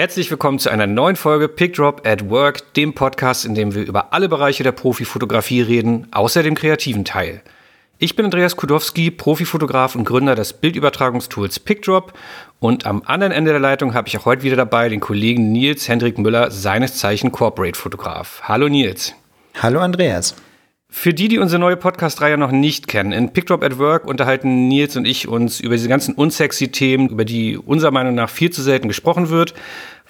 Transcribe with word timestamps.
Herzlich 0.00 0.30
willkommen 0.30 0.58
zu 0.58 0.70
einer 0.70 0.86
neuen 0.86 1.14
Folge 1.14 1.46
Pick 1.46 1.74
Drop 1.74 2.06
at 2.06 2.30
Work, 2.30 2.72
dem 2.72 2.94
Podcast, 2.94 3.44
in 3.44 3.54
dem 3.54 3.74
wir 3.74 3.82
über 3.82 4.14
alle 4.14 4.30
Bereiche 4.30 4.62
der 4.62 4.72
Profifotografie 4.72 5.60
reden, 5.60 6.06
außer 6.10 6.42
dem 6.42 6.54
kreativen 6.54 7.04
Teil. 7.04 7.42
Ich 7.98 8.16
bin 8.16 8.24
Andreas 8.24 8.56
Kudowski, 8.56 9.10
Profifotograf 9.10 9.94
und 9.96 10.04
Gründer 10.04 10.34
des 10.34 10.54
Bildübertragungstools 10.54 11.58
PickDrop 11.58 12.14
und 12.60 12.86
am 12.86 13.02
anderen 13.04 13.30
Ende 13.30 13.50
der 13.50 13.60
Leitung 13.60 13.92
habe 13.92 14.08
ich 14.08 14.16
auch 14.16 14.24
heute 14.24 14.42
wieder 14.42 14.56
dabei 14.56 14.88
den 14.88 15.00
Kollegen 15.00 15.52
Nils 15.52 15.86
Hendrik 15.86 16.16
Müller, 16.16 16.50
seines 16.50 16.96
Zeichen 16.96 17.30
Corporate 17.30 17.78
Fotograf. 17.78 18.40
Hallo 18.44 18.70
Nils. 18.70 19.12
Hallo 19.60 19.80
Andreas. 19.80 20.34
Für 20.92 21.14
die, 21.14 21.28
die 21.28 21.38
unsere 21.38 21.60
neue 21.60 21.76
Podcast-Reihe 21.76 22.36
noch 22.36 22.50
nicht 22.50 22.88
kennen, 22.88 23.12
in 23.12 23.32
PickDrop 23.32 23.62
at 23.62 23.78
Work 23.78 24.06
unterhalten 24.06 24.66
Nils 24.66 24.96
und 24.96 25.06
ich 25.06 25.28
uns 25.28 25.60
über 25.60 25.76
diese 25.76 25.88
ganzen 25.88 26.14
unsexy 26.14 26.72
Themen, 26.72 27.08
über 27.08 27.24
die 27.24 27.56
unserer 27.56 27.92
Meinung 27.92 28.16
nach 28.16 28.28
viel 28.28 28.50
zu 28.50 28.60
selten 28.60 28.88
gesprochen 28.88 29.30
wird, 29.30 29.54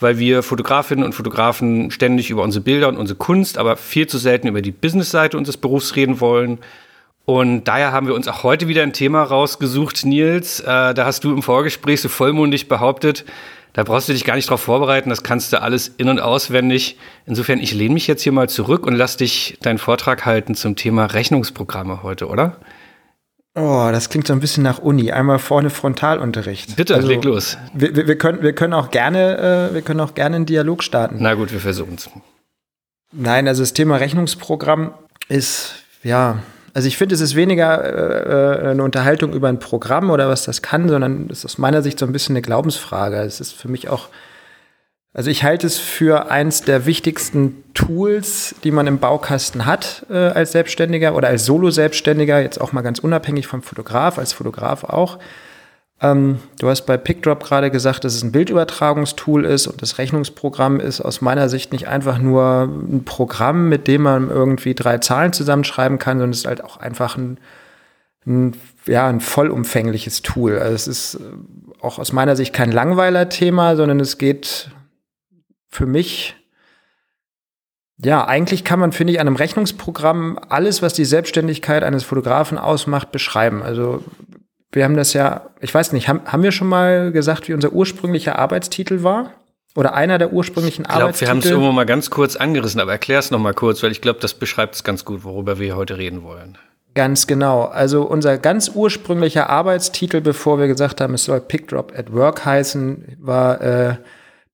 weil 0.01 0.19
wir 0.19 0.43
Fotografinnen 0.43 1.05
und 1.05 1.15
Fotografen 1.15 1.91
ständig 1.91 2.31
über 2.31 2.43
unsere 2.43 2.65
Bilder 2.65 2.89
und 2.89 2.97
unsere 2.97 3.19
Kunst, 3.19 3.59
aber 3.59 3.77
viel 3.77 4.07
zu 4.07 4.17
selten 4.17 4.49
über 4.49 4.63
die 4.63 4.73
Business-Seite 4.73 5.37
unseres 5.37 5.59
Berufs 5.59 5.97
reden 5.97 6.19
wollen. 6.19 6.59
Und 7.27 7.65
daher 7.65 7.93
haben 7.93 8.07
wir 8.07 8.15
uns 8.15 8.27
auch 8.27 8.43
heute 8.43 8.67
wieder 8.67 8.83
ein 8.83 8.95
Thema 8.95 9.23
rausgesucht, 9.23 10.07
Nils. 10.07 10.61
Äh, 10.61 10.95
da 10.95 11.05
hast 11.05 11.25
du 11.25 11.31
im 11.31 11.43
Vorgespräch 11.43 12.01
so 12.01 12.09
vollmundig 12.09 12.69
behauptet, 12.69 13.27
da 13.73 13.85
brauchst 13.85 14.09
du 14.09 14.13
dich 14.13 14.25
gar 14.25 14.37
nicht 14.37 14.51
drauf 14.51 14.61
vorbereiten, 14.61 15.11
das 15.11 15.23
kannst 15.23 15.53
du 15.53 15.63
alles 15.63 15.89
in- 15.89 16.09
und 16.09 16.21
auswendig. 16.21 16.99
Insofern, 17.27 17.59
ich 17.59 17.73
lehne 17.73 17.95
mich 17.95 18.07
jetzt 18.07 18.23
hier 18.23 18.33
mal 18.33 18.49
zurück 18.49 18.87
und 18.87 18.95
lass 18.95 19.17
dich 19.17 19.59
deinen 19.63 19.79
Vortrag 19.79 20.27
halten 20.27 20.55
zum 20.55 20.77
Thema 20.77 21.07
Rechnungsprogramme 21.07 22.03
heute, 22.03 22.29
oder? 22.29 22.57
Oh, 23.57 23.89
das 23.91 24.11
klingt 24.11 24.27
so 24.27 24.33
ein 24.33 24.41
bisschen 24.41 24.63
nach 24.63 24.79
Uni. 24.79 25.11
Einmal 25.11 25.39
vorne 25.41 25.71
Frontalunterricht. 25.71 26.77
Bitte, 26.77 26.95
also, 26.95 27.09
leg 27.09 27.25
los. 27.25 27.59
Wir, 27.75 27.95
wir, 27.95 28.17
können, 28.17 28.43
wir 28.43 28.53
können 28.53 28.75
auch 28.75 28.91
gerne, 28.91 29.71
äh, 29.71 29.75
wir 29.75 29.83
können 29.83 30.01
auch 30.01 30.15
gerne 30.15 30.37
einen 30.37 30.47
Dialog 30.47 30.85
starten. 30.85 31.17
Na 31.19 31.35
gut, 31.35 31.53
wir 31.53 31.61
versuchen 31.61 31.95
es. 31.97 32.09
Nein, 33.13 33.49
also 33.49 33.63
das 33.63 33.73
Thema 33.73 33.97
Rechnungsprogramm 33.97 34.95
ist, 35.29 35.75
ja, 36.05 36.39
also 36.73 36.87
ich 36.87 36.97
finde, 36.97 37.15
es 37.15 37.21
ist 37.21 37.35
weniger 37.35 37.85
äh, 37.85 38.67
äh, 38.67 38.71
eine 38.71 38.85
Unterhaltung 38.85 39.33
über 39.33 39.49
ein 39.49 39.59
Programm 39.59 40.11
oder 40.11 40.29
was 40.29 40.45
das 40.45 40.63
kann, 40.63 40.89
sondern 40.89 41.29
es 41.31 41.39
ist 41.39 41.45
aus 41.47 41.59
meiner 41.59 41.83
Sicht 41.83 41.99
so 41.99 42.07
ein 42.07 42.13
bisschen 42.13 42.35
eine 42.35 42.43
Glaubensfrage. 42.43 43.17
Es 43.17 43.41
ist 43.41 43.53
für 43.53 43.69
mich 43.69 43.89
auch, 43.89 44.09
also 45.13 45.31
ich 45.31 45.43
halte 45.43 45.67
es 45.67 45.79
für 45.79 46.31
eins 46.31 46.63
der 46.63 46.87
wichtigsten 46.87 47.65
Tools, 47.75 48.55
die 48.63 48.71
man 48.71 48.87
im 48.87 48.99
Baukasten 48.99 49.67
hat 49.67 50.07
äh, 50.11 50.15
als 50.15 50.53
Selbstständiger 50.53 51.17
oder 51.17 51.29
als 51.29 51.45
Solo-Selbstständiger, 51.45 52.41
jetzt 52.41 52.61
auch 52.61 52.73
mal 52.73 52.83
ganz 52.83 53.01
unabhängig 53.01 53.49
vom 53.49 53.63
Fotograf, 53.63 54.19
als 54.19 54.33
Fotograf 54.33 54.85
auch. 54.85 55.19
Ähm, 56.03 56.39
du 56.59 56.69
hast 56.69 56.87
bei 56.87 56.97
PickDrop 56.97 57.45
gerade 57.45 57.71
gesagt, 57.71 58.05
dass 58.05 58.15
es 58.15 58.23
ein 58.23 58.33
Bildübertragungstool 58.33 59.45
ist 59.45 59.67
und 59.67 59.83
das 59.83 59.99
Rechnungsprogramm 59.99 60.81
ist 60.81 61.01
aus 61.01 61.21
meiner 61.21 61.49
Sicht 61.49 61.73
nicht 61.73 61.89
einfach 61.89 62.19
nur 62.19 62.63
ein 62.63 63.05
Programm, 63.05 63.69
mit 63.69 63.87
dem 63.87 64.03
man 64.03 64.31
irgendwie 64.31 64.75
drei 64.75 64.99
Zahlen 64.99 65.33
zusammenschreiben 65.33 65.99
kann, 65.99 66.19
sondern 66.19 66.31
es 66.31 66.39
ist 66.39 66.47
halt 66.47 66.65
auch 66.65 66.79
einfach 66.79 67.17
ein, 67.17 67.39
ein 68.27 68.57
ja, 68.87 69.09
ein 69.09 69.21
vollumfängliches 69.21 70.23
Tool. 70.23 70.59
Also 70.59 70.75
es 70.75 70.89
ist 70.89 71.15
äh, 71.17 71.19
auch 71.81 71.99
aus 71.99 72.13
meiner 72.13 72.37
Sicht 72.37 72.55
kein 72.55 72.73
Langweiler-Thema, 72.73 73.77
sondern 73.77 74.01
es 74.01 74.19
geht 74.19 74.71
für 75.69 75.87
mich 75.87 76.37
ja, 78.03 78.27
eigentlich 78.27 78.65
kann 78.65 78.81
man, 78.81 78.93
finde 78.93 79.13
ich, 79.13 79.21
an 79.21 79.27
einem 79.27 79.37
Rechnungsprogramm 79.37 80.39
alles, 80.49 80.81
was 80.81 80.95
die 80.95 81.05
Selbstständigkeit 81.05 81.83
eines 81.83 82.03
Fotografen 82.03 82.57
ausmacht, 82.57 83.13
beschreiben. 83.13 83.63
Also 83.63 84.03
wir 84.73 84.85
haben 84.85 84.97
das 84.97 85.13
ja, 85.13 85.51
ich 85.61 85.75
weiß 85.75 85.93
nicht, 85.93 86.09
haben, 86.09 86.21
haben 86.27 86.43
wir 86.43 86.53
schon 86.53 86.69
mal 86.69 87.13
gesagt, 87.13 87.49
wie 87.49 87.55
unser 87.55 87.73
ursprünglicher 87.73 88.39
Arbeitstitel 88.39 89.03
war? 89.03 89.33
Oder 89.77 89.95
einer 89.95 90.19
der 90.19 90.33
ursprünglichen 90.33 90.83
ich 90.83 90.89
glaub, 90.89 91.03
Arbeitstitel? 91.03 91.27
Wir 91.27 91.31
haben 91.31 91.39
es 91.39 91.47
irgendwo 91.47 91.73
mal 91.73 91.87
ganz 91.87 92.11
kurz 92.11 92.37
angerissen, 92.37 92.81
aber 92.81 92.93
erklär 92.93 93.21
es 93.21 93.31
noch 93.31 93.39
mal 93.39 93.55
kurz, 93.55 93.83
weil 93.83 93.93
ich 93.93 94.01
glaube, 94.01 94.19
das 94.21 94.35
beschreibt 94.35 94.75
es 94.75 94.85
ganz 94.85 95.05
gut, 95.05 95.23
worüber 95.23 95.59
wir 95.59 95.77
heute 95.77 95.97
reden 95.99 96.23
wollen. 96.23 96.59
Ganz 96.95 97.29
genau. 97.29 97.65
Also 97.65 98.03
unser 98.03 98.37
ganz 98.39 98.73
ursprünglicher 98.75 99.49
Arbeitstitel, 99.49 100.21
bevor 100.21 100.59
wir 100.59 100.67
gesagt 100.67 101.01
haben, 101.01 101.15
es 101.15 101.25
soll 101.25 101.41
Pickdrop 101.41 101.93
at 101.97 102.13
Work 102.13 102.45
heißen, 102.45 103.17
war 103.21 103.61
äh, 103.61 103.97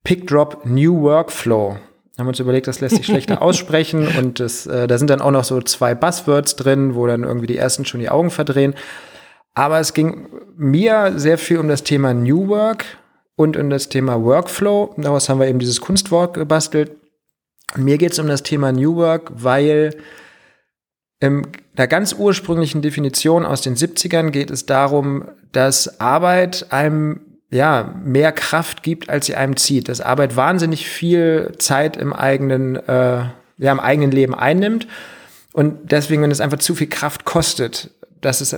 Pickdrop 0.05 0.67
New 0.67 1.03
Workflow. 1.03 1.79
Haben 2.19 2.29
uns 2.29 2.41
überlegt, 2.41 2.67
das 2.67 2.81
lässt 2.81 2.97
sich 2.97 3.07
schlechter 3.07 3.41
aussprechen 3.43 4.09
und 4.19 4.39
das, 4.39 4.67
äh, 4.67 4.87
da 4.87 4.99
sind 4.99 5.09
dann 5.09 5.23
auch 5.23 5.31
noch 5.31 5.45
so 5.45 5.63
zwei 5.63 5.95
Buzzwords 5.95 6.57
drin, 6.57 6.95
wo 6.95 7.07
dann 7.07 7.25
irgendwie 7.25 7.47
die 7.47 7.57
ersten 7.57 7.87
schon 7.87 8.01
die 8.01 8.11
Augen 8.11 8.31
verdrehen. 8.31 8.75
Aber 9.57 9.81
es 9.81 9.95
ging 9.95 10.29
mir 10.55 11.15
sehr 11.17 11.39
viel 11.39 11.59
um 11.59 11.67
das 11.67 11.83
Thema 11.83 12.13
New 12.13 12.49
Work 12.49 12.85
und 13.37 13.57
um 13.57 13.71
das 13.71 13.89
Thema 13.89 14.23
Workflow. 14.23 14.95
Daraus 14.99 15.31
haben 15.31 15.41
wir 15.41 15.49
eben 15.49 15.59
dieses 15.59 15.81
Kunstwort 15.81 16.35
gebastelt. 16.35 16.93
Mir 17.75 17.97
geht 17.97 18.13
es 18.13 18.19
um 18.19 18.27
das 18.27 18.43
Thema 18.43 18.71
New 18.71 18.97
Work, 18.97 19.33
weil 19.35 19.97
in 21.21 21.47
der 21.79 21.89
ganz 21.89 22.13
ursprünglichen 22.13 22.83
Definition 22.83 23.47
aus 23.47 23.63
den 23.63 23.77
70ern 23.77 24.29
geht 24.29 24.51
es 24.51 24.67
darum, 24.67 25.25
dass 25.53 26.01
Arbeit 26.01 26.71
einem 26.71 27.21
ja, 27.51 27.95
mehr 28.05 28.33
Kraft 28.33 28.83
gibt, 28.83 29.09
als 29.09 29.25
sie 29.25 29.37
einem 29.37 29.57
zieht. 29.57 29.89
Dass 29.89 30.03
Arbeit 30.03 30.37
wahnsinnig 30.37 30.87
viel 30.87 31.53
Zeit 31.59 31.97
im 31.97 32.13
eigenen, 32.13 32.77
äh, 32.77 33.25
ja, 33.57 33.73
im 33.73 33.81
eigenen 33.81 34.11
Leben 34.11 34.35
einnimmt. 34.35 34.87
Und 35.55 35.93
deswegen, 35.93 36.21
wenn 36.21 36.31
es 36.31 36.43
einfach 36.43 36.59
zu 36.59 36.75
viel 36.75 36.89
Kraft 36.89 37.25
kostet, 37.25 37.91
dass 38.21 38.43
es 38.43 38.55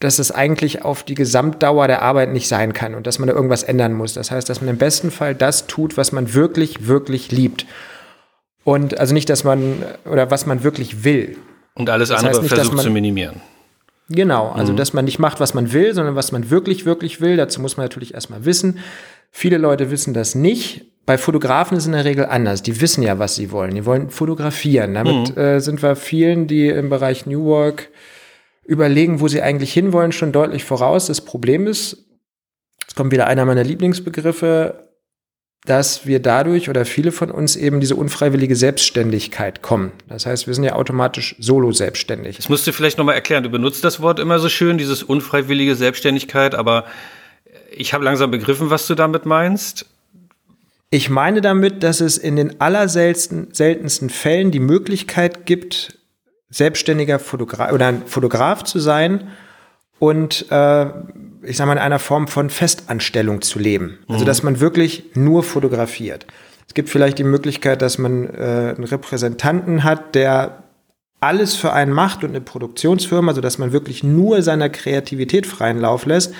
dass 0.00 0.18
es 0.18 0.32
eigentlich 0.32 0.82
auf 0.82 1.02
die 1.02 1.14
Gesamtdauer 1.14 1.86
der 1.86 2.02
Arbeit 2.02 2.32
nicht 2.32 2.48
sein 2.48 2.72
kann 2.72 2.94
und 2.94 3.06
dass 3.06 3.18
man 3.18 3.28
da 3.28 3.34
irgendwas 3.34 3.62
ändern 3.62 3.92
muss. 3.92 4.14
Das 4.14 4.30
heißt, 4.30 4.48
dass 4.48 4.62
man 4.62 4.70
im 4.70 4.78
besten 4.78 5.10
Fall 5.10 5.34
das 5.34 5.66
tut, 5.66 5.98
was 5.98 6.10
man 6.10 6.32
wirklich, 6.32 6.88
wirklich 6.88 7.30
liebt. 7.30 7.66
Und 8.64 8.98
also 8.98 9.12
nicht, 9.12 9.28
dass 9.28 9.44
man, 9.44 9.82
oder 10.10 10.30
was 10.30 10.46
man 10.46 10.64
wirklich 10.64 11.04
will. 11.04 11.36
Und 11.74 11.90
alles 11.90 12.08
das 12.08 12.24
andere 12.24 12.42
nicht, 12.42 12.54
versucht 12.54 12.76
man, 12.76 12.84
zu 12.84 12.90
minimieren. 12.90 13.42
Genau, 14.08 14.50
also 14.50 14.72
mhm. 14.72 14.78
dass 14.78 14.94
man 14.94 15.04
nicht 15.04 15.18
macht, 15.18 15.38
was 15.38 15.52
man 15.52 15.72
will, 15.72 15.94
sondern 15.94 16.16
was 16.16 16.32
man 16.32 16.50
wirklich, 16.50 16.86
wirklich 16.86 17.20
will. 17.20 17.36
Dazu 17.36 17.60
muss 17.60 17.76
man 17.76 17.84
natürlich 17.84 18.14
erstmal 18.14 18.46
wissen. 18.46 18.78
Viele 19.30 19.58
Leute 19.58 19.90
wissen 19.90 20.14
das 20.14 20.34
nicht. 20.34 20.86
Bei 21.04 21.18
Fotografen 21.18 21.76
ist 21.76 21.84
es 21.84 21.86
in 21.88 21.92
der 21.92 22.06
Regel 22.06 22.24
anders. 22.24 22.62
Die 22.62 22.80
wissen 22.80 23.02
ja, 23.02 23.18
was 23.18 23.34
sie 23.34 23.52
wollen. 23.52 23.74
Die 23.74 23.84
wollen 23.84 24.08
fotografieren. 24.08 24.94
Damit 24.94 25.36
mhm. 25.36 25.42
äh, 25.42 25.60
sind 25.60 25.82
wir 25.82 25.94
vielen, 25.94 26.46
die 26.46 26.68
im 26.68 26.88
Bereich 26.88 27.26
New 27.26 27.44
Work 27.44 27.89
überlegen, 28.70 29.20
wo 29.20 29.26
sie 29.26 29.42
eigentlich 29.42 29.72
hinwollen, 29.72 30.12
schon 30.12 30.30
deutlich 30.30 30.64
voraus. 30.64 31.06
Das 31.08 31.20
Problem 31.20 31.66
ist, 31.66 32.06
jetzt 32.80 32.94
kommt 32.94 33.10
wieder 33.10 33.26
einer 33.26 33.44
meiner 33.44 33.64
Lieblingsbegriffe, 33.64 34.88
dass 35.66 36.06
wir 36.06 36.20
dadurch 36.20 36.70
oder 36.70 36.84
viele 36.84 37.10
von 37.10 37.32
uns 37.32 37.56
eben 37.56 37.80
diese 37.80 37.96
unfreiwillige 37.96 38.54
Selbstständigkeit 38.54 39.60
kommen. 39.60 39.90
Das 40.08 40.24
heißt, 40.24 40.46
wir 40.46 40.54
sind 40.54 40.64
ja 40.64 40.74
automatisch 40.74 41.34
solo 41.40 41.72
selbstständig. 41.72 42.36
Das 42.36 42.48
musst 42.48 42.64
du 42.66 42.72
vielleicht 42.72 42.96
nochmal 42.96 43.16
erklären. 43.16 43.42
Du 43.42 43.50
benutzt 43.50 43.82
das 43.82 44.00
Wort 44.00 44.20
immer 44.20 44.38
so 44.38 44.48
schön, 44.48 44.78
dieses 44.78 45.02
unfreiwillige 45.02 45.74
Selbstständigkeit, 45.74 46.54
aber 46.54 46.84
ich 47.76 47.92
habe 47.92 48.04
langsam 48.04 48.30
begriffen, 48.30 48.70
was 48.70 48.86
du 48.86 48.94
damit 48.94 49.26
meinst. 49.26 49.86
Ich 50.90 51.10
meine 51.10 51.40
damit, 51.40 51.82
dass 51.82 52.00
es 52.00 52.18
in 52.18 52.36
den 52.36 52.60
allerseltensten 52.60 54.10
Fällen 54.10 54.50
die 54.52 54.60
Möglichkeit 54.60 55.44
gibt, 55.44 55.99
selbstständiger 56.50 57.18
Fotograf 57.18 57.72
oder 57.72 57.86
ein 57.86 58.06
Fotograf 58.06 58.64
zu 58.64 58.78
sein 58.78 59.28
und 59.98 60.50
äh, 60.50 60.86
ich 61.42 61.56
sage 61.56 61.68
mal 61.68 61.74
in 61.74 61.78
einer 61.78 61.98
Form 61.98 62.28
von 62.28 62.50
Festanstellung 62.50 63.40
zu 63.42 63.58
leben. 63.58 63.98
Also 64.08 64.22
mhm. 64.22 64.26
dass 64.26 64.42
man 64.42 64.60
wirklich 64.60 65.04
nur 65.14 65.42
fotografiert. 65.42 66.26
Es 66.66 66.74
gibt 66.74 66.88
vielleicht 66.88 67.18
die 67.18 67.24
Möglichkeit, 67.24 67.82
dass 67.82 67.98
man 67.98 68.28
äh, 68.28 68.74
einen 68.76 68.84
Repräsentanten 68.84 69.84
hat, 69.84 70.14
der 70.14 70.64
alles 71.20 71.54
für 71.54 71.72
einen 71.72 71.92
macht 71.92 72.24
und 72.24 72.30
eine 72.30 72.40
Produktionsfirma, 72.40 73.34
so 73.34 73.40
dass 73.40 73.58
man 73.58 73.72
wirklich 73.72 74.02
nur 74.02 74.42
seiner 74.42 74.70
Kreativität 74.70 75.46
freien 75.46 75.78
Lauf 75.78 76.06
lässt. 76.06 76.32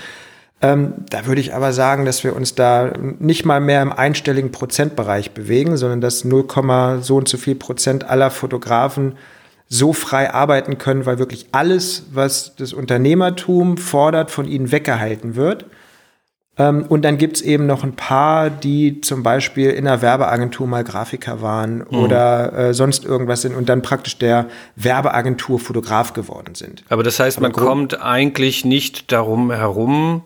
Ähm, 0.62 0.94
da 1.10 1.26
würde 1.26 1.40
ich 1.40 1.54
aber 1.54 1.72
sagen, 1.72 2.04
dass 2.04 2.24
wir 2.24 2.36
uns 2.36 2.54
da 2.54 2.92
nicht 3.18 3.44
mal 3.44 3.60
mehr 3.60 3.82
im 3.82 3.92
einstelligen 3.92 4.52
Prozentbereich 4.52 5.32
bewegen, 5.32 5.76
sondern 5.76 6.00
dass 6.00 6.24
0, 6.24 6.46
so 7.00 7.16
und 7.16 7.28
so 7.28 7.38
viel 7.38 7.54
Prozent 7.54 8.04
aller 8.04 8.30
Fotografen 8.30 9.14
so 9.72 9.92
frei 9.92 10.34
arbeiten 10.34 10.78
können, 10.78 11.06
weil 11.06 11.18
wirklich 11.20 11.46
alles, 11.52 12.06
was 12.12 12.56
das 12.56 12.72
Unternehmertum 12.72 13.78
fordert, 13.78 14.32
von 14.32 14.48
ihnen 14.48 14.72
weggehalten 14.72 15.36
wird. 15.36 15.64
Ähm, 16.58 16.84
und 16.88 17.04
dann 17.04 17.18
gibt's 17.18 17.40
eben 17.40 17.66
noch 17.66 17.84
ein 17.84 17.94
paar, 17.94 18.50
die 18.50 19.00
zum 19.00 19.22
Beispiel 19.22 19.70
in 19.70 19.86
einer 19.86 20.02
Werbeagentur 20.02 20.66
mal 20.66 20.82
Grafiker 20.82 21.40
waren 21.40 21.84
mhm. 21.88 21.98
oder 21.98 22.52
äh, 22.52 22.74
sonst 22.74 23.04
irgendwas 23.04 23.42
sind 23.42 23.54
und 23.54 23.68
dann 23.68 23.80
praktisch 23.80 24.18
der 24.18 24.46
Werbeagentur 24.74 25.60
Fotograf 25.60 26.14
geworden 26.14 26.56
sind. 26.56 26.82
Aber 26.88 27.04
das 27.04 27.20
heißt, 27.20 27.38
Aber 27.38 27.46
man 27.46 27.52
kommt 27.52 28.02
eigentlich 28.02 28.64
nicht 28.64 29.12
darum 29.12 29.52
herum, 29.52 30.22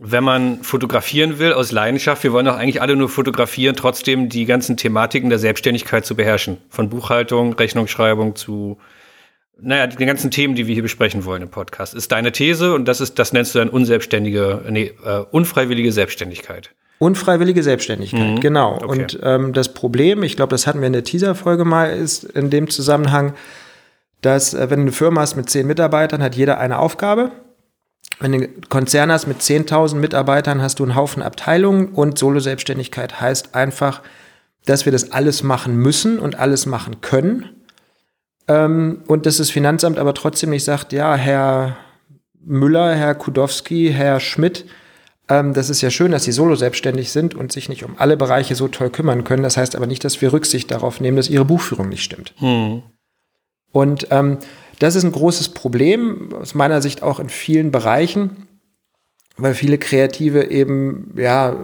wenn 0.00 0.22
man 0.22 0.62
fotografieren 0.62 1.38
will 1.38 1.52
aus 1.52 1.72
Leidenschaft, 1.72 2.22
wir 2.22 2.32
wollen 2.32 2.46
doch 2.46 2.56
eigentlich 2.56 2.80
alle 2.80 2.94
nur 2.96 3.08
fotografieren, 3.08 3.74
trotzdem 3.74 4.28
die 4.28 4.44
ganzen 4.44 4.76
Thematiken 4.76 5.28
der 5.28 5.38
Selbstständigkeit 5.38 6.06
zu 6.06 6.14
beherrschen. 6.14 6.58
Von 6.68 6.88
Buchhaltung, 6.88 7.54
Rechnungsschreibung 7.54 8.36
zu, 8.36 8.78
naja, 9.60 9.88
die 9.88 10.06
ganzen 10.06 10.30
Themen, 10.30 10.54
die 10.54 10.66
wir 10.66 10.74
hier 10.74 10.82
besprechen 10.82 11.24
wollen 11.24 11.42
im 11.42 11.50
Podcast. 11.50 11.94
Ist 11.94 12.12
deine 12.12 12.30
These 12.30 12.74
und 12.74 12.86
das 12.86 13.00
ist, 13.00 13.18
das 13.18 13.32
nennst 13.32 13.54
du 13.54 13.58
dann 13.58 13.68
unselbstständige, 13.68 14.62
nee, 14.70 14.92
äh, 15.04 15.24
unfreiwillige 15.30 15.90
Selbstständigkeit. 15.90 16.70
Unfreiwillige 17.00 17.62
Selbstständigkeit, 17.62 18.36
mhm. 18.36 18.40
genau. 18.40 18.74
Okay. 18.74 18.86
Und 18.86 19.18
ähm, 19.22 19.52
das 19.52 19.72
Problem, 19.72 20.22
ich 20.22 20.36
glaube, 20.36 20.50
das 20.50 20.66
hatten 20.66 20.80
wir 20.80 20.86
in 20.86 20.92
der 20.92 21.04
Teaser-Folge 21.04 21.64
mal, 21.64 21.90
ist 21.90 22.24
in 22.24 22.50
dem 22.50 22.68
Zusammenhang, 22.70 23.34
dass 24.20 24.54
äh, 24.54 24.70
wenn 24.70 24.80
du 24.80 24.82
eine 24.82 24.92
Firma 24.92 25.20
hast 25.20 25.36
mit 25.36 25.48
zehn 25.50 25.66
Mitarbeitern, 25.66 26.22
hat 26.22 26.36
jeder 26.36 26.58
eine 26.58 26.78
Aufgabe. 26.78 27.32
Wenn 28.20 28.32
du 28.32 28.38
einen 28.38 28.60
Konzern 28.68 29.12
hast 29.12 29.26
mit 29.26 29.40
10.000 29.40 29.96
Mitarbeitern, 29.96 30.60
hast 30.60 30.78
du 30.80 30.82
einen 30.82 30.96
Haufen 30.96 31.22
Abteilungen 31.22 31.88
und 31.88 32.18
Solo-Selbstständigkeit 32.18 33.20
heißt 33.20 33.54
einfach, 33.54 34.02
dass 34.66 34.84
wir 34.84 34.92
das 34.92 35.12
alles 35.12 35.42
machen 35.42 35.76
müssen 35.76 36.18
und 36.18 36.38
alles 36.38 36.66
machen 36.66 37.00
können. 37.00 37.50
Ähm, 38.48 39.02
und 39.06 39.26
dass 39.26 39.36
das 39.36 39.50
Finanzamt 39.50 39.98
aber 39.98 40.14
trotzdem 40.14 40.50
nicht 40.50 40.64
sagt, 40.64 40.92
ja, 40.92 41.14
Herr 41.14 41.76
Müller, 42.44 42.94
Herr 42.94 43.14
Kudowski, 43.14 43.92
Herr 43.94 44.20
Schmidt, 44.20 44.64
ähm, 45.28 45.52
das 45.54 45.70
ist 45.70 45.82
ja 45.82 45.90
schön, 45.90 46.12
dass 46.12 46.24
Sie 46.24 46.32
solo 46.32 46.56
selbstständig 46.56 47.12
sind 47.12 47.34
und 47.34 47.52
sich 47.52 47.68
nicht 47.68 47.84
um 47.84 47.96
alle 47.98 48.16
Bereiche 48.16 48.54
so 48.54 48.68
toll 48.68 48.90
kümmern 48.90 49.24
können. 49.24 49.42
Das 49.42 49.56
heißt 49.56 49.76
aber 49.76 49.86
nicht, 49.86 50.04
dass 50.04 50.20
wir 50.20 50.32
Rücksicht 50.32 50.70
darauf 50.70 51.00
nehmen, 51.00 51.16
dass 51.16 51.28
Ihre 51.28 51.44
Buchführung 51.44 51.88
nicht 51.88 52.02
stimmt. 52.02 52.34
Hm. 52.38 52.82
Und 53.70 54.08
ähm, 54.10 54.38
das 54.78 54.94
ist 54.94 55.04
ein 55.04 55.12
großes 55.12 55.50
Problem, 55.50 56.32
aus 56.34 56.54
meiner 56.54 56.80
Sicht 56.82 57.02
auch 57.02 57.20
in 57.20 57.28
vielen 57.28 57.70
Bereichen, 57.70 58.48
weil 59.36 59.54
viele 59.54 59.78
Kreative 59.78 60.50
eben, 60.50 61.14
ja, 61.16 61.56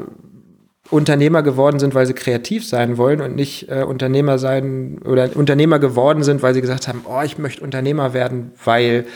Unternehmer 0.91 1.43
geworden 1.43 1.79
sind, 1.79 1.95
weil 1.95 2.07
sie 2.07 2.13
kreativ 2.13 2.67
sein 2.69 2.99
wollen 2.99 3.23
und 3.23 3.35
nicht 3.35 3.71
äh, 3.71 3.85
Unternehmer 3.85 4.39
sein 4.39 5.01
oder 5.05 5.35
Unternehmer 5.35 5.79
geworden 5.79 6.23
sind, 6.23 6.43
weil 6.43 6.53
sie 6.53 6.61
gesagt 6.61 6.89
haben, 6.89 7.03
oh, 7.09 7.23
ich 7.25 7.39
möchte 7.39 7.63
Unternehmer 7.63 8.13
werden, 8.13 8.53
weil 8.65 9.07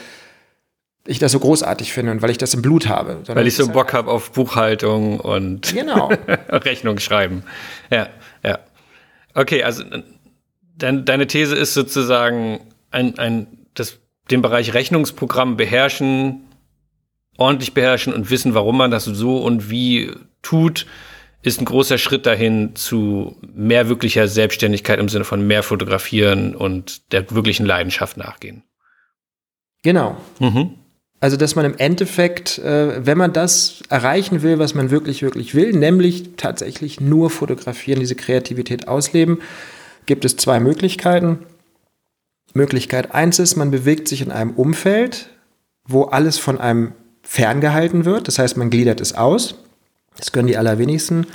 ich 1.07 1.19
das 1.19 1.33
so 1.33 1.39
großartig 1.39 1.93
finde 1.93 2.13
und 2.13 2.23
weil 2.23 2.31
ich 2.31 2.39
das 2.39 2.55
im 2.55 2.63
Blut 2.63 2.89
habe. 2.89 3.19
Weil 3.27 3.47
ich 3.47 3.57
so 3.57 3.69
Bock 3.69 3.93
habe 3.93 4.11
auf 4.11 4.33
Buchhaltung 4.33 5.21
und 5.21 5.75
genau. 5.75 6.11
Rechnung 6.49 6.99
schreiben. 6.99 7.43
Ja, 7.91 8.09
ja. 8.45 8.59
Okay, 9.35 9.63
also 9.63 9.85
dein, 10.77 11.05
deine 11.05 11.27
These 11.27 11.55
ist 11.55 11.75
sozusagen 11.75 12.61
ein, 12.91 13.19
ein, 13.19 13.47
das, 13.79 13.99
den 14.31 14.43
Bereich 14.43 14.75
Rechnungsprogramm 14.75 15.57
beherrschen, 15.57 16.45
ordentlich 17.37 17.75
beherrschen 17.75 18.13
und 18.13 18.31
wissen, 18.31 18.55
warum 18.55 18.77
man 18.77 18.91
das 18.91 19.05
so 19.05 19.39
und 19.39 19.71
wie 19.71 20.11
tut, 20.43 20.87
ist 21.43 21.61
ein 21.61 21.65
großer 21.65 21.99
Schritt 21.99 22.27
dahin 22.27 22.75
zu 22.75 23.37
mehr 23.55 23.89
wirklicher 23.89 24.27
Selbstständigkeit 24.29 24.99
im 24.99 25.09
Sinne 25.09 25.25
von 25.25 25.47
mehr 25.47 25.63
fotografieren 25.63 26.55
und 26.55 27.13
der 27.13 27.31
wirklichen 27.31 27.65
Leidenschaft 27.65 28.17
nachgehen. 28.17 28.65
Genau. 29.83 30.17
Mhm. 30.41 30.75
Also, 31.21 31.37
dass 31.37 31.57
man 31.57 31.65
im 31.65 31.77
Endeffekt, 31.77 32.59
äh, 32.59 33.05
wenn 33.05 33.19
man 33.19 33.33
das 33.33 33.83
erreichen 33.89 34.43
will, 34.43 34.59
was 34.59 34.75
man 34.75 34.91
wirklich, 34.91 35.23
wirklich 35.23 35.55
will, 35.55 35.73
nämlich 35.73 36.37
tatsächlich 36.37 37.01
nur 37.01 37.31
fotografieren, 37.31 37.99
diese 37.99 38.15
Kreativität 38.15 38.87
ausleben, 38.87 39.39
gibt 40.07 40.25
es 40.25 40.37
zwei 40.37 40.61
Möglichkeiten. 40.61 41.41
Möglichkeit 42.55 43.15
eins 43.15 43.39
ist, 43.39 43.57
man 43.57 43.71
bewegt 43.71 44.09
sich 44.09 44.23
in 44.23 44.31
einem 44.31 44.53
Umfeld, 44.53 45.31
wo 45.87 46.05
alles 46.05 46.39
von 46.39 46.59
einem 46.59 46.93
ferngehalten 47.23 48.05
wird. 48.05 48.29
Das 48.29 48.39
heißt, 48.39 48.57
man 48.57 48.71
gliedert 48.71 49.01
es 49.01 49.15
aus. 49.15 49.57
Das 50.17 50.33
können 50.33 50.49
die 50.49 50.57
allerwenigsten. 50.57 51.27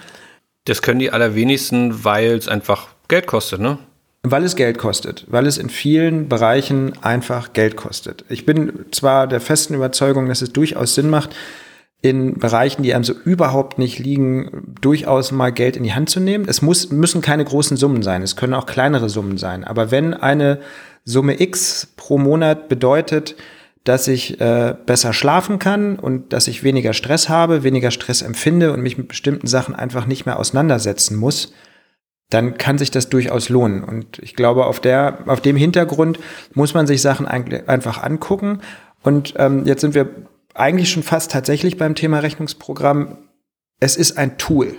Das 0.65 0.81
können 0.81 0.99
die 0.99 1.11
allerwenigsten, 1.11 2.03
weil 2.03 2.31
es 2.31 2.47
einfach 2.47 2.87
Geld 3.07 3.27
kostet, 3.27 3.59
ne? 3.59 3.77
Weil 4.23 4.45
es 4.45 4.55
Geld 4.55 4.77
kostet, 4.77 5.25
weil 5.27 5.45
es 5.47 5.57
in 5.57 5.69
vielen 5.69 6.29
Bereichen 6.29 6.93
einfach 7.03 7.51
Geld 7.51 7.75
kostet. 7.75 8.23
Ich 8.29 8.45
bin 8.45 8.85
zwar 8.91 9.27
der 9.27 9.41
festen 9.41 9.73
Überzeugung, 9.73 10.29
dass 10.29 10.41
es 10.41 10.53
durchaus 10.53 10.95
Sinn 10.95 11.09
macht, 11.09 11.35
in 12.03 12.37
Bereichen, 12.37 12.83
die 12.83 12.93
einem 12.93 13.05
so 13.05 13.13
überhaupt 13.13 13.79
nicht 13.79 13.97
liegen, 13.97 14.75
durchaus 14.81 15.31
mal 15.31 15.53
Geld 15.53 15.77
in 15.77 15.83
die 15.83 15.93
Hand 15.93 16.09
zu 16.09 16.19
nehmen. 16.19 16.45
Es 16.49 16.61
muss, 16.61 16.91
müssen 16.91 17.21
keine 17.21 17.45
großen 17.45 17.77
Summen 17.77 18.03
sein, 18.03 18.21
es 18.21 18.35
können 18.35 18.53
auch 18.53 18.65
kleinere 18.65 19.07
Summen 19.07 19.37
sein. 19.37 19.63
Aber 19.63 19.89
wenn 19.89 20.13
eine 20.13 20.59
Summe 21.05 21.41
X 21.41 21.93
pro 21.95 22.17
Monat 22.17 22.67
bedeutet, 22.67 23.37
dass 23.85 24.09
ich 24.09 24.41
äh, 24.41 24.75
besser 24.85 25.13
schlafen 25.13 25.59
kann 25.59 25.97
und 25.97 26.33
dass 26.33 26.49
ich 26.49 26.63
weniger 26.65 26.91
Stress 26.91 27.29
habe, 27.29 27.63
weniger 27.63 27.89
Stress 27.89 28.21
empfinde 28.21 28.73
und 28.73 28.81
mich 28.81 28.97
mit 28.97 29.07
bestimmten 29.07 29.47
Sachen 29.47 29.73
einfach 29.73 30.05
nicht 30.05 30.25
mehr 30.25 30.39
auseinandersetzen 30.39 31.15
muss, 31.15 31.53
dann 32.29 32.57
kann 32.57 32.77
sich 32.77 32.91
das 32.91 33.07
durchaus 33.07 33.47
lohnen. 33.47 33.81
Und 33.81 34.19
ich 34.19 34.35
glaube, 34.35 34.65
auf, 34.65 34.81
der, 34.81 35.19
auf 35.27 35.39
dem 35.39 35.55
Hintergrund 35.55 36.19
muss 36.53 36.73
man 36.73 36.85
sich 36.85 37.01
Sachen 37.01 37.27
einfach 37.27 38.03
angucken. 38.03 38.59
Und 39.03 39.35
ähm, 39.37 39.65
jetzt 39.65 39.81
sind 39.81 39.95
wir 39.95 40.09
eigentlich 40.53 40.91
schon 40.91 41.03
fast 41.03 41.31
tatsächlich 41.31 41.77
beim 41.77 41.95
Thema 41.95 42.19
Rechnungsprogramm. 42.19 43.17
Es 43.79 43.95
ist 43.95 44.17
ein 44.17 44.37
Tool. 44.37 44.75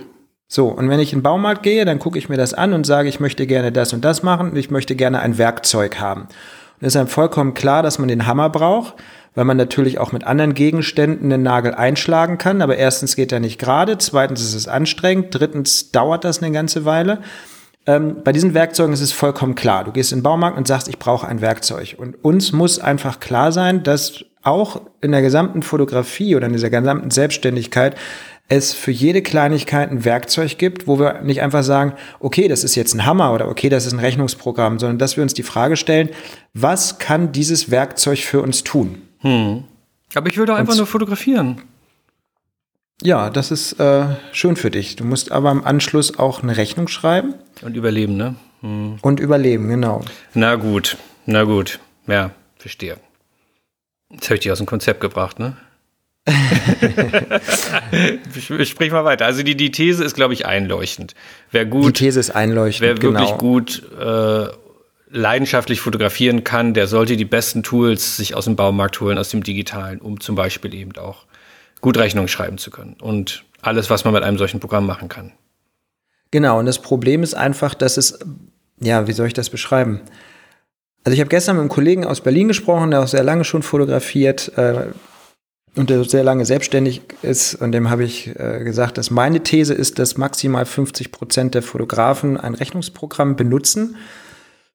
So, 0.47 0.67
und 0.67 0.89
wenn 0.89 0.99
ich 0.99 1.11
in 1.11 1.19
den 1.19 1.23
Baumarkt 1.23 1.63
gehe, 1.63 1.85
dann 1.85 1.99
gucke 1.99 2.19
ich 2.19 2.29
mir 2.29 2.37
das 2.37 2.53
an 2.53 2.73
und 2.73 2.85
sage, 2.85 3.09
ich 3.09 3.19
möchte 3.19 3.47
gerne 3.47 3.71
das 3.71 3.93
und 3.93 4.05
das 4.05 4.23
machen 4.23 4.51
und 4.51 4.57
ich 4.57 4.69
möchte 4.69 4.95
gerne 4.95 5.19
ein 5.19 5.37
Werkzeug 5.37 5.99
haben. 5.99 6.21
Und 6.21 6.81
es 6.81 6.89
ist 6.89 6.97
einem 6.97 7.07
vollkommen 7.07 7.53
klar, 7.53 7.81
dass 7.81 7.99
man 7.99 8.07
den 8.07 8.27
Hammer 8.27 8.49
braucht, 8.49 8.95
weil 9.33 9.45
man 9.45 9.57
natürlich 9.57 9.99
auch 9.99 10.11
mit 10.11 10.23
anderen 10.25 10.53
Gegenständen 10.53 11.29
den 11.29 11.43
Nagel 11.43 11.73
einschlagen 11.73 12.37
kann. 12.37 12.61
Aber 12.61 12.77
erstens 12.77 13.15
geht 13.15 13.31
er 13.31 13.39
nicht 13.39 13.59
gerade, 13.59 13.97
zweitens 13.97 14.41
ist 14.41 14.53
es 14.53 14.67
anstrengend, 14.67 15.27
drittens 15.31 15.91
dauert 15.91 16.23
das 16.23 16.41
eine 16.41 16.51
ganze 16.51 16.85
Weile. 16.85 17.21
Ähm, 17.87 18.17
bei 18.23 18.31
diesen 18.31 18.53
Werkzeugen 18.53 18.93
ist 18.93 19.01
es 19.01 19.11
vollkommen 19.11 19.55
klar. 19.55 19.83
Du 19.83 19.91
gehst 19.91 20.11
in 20.11 20.19
den 20.19 20.23
Baumarkt 20.23 20.57
und 20.57 20.67
sagst, 20.67 20.87
ich 20.87 20.99
brauche 20.99 21.27
ein 21.27 21.41
Werkzeug. 21.41 21.95
Und 21.97 22.23
uns 22.23 22.51
muss 22.51 22.79
einfach 22.79 23.19
klar 23.19 23.51
sein, 23.51 23.83
dass 23.83 24.25
auch 24.45 24.81
in 25.01 25.11
der 25.11 25.21
gesamten 25.21 25.63
Fotografie 25.63 26.35
oder 26.35 26.47
in 26.47 26.53
dieser 26.53 26.69
gesamten 26.69 27.11
Selbstständigkeit 27.11 27.95
es 28.47 28.73
für 28.73 28.91
jede 28.91 29.21
Kleinigkeit 29.21 29.89
ein 29.89 30.05
Werkzeug 30.05 30.57
gibt, 30.57 30.87
wo 30.87 30.99
wir 30.99 31.21
nicht 31.21 31.41
einfach 31.41 31.63
sagen, 31.63 31.93
okay, 32.19 32.47
das 32.47 32.63
ist 32.63 32.75
jetzt 32.75 32.93
ein 32.93 33.05
Hammer 33.05 33.33
oder 33.33 33.47
okay, 33.47 33.69
das 33.69 33.85
ist 33.87 33.93
ein 33.93 33.99
Rechnungsprogramm, 33.99 34.77
sondern 34.77 34.99
dass 34.99 35.17
wir 35.17 35.23
uns 35.23 35.33
die 35.33 35.43
Frage 35.43 35.77
stellen, 35.77 36.09
was 36.53 36.99
kann 36.99 37.31
dieses 37.31 37.71
Werkzeug 37.71 38.19
für 38.19 38.41
uns 38.41 38.63
tun? 38.63 39.01
Hm. 39.19 39.63
Aber 40.13 40.29
ich 40.29 40.37
will 40.37 40.45
doch 40.45 40.55
einfach 40.55 40.73
Und, 40.73 40.77
nur 40.77 40.87
fotografieren. 40.87 41.61
Ja, 43.01 43.29
das 43.29 43.51
ist 43.51 43.79
äh, 43.79 44.05
schön 44.31 44.55
für 44.55 44.69
dich. 44.71 44.95
Du 44.95 45.03
musst 45.03 45.31
aber 45.31 45.51
im 45.51 45.65
Anschluss 45.65 46.17
auch 46.17 46.43
eine 46.43 46.55
Rechnung 46.55 46.87
schreiben. 46.87 47.33
Und 47.63 47.75
überleben, 47.75 48.15
ne? 48.15 48.35
Hm. 48.61 48.97
Und 49.01 49.19
überleben, 49.19 49.67
genau. 49.67 50.01
Na 50.33 50.55
gut, 50.55 50.97
na 51.25 51.43
gut. 51.43 51.79
Ja, 52.07 52.31
verstehe. 52.57 52.97
Jetzt 54.11 54.25
habe 54.25 54.35
ich 54.35 54.41
dich 54.41 54.51
aus 54.51 54.59
dem 54.59 54.67
Konzept 54.67 55.01
gebracht, 55.01 55.39
ne? 55.39 55.57
Sprich 58.63 58.91
mal 58.91 59.05
weiter. 59.05 59.25
Also 59.25 59.43
die, 59.43 59.55
die 59.55 59.71
These 59.71 60.03
ist, 60.03 60.15
glaube 60.15 60.33
ich, 60.33 60.45
einleuchtend. 60.45 61.13
Wer 61.51 61.65
gut, 61.65 61.87
die 61.87 62.05
These 62.05 62.19
ist 62.19 62.31
einleuchtend. 62.31 62.81
Wer 62.81 62.95
genau. 62.95 63.19
wirklich 63.19 63.37
gut 63.37 63.83
äh, 63.99 64.47
leidenschaftlich 65.09 65.81
fotografieren 65.81 66.43
kann, 66.43 66.73
der 66.73 66.87
sollte 66.87 67.15
die 67.15 67.25
besten 67.25 67.61
Tools 67.61 68.17
sich 68.17 68.33
aus 68.35 68.45
dem 68.45 68.55
Baumarkt 68.55 68.99
holen, 69.01 69.19
aus 69.19 69.29
dem 69.29 69.43
Digitalen, 69.43 69.99
um 70.01 70.19
zum 70.19 70.35
Beispiel 70.35 70.73
eben 70.73 70.97
auch 70.97 71.25
gut 71.81 71.97
Rechnungen 71.97 72.27
schreiben 72.27 72.57
zu 72.57 72.71
können. 72.71 72.95
Und 72.99 73.43
alles, 73.61 73.89
was 73.89 74.03
man 74.03 74.13
mit 74.13 74.23
einem 74.23 74.37
solchen 74.37 74.59
Programm 74.59 74.85
machen 74.87 75.09
kann. 75.09 75.31
Genau, 76.31 76.59
und 76.59 76.65
das 76.65 76.81
Problem 76.81 77.23
ist 77.23 77.35
einfach, 77.35 77.73
dass 77.75 77.97
es, 77.97 78.19
ja, 78.79 79.07
wie 79.07 79.13
soll 79.13 79.27
ich 79.27 79.33
das 79.33 79.49
beschreiben? 79.49 80.01
Also 81.05 81.13
ich 81.13 81.19
habe 81.19 81.29
gestern 81.29 81.57
mit 81.57 81.61
einem 81.61 81.69
Kollegen 81.69 82.03
aus 82.03 82.19
Berlin 82.19 82.47
gesprochen, 82.47 82.89
der 82.89 83.03
auch 83.03 83.07
sehr 83.07 83.23
lange 83.23 83.43
schon 83.43 83.61
fotografiert 83.61 84.51
äh, 84.57 84.87
und 85.75 85.91
der 85.91 86.03
sehr 86.03 86.23
lange 86.23 86.45
selbstständig 86.45 87.03
ist. 87.21 87.53
Und 87.53 87.73
dem 87.73 87.91
habe 87.91 88.03
ich 88.03 88.27
äh, 88.39 88.63
gesagt, 88.63 88.97
dass 88.97 89.11
meine 89.11 89.41
These 89.41 89.75
ist, 89.75 89.99
dass 89.99 90.17
maximal 90.17 90.65
50 90.65 91.11
Prozent 91.11 91.53
der 91.53 91.61
Fotografen 91.61 92.37
ein 92.37 92.55
Rechnungsprogramm 92.55 93.35
benutzen. 93.35 93.97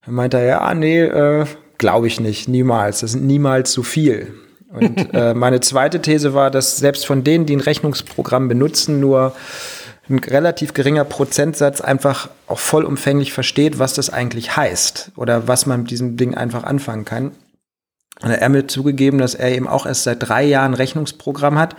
Dann 0.04 0.14
meinte 0.14 0.38
er, 0.38 0.46
ja, 0.46 0.75
nee, 0.75 1.02
äh, 1.02 1.46
glaube 1.78 2.06
ich 2.06 2.20
nicht, 2.20 2.49
niemals. 2.49 3.00
Das 3.00 3.10
sind 3.10 3.26
niemals 3.26 3.72
so 3.72 3.82
viel. 3.82 4.32
Und 4.72 5.08
äh, 5.12 5.34
meine 5.34 5.58
zweite 5.58 6.00
These 6.00 6.32
war, 6.32 6.52
dass 6.52 6.76
selbst 6.76 7.06
von 7.06 7.25
denen, 7.25 7.44
die 7.44 7.56
ein 7.56 7.60
Rechnungsprogramm 7.60 8.46
benutzen, 8.46 9.00
nur 9.00 9.34
ein 10.11 10.19
relativ 10.19 10.75
geringer 10.75 11.05
Prozentsatz 11.05 11.81
einfach 11.81 12.29
auch 12.47 12.59
vollumfänglich 12.59 13.33
versteht, 13.33 13.79
was 13.79 13.95
das 13.95 14.11
eigentlich 14.11 14.57
heißt 14.57 15.12
oder 15.17 15.49
was 15.49 15.67
man 15.67 15.83
mit 15.83 15.90
diesem 15.90 16.17
Ding 16.17 16.35
einfach 16.35 16.64
anfangen 16.64 17.05
kann. 17.05 17.33
Und 18.21 18.31
er 18.31 18.40
hat 18.40 18.50
mir 18.50 18.67
zugegeben, 18.67 19.19
dass 19.19 19.35
er 19.35 19.52
eben 19.52 19.69
auch 19.69 19.87
erst 19.87 20.02
seit 20.05 20.29
drei 20.29 20.45
Jahren 20.45 20.75
Rechnungsprogramm 20.75 21.59
hat. 21.59 21.76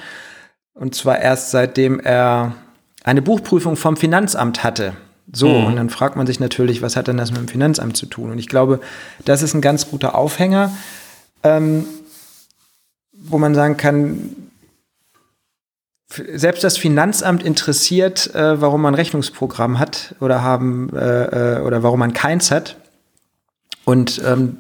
Und 0.73 0.95
zwar 0.95 1.19
erst 1.19 1.51
seitdem 1.51 1.99
er 1.99 2.55
eine 3.03 3.21
Buchprüfung 3.21 3.75
vom 3.75 3.97
Finanzamt 3.97 4.63
hatte. 4.63 4.93
So, 5.31 5.47
mhm. 5.47 5.65
und 5.65 5.75
dann 5.75 5.89
fragt 5.89 6.15
man 6.15 6.27
sich 6.27 6.39
natürlich, 6.39 6.81
was 6.81 6.95
hat 6.95 7.07
denn 7.07 7.17
das 7.17 7.31
mit 7.31 7.39
dem 7.39 7.47
Finanzamt 7.47 7.95
zu 7.95 8.05
tun? 8.05 8.31
Und 8.31 8.39
ich 8.39 8.47
glaube, 8.47 8.79
das 9.23 9.43
ist 9.43 9.53
ein 9.53 9.61
ganz 9.61 9.89
guter 9.89 10.15
Aufhänger, 10.15 10.71
ähm, 11.43 11.85
wo 13.13 13.37
man 13.37 13.55
sagen 13.55 13.77
kann, 13.77 14.50
selbst 16.11 16.63
das 16.63 16.77
Finanzamt 16.77 17.43
interessiert, 17.43 18.33
äh, 18.35 18.61
warum 18.61 18.81
man 18.81 18.93
ein 18.93 18.95
Rechnungsprogramm 18.95 19.79
hat 19.79 20.15
oder 20.19 20.41
haben 20.41 20.89
äh, 20.95 21.57
äh, 21.57 21.61
oder 21.61 21.83
warum 21.83 21.99
man 21.99 22.13
keins 22.13 22.51
hat. 22.51 22.77
Und 23.85 24.21
ähm, 24.25 24.57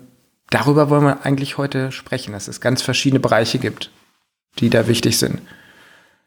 darüber 0.49 0.89
wollen 0.89 1.03
wir 1.03 1.25
eigentlich 1.25 1.57
heute 1.57 1.91
sprechen, 1.91 2.33
dass 2.33 2.47
es 2.47 2.61
ganz 2.61 2.81
verschiedene 2.81 3.19
Bereiche 3.19 3.59
gibt, 3.59 3.91
die 4.59 4.69
da 4.69 4.87
wichtig 4.87 5.17
sind. 5.17 5.41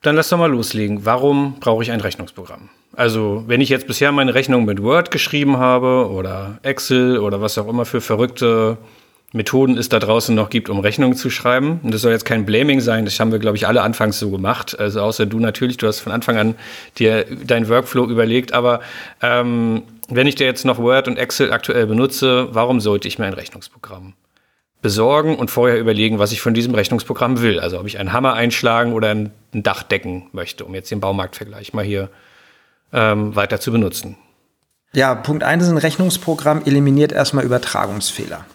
Dann 0.03 0.17
lass 0.17 0.29
doch 0.29 0.39
mal 0.39 0.51
loslegen. 0.51 1.07
Warum 1.07 1.59
brauche 1.61 1.83
ich 1.83 1.91
ein 1.91 2.01
Rechnungsprogramm? 2.01 2.69
Also, 2.93 3.45
wenn 3.47 3.61
ich 3.61 3.71
jetzt 3.71 3.87
bisher 3.87 4.13
meine 4.13 4.35
Rechnung 4.35 4.65
mit 4.65 4.83
Word 4.83 5.11
geschrieben 5.11 5.57
habe 5.57 6.11
oder 6.11 6.59
Excel 6.63 7.19
oder 7.19 7.41
was 7.41 7.59
auch 7.59 7.67
immer 7.67 7.85
für 7.87 8.01
verrückte 8.01 8.77
Methoden 9.35 9.77
es 9.77 9.89
da 9.89 9.99
draußen 9.99 10.33
noch 10.33 10.49
gibt, 10.49 10.71
um 10.71 10.79
Rechnungen 10.79 11.17
zu 11.17 11.29
schreiben. 11.29 11.81
Und 11.83 11.93
das 11.93 12.03
soll 12.03 12.13
jetzt 12.13 12.25
kein 12.25 12.47
Blaming 12.47 12.81
sein, 12.81 13.05
das 13.05 13.19
haben 13.19 13.33
wir, 13.33 13.41
glaube 13.41 13.57
ich, 13.57 13.67
alle 13.67 13.83
anfangs 13.83 14.19
so 14.21 14.31
gemacht. 14.31 14.79
Also 14.79 15.01
außer 15.01 15.27
du 15.27 15.41
natürlich, 15.41 15.77
du 15.77 15.89
hast 15.89 15.99
von 15.99 16.13
Anfang 16.13 16.37
an 16.37 16.55
dir 16.99 17.25
deinen 17.25 17.69
Workflow 17.69 18.09
überlegt. 18.09 18.55
Aber 18.55 18.81
ähm, 19.23 19.83
wenn 20.09 20.29
ich 20.29 20.37
dir 20.37 20.47
jetzt 20.47 20.65
noch 20.65 20.79
Word 20.79 21.09
und 21.09 21.19
Excel 21.19 21.53
aktuell 21.53 21.87
benutze, 21.87 22.49
warum 22.53 22.81
sollte 22.81 23.09
ich 23.09 23.19
mir 23.19 23.27
ein 23.27 23.33
Rechnungsprogramm 23.33 24.13
besorgen 24.83 25.35
und 25.35 25.51
vorher 25.51 25.81
überlegen, 25.81 26.21
was 26.21 26.31
ich 26.31 26.41
von 26.41 26.55
diesem 26.55 26.75
Rechnungsprogramm 26.77 27.43
will? 27.43 27.59
Also 27.59 27.81
ob 27.81 27.87
ich 27.87 27.99
einen 27.99 28.13
Hammer 28.13 28.35
einschlagen 28.35 28.93
oder 28.93 29.11
ein 29.11 29.33
Dach 29.53 29.83
decken 29.83 30.29
möchte, 30.31 30.65
um 30.65 30.77
jetzt 30.77 30.93
den 30.93 31.01
Baumarktvergleich 31.01 31.73
mal 31.73 31.85
hier 31.85 32.09
ähm, 32.93 33.35
weiter 33.35 33.59
zu 33.59 33.73
benutzen. 33.73 34.17
Ja, 34.93 35.17
Punkt 35.17 35.43
1 35.43 35.65
ist 35.65 35.71
ein 35.71 35.79
Rechnungsprogramm 35.79 36.63
eliminiert 36.65 37.11
erstmal 37.11 37.45
Übertragungsfehler. 37.45 38.47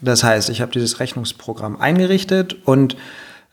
Das 0.00 0.24
heißt, 0.24 0.50
ich 0.50 0.60
habe 0.60 0.72
dieses 0.72 1.00
Rechnungsprogramm 1.00 1.80
eingerichtet 1.80 2.56
und 2.64 2.96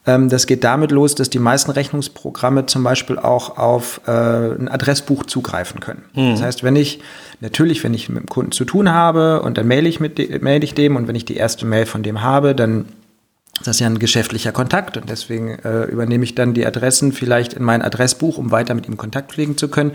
ähm, 0.05 0.29
das 0.29 0.47
geht 0.47 0.63
damit 0.63 0.91
los, 0.91 1.15
dass 1.15 1.29
die 1.29 1.39
meisten 1.39 1.71
Rechnungsprogramme 1.71 2.65
zum 2.65 2.83
Beispiel 2.83 3.17
auch 3.17 3.57
auf 3.57 4.01
äh, 4.05 4.11
ein 4.11 4.67
Adressbuch 4.67 5.25
zugreifen 5.25 5.79
können. 5.79 6.03
Mhm. 6.13 6.31
Das 6.31 6.41
heißt, 6.41 6.63
wenn 6.63 6.75
ich 6.75 6.99
natürlich, 7.39 7.83
wenn 7.83 7.93
ich 7.93 8.09
mit 8.09 8.23
dem 8.23 8.27
Kunden 8.27 8.51
zu 8.51 8.65
tun 8.65 8.91
habe 8.91 9.41
und 9.41 9.57
dann 9.57 9.67
mail 9.67 9.87
ich 9.87 9.99
mit 9.99 10.41
mail 10.41 10.63
ich 10.63 10.73
dem 10.73 10.95
und 10.95 11.07
wenn 11.07 11.15
ich 11.15 11.25
die 11.25 11.37
erste 11.37 11.65
Mail 11.65 11.85
von 11.85 12.03
dem 12.03 12.21
habe, 12.21 12.53
dann 12.53 12.85
ist 13.59 13.67
das 13.67 13.79
ja 13.79 13.87
ein 13.87 13.99
geschäftlicher 13.99 14.51
Kontakt 14.51 14.97
und 14.97 15.09
deswegen 15.09 15.51
äh, 15.59 15.83
übernehme 15.83 16.23
ich 16.23 16.35
dann 16.35 16.53
die 16.53 16.65
Adressen 16.65 17.13
vielleicht 17.13 17.53
in 17.53 17.63
mein 17.63 17.81
Adressbuch, 17.81 18.37
um 18.37 18.51
weiter 18.51 18.73
mit 18.73 18.87
ihm 18.87 18.97
Kontakt 18.97 19.31
pflegen 19.31 19.57
zu 19.57 19.69
können. 19.69 19.93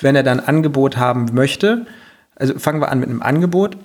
Wenn 0.00 0.16
er 0.16 0.22
dann 0.22 0.40
Angebot 0.40 0.96
haben 0.96 1.26
möchte, 1.32 1.86
also 2.36 2.58
fangen 2.58 2.80
wir 2.80 2.90
an 2.90 3.00
mit 3.00 3.10
einem 3.10 3.20
Angebot, 3.20 3.76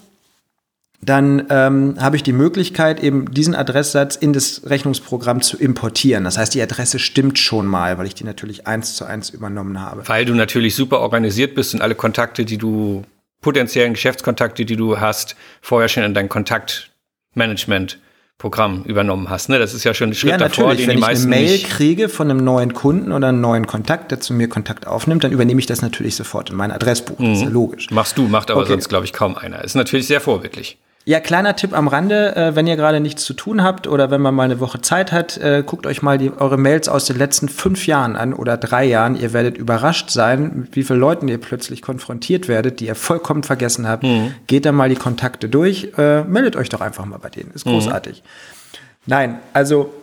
dann 1.06 1.46
ähm, 1.50 1.96
habe 2.00 2.16
ich 2.16 2.24
die 2.24 2.34
Möglichkeit, 2.34 3.02
eben 3.02 3.32
diesen 3.32 3.54
Adresssatz 3.54 4.16
in 4.16 4.34
das 4.34 4.64
Rechnungsprogramm 4.66 5.42
zu 5.42 5.58
importieren. 5.58 6.24
Das 6.24 6.38
heißt, 6.38 6.54
die 6.56 6.62
Adresse 6.62 7.00
stimmt 7.00 7.38
schon 7.38 7.68
mal, 7.68 7.98
weil 7.98 8.08
ich 8.08 8.16
die 8.16 8.24
natürlich 8.24 8.66
eins 8.66 8.96
zu 8.96 9.06
eins 9.06 9.30
übernommen 9.30 9.80
habe. 9.80 10.08
Weil 10.08 10.26
du 10.26 10.34
natürlich 10.34 10.76
super 10.76 11.00
organisiert 11.00 11.54
bist 11.54 11.74
und 11.74 11.82
alle 11.82 11.96
Kontakte, 11.96 12.44
die 12.44 12.58
du, 12.58 13.04
potenziellen 13.42 13.94
Geschäftskontakte, 13.94 14.66
die 14.66 14.76
du 14.76 15.00
hast, 15.00 15.36
vorher 15.62 15.88
schon 15.88 16.04
in 16.04 16.16
dein 16.16 16.30
Kontaktmanagement 16.30 18.00
Programm 18.38 18.84
übernommen 18.84 19.30
hast. 19.30 19.48
Ne? 19.48 19.60
Das 19.60 19.74
ist 19.74 19.86
ja 19.86 19.94
schon 19.94 20.10
ein 20.10 20.14
Schritt 20.14 20.32
ja, 20.32 20.38
davor, 20.38 20.68
natürlich. 20.68 20.88
den 20.88 21.02
Wenn 21.02 21.08
die 21.08 21.14
ich 21.14 21.20
eine 21.22 21.28
Mail 21.28 21.60
kriege 21.60 22.10
von 22.10 22.30
einem 22.30 22.44
neuen 22.44 22.74
Kunden 22.74 23.14
oder 23.14 23.30
einem 23.30 23.40
neuen 23.40 23.66
Kontakt, 23.66 24.12
der 24.12 24.20
zu 24.20 24.34
mir 24.34 24.50
Kontakt 24.50 24.88
aufnimmt, 24.88 25.24
dann 25.24 25.32
übernehme 25.32 25.60
ich 25.60 25.68
das 25.68 25.82
natürlich 25.82 26.16
sofort 26.16 26.50
in 26.50 26.58
mein 26.58 26.72
Adressbuch. 26.72 27.18
Mhm. 27.18 27.30
Das 27.30 27.38
ist 27.38 27.44
ja 27.44 27.48
mhm. 27.48 27.54
logisch. 27.54 27.92
Machst 27.92 28.18
du, 28.18 28.28
macht 28.28 28.52
aber 28.52 28.62
okay. 28.62 28.72
sonst, 28.72 28.90
glaube 28.90 29.06
ich, 29.06 29.14
kaum 29.14 29.38
einer. 29.38 29.64
Ist 29.64 29.76
natürlich 29.76 30.08
sehr 30.08 30.20
vorbildlich. 30.20 30.78
Ja, 31.08 31.20
kleiner 31.20 31.56
Tipp 31.56 31.74
am 31.74 31.88
Rande, 31.88 32.36
äh, 32.36 32.56
wenn 32.56 32.66
ihr 32.66 32.76
gerade 32.76 33.00
nichts 33.00 33.24
zu 33.24 33.36
tun 33.36 33.62
habt 33.62 33.88
oder 33.88 34.10
wenn 34.10 34.22
man 34.22 34.34
mal 34.34 34.44
eine 34.44 34.60
Woche 34.60 34.82
Zeit 34.82 35.12
hat, 35.12 35.38
äh, 35.38 35.64
guckt 35.64 35.86
euch 35.86 36.02
mal 36.02 36.18
die, 36.18 36.32
eure 36.32 36.58
Mails 36.58 36.90
aus 36.90 37.06
den 37.06 37.20
letzten 37.20 37.48
fünf 37.48 37.86
Jahren 37.86 38.16
an 38.16 38.34
oder 38.34 38.58
drei 38.58 38.86
Jahren. 38.86 39.16
Ihr 39.16 39.32
werdet 39.32 39.56
überrascht 39.56 40.10
sein, 40.10 40.62
mit 40.62 40.76
wie 40.76 40.84
vielen 40.84 41.00
Leuten 41.00 41.28
ihr 41.28 41.38
plötzlich 41.38 41.84
konfrontiert 41.84 42.48
werdet, 42.48 42.80
die 42.80 42.88
ihr 42.88 42.96
vollkommen 42.96 43.44
vergessen 43.44 43.88
habt. 43.88 44.02
Mhm. 44.02 44.34
Geht 44.48 44.66
da 44.66 44.72
mal 44.72 44.90
die 44.90 44.96
Kontakte 44.96 45.48
durch, 45.48 45.92
äh, 45.96 46.24
meldet 46.24 46.56
euch 46.56 46.70
doch 46.70 46.82
einfach 46.82 47.06
mal 47.06 47.20
bei 47.20 47.30
denen. 47.30 47.52
Ist 47.52 47.68
mhm. 47.68 47.74
großartig. 47.74 48.24
Mhm. 48.24 48.80
Nein, 49.06 49.40
also 49.54 49.94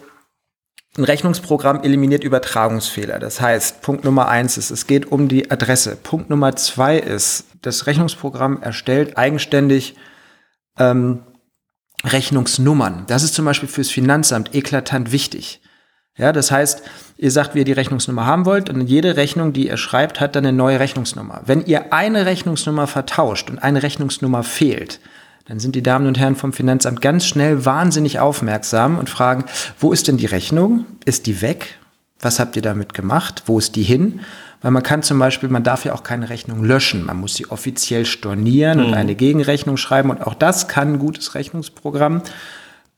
ein 0.97 1.02
Rechnungsprogramm 1.02 1.82
eliminiert 1.82 2.23
Übertragungsfehler. 2.23 3.18
Das 3.18 3.40
heißt, 3.40 3.82
Punkt 3.82 4.04
Nummer 4.04 4.28
eins 4.28 4.56
ist, 4.56 4.71
es 4.71 4.87
geht 4.87 5.11
um 5.11 5.26
die 5.26 5.50
Adresse. 5.50 5.97
Punkt 5.97 6.30
Nummer 6.30 6.54
zwei 6.54 6.99
ist, 6.99 7.47
das 7.62 7.88
Rechnungsprogramm 7.88 8.62
erstellt 8.62 9.16
eigenständig 9.16 9.97
ähm, 10.79 11.23
Rechnungsnummern. 12.05 13.05
Das 13.07 13.23
ist 13.23 13.35
zum 13.35 13.45
Beispiel 13.45 13.69
fürs 13.69 13.91
Finanzamt 13.91 14.55
eklatant 14.55 15.12
wichtig. 15.12 15.61
Ja, 16.19 16.33
das 16.33 16.50
heißt, 16.50 16.83
ihr 17.17 17.31
sagt, 17.31 17.55
wie 17.55 17.61
ihr 17.61 17.64
die 17.64 17.73
Rechnungsnummer 17.73 18.26
haben 18.26 18.45
wollt 18.45 18.69
und 18.69 18.83
jede 18.83 19.17
Rechnung, 19.17 19.55
die 19.55 19.69
ihr 19.69 19.79
schreibt, 19.79 20.21
hat 20.21 20.37
dann 20.37 20.45
eine 20.45 20.57
neue 20.57 20.79
Rechnungsnummer. 20.79 21.43
Wenn 21.47 21.64
ihr 21.64 21.93
eine 21.93 22.26
Rechnungsnummer 22.26 22.87
vertauscht 22.87 23.49
und 23.49 23.59
eine 23.59 23.83
Rechnungsnummer 23.83 24.43
fehlt, 24.43 25.00
dann 25.47 25.59
sind 25.59 25.75
die 25.75 25.83
Damen 25.83 26.07
und 26.07 26.19
Herren 26.19 26.37
vom 26.37 26.52
Finanzamt 26.52 27.00
ganz 27.00 27.26
schnell 27.26 27.64
wahnsinnig 27.64 28.21
aufmerksam 28.21 28.99
und 28.99 29.09
fragen, 29.09 29.45
wo 29.79 29.93
ist 29.93 30.07
denn 30.07 30.19
die 30.19 30.26
Rechnung? 30.26 30.85
Ist 31.05 31.26
die 31.26 31.41
weg? 31.41 31.79
Was 32.21 32.38
habt 32.38 32.57
ihr 32.57 32.62
damit 32.62 32.95
gemacht? 32.95 33.45
Wo 33.47 33.59
ist 33.59 33.75
die 33.75 33.83
hin? 33.83 34.21
Weil 34.62 34.71
man 34.71 34.83
kann 34.83 35.02
zum 35.02 35.19
Beispiel, 35.19 35.49
man 35.49 35.64
darf 35.64 35.85
ja 35.85 35.92
auch 35.92 36.04
keine 36.04 36.31
Rechnung 36.31 36.64
löschen. 36.64 37.04
Man 37.07 37.19
muss 37.19 37.35
sie 37.35 37.50
offiziell 37.50 38.07
stornieren 38.07 38.78
mhm. 38.78 38.87
und 38.87 38.95
eine 38.95 39.14
Gegenrechnung 39.14 39.76
schreiben. 39.76 40.11
Und 40.11 40.25
auch 40.25 40.35
das 40.35 40.69
kann 40.69 40.95
ein 40.95 40.99
gutes 40.99 41.35
Rechnungsprogramm. 41.35 42.23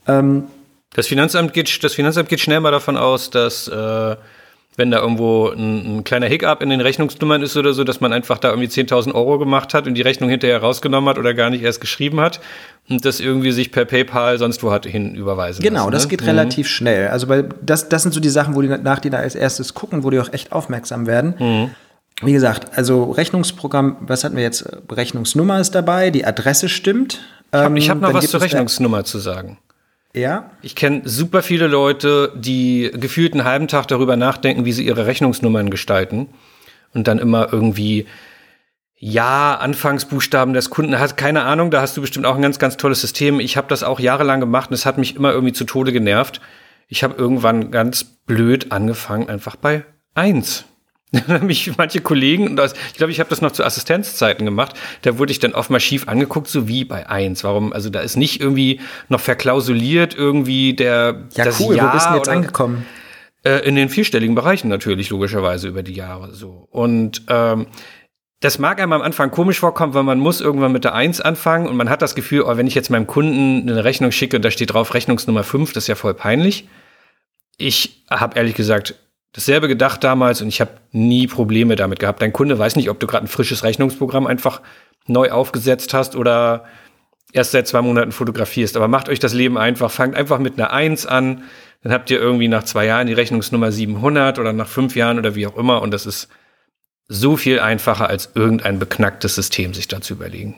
Ähm, 0.07 0.45
das 0.93 1.07
Finanzamt 1.07 1.55
geht, 1.55 1.83
das 1.83 1.95
Finanzamt 1.95 2.29
geht 2.29 2.41
schnell 2.41 2.61
mal 2.61 2.71
davon 2.71 2.97
aus, 2.97 3.31
dass 3.31 3.67
äh, 3.69 4.17
wenn 4.77 4.91
da 4.91 4.99
irgendwo 4.99 5.49
ein, 5.51 5.99
ein, 5.99 6.05
kleiner 6.05 6.27
Hiccup 6.27 6.63
in 6.63 6.71
den 6.71 6.81
Rechnungsnummern 6.81 7.43
ist 7.43 7.57
oder 7.57 7.73
so, 7.73 7.85
dass 7.85 8.01
man 8.01 8.13
einfach 8.13 8.39
da 8.39 8.51
irgendwie 8.51 8.69
10.000 8.69 9.15
Euro 9.15 9.39
gemacht 9.39 9.75
hat 9.75 9.87
und 9.87 9.95
die 9.95 10.03
Rechnung 10.03 10.29
hinterher 10.29 10.61
rausgenommen 10.61 11.09
hat 11.09 11.19
oder 11.19 11.35
gar 11.35 11.51
nicht 11.51 11.63
erst 11.63 11.81
geschrieben 11.81 12.21
hat 12.21 12.41
und 12.89 13.05
das 13.05 13.21
irgendwie 13.21 13.53
sich 13.53 13.71
per 13.71 13.85
PayPal 13.85 14.39
sonst 14.39 14.63
wo 14.63 14.73
hat 14.73 14.87
hin 14.87 15.15
überweisen 15.15 15.63
Genau, 15.63 15.85
lassen, 15.85 15.93
das 15.93 16.03
ne? 16.05 16.09
geht 16.09 16.21
mhm. 16.23 16.29
relativ 16.29 16.69
schnell. 16.69 17.09
Also 17.09 17.29
weil 17.29 17.49
das, 17.63 17.89
das 17.89 18.03
sind 18.03 18.13
so 18.13 18.21
die 18.21 18.29
Sachen, 18.29 18.55
wo 18.55 18.63
die 18.63 18.69
nach 18.69 18.99
die 18.99 19.11
da 19.11 19.19
als 19.19 19.35
erstes 19.35 19.75
gucken, 19.75 20.03
wo 20.03 20.11
die 20.11 20.19
auch 20.19 20.33
echt 20.33 20.53
aufmerksam 20.53 21.07
werden. 21.07 21.35
Mhm. 21.39 21.71
Wie 22.23 22.33
gesagt, 22.33 22.77
also 22.79 23.11
Rechnungsprogramm, 23.11 23.97
was 24.01 24.25
hatten 24.25 24.37
wir 24.37 24.45
jetzt? 24.45 24.65
Rechnungsnummer 24.91 25.61
ist 25.61 25.75
dabei, 25.75 26.11
die 26.11 26.25
Adresse 26.25 26.69
stimmt. 26.69 27.21
Ich 27.53 27.59
habe 27.59 27.81
hab 27.81 28.01
noch 28.01 28.09
ähm, 28.09 28.15
was 28.15 28.31
zur 28.31 28.41
Rechnungsnummer 28.41 29.05
zu 29.05 29.19
sagen. 29.19 29.59
Ja. 30.15 30.51
Ich 30.63 30.77
kenne 30.77 31.03
super 31.05 31.43
viele 31.43 31.67
Leute, 31.67 32.33
die 32.37 32.91
gefühlt 32.95 33.33
einen 33.33 33.45
halben 33.45 33.69
Tag 33.69 33.89
darüber 33.89 34.17
nachdenken, 34.17 34.65
wie 34.65 34.73
sie 34.73 34.87
ihre 34.87 35.07
Rechnungsnummern 35.07 35.71
gestalten 35.71 36.29
und 36.93 37.09
dann 37.09 37.19
immer 37.19 37.53
irgendwie 37.53 38.07
ja, 38.97 39.57
Anfangsbuchstaben 39.57 40.55
des 40.55 40.71
Kunden 40.71 40.99
hat 40.99 41.17
keine 41.17 41.43
Ahnung, 41.43 41.71
da 41.71 41.83
hast 41.83 41.97
du 41.97 42.01
bestimmt 42.01 42.27
auch 42.27 42.37
ein 42.37 42.43
ganz 42.43 42.59
ganz 42.59 42.77
tolles 42.77 43.01
System. 43.01 43.41
Ich 43.41 43.57
habe 43.57 43.67
das 43.69 43.83
auch 43.83 44.01
jahrelang 44.01 44.41
gemacht 44.41 44.71
und 44.71 44.75
es 44.75 44.87
hat 44.87 44.99
mich 44.99 45.17
immer 45.17 45.33
irgendwie 45.33 45.53
zu 45.53 45.65
Tode 45.65 45.93
genervt. 45.93 46.41
Ich 46.89 47.03
habe 47.03 47.15
irgendwann 47.17 47.71
ganz 47.71 48.05
blöd 48.05 48.73
angefangen 48.73 49.29
einfach 49.29 49.57
bei 49.57 49.85
eins 50.15 50.65
mich 51.43 51.77
manche 51.77 52.01
Kollegen, 52.01 52.49
und 52.49 52.57
das, 52.57 52.75
ich 52.93 52.99
glaube, 52.99 53.13
ich 53.13 53.21
habe 53.21 53.31
das 53.31 53.41
noch 53.41 53.53
zu 53.53 53.65
Assistenzzeiten 53.65 54.45
gemacht, 54.45 54.75
da 55.03 55.19
wurde 55.19 55.33
ich 55.33 55.39
dann 55.39 55.55
oft 55.55 55.71
mal 55.71 55.81
schief 55.81 56.09
angeguckt, 56.09 56.49
so 56.49 56.69
wie 56.69 56.85
bei 56.85 57.09
eins. 57.09 57.45
Warum? 57.45 57.73
Also 57.73 57.91
da 57.91 58.01
ist 58.01 58.17
nicht 58.17 58.41
irgendwie 58.41 58.81
noch 59.09 59.21
verklausuliert 59.21 60.15
irgendwie 60.15 60.75
der 60.75 61.27
Ja, 61.35 61.45
das 61.45 61.61
cool, 61.61 61.77
Jahr 61.77 61.89
wo 61.89 61.93
bist 61.93 62.07
du 62.09 62.15
jetzt 62.15 62.29
oder, 62.29 62.37
angekommen? 62.37 62.87
Äh, 63.45 63.67
in 63.67 63.77
den 63.77 63.89
vierstelligen 63.89 64.35
Bereichen 64.35 64.69
natürlich, 64.69 65.11
logischerweise 65.11 65.69
über 65.69 65.83
die 65.83 65.95
Jahre 65.95 66.35
so. 66.35 66.69
Und 66.71 67.23
ähm, 67.29 67.67
das 68.41 68.59
mag 68.59 68.81
einem 68.81 68.93
am 68.93 69.03
Anfang 69.03 69.31
komisch 69.31 69.59
vorkommen, 69.59 69.95
weil 69.95 70.03
man 70.03 70.19
muss 70.19 70.41
irgendwann 70.41 70.73
mit 70.73 70.85
der 70.85 70.95
Eins 70.95 71.21
anfangen 71.21 71.67
und 71.67 71.77
man 71.77 71.89
hat 71.89 72.03
das 72.03 72.15
Gefühl, 72.15 72.43
oh, 72.43 72.57
wenn 72.57 72.67
ich 72.67 72.75
jetzt 72.75 72.91
meinem 72.91 73.07
Kunden 73.07 73.69
eine 73.69 73.85
Rechnung 73.85 74.13
schicke 74.13 74.37
und 74.37 74.45
da 74.45 74.51
steht 74.51 74.75
drauf 74.75 74.93
Rechnungsnummer 74.93 75.45
fünf, 75.45 75.73
das 75.73 75.85
ist 75.85 75.89
ja 75.89 75.95
voll 75.95 76.15
peinlich. 76.15 76.69
Ich 77.57 78.05
habe 78.11 78.37
ehrlich 78.37 78.55
gesagt 78.55 78.97
dasselbe 79.35 79.69
gedacht 79.69 80.03
damals 80.03 80.41
und 80.41 80.49
ich 80.49 80.61
habe 80.61 80.71
nie 80.93 81.27
Probleme 81.27 81.77
damit 81.77 81.99
gehabt. 81.99 82.23
Dein 82.23 82.33
Kunde 82.33 82.59
weiß 82.59 82.77
nicht, 82.77 82.89
ob 82.89 83.01
du 83.01 83.07
gerade 83.07 83.27
ein 83.27 83.29
frisches 83.29 83.65
Rechnungsprogramm 83.65 84.27
einfach 84.27 84.63
neu 85.07 85.31
aufgesetzt 85.31 85.93
hast 85.93 86.17
oder 86.17 86.65
erst 87.33 87.51
seit 87.51 87.67
zwei 87.67 87.83
Monaten 87.83 88.13
fotografierst. 88.13 88.77
Aber 88.77 88.89
macht 88.89 89.09
euch 89.09 89.19
das 89.19 89.35
Leben 89.35 89.59
einfach, 89.59 89.91
fangt 89.91 90.15
einfach 90.15 90.39
mit 90.39 90.59
einer 90.59 90.73
Eins 90.73 91.05
an, 91.05 91.43
dann 91.83 91.93
habt 91.93 92.11
ihr 92.11 92.19
irgendwie 92.19 92.49
nach 92.49 92.63
zwei 92.63 92.87
Jahren 92.87 93.09
die 93.09 93.13
Rechnungsnummer 93.13 93.71
700 93.71 94.39
oder 94.39 94.53
nach 94.55 94.69
fünf 94.69 94.97
Jahren 94.97 95.19
oder 95.19 95.35
wie 95.35 95.47
auch 95.47 95.57
immer 95.57 95.83
und 95.83 95.91
das 95.91 96.07
ist 96.07 96.29
so 97.09 97.37
viel 97.37 97.61
einfacher 97.61 98.09
als 98.09 98.31
irgendein 98.35 98.79
beknacktes 98.79 99.35
System 99.35 99.75
sich 99.75 99.89
da 99.89 100.01
zu 100.01 100.15
überlegen. 100.15 100.57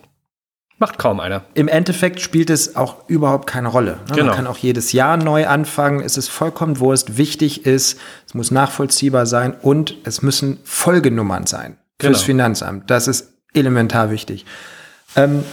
Macht 0.79 0.99
kaum 0.99 1.21
einer. 1.21 1.43
Im 1.55 1.69
Endeffekt 1.69 2.21
spielt 2.21 2.51
es 2.51 2.77
auch 2.77 3.09
überhaupt 3.09 3.47
keine 3.47 3.69
Rolle. 3.69 3.93
Ne? 4.09 4.17
Genau. 4.17 4.27
Man 4.27 4.37
kann 4.37 4.47
auch 4.47 4.59
jedes 4.59 4.93
Jahr 4.93 5.17
neu 5.17 5.47
anfangen. 5.47 6.01
Es 6.01 6.19
ist 6.19 6.29
vollkommen 6.29 6.81
Wurst. 6.81 7.17
Wichtig 7.17 7.65
ist, 7.65 7.99
es 8.27 8.35
muss 8.35 8.51
nachvollziehbar 8.51 9.25
sein 9.25 9.55
und 9.55 9.97
es 10.05 10.21
müssen 10.21 10.59
Folgenummern 10.65 11.47
sein 11.47 11.79
fürs 11.99 12.19
genau. 12.19 12.27
Finanzamt. 12.27 12.91
Das 12.91 13.09
ist 13.09 13.33
elementar 13.55 14.11
wichtig. 14.11 14.45
Ähm, 15.15 15.45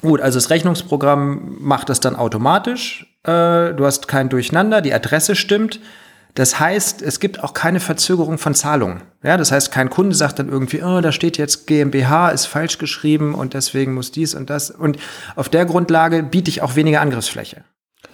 gut, 0.00 0.20
also 0.20 0.38
das 0.38 0.50
Rechnungsprogramm 0.50 1.58
macht 1.60 1.88
das 1.88 2.00
dann 2.00 2.16
automatisch. 2.16 3.06
Äh, 3.22 3.74
du 3.74 3.84
hast 3.84 4.08
kein 4.08 4.28
Durcheinander, 4.28 4.80
die 4.80 4.92
Adresse 4.92 5.36
stimmt. 5.36 5.78
Das 6.34 6.60
heißt, 6.60 7.02
es 7.02 7.20
gibt 7.20 7.42
auch 7.42 7.54
keine 7.54 7.80
Verzögerung 7.80 8.38
von 8.38 8.54
Zahlungen. 8.54 9.02
Ja, 9.22 9.36
das 9.36 9.52
heißt, 9.52 9.72
kein 9.72 9.90
Kunde 9.90 10.14
sagt 10.14 10.38
dann 10.38 10.48
irgendwie, 10.48 10.82
oh, 10.82 11.00
da 11.00 11.12
steht 11.12 11.38
jetzt 11.38 11.66
GmbH, 11.66 12.30
ist 12.30 12.46
falsch 12.46 12.78
geschrieben 12.78 13.34
und 13.34 13.54
deswegen 13.54 13.94
muss 13.94 14.12
dies 14.12 14.34
und 14.34 14.48
das. 14.48 14.70
Und 14.70 14.98
auf 15.36 15.48
der 15.48 15.64
Grundlage 15.64 16.22
biete 16.22 16.50
ich 16.50 16.62
auch 16.62 16.76
weniger 16.76 17.00
Angriffsfläche. 17.00 17.64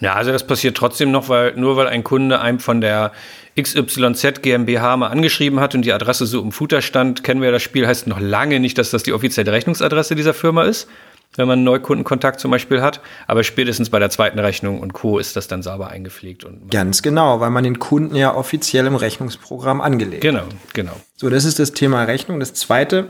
Ja, 0.00 0.14
also 0.14 0.30
das 0.30 0.46
passiert 0.46 0.76
trotzdem 0.76 1.10
noch, 1.10 1.28
weil 1.28 1.54
nur 1.56 1.76
weil 1.76 1.86
ein 1.86 2.04
Kunde 2.04 2.40
einem 2.40 2.60
von 2.60 2.80
der 2.80 3.12
XYZ 3.58 4.42
GmbH 4.42 4.96
mal 4.96 5.08
angeschrieben 5.08 5.60
hat 5.60 5.74
und 5.74 5.82
die 5.82 5.92
Adresse 5.92 6.26
so 6.26 6.42
im 6.42 6.52
Footer 6.52 6.82
stand, 6.82 7.24
kennen 7.24 7.40
wir 7.40 7.50
das 7.50 7.62
Spiel, 7.62 7.86
heißt 7.86 8.06
noch 8.06 8.20
lange 8.20 8.60
nicht, 8.60 8.76
dass 8.76 8.90
das 8.90 9.04
die 9.04 9.14
offizielle 9.14 9.52
Rechnungsadresse 9.52 10.14
dieser 10.14 10.34
Firma 10.34 10.64
ist, 10.64 10.88
wenn 11.34 11.46
man 11.46 11.58
einen 11.58 11.64
Neukundenkontakt 11.64 12.40
zum 12.40 12.50
Beispiel 12.50 12.82
hat. 12.82 13.00
Aber 13.26 13.44
spätestens 13.44 13.90
bei 13.90 13.98
der 13.98 14.10
zweiten 14.10 14.38
Rechnung 14.38 14.80
und 14.80 14.92
Co. 14.92 15.18
ist 15.18 15.36
das 15.36 15.48
dann 15.48 15.62
sauber 15.62 15.88
eingepflegt. 15.88 16.44
Und 16.44 16.70
Ganz 16.70 17.02
genau, 17.02 17.40
weil 17.40 17.50
man 17.50 17.64
den 17.64 17.78
Kunden 17.78 18.14
ja 18.16 18.34
offiziell 18.34 18.86
im 18.86 18.96
Rechnungsprogramm 18.96 19.80
angelegt 19.80 20.22
Genau, 20.22 20.44
genau. 20.72 20.92
So, 21.16 21.30
das 21.30 21.44
ist 21.44 21.58
das 21.58 21.72
Thema 21.72 22.04
Rechnung. 22.04 22.40
Das 22.40 22.54
zweite, 22.54 23.08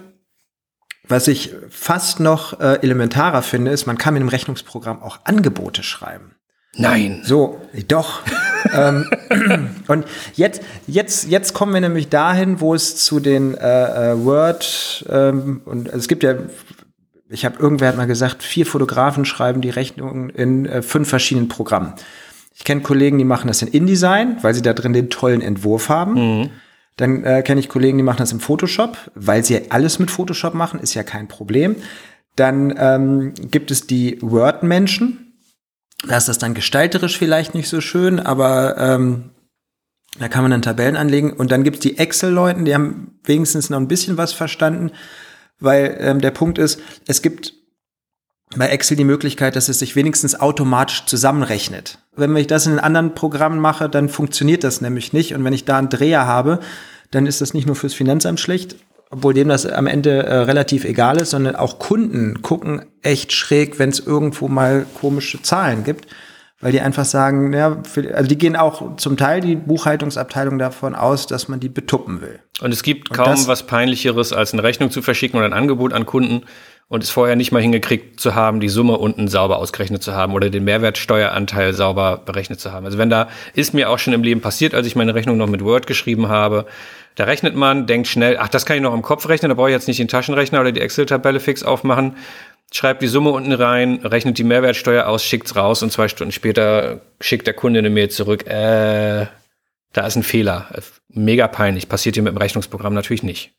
was 1.09 1.29
ich 1.29 1.55
fast 1.71 2.21
noch 2.21 2.61
äh, 2.61 2.81
elementarer 2.83 3.43
finde, 3.43 3.71
ist, 3.71 3.87
man 3.87 3.99
kann 3.99 4.15
mit 4.15 4.23
dem 4.23 4.29
Rechnungsprogramm 4.29 5.03
auch 5.03 5.21
Angebote 5.25 5.83
schreiben. 5.83 6.37
Nein. 6.79 7.23
So, 7.25 7.61
doch. 7.89 8.23
ähm, 8.75 9.11
und 9.89 10.05
jetzt, 10.35 10.63
jetzt, 10.87 11.29
jetzt 11.29 11.55
kommen 11.55 11.73
wir 11.73 11.81
nämlich 11.81 12.09
dahin, 12.09 12.61
wo 12.61 12.75
es 12.75 12.97
zu 12.97 13.21
den 13.21 13.55
äh, 13.55 14.13
äh, 14.13 14.25
Word 14.25 15.05
ähm, 15.09 15.63
und 15.65 15.89
es 15.89 16.09
gibt 16.09 16.23
ja, 16.23 16.35
ich 17.28 17.45
habe 17.45 17.59
irgendwer 17.59 17.88
hat 17.88 17.97
mal 17.97 18.06
gesagt, 18.06 18.42
vier 18.42 18.66
Fotografen 18.66 19.25
schreiben 19.25 19.61
die 19.61 19.71
Rechnungen 19.71 20.30
in 20.30 20.66
äh, 20.66 20.83
fünf 20.83 21.09
verschiedenen 21.09 21.49
Programmen. 21.49 21.95
Ich 22.54 22.64
kenne 22.64 22.80
Kollegen, 22.80 23.18
die 23.18 23.25
machen 23.25 23.49
das 23.49 23.62
in 23.62 23.68
InDesign, 23.68 24.38
weil 24.42 24.54
sie 24.54 24.62
da 24.62 24.73
drin 24.73 24.92
den 24.92 25.11
tollen 25.11 25.42
Entwurf 25.42 25.88
haben. 25.88 26.14
Mhm. 26.14 26.50
Dann 26.97 27.25
äh, 27.25 27.42
kenne 27.42 27.61
ich 27.61 27.68
Kollegen, 27.68 27.99
die 27.99 28.04
machen 28.04 28.18
das 28.18 28.33
im 28.33 28.40
Photoshop, 28.40 28.97
weil 29.14 29.45
sie 29.45 29.71
alles 29.71 29.99
mit 29.99 30.11
Photoshop 30.11 30.54
machen, 30.54 30.80
ist 30.80 30.95
ja 30.95 31.02
kein 31.02 31.28
Problem. 31.28 31.76
Dann 32.37 32.75
ähm, 32.78 33.35
gibt 33.50 33.71
es 33.71 33.87
die 33.87 34.18
Word-Menschen, 34.23 35.26
da 36.06 36.16
ist 36.16 36.28
das 36.28 36.38
dann 36.38 36.54
gestalterisch 36.54 37.18
vielleicht 37.18 37.54
nicht 37.54 37.68
so 37.68 37.80
schön, 37.80 38.21
aber 38.21 38.76
ähm, 38.78 39.30
da 40.18 40.28
kann 40.28 40.42
man 40.42 40.50
dann 40.50 40.62
Tabellen 40.62 40.97
anlegen. 40.97 41.33
Und 41.33 41.50
dann 41.50 41.64
gibt's 41.64 41.80
die 41.80 41.99
Excel-Leuten, 41.99 42.64
die 42.64 42.75
haben 42.75 43.18
wenigstens 43.25 43.71
noch 43.71 43.78
ein 43.78 43.88
bisschen 43.88 44.16
was 44.16 44.33
verstanden, 44.33 44.92
weil 45.61 45.97
ähm, 46.01 46.21
der 46.21 46.31
Punkt 46.31 46.59
ist, 46.59 46.81
es 47.07 47.23
gibt 47.23 47.55
bei 48.55 48.69
Excel 48.69 48.97
die 48.97 49.05
Möglichkeit, 49.05 49.57
dass 49.57 49.69
es 49.69 49.81
sich 49.81 49.97
wenigstens 49.97 50.39
automatisch 50.39 51.05
zusammenrechnet. 51.07 51.99
Wenn 52.15 52.37
ich 52.37 52.47
das 52.47 52.67
in 52.67 52.79
anderen 52.79 53.15
Programmen 53.15 53.59
mache, 53.59 53.89
dann 53.89 54.09
funktioniert 54.09 54.63
das 54.63 54.81
nämlich 54.81 55.13
nicht. 55.13 55.35
Und 55.35 55.45
wenn 55.45 55.53
ich 55.53 55.65
da 55.65 55.79
einen 55.79 55.89
Dreher 55.89 56.27
habe, 56.27 56.61
dann 57.11 57.27
ist 57.27 57.41
das 57.41 57.55
nicht 57.55 57.67
nur 57.67 57.77
fürs 57.77 57.95
Finanzamt 57.95 58.41
schlecht, 58.41 58.77
obwohl 59.11 59.35
dem 59.35 59.49
das 59.49 59.67
am 59.67 59.87
Ende 59.87 60.25
äh, 60.25 60.37
relativ 60.39 60.85
egal 60.85 61.21
ist, 61.21 61.31
sondern 61.31 61.57
auch 61.57 61.79
Kunden 61.79 62.43
gucken 62.43 62.87
echt 63.03 63.33
schräg, 63.33 63.79
wenn 63.79 63.91
es 63.91 64.01
irgendwo 64.01 64.49
mal 64.49 64.87
komische 65.01 65.43
Zahlen 65.43 65.85
gibt, 65.85 66.07
weil 66.61 66.73
die 66.73 66.81
einfach 66.81 67.05
sagen, 67.05 67.53
ja, 67.53 67.83
für, 67.83 68.15
also 68.15 68.29
die 68.29 68.39
gehen 68.39 68.57
auch 68.57 68.97
zum 68.97 69.17
Teil 69.17 69.41
die 69.41 69.57
Buchhaltungsabteilung 69.57 70.59
davon 70.59 70.95
aus, 70.95 71.27
dass 71.27 71.49
man 71.49 71.61
die 71.61 71.69
betuppen 71.69 72.21
will. 72.21 72.41
Und 72.61 72.73
es 72.73 72.83
gibt 72.83 73.11
kaum 73.11 73.27
das, 73.27 73.47
was 73.47 73.65
peinlicheres, 73.67 74.33
als 74.33 74.53
eine 74.53 74.63
Rechnung 74.63 74.91
zu 74.91 75.03
verschicken 75.03 75.37
oder 75.39 75.47
ein 75.47 75.53
Angebot 75.53 75.93
an 75.93 76.07
Kunden 76.07 76.43
und 76.89 77.03
es 77.03 77.11
vorher 77.11 77.37
nicht 77.37 77.51
mal 77.53 77.61
hingekriegt 77.61 78.21
zu 78.21 78.35
haben, 78.35 78.61
die 78.61 78.69
Summe 78.69 78.97
unten 78.97 79.29
sauber 79.29 79.59
ausgerechnet 79.59 80.03
zu 80.03 80.15
haben 80.15 80.33
oder 80.33 80.51
den 80.51 80.65
Mehrwertsteueranteil 80.65 81.75
sauber 81.75 82.23
berechnet 82.25 82.61
zu 82.61 82.73
haben. 82.73 82.87
Also 82.87 82.97
wenn 82.97 83.11
da 83.11 83.29
ist 83.55 83.75
mir 83.75 83.91
auch 83.91 83.99
schon 83.99 84.15
im 84.15 84.23
Leben 84.23 84.41
passiert, 84.41 84.73
als 84.73 84.87
ich 84.87 84.95
meine 84.95 85.15
Rechnung 85.15 85.37
noch 85.37 85.49
mit 85.49 85.65
Word 85.65 85.87
geschrieben 85.87 86.29
habe, 86.29 86.65
da 87.17 87.25
rechnet 87.25 87.57
man, 87.57 87.87
denkt 87.87 88.09
schnell, 88.09 88.37
ach, 88.39 88.49
das 88.49 88.67
kann 88.67 88.77
ich 88.77 88.83
noch 88.83 88.95
im 88.95 89.03
Kopf 89.03 89.29
rechnen, 89.29 89.49
da 89.49 89.55
brauche 89.55 89.71
ich 89.71 89.75
jetzt 89.75 89.89
nicht 89.89 89.99
den 89.99 90.09
Taschenrechner 90.09 90.61
oder 90.61 90.71
die 90.71 90.81
Excel-Tabelle 90.81 91.41
fix 91.41 91.63
aufmachen. 91.63 92.15
Schreibt 92.73 93.01
die 93.01 93.07
Summe 93.07 93.31
unten 93.31 93.53
rein, 93.53 94.01
rechnet 94.03 94.39
die 94.39 94.45
Mehrwertsteuer 94.45 95.07
aus, 95.07 95.25
schickt's 95.25 95.55
raus 95.55 95.83
und 95.83 95.93
zwei 95.93 96.09
Stunden 96.09 96.33
später 96.33 97.01
schickt 97.21 97.47
der 97.47 97.55
Kunde 97.55 97.79
eine 97.79 97.91
Mail 97.91 98.11
zurück. 98.11 98.47
Äh, 98.47 99.27
da 99.93 100.07
ist 100.07 100.17
ein 100.17 100.23
Fehler. 100.23 100.69
Mega 101.09 101.49
peinlich. 101.49 101.89
Passiert 101.89 102.17
hier 102.17 102.23
mit 102.23 102.35
dem 102.35 102.39
Rechnungsprogramm 102.39 102.93
natürlich 102.93 103.23
nicht. 103.23 103.53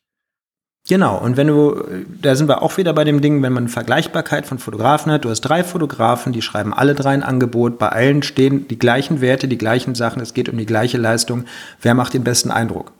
Genau, 0.88 1.18
und 1.18 1.36
wenn 1.36 1.48
du, 1.48 1.84
da 2.22 2.34
sind 2.34 2.48
wir 2.48 2.62
auch 2.62 2.78
wieder 2.78 2.94
bei 2.94 3.04
dem 3.04 3.20
Ding, 3.20 3.42
wenn 3.42 3.52
man 3.52 3.68
Vergleichbarkeit 3.68 4.46
von 4.46 4.58
Fotografen 4.58 5.12
hat, 5.12 5.24
du 5.24 5.28
hast 5.28 5.42
drei 5.42 5.62
Fotografen, 5.62 6.32
die 6.32 6.40
schreiben 6.40 6.72
alle 6.72 6.94
drei 6.94 7.10
ein 7.10 7.22
Angebot, 7.22 7.78
bei 7.78 7.90
allen 7.90 8.22
stehen 8.22 8.68
die 8.68 8.78
gleichen 8.78 9.20
Werte, 9.20 9.48
die 9.48 9.58
gleichen 9.58 9.94
Sachen, 9.94 10.22
es 10.22 10.32
geht 10.32 10.48
um 10.48 10.56
die 10.56 10.64
gleiche 10.64 10.96
Leistung. 10.96 11.44
Wer 11.82 11.94
macht 11.94 12.14
den 12.14 12.24
besten 12.24 12.50
Eindruck? 12.50 12.92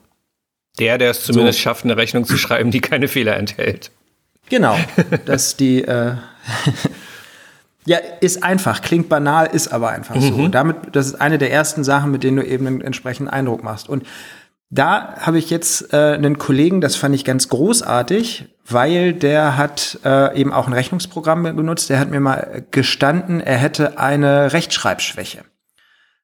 Der, 0.79 0.99
der 0.99 1.11
es 1.11 1.25
zumindest 1.25 1.59
so. 1.59 1.63
schafft, 1.63 1.85
eine 1.85 1.97
Rechnung 1.97 2.25
zu 2.25 2.37
schreiben, 2.37 2.71
die 2.71 2.81
keine 2.81 3.09
Fehler 3.09 3.37
enthält. 3.37 3.91
Genau, 4.49 4.77
dass 5.27 5.57
die, 5.57 5.85
äh, 5.85 6.15
ja, 7.85 7.99
ist 8.21 8.43
einfach, 8.43 8.83
klingt 8.83 9.09
banal, 9.09 9.47
ist 9.47 9.69
aber 9.69 9.91
einfach 9.91 10.15
mhm. 10.15 10.21
so. 10.21 10.49
Damit, 10.49 10.77
das 10.93 11.07
ist 11.07 11.21
eine 11.21 11.39
der 11.39 11.53
ersten 11.53 11.85
Sachen, 11.85 12.11
mit 12.11 12.23
denen 12.23 12.39
du 12.39 12.47
eben 12.47 12.67
einen 12.67 12.81
entsprechenden 12.81 13.31
Eindruck 13.31 13.63
machst. 13.63 13.89
Und 13.89 14.05
da 14.71 15.15
habe 15.21 15.39
ich 15.39 15.49
jetzt 15.49 15.95
äh, 15.95 16.15
einen 16.15 16.37
Kollegen, 16.37 16.81
das 16.81 16.97
fand 16.97 17.15
ich 17.15 17.25
ganz 17.25 17.49
großartig, 17.49 18.55
weil 18.67 19.15
der 19.15 19.57
hat 19.57 19.99
äh, 20.05 20.39
eben 20.39 20.53
auch 20.53 20.67
ein 20.67 20.75
Rechnungsprogramm 20.75 21.43
benutzt. 21.43 21.89
Der 21.89 21.99
hat 21.99 22.11
mir 22.11 22.21
mal 22.21 22.67
gestanden, 22.71 23.41
er 23.41 23.57
hätte 23.57 23.99
eine 23.99 24.53
Rechtschreibschwäche. 24.53 25.45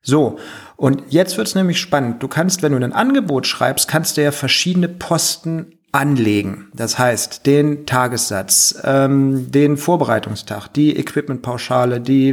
So, 0.02 0.38
und 0.76 1.04
jetzt 1.08 1.38
wird's 1.38 1.54
nämlich 1.54 1.80
spannend. 1.80 2.22
Du 2.22 2.28
kannst, 2.28 2.60
wenn 2.62 2.72
du 2.72 2.78
ein 2.78 2.92
Angebot 2.92 3.46
schreibst, 3.46 3.88
kannst 3.88 4.18
du 4.18 4.22
ja 4.22 4.32
verschiedene 4.32 4.88
Posten 4.88 5.78
anlegen. 5.94 6.66
Das 6.74 6.98
heißt, 6.98 7.46
den 7.46 7.87
Tagessatz, 7.87 8.74
ähm, 8.83 9.52
den 9.52 9.76
Vorbereitungstag, 9.76 10.66
die 10.68 10.96
Equipmentpauschale, 10.98 12.00
die, 12.00 12.33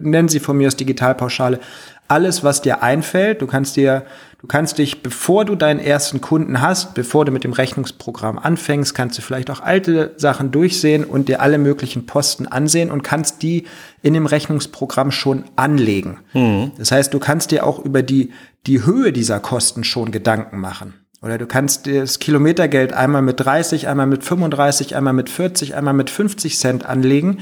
nennen 0.00 0.28
sie 0.28 0.38
von 0.38 0.56
mir 0.56 0.68
aus 0.68 0.76
Digitalpauschale, 0.76 1.58
alles, 2.06 2.44
was 2.44 2.62
dir 2.62 2.82
einfällt. 2.82 3.42
Du 3.42 3.48
kannst 3.48 3.76
dir, 3.76 4.04
du 4.40 4.46
kannst 4.46 4.78
dich, 4.78 5.02
bevor 5.02 5.44
du 5.44 5.56
deinen 5.56 5.80
ersten 5.80 6.20
Kunden 6.20 6.60
hast, 6.60 6.94
bevor 6.94 7.24
du 7.24 7.32
mit 7.32 7.42
dem 7.42 7.52
Rechnungsprogramm 7.52 8.38
anfängst, 8.38 8.94
kannst 8.94 9.18
du 9.18 9.22
vielleicht 9.22 9.50
auch 9.50 9.60
alte 9.60 10.12
Sachen 10.16 10.52
durchsehen 10.52 11.04
und 11.04 11.28
dir 11.28 11.40
alle 11.40 11.58
möglichen 11.58 12.06
Posten 12.06 12.46
ansehen 12.46 12.92
und 12.92 13.02
kannst 13.02 13.42
die 13.42 13.64
in 14.02 14.14
dem 14.14 14.26
Rechnungsprogramm 14.26 15.10
schon 15.10 15.44
anlegen. 15.56 16.18
Mhm. 16.32 16.72
Das 16.78 16.92
heißt, 16.92 17.12
du 17.12 17.18
kannst 17.18 17.50
dir 17.50 17.66
auch 17.66 17.84
über 17.84 18.02
die, 18.02 18.30
die 18.66 18.84
Höhe 18.84 19.12
dieser 19.12 19.40
Kosten 19.40 19.82
schon 19.82 20.12
Gedanken 20.12 20.60
machen. 20.60 20.94
Oder 21.22 21.36
du 21.36 21.46
kannst 21.46 21.86
das 21.86 22.18
Kilometergeld 22.18 22.92
einmal 22.92 23.22
mit 23.22 23.40
30, 23.40 23.88
einmal 23.88 24.06
mit 24.06 24.24
35, 24.24 24.96
einmal 24.96 25.12
mit 25.12 25.28
40, 25.28 25.74
einmal 25.74 25.94
mit 25.94 26.10
50 26.10 26.58
Cent 26.58 26.86
anlegen 26.86 27.38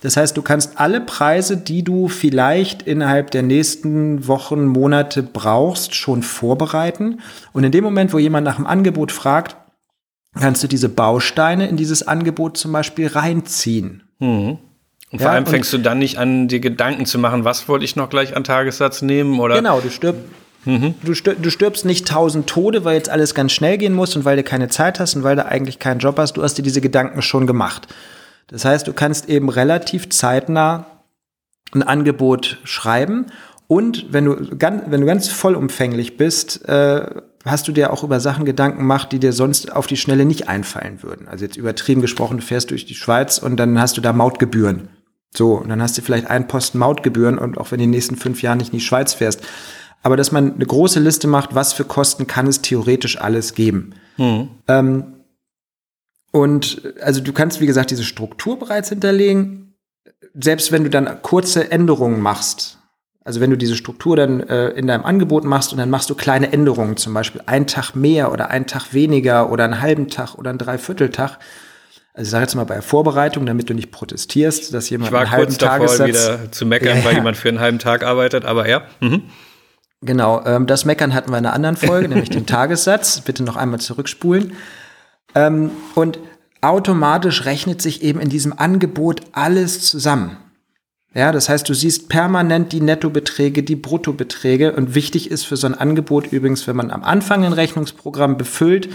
das 0.00 0.16
heißt, 0.16 0.36
du 0.36 0.42
kannst 0.42 0.78
alle 0.78 1.00
Preise, 1.00 1.56
die 1.56 1.82
du 1.82 2.08
vielleicht 2.08 2.82
innerhalb 2.82 3.32
der 3.32 3.42
nächsten 3.42 4.28
Wochen, 4.28 4.66
Monate 4.66 5.24
brauchst, 5.24 5.94
schon 5.96 6.22
vorbereiten. 6.22 7.20
Und 7.52 7.64
in 7.64 7.72
dem 7.72 7.82
Moment, 7.82 8.12
wo 8.12 8.18
jemand 8.18 8.44
nach 8.44 8.56
dem 8.56 8.66
Angebot 8.66 9.10
fragt, 9.10 9.56
kannst 10.38 10.62
du 10.62 10.68
diese 10.68 10.88
Bausteine 10.88 11.68
in 11.68 11.76
dieses 11.76 12.06
Angebot 12.06 12.56
zum 12.56 12.70
Beispiel 12.70 13.08
reinziehen. 13.08 14.04
Mhm. 14.20 14.58
Und 15.10 15.20
vor 15.20 15.28
ja, 15.28 15.32
allem 15.32 15.46
fängst 15.46 15.72
du 15.72 15.78
dann 15.78 15.98
nicht 15.98 16.18
an, 16.18 16.46
dir 16.46 16.60
Gedanken 16.60 17.06
zu 17.06 17.18
machen, 17.18 17.44
was 17.44 17.66
wollte 17.68 17.84
ich 17.84 17.96
noch 17.96 18.10
gleich 18.10 18.36
an 18.36 18.44
Tagessatz 18.44 19.02
nehmen 19.02 19.40
oder? 19.40 19.56
Genau, 19.56 19.80
du 19.80 19.90
stirbst. 19.90 20.22
Mhm. 20.64 20.94
Du, 21.02 21.14
stirbst, 21.14 21.44
du 21.44 21.50
stirbst 21.50 21.84
nicht 21.84 22.08
tausend 22.08 22.46
Tode, 22.46 22.84
weil 22.84 22.96
jetzt 22.96 23.08
alles 23.08 23.34
ganz 23.34 23.52
schnell 23.52 23.78
gehen 23.78 23.94
muss 23.94 24.16
und 24.16 24.24
weil 24.24 24.36
du 24.36 24.42
keine 24.42 24.68
Zeit 24.68 25.00
hast 25.00 25.16
und 25.16 25.22
weil 25.22 25.36
du 25.36 25.46
eigentlich 25.46 25.78
keinen 25.78 26.00
Job 26.00 26.18
hast. 26.18 26.34
Du 26.34 26.42
hast 26.42 26.54
dir 26.54 26.62
diese 26.62 26.80
Gedanken 26.80 27.22
schon 27.22 27.46
gemacht. 27.46 27.88
Das 28.48 28.64
heißt, 28.64 28.86
du 28.86 28.92
kannst 28.92 29.28
eben 29.28 29.48
relativ 29.48 30.08
zeitnah 30.08 30.86
ein 31.72 31.82
Angebot 31.82 32.58
schreiben 32.64 33.26
und 33.68 34.06
wenn 34.10 34.24
du 34.24 34.56
ganz, 34.56 34.84
wenn 34.86 35.02
du 35.02 35.06
ganz 35.06 35.28
vollumfänglich 35.28 36.16
bist, 36.16 36.66
äh, 36.66 37.06
hast 37.44 37.68
du 37.68 37.72
dir 37.72 37.92
auch 37.92 38.02
über 38.02 38.18
Sachen 38.18 38.46
Gedanken 38.46 38.78
gemacht, 38.78 39.12
die 39.12 39.18
dir 39.18 39.34
sonst 39.34 39.70
auf 39.70 39.86
die 39.86 39.98
Schnelle 39.98 40.24
nicht 40.24 40.48
einfallen 40.48 41.02
würden. 41.02 41.28
Also 41.28 41.44
jetzt 41.44 41.58
übertrieben 41.58 42.00
gesprochen, 42.00 42.38
du 42.38 42.42
fährst 42.42 42.70
durch 42.70 42.86
die 42.86 42.94
Schweiz 42.94 43.36
und 43.38 43.58
dann 43.58 43.78
hast 43.78 43.98
du 43.98 44.00
da 44.00 44.14
Mautgebühren. 44.14 44.88
So, 45.36 45.52
und 45.56 45.68
dann 45.68 45.82
hast 45.82 45.98
du 45.98 46.02
vielleicht 46.02 46.28
einen 46.28 46.48
Posten 46.48 46.78
Mautgebühren 46.78 47.38
und 47.38 47.58
auch 47.58 47.70
wenn 47.70 47.78
du 47.78 47.84
in 47.84 47.90
den 47.90 47.96
nächsten 47.96 48.16
fünf 48.16 48.40
Jahren 48.40 48.56
nicht 48.56 48.72
in 48.72 48.78
die 48.78 48.84
Schweiz 48.84 49.12
fährst. 49.12 49.42
Aber 50.08 50.16
dass 50.16 50.32
man 50.32 50.54
eine 50.54 50.64
große 50.64 51.00
Liste 51.00 51.28
macht, 51.28 51.54
was 51.54 51.74
für 51.74 51.84
Kosten 51.84 52.26
kann 52.26 52.46
es 52.46 52.62
theoretisch 52.62 53.20
alles 53.20 53.52
geben. 53.52 53.92
Mhm. 54.16 54.48
Ähm, 54.66 55.04
und 56.30 56.80
also 57.02 57.20
du 57.20 57.34
kannst, 57.34 57.60
wie 57.60 57.66
gesagt, 57.66 57.90
diese 57.90 58.04
Struktur 58.04 58.58
bereits 58.58 58.88
hinterlegen. 58.88 59.74
Selbst 60.32 60.72
wenn 60.72 60.82
du 60.82 60.88
dann 60.88 61.20
kurze 61.20 61.70
Änderungen 61.70 62.22
machst, 62.22 62.78
also 63.22 63.42
wenn 63.42 63.50
du 63.50 63.58
diese 63.58 63.76
Struktur 63.76 64.16
dann 64.16 64.40
äh, 64.40 64.70
in 64.70 64.86
deinem 64.86 65.04
Angebot 65.04 65.44
machst 65.44 65.72
und 65.72 65.78
dann 65.78 65.90
machst 65.90 66.08
du 66.08 66.14
kleine 66.14 66.54
Änderungen, 66.54 66.96
zum 66.96 67.12
Beispiel 67.12 67.42
einen 67.44 67.66
Tag 67.66 67.94
mehr 67.94 68.32
oder 68.32 68.48
einen 68.48 68.66
Tag 68.66 68.94
weniger 68.94 69.52
oder 69.52 69.64
einen 69.64 69.82
halben 69.82 70.08
Tag 70.08 70.36
oder 70.36 70.48
einen 70.48 70.58
Dreivierteltag. 70.58 71.38
Also 72.14 72.28
ich 72.28 72.30
sage 72.30 72.44
jetzt 72.44 72.54
mal 72.54 72.64
bei 72.64 72.80
Vorbereitung, 72.80 73.44
damit 73.44 73.68
du 73.68 73.74
nicht 73.74 73.90
protestierst, 73.90 74.72
dass 74.72 74.88
jemand 74.88 75.10
ich 75.10 75.12
war 75.12 75.20
einen 75.20 75.30
halben 75.32 75.44
kurz 75.48 75.58
davor, 75.58 75.86
Tagessatz 75.86 76.08
wieder 76.08 76.50
zu 76.50 76.64
meckern, 76.64 76.96
ja, 76.96 77.04
weil 77.04 77.14
jemand 77.16 77.36
für 77.36 77.50
einen 77.50 77.60
halben 77.60 77.78
Tag 77.78 78.04
arbeitet, 78.04 78.46
aber 78.46 78.66
ja. 78.66 78.84
Mhm. 79.00 79.24
Genau, 80.00 80.44
ähm, 80.44 80.66
das 80.66 80.84
Meckern 80.84 81.12
hatten 81.12 81.30
wir 81.30 81.38
in 81.38 81.46
einer 81.46 81.54
anderen 81.54 81.76
Folge, 81.76 82.08
nämlich 82.08 82.30
den 82.30 82.46
Tagessatz. 82.46 83.20
Bitte 83.20 83.42
noch 83.42 83.56
einmal 83.56 83.80
zurückspulen. 83.80 84.54
Ähm, 85.34 85.70
und 85.94 86.18
automatisch 86.60 87.44
rechnet 87.44 87.82
sich 87.82 88.02
eben 88.02 88.20
in 88.20 88.28
diesem 88.28 88.58
Angebot 88.58 89.22
alles 89.32 89.80
zusammen. 89.86 90.36
Ja, 91.14 91.32
das 91.32 91.48
heißt, 91.48 91.68
du 91.68 91.74
siehst 91.74 92.08
permanent 92.08 92.72
die 92.72 92.80
Nettobeträge, 92.80 93.62
die 93.62 93.76
Bruttobeträge. 93.76 94.72
Und 94.74 94.94
wichtig 94.94 95.30
ist 95.30 95.44
für 95.44 95.56
so 95.56 95.66
ein 95.66 95.74
Angebot 95.74 96.32
übrigens, 96.32 96.66
wenn 96.66 96.76
man 96.76 96.90
am 96.90 97.02
Anfang 97.02 97.44
ein 97.44 97.52
Rechnungsprogramm 97.52 98.36
befüllt, 98.36 98.90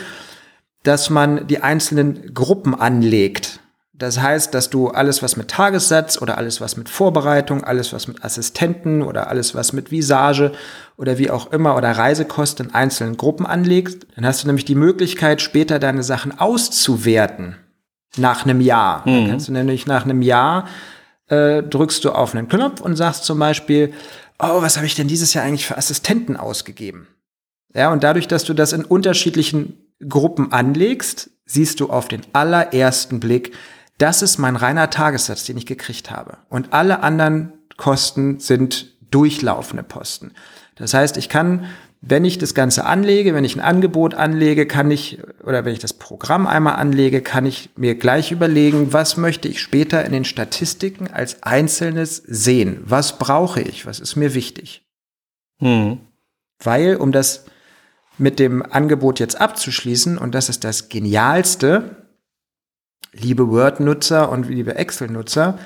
dass 0.84 1.10
man 1.10 1.48
die 1.48 1.62
einzelnen 1.62 2.34
Gruppen 2.34 2.76
anlegt. 2.76 3.60
Das 3.96 4.20
heißt, 4.20 4.56
dass 4.56 4.72
du 4.72 4.88
alles, 4.88 5.22
was 5.22 5.38
mit 5.38 5.50
Tagessatz 5.50 6.20
oder 6.20 6.40
alles, 6.40 6.60
was 6.60 6.78
mit 6.78 6.90
Vorbereitung, 6.90 7.64
alles, 7.64 7.94
was 7.94 8.08
mit 8.08 8.24
Assistenten 8.26 9.04
oder 9.04 9.28
alles, 9.28 9.54
was 9.54 9.72
mit 9.72 9.92
Visage 9.92 10.52
oder 10.98 11.20
wie 11.20 11.30
auch 11.30 11.52
immer 11.52 11.78
oder 11.78 11.92
Reisekosten 11.92 12.68
in 12.68 12.74
einzelnen 12.74 13.18
Gruppen 13.18 13.46
anlegst, 13.46 14.08
dann 14.16 14.26
hast 14.26 14.44
du 14.44 14.48
nämlich 14.48 14.66
die 14.66 14.74
Möglichkeit, 14.74 15.42
später 15.42 15.78
deine 15.78 16.02
Sachen 16.02 16.38
auszuwerten. 16.38 17.58
Nach 18.18 18.46
einem 18.46 18.62
Jahr. 18.62 19.08
Mhm. 19.08 19.14
Dann 19.14 19.30
kannst 19.30 19.48
du 19.48 19.52
nämlich 19.52 19.86
nach 19.86 20.06
einem 20.06 20.22
Jahr 20.22 20.68
äh, 21.28 21.64
drückst 21.64 22.04
du 22.04 22.12
auf 22.12 22.36
einen 22.36 22.48
Knopf 22.48 22.82
und 22.82 22.96
sagst 22.96 23.26
zum 23.26 23.40
Beispiel, 23.40 23.94
oh, 24.40 24.62
was 24.62 24.76
habe 24.76 24.86
ich 24.86 24.96
denn 24.96 25.08
dieses 25.08 25.34
Jahr 25.34 25.44
eigentlich 25.44 25.66
für 25.66 25.78
Assistenten 25.78 26.36
ausgegeben? 26.36 27.08
Ja, 27.74 27.92
und 27.92 28.04
dadurch, 28.04 28.28
dass 28.28 28.44
du 28.44 28.54
das 28.54 28.74
in 28.74 28.86
unterschiedlichen 28.86 29.78
Gruppen 30.08 30.52
anlegst, 30.52 31.32
siehst 31.46 31.80
du 31.80 31.90
auf 31.90 32.08
den 32.08 32.22
allerersten 32.34 33.20
Blick, 33.20 33.54
das 33.98 34.22
ist 34.22 34.38
mein 34.38 34.56
reiner 34.56 34.90
Tagessatz, 34.90 35.46
den 35.46 35.58
ich 35.58 35.66
gekriegt 35.66 36.12
habe. 36.12 36.38
Und 36.50 36.74
alle 36.74 37.02
anderen 37.02 37.54
Kosten 37.78 38.40
sind 38.40 38.94
durchlaufende 39.12 39.84
Posten. 39.84 40.32
Das 40.76 40.94
heißt, 40.94 41.18
ich 41.18 41.30
kann, 41.30 41.66
wenn 42.02 42.26
ich 42.26 42.38
das 42.38 42.54
Ganze 42.54 42.86
anlege, 42.86 43.34
wenn 43.34 43.46
ich 43.46 43.56
ein 43.56 43.62
Angebot 43.62 44.16
anlege, 44.16 44.66
kann 44.66 44.90
ich, 44.90 45.20
oder 45.44 45.66
wenn 45.66 45.74
ich 45.74 45.80
das 45.80 45.94
Programm 45.94 46.48
einmal 46.48 46.76
anlege, 46.76 47.22
kann 47.22 47.46
ich 47.46 47.70
mir 47.76 47.96
gleich 47.96 48.32
überlegen, 48.32 48.92
was 48.92 49.18
möchte 49.18 49.48
ich 49.48 49.62
später 49.62 50.04
in 50.04 50.12
den 50.12 50.26
Statistiken 50.26 51.08
als 51.08 51.44
Einzelnes 51.44 52.18
sehen? 52.18 52.82
Was 52.86 53.20
brauche 53.20 53.62
ich? 53.62 53.86
Was 53.86 54.00
ist 54.00 54.16
mir 54.16 54.34
wichtig? 54.34 54.86
Hm. 55.60 56.00
Weil, 56.60 56.96
um 56.96 57.12
das 57.12 57.46
mit 58.18 58.40
dem 58.40 58.64
Angebot 58.64 59.20
jetzt 59.20 59.40
abzuschließen, 59.40 60.18
und 60.18 60.36
das 60.36 60.50
ist 60.50 60.64
das 60.64 60.90
Genialste, 60.90 62.03
liebe 63.14 63.50
Word-Nutzer 63.50 64.30
und 64.30 64.50
liebe 64.50 64.76
Excel-Nutzer, 64.76 65.58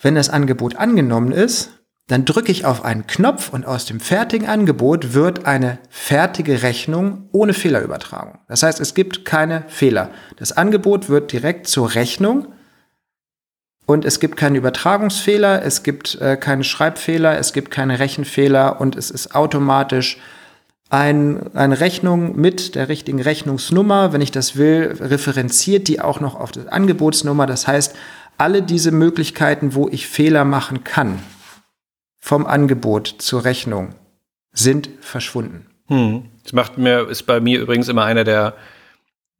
wenn 0.00 0.14
das 0.14 0.30
Angebot 0.30 0.76
angenommen 0.76 1.32
ist, 1.32 1.70
dann 2.08 2.24
drücke 2.24 2.50
ich 2.50 2.64
auf 2.64 2.84
einen 2.84 3.06
Knopf 3.06 3.52
und 3.52 3.64
aus 3.64 3.86
dem 3.86 4.00
fertigen 4.00 4.48
Angebot 4.48 5.14
wird 5.14 5.46
eine 5.46 5.78
fertige 5.88 6.62
Rechnung 6.62 7.28
ohne 7.32 7.54
Fehlerübertragung. 7.54 8.38
Das 8.48 8.62
heißt, 8.62 8.80
es 8.80 8.94
gibt 8.94 9.24
keine 9.24 9.64
Fehler. 9.68 10.10
Das 10.36 10.52
Angebot 10.52 11.08
wird 11.08 11.32
direkt 11.32 11.68
zur 11.68 11.94
Rechnung 11.94 12.48
und 13.86 14.04
es 14.04 14.20
gibt 14.20 14.36
keine 14.36 14.58
Übertragungsfehler, 14.58 15.64
es 15.64 15.82
gibt 15.82 16.20
äh, 16.20 16.36
keine 16.36 16.64
Schreibfehler, 16.64 17.38
es 17.38 17.52
gibt 17.52 17.70
keine 17.70 17.98
Rechenfehler 17.98 18.80
und 18.80 18.96
es 18.96 19.10
ist 19.10 19.34
automatisch 19.34 20.18
ein, 20.92 21.56
eine 21.56 21.80
Rechnung 21.80 22.36
mit 22.36 22.74
der 22.74 22.90
richtigen 22.90 23.22
Rechnungsnummer, 23.22 24.12
wenn 24.12 24.20
ich 24.20 24.30
das 24.30 24.56
will, 24.56 24.94
referenziert 25.00 25.88
die 25.88 26.02
auch 26.02 26.20
noch 26.20 26.34
auf 26.34 26.52
die 26.52 26.68
Angebotsnummer. 26.68 27.46
Das 27.46 27.66
heißt, 27.66 27.96
alle 28.36 28.60
diese 28.60 28.92
Möglichkeiten, 28.92 29.74
wo 29.74 29.88
ich 29.88 30.06
Fehler 30.06 30.44
machen 30.44 30.84
kann, 30.84 31.18
vom 32.18 32.46
Angebot 32.46 33.14
zur 33.18 33.44
Rechnung, 33.44 33.94
sind 34.52 34.90
verschwunden. 35.00 35.66
Hm. 35.88 36.24
Das 36.42 36.52
macht 36.52 36.76
mir, 36.76 37.08
ist 37.08 37.22
bei 37.22 37.40
mir 37.40 37.60
übrigens 37.60 37.88
immer 37.88 38.04
einer 38.04 38.24
der, 38.24 38.54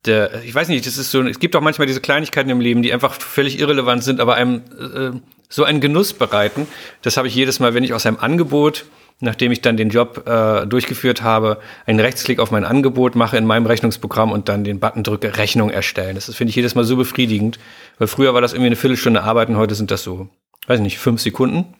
der, 0.07 0.43
ich 0.45 0.55
weiß 0.55 0.69
nicht, 0.69 0.87
das 0.87 0.97
ist 0.97 1.11
so, 1.11 1.21
es 1.21 1.39
gibt 1.39 1.55
auch 1.55 1.61
manchmal 1.61 1.87
diese 1.87 2.01
Kleinigkeiten 2.01 2.49
im 2.49 2.61
Leben, 2.61 2.81
die 2.81 2.95
einfach 2.95 3.13
völlig 3.21 3.59
irrelevant 3.59 4.03
sind, 4.05 4.21
aber 4.21 4.37
einem 4.37 4.63
äh, 4.79 5.21
so 5.51 5.65
einen 5.65 5.83
Genuss 5.83 6.15
bereiten. 6.15 6.67
Das 7.03 7.19
habe 7.19 7.29
ich 7.29 7.35
jedes 7.35 7.61
Mal, 7.61 7.75
wenn 7.75 7.85
ich 7.85 7.93
aus 7.93 8.07
einem 8.07 8.19
Angebot 8.19 8.87
nachdem 9.23 9.53
ich 9.53 9.61
dann 9.61 9.77
den 9.77 9.89
Job 9.89 10.27
äh, 10.27 10.67
durchgeführt 10.67 11.23
habe, 11.23 11.59
einen 11.87 12.01
Rechtsklick 12.01 12.41
auf 12.41 12.51
mein 12.51 12.65
Angebot 12.65 13.15
mache 13.15 13.37
in 13.37 13.47
meinem 13.47 13.67
Rechnungsprogramm 13.67 14.33
und 14.33 14.49
dann 14.49 14.65
den 14.65 14.81
Button 14.81 15.05
drücke, 15.05 15.39
Rechnung 15.39 15.71
erstellen. 15.71 16.17
Das 16.17 16.25
finde 16.35 16.51
ich 16.51 16.57
jedes 16.57 16.75
Mal 16.75 16.85
so 16.85 16.97
befriedigend, 16.97 17.59
weil 17.99 18.09
früher 18.09 18.35
war 18.35 18.41
das 18.41 18.53
irgendwie 18.53 18.67
eine 18.67 18.77
Viertelstunde 18.77 19.23
Arbeiten, 19.23 19.57
heute 19.57 19.77
sind 19.77 19.93
das 19.93 20.03
so, 20.03 20.29
weiß 20.67 20.81
nicht, 20.81 20.99
fünf 20.99 21.21
Sekunden. 21.21 21.75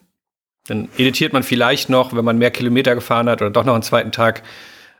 Dann 0.67 0.87
editiert 0.97 1.33
man 1.33 1.43
vielleicht 1.43 1.89
noch, 1.89 2.15
wenn 2.15 2.23
man 2.23 2.37
mehr 2.37 2.51
Kilometer 2.51 2.95
gefahren 2.95 3.27
hat 3.27 3.41
oder 3.41 3.51
doch 3.51 3.65
noch 3.65 3.73
einen 3.73 3.83
zweiten 3.83 4.13
Tag 4.13 4.43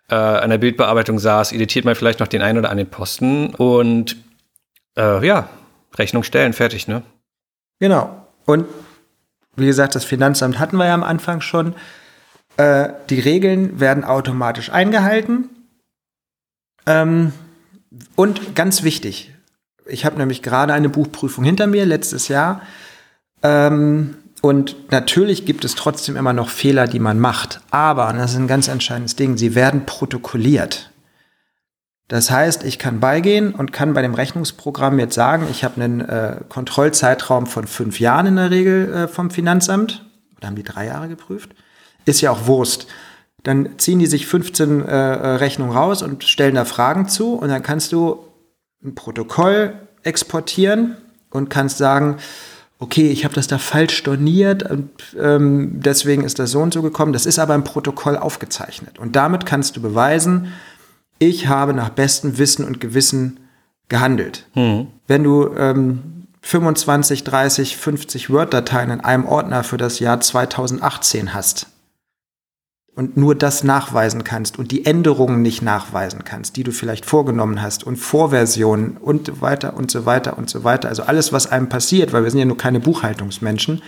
äh, 0.10 0.16
an 0.16 0.50
der 0.50 0.58
Bildbearbeitung 0.58 1.20
saß, 1.20 1.54
editiert 1.54 1.86
man 1.86 1.96
vielleicht 1.96 2.20
noch 2.20 2.28
den 2.28 2.42
einen 2.42 2.60
oder 2.60 2.70
anderen 2.70 2.90
Posten 2.90 3.56
und 3.56 4.18
äh, 4.98 5.26
ja, 5.26 5.48
Rechnung 5.98 6.24
stellen, 6.24 6.52
fertig, 6.52 6.90
ne? 6.90 7.04
Genau. 7.80 8.28
Und 8.46 8.66
wie 9.56 9.66
gesagt, 9.66 9.96
das 9.96 10.04
Finanzamt 10.04 10.60
hatten 10.60 10.76
wir 10.76 10.88
ja 10.88 10.94
am 10.94 11.04
Anfang 11.04 11.40
schon. 11.40 11.76
Äh, 12.58 12.90
die 13.10 13.20
Regeln 13.20 13.80
werden 13.80 14.04
automatisch 14.04 14.70
eingehalten. 14.72 15.50
Ähm, 16.86 17.34
und 18.16 18.56
ganz 18.56 18.84
wichtig, 18.84 19.34
ich 19.86 20.06
habe 20.06 20.18
nämlich 20.18 20.42
gerade 20.42 20.74
eine 20.74 20.90
Buchprüfung 20.90 21.44
hinter 21.44 21.68
mir, 21.68 21.86
letztes 21.86 22.28
Jahr. 22.28 22.62
Ähm, 23.42 24.16
und 24.42 24.92
natürlich 24.92 25.46
gibt 25.46 25.64
es 25.64 25.76
trotzdem 25.76 26.18
immer 26.18 26.34
noch 26.34 26.50
Fehler, 26.50 26.88
die 26.88 27.00
man 27.00 27.20
macht. 27.20 27.62
Aber, 27.72 28.10
und 28.10 28.18
das 28.18 28.32
ist 28.32 28.38
ein 28.38 28.48
ganz 28.48 28.68
entscheidendes 28.68 29.16
Ding, 29.16 29.38
sie 29.38 29.56
werden 29.56 29.86
protokolliert. 29.86 30.92
Das 32.10 32.30
heißt, 32.30 32.64
ich 32.66 32.78
kann 32.78 33.00
beigehen 33.00 33.56
und 33.56 33.72
kann 33.72 33.94
bei 33.94 34.02
dem 34.02 34.14
Rechnungsprogramm 34.14 35.00
jetzt 35.00 35.16
sagen, 35.16 35.48
ich 35.50 35.64
habe 35.64 35.82
einen 35.82 36.02
äh, 36.02 36.42
Kontrollzeitraum 36.50 37.48
von 37.48 37.66
fünf 37.66 38.00
Jahren 38.00 38.28
in 38.28 38.36
der 38.36 38.52
Regel 38.52 38.94
äh, 38.94 39.08
vom 39.08 39.32
Finanzamt. 39.32 40.06
Oder 40.38 40.48
haben 40.48 40.56
die 40.56 40.64
drei 40.64 40.88
Jahre 40.88 41.08
geprüft? 41.08 41.56
Ist 42.06 42.22
ja 42.22 42.32
auch 42.32 42.48
Wurst. 42.48 42.88
Dann 43.44 43.78
ziehen 43.78 44.00
die 44.00 44.06
sich 44.06 44.26
15 44.26 44.82
äh, 44.82 44.92
äh, 44.92 45.28
Rechnungen 45.36 45.76
raus 45.76 46.02
und 46.02 46.24
stellen 46.24 46.56
da 46.56 46.66
Fragen 46.66 47.10
zu 47.10 47.34
und 47.34 47.50
dann 47.50 47.62
kannst 47.62 47.92
du 47.92 48.20
ein 48.84 48.96
Protokoll 48.96 49.74
exportieren 50.04 50.96
und 51.30 51.50
kannst 51.50 51.78
sagen, 51.78 52.18
okay, 52.80 53.10
ich 53.10 53.24
habe 53.24 53.34
das 53.34 53.48
da 53.48 53.58
falsch 53.58 53.98
storniert 53.98 54.70
und 54.70 54.90
ähm, 55.20 55.80
deswegen 55.82 56.24
ist 56.24 56.40
das 56.40 56.52
so 56.52 56.60
und 56.60 56.74
so 56.74 56.82
gekommen. 56.82 57.14
Das 57.14 57.26
ist 57.26 57.40
aber 57.40 57.56
im 57.56 57.64
Protokoll 57.64 58.18
aufgezeichnet. 58.18 59.00
Und 59.00 59.16
damit 59.16 59.46
kannst 59.46 59.78
du 59.78 59.82
beweisen, 59.82 60.54
ich 61.20 61.48
habe 61.48 61.74
nach 61.74 61.90
bestem 61.90 62.38
Wissen 62.38 62.66
und 62.66 62.82
Gewissen 62.82 63.40
gehandelt. 63.88 64.48
Mhm. 64.56 64.88
Wenn 65.08 65.24
du 65.24 65.54
ähm, 65.56 66.28
25, 66.42 67.24
30, 67.24 67.78
50 67.78 68.30
Word-Dateien 68.30 68.90
in 68.90 69.00
einem 69.02 69.26
Ordner 69.26 69.64
für 69.64 69.78
das 69.78 70.00
Jahr 70.00 70.20
2018 70.20 71.34
hast, 71.34 71.68
und 72.96 73.18
nur 73.18 73.36
das 73.36 73.64
nachweisen 73.64 74.24
kannst 74.24 74.60
und 74.60 74.72
die 74.72 74.86
Änderungen 74.86 75.42
nicht 75.42 75.62
nachweisen 75.62 76.24
kannst, 76.24 76.56
die 76.58 76.64
du 76.64 76.72
vielleicht 76.72 77.06
vorgenommen 77.06 77.62
hast 77.62 77.84
und 77.84 77.96
Vorversionen 77.96 78.98
und 78.98 79.42
weiter 79.42 79.76
und 79.76 79.90
so 79.90 80.06
weiter 80.06 80.38
und 80.38 80.50
so 80.50 80.64
weiter, 80.64 80.90
also 80.90 81.04
alles, 81.04 81.34
was 81.34 81.52
einem 81.52 81.70
passiert, 81.70 82.14
weil 82.14 82.24
wir 82.24 82.32
sind 82.32 82.40
ja 82.40 82.46
nur 82.46 82.58
keine 82.58 82.80
Buchhaltungsmenschen, 82.80 83.82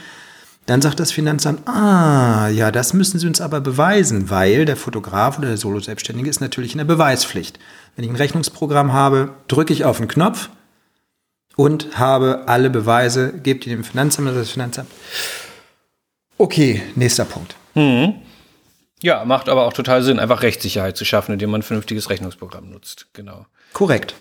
dann 0.65 0.82
sagt 0.82 1.00
das 1.00 1.12
Finanzamt, 1.12 1.68
ah, 1.68 2.48
ja, 2.50 2.72
das 2.72 2.94
müssen 2.94 3.20
Sie 3.20 3.28
uns 3.28 3.39
aber 3.39 3.62
beweisen, 3.62 4.32
weil 4.32 4.65
der 4.65 4.76
Fotograf 4.76 5.38
oder 5.38 5.50
der 5.50 5.58
Solo-Selbstständige 5.58 6.28
ist 6.28 6.41
natürlich 6.41 6.72
in 6.72 6.80
der 6.80 6.86
Beweispflicht. 6.86 7.60
Wenn 7.96 8.06
ich 8.06 8.10
ein 8.10 8.15
Rechnungsprogramm 8.15 8.91
habe, 8.91 9.36
drücke 9.48 9.74
ich 9.74 9.86
auf 9.86 9.98
den 9.98 10.08
Knopf 10.08 10.50
und 11.56 12.00
habe 12.00 12.46
alle 12.48 12.72
Beweise, 12.72 13.32
gebe 13.44 13.60
die 13.60 13.70
dem 13.70 13.84
Finanzamt 13.84 14.28
das 14.36 14.50
Finanzamt. 14.50 14.89
Okay, 16.39 16.82
nächster 16.96 17.26
Punkt. 17.26 17.56
Mhm. 17.76 18.15
Ja, 19.06 19.24
macht 19.24 19.50
aber 19.50 19.68
auch 19.68 19.74
total 19.74 20.02
Sinn, 20.02 20.18
einfach 20.18 20.41
Rechtssicherheit 20.41 20.98
zu 20.98 21.06
schaffen, 21.06 21.34
indem 21.34 21.52
man 21.52 21.60
ein 21.60 21.63
vernünftiges 21.63 22.10
Rechnungsprogramm 22.10 22.72
nutzt. 22.72 23.06
Genau. 23.13 23.46
Korrekt. 23.72 24.15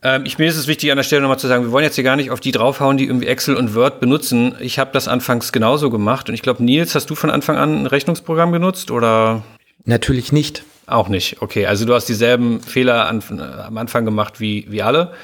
Ähm, 0.00 0.24
ich, 0.24 0.38
mir 0.38 0.46
ist 0.46 0.56
es 0.56 0.68
wichtig, 0.68 0.92
an 0.92 0.96
der 0.96 1.02
Stelle 1.02 1.22
nochmal 1.22 1.40
zu 1.40 1.48
sagen, 1.48 1.64
wir 1.64 1.72
wollen 1.72 1.82
jetzt 1.82 1.96
hier 1.96 2.04
gar 2.04 2.14
nicht 2.14 2.30
auf 2.30 2.38
die 2.38 2.52
draufhauen, 2.52 2.98
die 2.98 3.06
irgendwie 3.06 3.26
Excel 3.26 3.56
und 3.56 3.74
Word 3.74 3.98
benutzen. 3.98 4.54
Ich 4.60 4.78
habe 4.78 4.92
das 4.92 5.08
anfangs 5.08 5.50
genauso 5.50 5.90
gemacht. 5.90 6.28
Und 6.28 6.36
ich 6.36 6.42
glaube, 6.42 6.62
Nils, 6.62 6.94
hast 6.94 7.10
du 7.10 7.16
von 7.16 7.30
Anfang 7.30 7.56
an 7.56 7.82
ein 7.82 7.86
Rechnungsprogramm 7.86 8.52
genutzt 8.52 8.92
oder? 8.92 9.42
Natürlich 9.86 10.30
nicht. 10.30 10.62
Auch 10.86 11.08
nicht. 11.08 11.42
Okay, 11.42 11.66
also 11.66 11.84
du 11.84 11.92
hast 11.92 12.04
dieselben 12.04 12.60
Fehler 12.60 13.08
an, 13.08 13.24
äh, 13.36 13.42
am 13.42 13.76
Anfang 13.76 14.04
gemacht 14.04 14.38
wie, 14.38 14.66
wie 14.70 14.82
alle. 14.82 15.14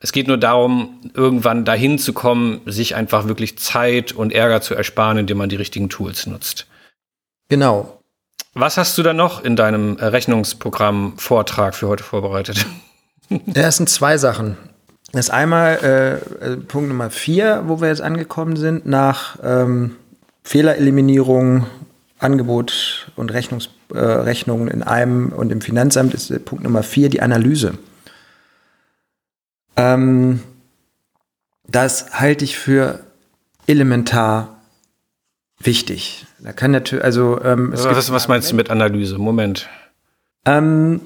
Es 0.00 0.10
geht 0.10 0.26
nur 0.26 0.36
darum, 0.36 0.98
irgendwann 1.14 1.64
dahin 1.64 1.96
zu 1.96 2.12
kommen, 2.12 2.60
sich 2.66 2.96
einfach 2.96 3.28
wirklich 3.28 3.56
Zeit 3.58 4.10
und 4.10 4.32
Ärger 4.32 4.62
zu 4.62 4.74
ersparen, 4.74 5.18
indem 5.18 5.38
man 5.38 5.48
die 5.48 5.54
richtigen 5.54 5.88
Tools 5.88 6.26
nutzt. 6.26 6.66
Genau. 7.48 8.01
Was 8.54 8.76
hast 8.76 8.98
du 8.98 9.02
da 9.02 9.14
noch 9.14 9.42
in 9.42 9.56
deinem 9.56 9.96
äh, 9.98 10.04
Rechnungsprogramm-Vortrag 10.06 11.74
für 11.74 11.88
heute 11.88 12.04
vorbereitet? 12.04 12.66
Das 13.46 13.78
sind 13.78 13.88
zwei 13.88 14.18
Sachen. 14.18 14.58
Das 15.12 15.26
ist 15.26 15.30
einmal 15.30 15.78
äh, 15.82 16.52
äh, 16.52 16.56
Punkt 16.58 16.90
Nummer 16.90 17.08
vier, 17.08 17.62
wo 17.66 17.80
wir 17.80 17.88
jetzt 17.88 18.02
angekommen 18.02 18.56
sind, 18.56 18.84
nach 18.84 19.38
ähm, 19.42 19.96
Fehlereliminierung, 20.42 21.64
Angebot 22.18 23.10
und 23.16 23.32
Rechnungs, 23.32 23.70
äh, 23.94 23.98
Rechnungen 23.98 24.68
in 24.68 24.82
einem 24.82 25.30
und 25.30 25.50
im 25.50 25.62
Finanzamt 25.62 26.12
ist 26.12 26.44
Punkt 26.44 26.62
Nummer 26.64 26.82
vier 26.82 27.08
die 27.08 27.22
Analyse. 27.22 27.72
Ähm, 29.76 30.42
das 31.66 32.20
halte 32.20 32.44
ich 32.44 32.58
für 32.58 33.00
elementar 33.66 34.51
wichtig. 35.64 36.26
Da 36.40 36.52
kann 36.52 36.70
natürlich, 36.70 37.04
also 37.04 37.40
ähm, 37.42 37.72
was, 37.72 37.84
was, 37.84 38.12
was 38.12 38.28
meinst 38.28 38.50
du 38.50 38.56
mit 38.56 38.70
Analyse? 38.70 39.18
Moment. 39.18 39.68
Ähm, 40.44 41.00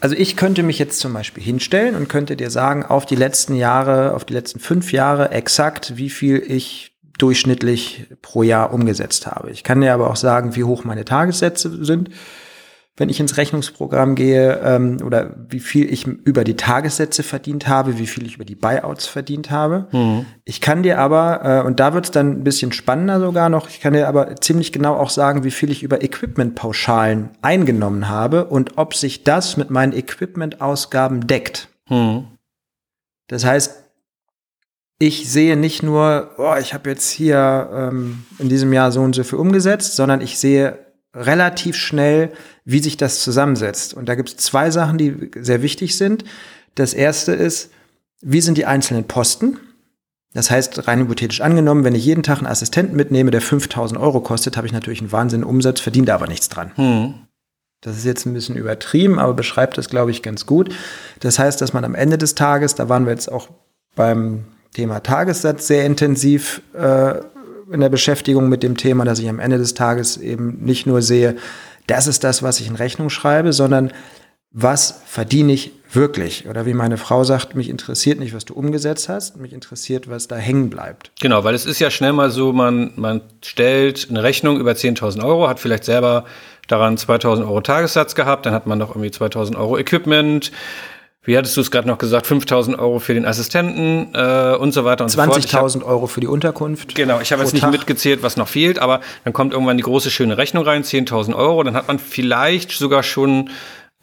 also 0.00 0.14
ich 0.14 0.36
könnte 0.36 0.62
mich 0.62 0.78
jetzt 0.78 1.00
zum 1.00 1.12
Beispiel 1.12 1.42
hinstellen 1.42 1.94
und 1.94 2.08
könnte 2.08 2.36
dir 2.36 2.50
sagen, 2.50 2.84
auf 2.84 3.04
die 3.04 3.16
letzten 3.16 3.54
Jahre, 3.54 4.14
auf 4.14 4.24
die 4.24 4.34
letzten 4.34 4.60
fünf 4.60 4.92
Jahre 4.92 5.30
exakt, 5.30 5.96
wie 5.96 6.10
viel 6.10 6.38
ich 6.38 6.92
durchschnittlich 7.18 8.06
pro 8.22 8.42
Jahr 8.44 8.72
umgesetzt 8.72 9.26
habe. 9.26 9.50
Ich 9.50 9.64
kann 9.64 9.80
dir 9.80 9.92
aber 9.92 10.08
auch 10.08 10.16
sagen, 10.16 10.54
wie 10.54 10.64
hoch 10.64 10.84
meine 10.84 11.04
Tagessätze 11.04 11.84
sind 11.84 12.10
wenn 12.98 13.08
ich 13.08 13.20
ins 13.20 13.36
Rechnungsprogramm 13.36 14.16
gehe 14.16 14.60
ähm, 14.62 14.98
oder 15.04 15.34
wie 15.48 15.60
viel 15.60 15.90
ich 15.90 16.06
über 16.06 16.44
die 16.44 16.56
Tagessätze 16.56 17.22
verdient 17.22 17.68
habe, 17.68 17.98
wie 17.98 18.06
viel 18.06 18.26
ich 18.26 18.34
über 18.34 18.44
die 18.44 18.56
Buyouts 18.56 19.06
verdient 19.06 19.50
habe. 19.50 19.86
Mhm. 19.92 20.26
Ich 20.44 20.60
kann 20.60 20.82
dir 20.82 20.98
aber, 20.98 21.44
äh, 21.44 21.66
und 21.66 21.80
da 21.80 21.94
wird 21.94 22.06
es 22.06 22.10
dann 22.10 22.32
ein 22.32 22.44
bisschen 22.44 22.72
spannender 22.72 23.20
sogar 23.20 23.48
noch, 23.48 23.68
ich 23.68 23.80
kann 23.80 23.92
dir 23.92 24.08
aber 24.08 24.36
ziemlich 24.36 24.72
genau 24.72 24.96
auch 24.96 25.10
sagen, 25.10 25.44
wie 25.44 25.52
viel 25.52 25.70
ich 25.70 25.82
über 25.82 26.02
Equipment-Pauschalen 26.02 27.30
eingenommen 27.40 28.08
habe 28.08 28.46
und 28.46 28.76
ob 28.76 28.94
sich 28.94 29.22
das 29.22 29.56
mit 29.56 29.70
meinen 29.70 29.92
Equipment-Ausgaben 29.92 31.26
deckt. 31.26 31.68
Mhm. 31.88 32.26
Das 33.28 33.44
heißt, 33.44 33.84
ich 34.98 35.30
sehe 35.30 35.56
nicht 35.56 35.84
nur, 35.84 36.32
oh, 36.38 36.54
ich 36.60 36.74
habe 36.74 36.90
jetzt 36.90 37.08
hier 37.08 37.70
ähm, 37.72 38.24
in 38.40 38.48
diesem 38.48 38.72
Jahr 38.72 38.90
so 38.90 39.00
und 39.02 39.14
so 39.14 39.22
viel 39.22 39.38
umgesetzt, 39.38 39.94
sondern 39.94 40.20
ich 40.20 40.38
sehe 40.38 40.87
relativ 41.18 41.76
schnell, 41.76 42.32
wie 42.64 42.80
sich 42.80 42.96
das 42.96 43.20
zusammensetzt. 43.20 43.94
Und 43.94 44.08
da 44.08 44.14
gibt 44.14 44.28
es 44.28 44.36
zwei 44.36 44.70
Sachen, 44.70 44.98
die 44.98 45.30
sehr 45.36 45.62
wichtig 45.62 45.96
sind. 45.96 46.24
Das 46.74 46.94
erste 46.94 47.32
ist, 47.32 47.70
wie 48.20 48.40
sind 48.40 48.58
die 48.58 48.66
einzelnen 48.66 49.04
Posten? 49.04 49.58
Das 50.34 50.50
heißt, 50.50 50.86
rein 50.86 51.00
hypothetisch 51.00 51.40
angenommen, 51.40 51.84
wenn 51.84 51.94
ich 51.94 52.04
jeden 52.04 52.22
Tag 52.22 52.38
einen 52.38 52.46
Assistenten 52.46 52.96
mitnehme, 52.96 53.30
der 53.30 53.40
5000 53.40 53.98
Euro 53.98 54.20
kostet, 54.20 54.56
habe 54.56 54.66
ich 54.66 54.72
natürlich 54.72 55.00
einen 55.00 55.12
Wahnsinn 55.12 55.44
Umsatz, 55.44 55.80
verdiene 55.80 56.12
aber 56.12 56.26
nichts 56.26 56.48
dran. 56.48 56.72
Hm. 56.76 57.14
Das 57.80 57.96
ist 57.96 58.04
jetzt 58.04 58.26
ein 58.26 58.34
bisschen 58.34 58.56
übertrieben, 58.56 59.18
aber 59.18 59.34
beschreibt 59.34 59.78
das, 59.78 59.88
glaube 59.88 60.10
ich, 60.10 60.22
ganz 60.22 60.46
gut. 60.46 60.74
Das 61.20 61.38
heißt, 61.38 61.60
dass 61.60 61.72
man 61.72 61.84
am 61.84 61.94
Ende 61.94 62.18
des 62.18 62.34
Tages, 62.34 62.74
da 62.74 62.88
waren 62.88 63.04
wir 63.04 63.12
jetzt 63.12 63.30
auch 63.30 63.48
beim 63.94 64.44
Thema 64.74 65.00
Tagessatz 65.00 65.66
sehr 65.66 65.86
intensiv 65.86 66.62
äh, 66.74 67.14
in 67.70 67.80
der 67.80 67.88
Beschäftigung 67.88 68.48
mit 68.48 68.62
dem 68.62 68.76
Thema, 68.76 69.04
dass 69.04 69.18
ich 69.18 69.28
am 69.28 69.40
Ende 69.40 69.58
des 69.58 69.74
Tages 69.74 70.16
eben 70.16 70.58
nicht 70.64 70.86
nur 70.86 71.02
sehe, 71.02 71.36
das 71.86 72.06
ist 72.06 72.24
das, 72.24 72.42
was 72.42 72.60
ich 72.60 72.68
in 72.68 72.76
Rechnung 72.76 73.10
schreibe, 73.10 73.52
sondern 73.52 73.92
was 74.50 75.02
verdiene 75.06 75.52
ich 75.52 75.72
wirklich? 75.90 76.48
Oder 76.48 76.66
wie 76.66 76.74
meine 76.74 76.96
Frau 76.96 77.24
sagt, 77.24 77.54
mich 77.54 77.68
interessiert 77.68 78.18
nicht, 78.18 78.34
was 78.34 78.44
du 78.44 78.54
umgesetzt 78.54 79.08
hast, 79.08 79.36
mich 79.36 79.52
interessiert, 79.52 80.08
was 80.08 80.28
da 80.28 80.36
hängen 80.36 80.70
bleibt. 80.70 81.12
Genau, 81.20 81.44
weil 81.44 81.54
es 81.54 81.66
ist 81.66 81.78
ja 81.78 81.90
schnell 81.90 82.12
mal 82.12 82.30
so, 82.30 82.52
man, 82.52 82.92
man 82.96 83.22
stellt 83.42 84.08
eine 84.10 84.22
Rechnung 84.22 84.58
über 84.58 84.72
10.000 84.72 85.24
Euro, 85.24 85.48
hat 85.48 85.60
vielleicht 85.60 85.84
selber 85.84 86.24
daran 86.66 86.96
2.000 86.96 87.40
Euro 87.40 87.60
Tagessatz 87.60 88.14
gehabt, 88.14 88.46
dann 88.46 88.52
hat 88.54 88.66
man 88.66 88.78
noch 88.78 88.90
irgendwie 88.90 89.10
2.000 89.10 89.56
Euro 89.56 89.78
Equipment, 89.78 90.50
wie 91.28 91.36
hattest 91.36 91.58
du 91.58 91.60
es 91.60 91.70
gerade 91.70 91.86
noch 91.86 91.98
gesagt, 91.98 92.26
5000 92.26 92.78
Euro 92.78 93.00
für 93.00 93.12
den 93.12 93.26
Assistenten 93.26 94.14
äh, 94.14 94.56
und 94.56 94.72
so 94.72 94.86
weiter 94.86 95.04
und 95.04 95.10
so 95.10 95.22
fort. 95.22 95.36
20.000 95.36 95.84
Euro 95.84 96.06
für 96.06 96.20
die 96.20 96.26
Unterkunft. 96.26 96.94
Genau, 96.94 97.20
ich 97.20 97.32
habe 97.32 97.42
jetzt 97.42 97.52
nicht 97.52 97.60
Tag. 97.60 97.70
mitgezählt, 97.70 98.22
was 98.22 98.38
noch 98.38 98.48
fehlt, 98.48 98.78
aber 98.78 99.00
dann 99.24 99.34
kommt 99.34 99.52
irgendwann 99.52 99.76
die 99.76 99.82
große 99.82 100.10
schöne 100.10 100.38
Rechnung 100.38 100.64
rein, 100.64 100.84
10.000 100.84 101.34
Euro, 101.36 101.62
dann 101.64 101.74
hat 101.74 101.86
man 101.86 101.98
vielleicht 101.98 102.72
sogar 102.72 103.02
schon 103.02 103.50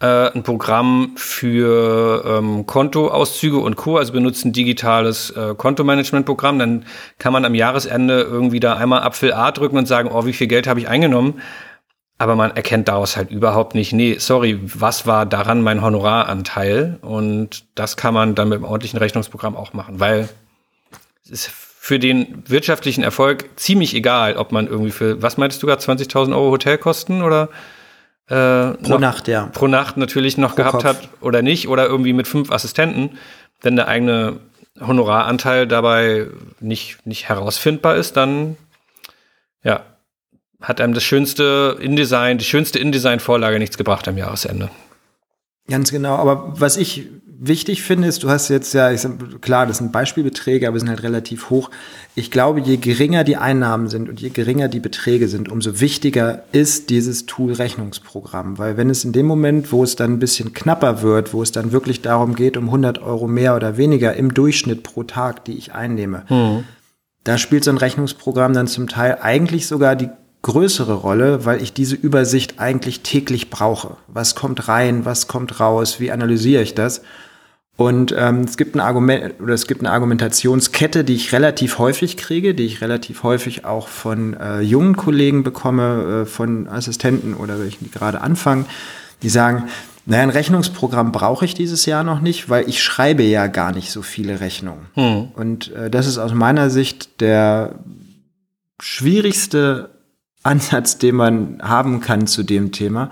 äh, 0.00 0.06
ein 0.06 0.44
Programm 0.44 1.14
für 1.16 2.22
ähm, 2.24 2.64
Kontoauszüge 2.64 3.58
und 3.58 3.74
Co., 3.74 3.96
also 3.96 4.12
benutzt 4.12 4.44
ein 4.44 4.52
digitales 4.52 5.30
äh, 5.30 5.56
Kontomanagementprogramm, 5.56 6.60
dann 6.60 6.84
kann 7.18 7.32
man 7.32 7.44
am 7.44 7.56
Jahresende 7.56 8.20
irgendwie 8.20 8.60
da 8.60 8.74
einmal 8.74 9.02
Apfel 9.02 9.32
A 9.32 9.50
drücken 9.50 9.78
und 9.78 9.86
sagen, 9.86 10.10
oh, 10.12 10.26
wie 10.26 10.32
viel 10.32 10.46
Geld 10.46 10.68
habe 10.68 10.78
ich 10.78 10.88
eingenommen? 10.88 11.40
Aber 12.18 12.34
man 12.34 12.56
erkennt 12.56 12.88
daraus 12.88 13.16
halt 13.16 13.30
überhaupt 13.30 13.74
nicht, 13.74 13.92
nee, 13.92 14.16
sorry, 14.18 14.58
was 14.62 15.06
war 15.06 15.26
daran 15.26 15.60
mein 15.60 15.82
Honoraranteil? 15.82 16.98
Und 17.02 17.64
das 17.74 17.96
kann 17.96 18.14
man 18.14 18.34
dann 18.34 18.48
mit 18.48 18.56
einem 18.56 18.64
ordentlichen 18.64 18.98
Rechnungsprogramm 18.98 19.54
auch 19.54 19.74
machen, 19.74 20.00
weil 20.00 20.28
es 21.24 21.30
ist 21.30 21.50
für 21.86 21.98
den 21.98 22.42
wirtschaftlichen 22.48 23.04
Erfolg 23.04 23.50
ziemlich 23.56 23.94
egal, 23.94 24.36
ob 24.38 24.50
man 24.50 24.66
irgendwie 24.66 24.90
für, 24.90 25.22
was 25.22 25.36
meintest 25.36 25.62
du 25.62 25.66
gerade, 25.66 25.82
20.000 25.82 26.32
Euro 26.32 26.50
Hotelkosten 26.50 27.22
oder 27.22 27.48
äh, 28.28 28.72
pro 28.72 28.94
noch, 28.94 28.98
Nacht, 28.98 29.28
ja. 29.28 29.50
Pro 29.52 29.68
Nacht 29.68 29.96
natürlich 29.96 30.36
noch 30.36 30.50
pro 30.50 30.56
gehabt 30.56 30.72
Kopf. 30.72 30.84
hat 30.84 31.08
oder 31.20 31.42
nicht 31.42 31.68
oder 31.68 31.86
irgendwie 31.86 32.12
mit 32.12 32.26
fünf 32.26 32.50
Assistenten, 32.50 33.18
wenn 33.62 33.76
der 33.76 33.86
eigene 33.86 34.40
Honoraranteil 34.80 35.66
dabei 35.66 36.26
nicht, 36.60 37.06
nicht 37.06 37.28
herausfindbar 37.28 37.94
ist, 37.96 38.16
dann 38.16 38.56
ja, 39.62 39.82
hat 40.60 40.80
einem 40.80 40.94
das 40.94 41.02
schönste 41.02 41.76
InDesign, 41.80 42.38
die 42.38 42.44
schönste 42.44 42.78
InDesign-Vorlage 42.78 43.58
nichts 43.58 43.76
gebracht 43.76 44.08
am 44.08 44.16
Jahresende. 44.16 44.70
Ganz 45.68 45.90
genau. 45.90 46.16
Aber 46.16 46.54
was 46.56 46.76
ich 46.76 47.08
wichtig 47.38 47.82
finde, 47.82 48.08
ist, 48.08 48.22
du 48.22 48.30
hast 48.30 48.48
jetzt 48.48 48.72
ja, 48.72 48.90
ich 48.90 49.00
sag, 49.00 49.42
klar, 49.42 49.66
das 49.66 49.78
sind 49.78 49.92
Beispielbeträge, 49.92 50.66
aber 50.66 50.78
sind 50.78 50.88
halt 50.88 51.02
relativ 51.02 51.50
hoch. 51.50 51.70
Ich 52.14 52.30
glaube, 52.30 52.60
je 52.60 52.76
geringer 52.76 53.24
die 53.24 53.36
Einnahmen 53.36 53.88
sind 53.88 54.08
und 54.08 54.20
je 54.20 54.30
geringer 54.30 54.68
die 54.68 54.80
Beträge 54.80 55.28
sind, 55.28 55.50
umso 55.50 55.80
wichtiger 55.80 56.44
ist 56.52 56.88
dieses 56.88 57.26
Tool-Rechnungsprogramm. 57.26 58.58
Weil 58.58 58.76
wenn 58.76 58.90
es 58.90 59.04
in 59.04 59.12
dem 59.12 59.26
Moment, 59.26 59.72
wo 59.72 59.84
es 59.84 59.96
dann 59.96 60.14
ein 60.14 60.18
bisschen 60.18 60.54
knapper 60.54 61.02
wird, 61.02 61.34
wo 61.34 61.42
es 61.42 61.52
dann 61.52 61.72
wirklich 61.72 62.00
darum 62.00 62.34
geht, 62.34 62.56
um 62.56 62.66
100 62.66 63.02
Euro 63.02 63.26
mehr 63.26 63.54
oder 63.54 63.76
weniger 63.76 64.14
im 64.14 64.32
Durchschnitt 64.32 64.82
pro 64.82 65.02
Tag, 65.02 65.44
die 65.44 65.58
ich 65.58 65.74
einnehme, 65.74 66.24
hm. 66.28 66.64
da 67.24 67.38
spielt 67.38 67.64
so 67.64 67.70
ein 67.70 67.78
Rechnungsprogramm 67.78 68.54
dann 68.54 68.66
zum 68.66 68.88
Teil 68.88 69.18
eigentlich 69.20 69.66
sogar 69.66 69.96
die 69.96 70.08
größere 70.46 70.94
Rolle, 70.94 71.44
weil 71.44 71.60
ich 71.60 71.72
diese 71.72 71.96
Übersicht 71.96 72.60
eigentlich 72.60 73.00
täglich 73.00 73.50
brauche. 73.50 73.96
Was 74.06 74.36
kommt 74.36 74.68
rein, 74.68 75.04
was 75.04 75.26
kommt 75.26 75.58
raus, 75.58 75.98
wie 75.98 76.12
analysiere 76.12 76.62
ich 76.62 76.72
das? 76.74 77.02
Und 77.76 78.14
ähm, 78.16 78.42
es 78.42 78.56
gibt 78.56 78.76
ein 78.76 78.80
Argument 78.80 79.40
oder 79.40 79.54
es 79.54 79.66
gibt 79.66 79.80
eine 79.80 79.90
Argumentationskette, 79.90 81.02
die 81.02 81.16
ich 81.16 81.32
relativ 81.32 81.78
häufig 81.78 82.16
kriege, 82.16 82.54
die 82.54 82.64
ich 82.64 82.80
relativ 82.80 83.24
häufig 83.24 83.64
auch 83.64 83.88
von 83.88 84.34
äh, 84.34 84.60
jungen 84.60 84.96
Kollegen 84.96 85.42
bekomme, 85.42 86.22
äh, 86.22 86.26
von 86.26 86.68
Assistenten 86.68 87.34
oder 87.34 87.58
welchen, 87.58 87.84
die 87.84 87.90
gerade 87.90 88.20
anfangen, 88.20 88.66
die 89.24 89.28
sagen, 89.28 89.64
naja, 90.06 90.22
ein 90.22 90.30
Rechnungsprogramm 90.30 91.10
brauche 91.10 91.44
ich 91.44 91.54
dieses 91.54 91.86
Jahr 91.86 92.04
noch 92.04 92.20
nicht, 92.20 92.48
weil 92.48 92.68
ich 92.68 92.84
schreibe 92.84 93.24
ja 93.24 93.48
gar 93.48 93.72
nicht 93.72 93.90
so 93.90 94.02
viele 94.02 94.38
Rechnungen. 94.38 94.86
Hm. 94.94 95.28
Und 95.34 95.72
äh, 95.72 95.90
das 95.90 96.06
ist 96.06 96.18
aus 96.18 96.32
meiner 96.32 96.70
Sicht 96.70 97.20
der 97.20 97.80
schwierigste 98.78 99.95
Ansatz, 100.46 100.98
den 100.98 101.16
man 101.16 101.60
haben 101.62 102.00
kann 102.00 102.26
zu 102.26 102.42
dem 102.42 102.72
Thema. 102.72 103.10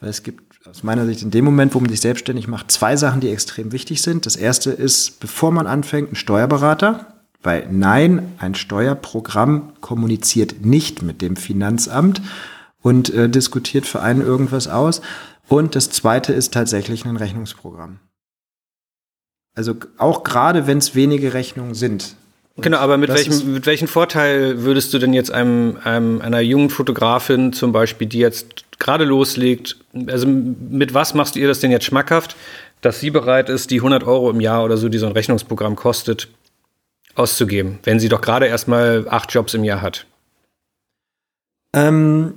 Weil 0.00 0.10
es 0.10 0.22
gibt 0.22 0.66
aus 0.66 0.82
meiner 0.82 1.06
Sicht 1.06 1.22
in 1.22 1.30
dem 1.30 1.44
Moment, 1.44 1.74
wo 1.74 1.80
man 1.80 1.90
sich 1.90 2.00
selbstständig 2.00 2.48
macht, 2.48 2.70
zwei 2.72 2.96
Sachen, 2.96 3.20
die 3.20 3.30
extrem 3.30 3.72
wichtig 3.72 4.02
sind. 4.02 4.26
Das 4.26 4.36
erste 4.36 4.70
ist, 4.70 5.20
bevor 5.20 5.52
man 5.52 5.66
anfängt, 5.66 6.12
ein 6.12 6.16
Steuerberater. 6.16 7.06
Weil 7.42 7.68
nein, 7.70 8.32
ein 8.38 8.54
Steuerprogramm 8.54 9.74
kommuniziert 9.80 10.64
nicht 10.64 11.02
mit 11.02 11.22
dem 11.22 11.36
Finanzamt 11.36 12.20
und 12.82 13.12
äh, 13.14 13.28
diskutiert 13.28 13.86
für 13.86 14.02
einen 14.02 14.20
irgendwas 14.20 14.66
aus. 14.66 15.00
Und 15.48 15.76
das 15.76 15.90
zweite 15.90 16.32
ist 16.32 16.52
tatsächlich 16.54 17.04
ein 17.04 17.16
Rechnungsprogramm. 17.16 18.00
Also 19.54 19.74
auch 19.96 20.24
gerade 20.24 20.66
wenn 20.66 20.78
es 20.78 20.94
wenige 20.94 21.34
Rechnungen 21.34 21.74
sind, 21.74 22.16
Genau, 22.58 22.78
aber 22.78 22.96
mit 22.96 23.10
welchem, 23.10 23.52
mit 23.52 23.66
welchem 23.66 23.86
Vorteil 23.86 24.62
würdest 24.62 24.92
du 24.94 24.98
denn 24.98 25.12
jetzt 25.12 25.30
einem, 25.30 25.76
einem, 25.84 26.22
einer 26.22 26.40
jungen 26.40 26.70
Fotografin 26.70 27.52
zum 27.52 27.72
Beispiel, 27.72 28.06
die 28.06 28.18
jetzt 28.18 28.64
gerade 28.78 29.04
loslegt, 29.04 29.76
also 30.06 30.26
mit 30.26 30.94
was 30.94 31.12
machst 31.12 31.34
du 31.34 31.40
ihr 31.40 31.48
das 31.48 31.60
denn 31.60 31.70
jetzt 31.70 31.84
schmackhaft, 31.84 32.34
dass 32.80 33.00
sie 33.00 33.10
bereit 33.10 33.50
ist, 33.50 33.70
die 33.70 33.76
100 33.76 34.04
Euro 34.04 34.30
im 34.30 34.40
Jahr 34.40 34.64
oder 34.64 34.78
so, 34.78 34.88
die 34.88 34.98
so 34.98 35.06
ein 35.06 35.12
Rechnungsprogramm 35.12 35.76
kostet, 35.76 36.28
auszugeben, 37.14 37.78
wenn 37.82 38.00
sie 38.00 38.08
doch 38.08 38.20
gerade 38.20 38.46
erst 38.46 38.68
mal 38.68 39.06
acht 39.08 39.32
Jobs 39.32 39.54
im 39.54 39.64
Jahr 39.64 39.82
hat? 39.82 40.06
Ähm, 41.74 42.34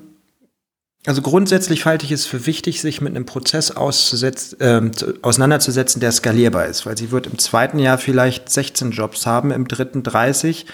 also 1.05 1.21
grundsätzlich 1.21 1.85
halte 1.85 2.05
ich 2.05 2.11
es 2.11 2.25
für 2.25 2.45
wichtig, 2.45 2.81
sich 2.81 2.99
mit 2.99 3.15
einem 3.15 3.25
Prozess 3.25 3.69
äh, 3.71 4.81
auseinanderzusetzen, 5.21 6.01
der 6.01 6.11
skalierbar 6.11 6.65
ist, 6.65 6.85
weil 6.85 6.97
sie 6.97 7.11
wird 7.11 7.27
im 7.27 7.37
zweiten 7.37 7.79
Jahr 7.79 7.97
vielleicht 7.97 8.49
16 8.49 8.91
Jobs 8.91 9.25
haben, 9.25 9.51
im 9.51 9.67
dritten 9.67 10.03
30. 10.03 10.65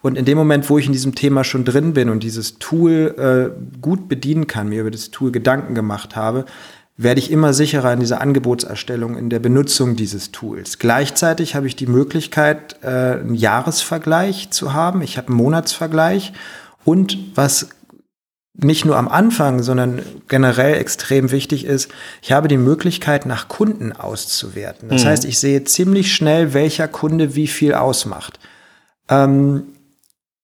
Und 0.00 0.18
in 0.18 0.24
dem 0.24 0.36
Moment, 0.36 0.68
wo 0.68 0.78
ich 0.78 0.86
in 0.86 0.92
diesem 0.92 1.14
Thema 1.14 1.44
schon 1.44 1.64
drin 1.64 1.94
bin 1.94 2.10
und 2.10 2.22
dieses 2.22 2.58
Tool 2.58 3.14
äh, 3.56 3.80
gut 3.80 4.08
bedienen 4.08 4.46
kann, 4.46 4.68
mir 4.68 4.82
über 4.82 4.90
das 4.90 5.10
Tool 5.10 5.32
Gedanken 5.32 5.74
gemacht 5.74 6.16
habe, 6.16 6.44
werde 6.96 7.20
ich 7.20 7.30
immer 7.30 7.52
sicherer 7.52 7.92
in 7.92 8.00
dieser 8.00 8.20
Angebotserstellung, 8.20 9.16
in 9.16 9.28
der 9.28 9.40
Benutzung 9.40 9.96
dieses 9.96 10.30
Tools. 10.30 10.78
Gleichzeitig 10.78 11.54
habe 11.54 11.66
ich 11.66 11.74
die 11.74 11.86
Möglichkeit, 11.86 12.76
äh, 12.82 12.86
einen 12.86 13.34
Jahresvergleich 13.34 14.50
zu 14.50 14.72
haben. 14.72 15.02
Ich 15.02 15.18
habe 15.18 15.28
einen 15.28 15.36
Monatsvergleich. 15.36 16.32
Und 16.84 17.18
was 17.34 17.68
nicht 18.54 18.84
nur 18.84 18.96
am 18.96 19.08
Anfang, 19.08 19.62
sondern 19.62 20.02
generell 20.28 20.74
extrem 20.74 21.30
wichtig 21.32 21.64
ist, 21.64 21.90
ich 22.22 22.32
habe 22.32 22.48
die 22.48 22.56
Möglichkeit, 22.56 23.26
nach 23.26 23.48
Kunden 23.48 23.92
auszuwerten. 23.92 24.88
Das 24.88 25.04
mhm. 25.04 25.08
heißt, 25.08 25.24
ich 25.24 25.38
sehe 25.38 25.64
ziemlich 25.64 26.14
schnell, 26.14 26.54
welcher 26.54 26.86
Kunde 26.86 27.34
wie 27.34 27.48
viel 27.48 27.74
ausmacht. 27.74 28.38
Ähm, 29.08 29.64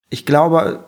ich 0.09 0.27
glaube, 0.27 0.85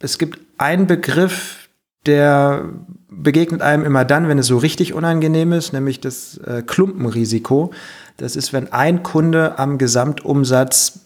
es 0.00 0.18
gibt 0.18 0.40
ein 0.58 0.86
Begriff, 0.86 1.68
der 2.06 2.68
begegnet 3.08 3.62
einem 3.62 3.84
immer 3.84 4.04
dann, 4.04 4.28
wenn 4.28 4.38
es 4.38 4.48
so 4.48 4.58
richtig 4.58 4.94
unangenehm 4.94 5.52
ist, 5.52 5.72
nämlich 5.72 6.00
das 6.00 6.38
äh, 6.38 6.62
Klumpenrisiko. 6.66 7.72
Das 8.16 8.34
ist, 8.34 8.52
wenn 8.52 8.72
ein 8.72 9.04
Kunde 9.04 9.58
am 9.58 9.78
Gesamtumsatz 9.78 11.00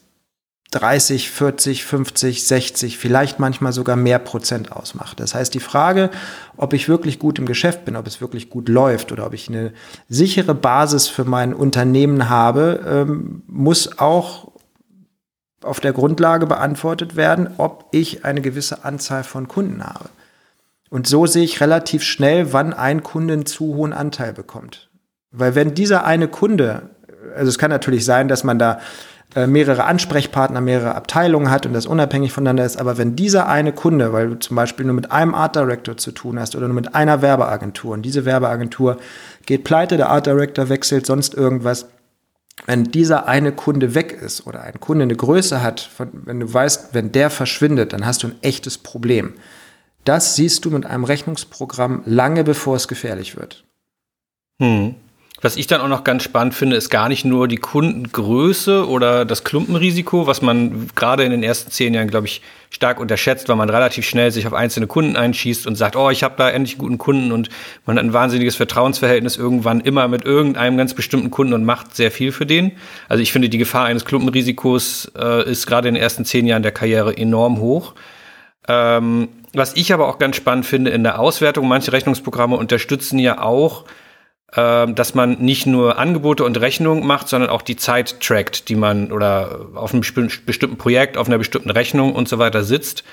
30, 0.71 1.31
40, 1.31 1.85
50, 1.85 2.47
60, 2.47 2.99
vielleicht 2.99 3.39
manchmal 3.39 3.73
sogar 3.73 3.97
mehr 3.97 4.19
Prozent 4.19 4.71
ausmacht. 4.71 5.19
Das 5.19 5.35
heißt, 5.35 5.55
die 5.55 5.61
Frage, 5.61 6.11
ob 6.59 6.75
ich 6.75 6.89
wirklich 6.89 7.19
gut 7.19 7.39
im 7.39 7.47
Geschäft 7.47 7.87
bin, 7.87 7.97
ob 7.97 8.07
es 8.07 8.21
wirklich 8.21 8.51
gut 8.51 8.69
läuft 8.69 9.11
oder 9.11 9.27
ob 9.27 9.33
ich 9.33 9.49
eine 9.49 9.73
sichere 10.09 10.55
Basis 10.55 11.09
für 11.09 11.25
mein 11.25 11.55
Unternehmen 11.55 12.29
habe, 12.29 12.81
ähm, 12.87 13.43
muss 13.47 13.99
auch 13.99 14.53
auf 15.63 15.81
der 15.81 15.95
Grundlage 15.95 16.47
beantwortet 16.47 17.17
werden, 17.17 17.49
ob 17.57 17.87
ich 17.93 18.25
eine 18.27 18.43
gewisse 18.43 18.85
Anzahl 18.85 19.25
von 19.25 19.49
Kunden 19.49 19.83
habe. 19.83 20.11
Und 20.91 21.07
so 21.07 21.27
sehe 21.27 21.45
ich 21.45 21.61
relativ 21.61 22.03
schnell, 22.03 22.53
wann 22.53 22.73
ein 22.73 23.03
Kunde 23.03 23.35
einen 23.35 23.47
zu 23.47 23.75
hohen 23.75 23.93
Anteil 23.93 24.33
bekommt. 24.33 24.91
Weil 25.31 25.55
wenn 25.55 25.75
dieser 25.75 26.05
eine 26.05 26.29
Kunde, 26.29 26.91
also 27.35 27.49
es 27.49 27.59
kann 27.59 27.71
natürlich 27.71 28.05
sein, 28.05 28.29
dass 28.29 28.45
man 28.45 28.59
da 28.59 28.81
mehrere 29.35 29.85
Ansprechpartner, 29.85 30.61
mehrere 30.61 30.95
Abteilungen 30.95 31.51
hat 31.51 31.67
und 31.67 31.75
das 31.75 31.87
unabhängig 31.87 32.33
voneinander 32.33 32.65
ist. 32.65 32.79
Aber 32.79 32.97
wenn 32.97 33.15
dieser 33.15 33.49
eine 33.49 33.73
Kunde, 33.73 34.13
weil 34.13 34.31
du 34.31 34.39
zum 34.39 34.57
Beispiel 34.57 34.87
nur 34.87 34.95
mit 34.95 35.13
einem 35.13 35.35
Art 35.35 35.55
Director 35.55 35.97
zu 35.97 36.13
tun 36.13 36.39
hast 36.39 36.57
oder 36.57 36.67
nur 36.67 36.75
mit 36.75 36.95
einer 36.95 37.21
Werbeagentur 37.21 37.93
und 37.93 38.03
diese 38.03 38.25
Werbeagentur 38.25 38.99
geht 39.45 39.65
pleite, 39.65 39.97
der 39.97 40.09
Art 40.09 40.27
Director 40.27 40.69
wechselt, 40.71 41.05
sonst 41.05 41.35
irgendwas, 41.35 41.89
wenn 42.67 42.85
dieser 42.85 43.29
eine 43.29 43.53
Kunde 43.53 43.95
weg 43.95 44.13
ist 44.13 44.47
oder 44.47 44.63
ein 44.63 44.81
Kunde 44.81 45.05
eine 45.05 45.15
Größe 45.15 45.63
hat, 45.63 45.91
wenn 46.13 46.41
du 46.41 46.53
weißt, 46.53 46.95
wenn 46.95 47.13
der 47.13 47.31
verschwindet, 47.31 47.93
dann 47.93 48.07
hast 48.07 48.23
du 48.23 48.29
ein 48.29 48.37
echtes 48.41 48.79
Problem. 48.79 49.35
Das 50.05 50.37
siehst 50.37 50.65
du 50.65 50.71
mit 50.71 50.87
einem 50.87 51.05
Rechnungsprogramm 51.05 52.03
lange 52.07 52.45
bevor 52.45 52.77
es 52.77 52.89
gefährlich 52.89 53.37
wird. 53.37 53.65
Hm. 54.61 54.95
Was 55.41 55.57
ich 55.57 55.69
dann 55.69 55.81
auch 55.81 55.89
noch 55.89 56.03
ganz 56.03 56.25
spannend 56.25 56.55
finde, 56.55 56.75
ist 56.75 56.91
gar 56.91 57.09
nicht 57.09 57.25
nur 57.25 57.47
die 57.47 57.59
Kundengröße 57.59 58.89
oder 58.89 59.25
das 59.25 59.45
Klumpenrisiko, 59.45 60.27
was 60.27 60.43
man 60.43 60.89
gerade 60.97 61.23
in 61.23 61.31
den 61.31 61.45
ersten 61.45 61.71
zehn 61.71 61.95
Jahren, 61.95 62.09
glaube 62.09 62.27
ich, 62.27 62.43
stark 62.71 62.99
unterschätzt, 62.99 63.49
weil 63.49 63.55
man 63.55 63.71
relativ 63.71 64.05
schnell 64.05 64.33
sich 64.33 64.49
auf 64.49 64.53
einzelne 64.53 64.89
Kunden 64.89 65.15
einschießt 65.15 65.69
und 65.69 65.77
sagt, 65.77 65.95
oh, 65.95 66.11
ich 66.11 66.25
habe 66.25 66.35
da 66.37 66.51
endlich 66.51 66.75
einen 66.75 66.81
guten 66.81 66.99
Kunden 66.99 67.31
und 67.31 67.51
man 67.87 67.97
hat 67.97 68.05
ein 68.05 68.13
wahnsinniges 68.13 68.57
Vertrauensverhältnis 68.57 69.37
irgendwann 69.37 69.81
immer 69.81 70.09
mit 70.09 70.25
irgendeinem 70.25 70.77
ganz 70.77 70.93
bestimmten 70.93 71.31
Kunden 71.31 71.53
und 71.53 71.65
macht 71.65 71.95
sehr 71.95 72.11
viel 72.11 72.33
für 72.33 72.45
den. 72.45 72.73
Also 73.09 73.23
ich 73.23 73.31
finde, 73.31 73.49
die 73.49 73.59
Gefahr 73.59 73.85
eines 73.85 74.05
Klumpenrisikos 74.05 75.13
äh, 75.17 75.49
ist 75.49 75.67
gerade 75.67 75.87
in 75.87 75.95
den 75.95 76.03
ersten 76.03 76.25
zehn 76.25 76.47
Jahren 76.47 76.65
der 76.65 76.73
Karriere 76.73 77.17
enorm 77.17 77.61
hoch. 77.61 77.95
Ähm, 78.67 79.29
was 79.55 79.77
ich 79.77 79.93
aber 79.95 80.09
auch 80.09 80.19
ganz 80.19 80.35
spannend 80.35 80.67
finde 80.67 80.91
in 80.91 81.05
der 81.05 81.21
Auswertung, 81.21 81.69
manche 81.69 81.93
Rechnungsprogramme 81.93 82.57
unterstützen 82.57 83.21
ja 83.21 83.41
auch 83.41 83.85
dass 84.51 85.15
man 85.15 85.39
nicht 85.41 85.67
nur 85.67 85.99
Angebote 85.99 86.43
und 86.43 86.59
Rechnungen 86.59 87.07
macht, 87.07 87.29
sondern 87.29 87.51
auch 87.51 87.61
die 87.61 87.77
Zeit 87.77 88.21
trackt, 88.21 88.71
die 88.71 88.77
man 88.77 89.13
oder 89.13 89.67
auf 89.75 89.93
einem 89.93 90.01
bestimmten 90.01 90.79
Projekt, 90.79 91.19
auf 91.19 91.27
einer 91.27 91.37
bestimmten 91.37 91.71
Rechnung 91.71 92.15
und 92.15 92.29
so 92.29 92.39
weiter 92.39 92.65
sitzt. 92.65 93.05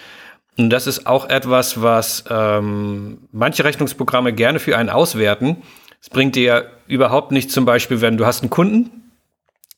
Und 0.57 0.69
das 0.69 0.87
ist 0.87 1.07
auch 1.07 1.29
etwas, 1.29 1.81
was 1.81 2.23
ähm, 2.29 3.27
manche 3.33 3.65
Rechnungsprogramme 3.65 4.31
gerne 4.31 4.59
für 4.59 4.77
einen 4.77 4.89
auswerten. 4.89 5.57
Es 6.01 6.09
bringt 6.09 6.35
dir 6.35 6.71
überhaupt 6.87 7.31
nicht 7.31 7.51
zum 7.51 7.65
Beispiel, 7.65 7.99
wenn 7.99 8.15
du 8.15 8.25
hast 8.25 8.41
einen 8.41 8.49
Kunden, 8.49 9.11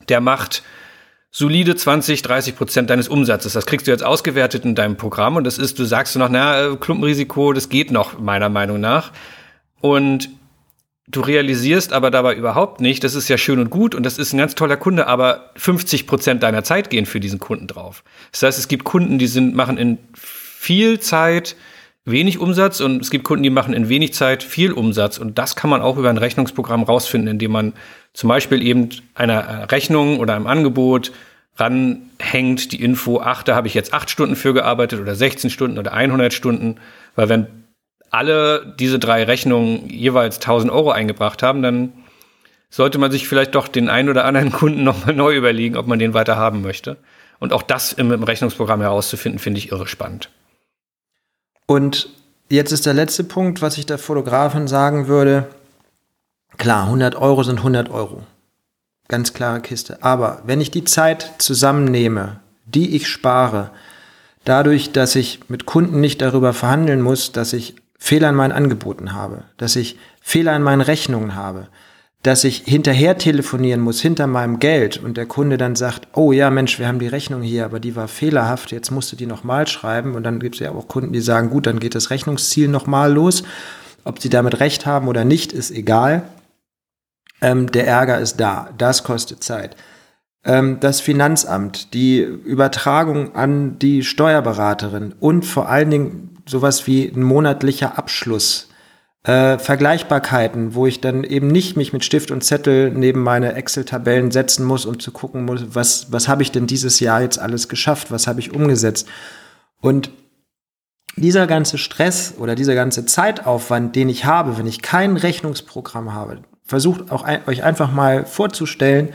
der 0.09 0.21
macht 0.21 0.61
solide 1.31 1.75
20, 1.75 2.21
30 2.21 2.55
Prozent 2.55 2.89
deines 2.91 3.07
Umsatzes. 3.07 3.53
Das 3.53 3.65
kriegst 3.65 3.87
du 3.87 3.91
jetzt 3.91 4.03
ausgewertet 4.03 4.65
in 4.65 4.75
deinem 4.75 4.97
Programm 4.97 5.35
und 5.35 5.43
das 5.43 5.57
ist, 5.57 5.79
du 5.79 5.85
sagst 5.85 6.13
du 6.13 6.19
noch, 6.19 6.29
na, 6.29 6.75
Klumpenrisiko, 6.75 7.53
das 7.53 7.69
geht 7.69 7.91
noch, 7.91 8.19
meiner 8.19 8.49
Meinung 8.49 8.79
nach. 8.79 9.11
Und 9.81 10.29
Du 11.09 11.21
realisierst 11.21 11.93
aber 11.93 12.11
dabei 12.11 12.35
überhaupt 12.35 12.81
nicht, 12.81 13.01
das 13.01 13.15
ist 13.15 13.29
ja 13.29 13.37
schön 13.37 13.59
und 13.59 13.69
gut 13.69 13.95
und 13.95 14.03
das 14.03 14.17
ist 14.17 14.33
ein 14.33 14.39
ganz 14.39 14.55
toller 14.55 14.75
Kunde, 14.75 15.07
aber 15.07 15.51
50 15.55 16.05
Prozent 16.05 16.43
deiner 16.43 16.65
Zeit 16.65 16.89
gehen 16.89 17.05
für 17.05 17.21
diesen 17.21 17.39
Kunden 17.39 17.65
drauf. 17.65 18.03
Das 18.33 18.43
heißt, 18.43 18.59
es 18.59 18.67
gibt 18.67 18.83
Kunden, 18.83 19.17
die 19.17 19.27
sind, 19.27 19.55
machen 19.55 19.77
in 19.77 19.99
viel 20.13 20.99
Zeit 20.99 21.55
wenig 22.03 22.39
Umsatz 22.39 22.81
und 22.81 23.01
es 23.01 23.09
gibt 23.09 23.23
Kunden, 23.23 23.43
die 23.43 23.49
machen 23.49 23.73
in 23.73 23.87
wenig 23.87 24.13
Zeit 24.13 24.43
viel 24.43 24.73
Umsatz 24.73 25.17
und 25.17 25.37
das 25.37 25.55
kann 25.55 25.69
man 25.69 25.81
auch 25.81 25.97
über 25.97 26.09
ein 26.09 26.17
Rechnungsprogramm 26.17 26.83
rausfinden, 26.83 27.29
indem 27.29 27.51
man 27.51 27.73
zum 28.11 28.27
Beispiel 28.27 28.61
eben 28.61 28.89
einer 29.15 29.71
Rechnung 29.71 30.19
oder 30.19 30.35
einem 30.35 30.47
Angebot 30.47 31.13
ranhängt 31.55 32.73
die 32.73 32.81
Info, 32.81 33.21
ach, 33.21 33.43
da 33.43 33.55
habe 33.55 33.67
ich 33.67 33.73
jetzt 33.73 33.93
acht 33.93 34.09
Stunden 34.09 34.35
für 34.35 34.53
gearbeitet 34.53 34.99
oder 34.99 35.15
16 35.15 35.51
Stunden 35.51 35.77
oder 35.77 35.93
100 35.93 36.33
Stunden, 36.33 36.75
weil 37.15 37.29
wenn 37.29 37.47
alle 38.11 38.75
diese 38.79 38.99
drei 38.99 39.23
Rechnungen 39.23 39.89
jeweils 39.89 40.37
1000 40.37 40.71
Euro 40.71 40.91
eingebracht 40.91 41.43
haben, 41.43 41.61
dann 41.61 41.93
sollte 42.69 42.97
man 42.97 43.11
sich 43.11 43.27
vielleicht 43.27 43.55
doch 43.55 43.67
den 43.67 43.89
einen 43.89 44.09
oder 44.09 44.25
anderen 44.25 44.51
Kunden 44.53 44.83
nochmal 44.83 45.15
neu 45.15 45.35
überlegen, 45.35 45.77
ob 45.77 45.87
man 45.87 45.99
den 45.99 46.13
weiter 46.13 46.35
haben 46.35 46.61
möchte. 46.61 46.97
Und 47.39 47.53
auch 47.53 47.61
das 47.61 47.93
im, 47.93 48.11
Rechnungsprogramm 48.11 48.81
herauszufinden, 48.81 49.39
finde 49.39 49.59
ich 49.59 49.71
irre 49.71 49.87
spannend. 49.87 50.29
Und 51.67 52.09
jetzt 52.49 52.71
ist 52.71 52.85
der 52.85 52.93
letzte 52.93 53.23
Punkt, 53.23 53.61
was 53.61 53.77
ich 53.77 53.85
der 53.85 53.97
Fotografin 53.97 54.67
sagen 54.67 55.07
würde. 55.07 55.47
Klar, 56.57 56.85
100 56.85 57.15
Euro 57.15 57.43
sind 57.43 57.59
100 57.59 57.89
Euro. 57.89 58.23
Ganz 59.07 59.33
klare 59.33 59.61
Kiste. 59.61 60.01
Aber 60.01 60.41
wenn 60.45 60.61
ich 60.61 60.71
die 60.71 60.83
Zeit 60.83 61.33
zusammennehme, 61.37 62.39
die 62.65 62.95
ich 62.95 63.07
spare, 63.07 63.71
dadurch, 64.43 64.91
dass 64.91 65.15
ich 65.15 65.49
mit 65.49 65.65
Kunden 65.65 66.01
nicht 66.01 66.21
darüber 66.21 66.53
verhandeln 66.53 67.01
muss, 67.01 67.31
dass 67.31 67.53
ich 67.53 67.75
Fehler 67.97 68.29
in 68.29 68.35
meinen 68.35 68.51
Angeboten 68.51 69.13
habe, 69.13 69.43
dass 69.57 69.75
ich 69.75 69.97
Fehler 70.21 70.55
in 70.55 70.63
meinen 70.63 70.81
Rechnungen 70.81 71.35
habe, 71.35 71.67
dass 72.23 72.43
ich 72.43 72.63
hinterher 72.65 73.17
telefonieren 73.17 73.79
muss 73.81 74.01
hinter 74.01 74.27
meinem 74.27 74.59
Geld 74.59 74.97
und 74.97 75.17
der 75.17 75.25
Kunde 75.25 75.57
dann 75.57 75.75
sagt, 75.75 76.07
oh 76.13 76.31
ja 76.31 76.49
Mensch, 76.49 76.79
wir 76.79 76.87
haben 76.87 76.99
die 76.99 77.07
Rechnung 77.07 77.41
hier, 77.41 77.65
aber 77.65 77.79
die 77.79 77.95
war 77.95 78.07
fehlerhaft, 78.07 78.71
jetzt 78.71 78.91
musst 78.91 79.11
du 79.11 79.15
die 79.15 79.25
nochmal 79.25 79.67
schreiben 79.67 80.15
und 80.15 80.23
dann 80.23 80.39
gibt 80.39 80.55
es 80.55 80.61
ja 80.61 80.71
auch 80.71 80.87
Kunden, 80.87 81.13
die 81.13 81.21
sagen, 81.21 81.49
gut, 81.49 81.67
dann 81.67 81.79
geht 81.79 81.95
das 81.95 82.09
Rechnungsziel 82.09 82.67
nochmal 82.67 83.13
los. 83.13 83.43
Ob 84.03 84.21
sie 84.21 84.29
damit 84.29 84.59
recht 84.59 84.85
haben 84.85 85.07
oder 85.07 85.25
nicht, 85.25 85.51
ist 85.51 85.71
egal. 85.71 86.23
Ähm, 87.41 87.71
der 87.71 87.87
Ärger 87.87 88.19
ist 88.19 88.37
da, 88.37 88.69
das 88.77 89.03
kostet 89.03 89.43
Zeit. 89.43 89.75
Ähm, 90.43 90.79
das 90.79 91.01
Finanzamt, 91.01 91.93
die 91.93 92.19
Übertragung 92.19 93.35
an 93.35 93.79
die 93.79 94.03
Steuerberaterin 94.03 95.13
und 95.19 95.45
vor 95.45 95.69
allen 95.69 95.91
Dingen 95.91 96.36
sowas 96.47 96.87
wie 96.87 97.05
ein 97.07 97.23
monatlicher 97.23 97.97
Abschluss. 97.97 98.69
Äh, 99.23 99.59
Vergleichbarkeiten, 99.59 100.73
wo 100.73 100.85
ich 100.87 101.01
dann 101.01 101.23
eben 101.23 101.47
nicht 101.47 101.75
mich 101.75 101.91
mit 101.91 102.05
Stift 102.05 102.31
und 102.31 102.43
Zettel 102.43 102.91
neben 102.91 103.21
meine 103.21 103.53
Excel-Tabellen 103.53 104.31
setzen 104.31 104.65
muss, 104.65 104.85
um 104.85 104.99
zu 104.99 105.11
gucken 105.11 105.43
muss, 105.43 105.75
was, 105.75 106.11
was 106.11 106.27
habe 106.27 106.43
ich 106.43 106.51
denn 106.51 106.67
dieses 106.67 106.99
Jahr 106.99 107.21
jetzt 107.21 107.37
alles 107.37 107.67
geschafft, 107.67 108.09
was 108.09 108.27
habe 108.27 108.39
ich 108.39 108.53
umgesetzt. 108.53 109.07
Und 109.81 110.11
dieser 111.17 111.47
ganze 111.47 111.77
Stress 111.77 112.35
oder 112.37 112.55
dieser 112.55 112.75
ganze 112.75 113.05
Zeitaufwand, 113.05 113.95
den 113.95 114.07
ich 114.07 114.25
habe, 114.25 114.57
wenn 114.57 114.67
ich 114.67 114.81
kein 114.81 115.17
Rechnungsprogramm 115.17 116.13
habe, 116.13 116.43
versucht 116.63 117.11
auch 117.11 117.23
ein, 117.23 117.41
euch 117.47 117.63
einfach 117.63 117.91
mal 117.91 118.25
vorzustellen, 118.25 119.09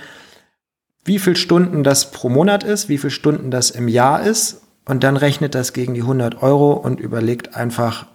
wie 1.05 1.19
viel 1.19 1.37
Stunden 1.37 1.85
das 1.85 2.11
pro 2.11 2.29
Monat 2.29 2.65
ist, 2.65 2.89
wie 2.89 2.99
viel 2.99 3.11
Stunden 3.11 3.51
das 3.51 3.71
im 3.71 3.89
Jahr 3.89 4.23
ist 4.23 4.62
und 4.85 5.05
dann 5.05 5.17
rechnet 5.17 5.55
das 5.55 5.73
gegen 5.73 5.95
die 5.95 6.03
100 6.03 6.43
Euro 6.43 6.73
und 6.73 7.01
überlegt 7.01 7.57
einfach, 7.57 8.07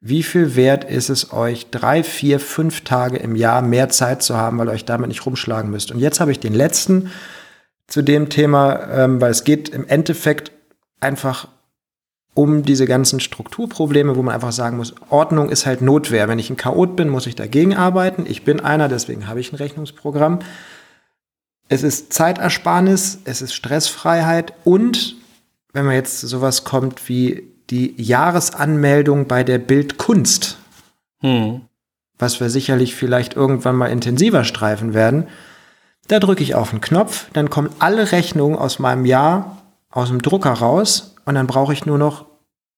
wie 0.00 0.22
viel 0.22 0.54
wert 0.54 0.84
ist 0.84 1.08
es 1.08 1.32
euch, 1.32 1.70
drei, 1.70 2.04
vier, 2.04 2.38
fünf 2.38 2.82
Tage 2.82 3.16
im 3.16 3.34
Jahr 3.34 3.62
mehr 3.62 3.88
Zeit 3.88 4.22
zu 4.22 4.36
haben, 4.36 4.58
weil 4.58 4.68
ihr 4.68 4.72
euch 4.72 4.84
damit 4.84 5.08
nicht 5.08 5.26
rumschlagen 5.26 5.70
müsst. 5.70 5.90
Und 5.90 5.98
jetzt 5.98 6.20
habe 6.20 6.30
ich 6.30 6.38
den 6.38 6.54
letzten 6.54 7.10
zu 7.88 8.02
dem 8.02 8.28
Thema, 8.28 8.88
ähm, 8.90 9.20
weil 9.20 9.32
es 9.32 9.42
geht 9.44 9.70
im 9.70 9.86
Endeffekt 9.88 10.52
einfach 11.00 11.48
um 12.34 12.62
diese 12.62 12.86
ganzen 12.86 13.18
Strukturprobleme, 13.18 14.14
wo 14.14 14.22
man 14.22 14.34
einfach 14.34 14.52
sagen 14.52 14.76
muss, 14.76 14.94
Ordnung 15.08 15.48
ist 15.48 15.66
halt 15.66 15.82
Notwehr. 15.82 16.28
Wenn 16.28 16.38
ich 16.38 16.50
ein 16.50 16.56
Chaot 16.56 16.94
bin, 16.94 17.08
muss 17.08 17.26
ich 17.26 17.34
dagegen 17.34 17.74
arbeiten. 17.74 18.26
Ich 18.28 18.44
bin 18.44 18.60
einer, 18.60 18.88
deswegen 18.88 19.26
habe 19.26 19.40
ich 19.40 19.52
ein 19.52 19.56
Rechnungsprogramm. 19.56 20.38
Es 21.68 21.82
ist 21.82 22.12
Zeitersparnis, 22.12 23.18
es 23.24 23.42
ist 23.42 23.54
Stressfreiheit 23.54 24.52
und 24.62 25.16
wenn 25.72 25.84
man 25.84 25.94
jetzt 25.94 26.20
sowas 26.20 26.64
kommt 26.64 27.08
wie 27.08 27.48
die 27.70 27.94
Jahresanmeldung 28.00 29.26
bei 29.26 29.44
der 29.44 29.58
Bildkunst, 29.58 30.58
hm. 31.20 31.62
was 32.18 32.40
wir 32.40 32.50
sicherlich 32.50 32.94
vielleicht 32.94 33.34
irgendwann 33.36 33.76
mal 33.76 33.90
intensiver 33.90 34.44
streifen 34.44 34.94
werden, 34.94 35.28
da 36.08 36.18
drücke 36.20 36.42
ich 36.42 36.54
auf 36.54 36.70
den 36.70 36.80
Knopf, 36.80 37.26
dann 37.34 37.50
kommen 37.50 37.70
alle 37.78 38.12
Rechnungen 38.12 38.58
aus 38.58 38.78
meinem 38.78 39.04
Jahr 39.04 39.58
aus 39.90 40.08
dem 40.08 40.22
Drucker 40.22 40.52
raus 40.52 41.14
und 41.26 41.34
dann 41.34 41.46
brauche 41.46 41.72
ich 41.72 41.84
nur 41.84 41.98
noch 41.98 42.26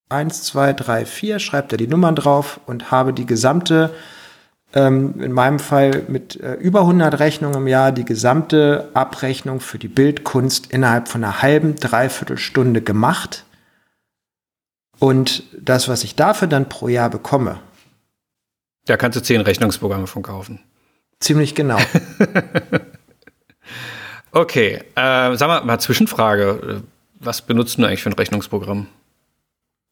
1, 0.08 0.42
2, 0.42 0.72
3, 0.72 1.06
4, 1.06 1.38
schreibt 1.38 1.70
er 1.72 1.78
die 1.78 1.86
Nummern 1.86 2.16
drauf 2.16 2.60
und 2.66 2.90
habe 2.90 3.12
die 3.12 3.26
gesamte 3.26 3.94
ähm, 4.74 5.20
in 5.20 5.32
meinem 5.32 5.58
Fall 5.58 6.04
mit 6.08 6.40
äh, 6.40 6.54
über 6.54 6.80
100 6.80 7.18
Rechnungen 7.18 7.56
im 7.56 7.66
Jahr 7.66 7.92
die 7.92 8.04
gesamte 8.04 8.88
Abrechnung 8.94 9.60
für 9.60 9.78
die 9.78 9.88
Bildkunst 9.88 10.72
innerhalb 10.72 11.08
von 11.08 11.24
einer 11.24 11.42
halben, 11.42 11.76
dreiviertel 11.76 12.38
Stunde 12.38 12.80
gemacht. 12.80 13.44
Und 14.98 15.42
das, 15.58 15.88
was 15.88 16.04
ich 16.04 16.14
dafür 16.14 16.46
dann 16.46 16.68
pro 16.68 16.88
Jahr 16.88 17.10
bekomme. 17.10 17.58
Da 18.86 18.96
kannst 18.96 19.16
du 19.16 19.22
zehn 19.22 19.40
Rechnungsprogramme 19.40 20.06
von 20.06 20.22
kaufen. 20.22 20.60
Ziemlich 21.20 21.54
genau. 21.54 21.78
okay, 24.32 24.80
äh, 24.94 25.36
sag 25.36 25.48
mal, 25.48 25.64
mal 25.64 25.78
Zwischenfrage. 25.78 26.82
Was 27.18 27.42
benutzt 27.42 27.78
du 27.78 27.84
eigentlich 27.84 28.02
für 28.02 28.10
ein 28.10 28.14
Rechnungsprogramm? 28.14 28.86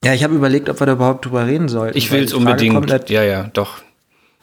Ja, 0.04 0.14
ich 0.14 0.22
habe 0.24 0.34
überlegt, 0.34 0.68
ob 0.68 0.80
wir 0.80 0.86
da 0.86 0.92
überhaupt 0.92 1.24
drüber 1.24 1.46
reden 1.46 1.68
sollten. 1.68 1.98
Ich 1.98 2.10
will 2.12 2.22
es 2.22 2.32
unbedingt. 2.32 2.90
Halt, 2.90 3.10
ja, 3.10 3.24
ja, 3.24 3.44
doch. 3.52 3.82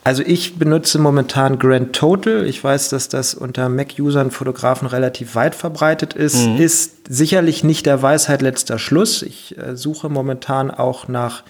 Also 0.05 0.21
ich 0.23 0.59
benutze 0.59 0.99
momentan 0.99 1.57
Grand 1.57 1.95
Total. 1.95 2.45
Ich 2.45 2.63
weiß, 2.63 2.89
dass 2.89 3.09
das 3.09 3.33
unter 3.33 3.69
Mac-Usern, 3.69 4.29
Fotografen 4.29 4.87
relativ 4.87 5.33
weit 5.33 5.55
verbreitet 5.55 6.13
ist. 6.13 6.45
Mhm. 6.45 6.57
Ist 6.57 7.07
sicherlich 7.09 7.63
nicht 7.63 7.87
der 7.87 8.03
Weisheit 8.03 8.43
letzter 8.43 8.77
Schluss. 8.77 9.23
Ich 9.23 9.57
äh, 9.57 9.75
suche 9.75 10.09
momentan 10.09 10.69
auch 10.69 11.07
nach 11.07 11.41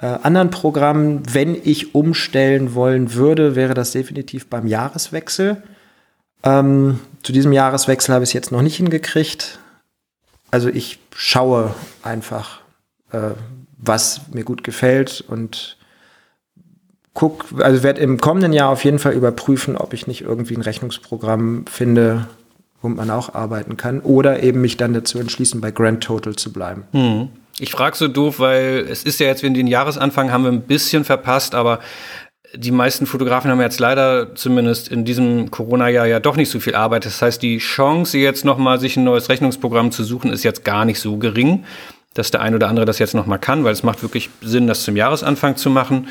äh, 0.00 0.06
anderen 0.06 0.50
Programmen. 0.50 1.22
Wenn 1.32 1.54
ich 1.54 1.94
umstellen 1.94 2.74
wollen 2.74 3.14
würde, 3.14 3.54
wäre 3.54 3.74
das 3.74 3.92
definitiv 3.92 4.48
beim 4.48 4.66
Jahreswechsel. 4.66 5.62
Ähm, 6.42 6.98
zu 7.22 7.32
diesem 7.32 7.52
Jahreswechsel 7.52 8.12
habe 8.12 8.24
ich 8.24 8.30
es 8.30 8.34
jetzt 8.34 8.50
noch 8.50 8.62
nicht 8.62 8.78
hingekriegt. 8.78 9.60
Also 10.50 10.70
ich 10.70 10.98
schaue 11.14 11.72
einfach, 12.02 12.62
äh, 13.12 13.30
was 13.78 14.22
mir 14.32 14.42
gut 14.42 14.64
gefällt 14.64 15.22
und 15.28 15.76
guck, 17.16 17.46
also 17.58 17.82
werde 17.82 18.00
im 18.00 18.20
kommenden 18.20 18.52
Jahr 18.52 18.68
auf 18.68 18.84
jeden 18.84 19.00
Fall 19.00 19.14
überprüfen, 19.14 19.76
ob 19.76 19.92
ich 19.92 20.06
nicht 20.06 20.20
irgendwie 20.20 20.54
ein 20.54 20.62
Rechnungsprogramm 20.62 21.64
finde, 21.68 22.28
womit 22.82 22.98
man 22.98 23.10
auch 23.10 23.34
arbeiten 23.34 23.76
kann, 23.76 24.00
oder 24.00 24.42
eben 24.44 24.60
mich 24.60 24.76
dann 24.76 24.94
dazu 24.94 25.18
entschließen, 25.18 25.60
bei 25.60 25.72
Grand 25.72 26.04
Total 26.04 26.36
zu 26.36 26.52
bleiben. 26.52 26.84
Hm. 26.92 27.28
Ich 27.58 27.72
frage 27.72 27.96
so 27.96 28.06
doof, 28.06 28.38
weil 28.38 28.86
es 28.88 29.02
ist 29.02 29.18
ja 29.18 29.26
jetzt, 29.26 29.42
wenn 29.42 29.54
den 29.54 29.66
Jahresanfang 29.66 30.30
haben 30.30 30.44
wir 30.44 30.52
ein 30.52 30.60
bisschen 30.60 31.04
verpasst, 31.04 31.54
aber 31.54 31.80
die 32.54 32.70
meisten 32.70 33.06
Fotografen 33.06 33.50
haben 33.50 33.60
jetzt 33.60 33.80
leider 33.80 34.34
zumindest 34.34 34.88
in 34.88 35.06
diesem 35.06 35.50
Corona-Jahr 35.50 36.06
ja 36.06 36.20
doch 36.20 36.36
nicht 36.36 36.50
so 36.50 36.60
viel 36.60 36.74
Arbeit. 36.74 37.06
Das 37.06 37.20
heißt, 37.22 37.42
die 37.42 37.58
Chance, 37.58 38.18
jetzt 38.18 38.44
nochmal 38.44 38.78
sich 38.78 38.96
ein 38.96 39.04
neues 39.04 39.30
Rechnungsprogramm 39.30 39.90
zu 39.90 40.04
suchen, 40.04 40.30
ist 40.30 40.44
jetzt 40.44 40.64
gar 40.64 40.84
nicht 40.84 41.00
so 41.00 41.16
gering, 41.16 41.64
dass 42.12 42.30
der 42.30 42.42
ein 42.42 42.54
oder 42.54 42.68
andere 42.68 42.84
das 42.84 42.98
jetzt 42.98 43.14
nochmal 43.14 43.38
kann, 43.38 43.64
weil 43.64 43.72
es 43.72 43.82
macht 43.82 44.02
wirklich 44.02 44.28
Sinn, 44.42 44.66
das 44.66 44.84
zum 44.84 44.96
Jahresanfang 44.96 45.56
zu 45.56 45.70
machen. 45.70 46.08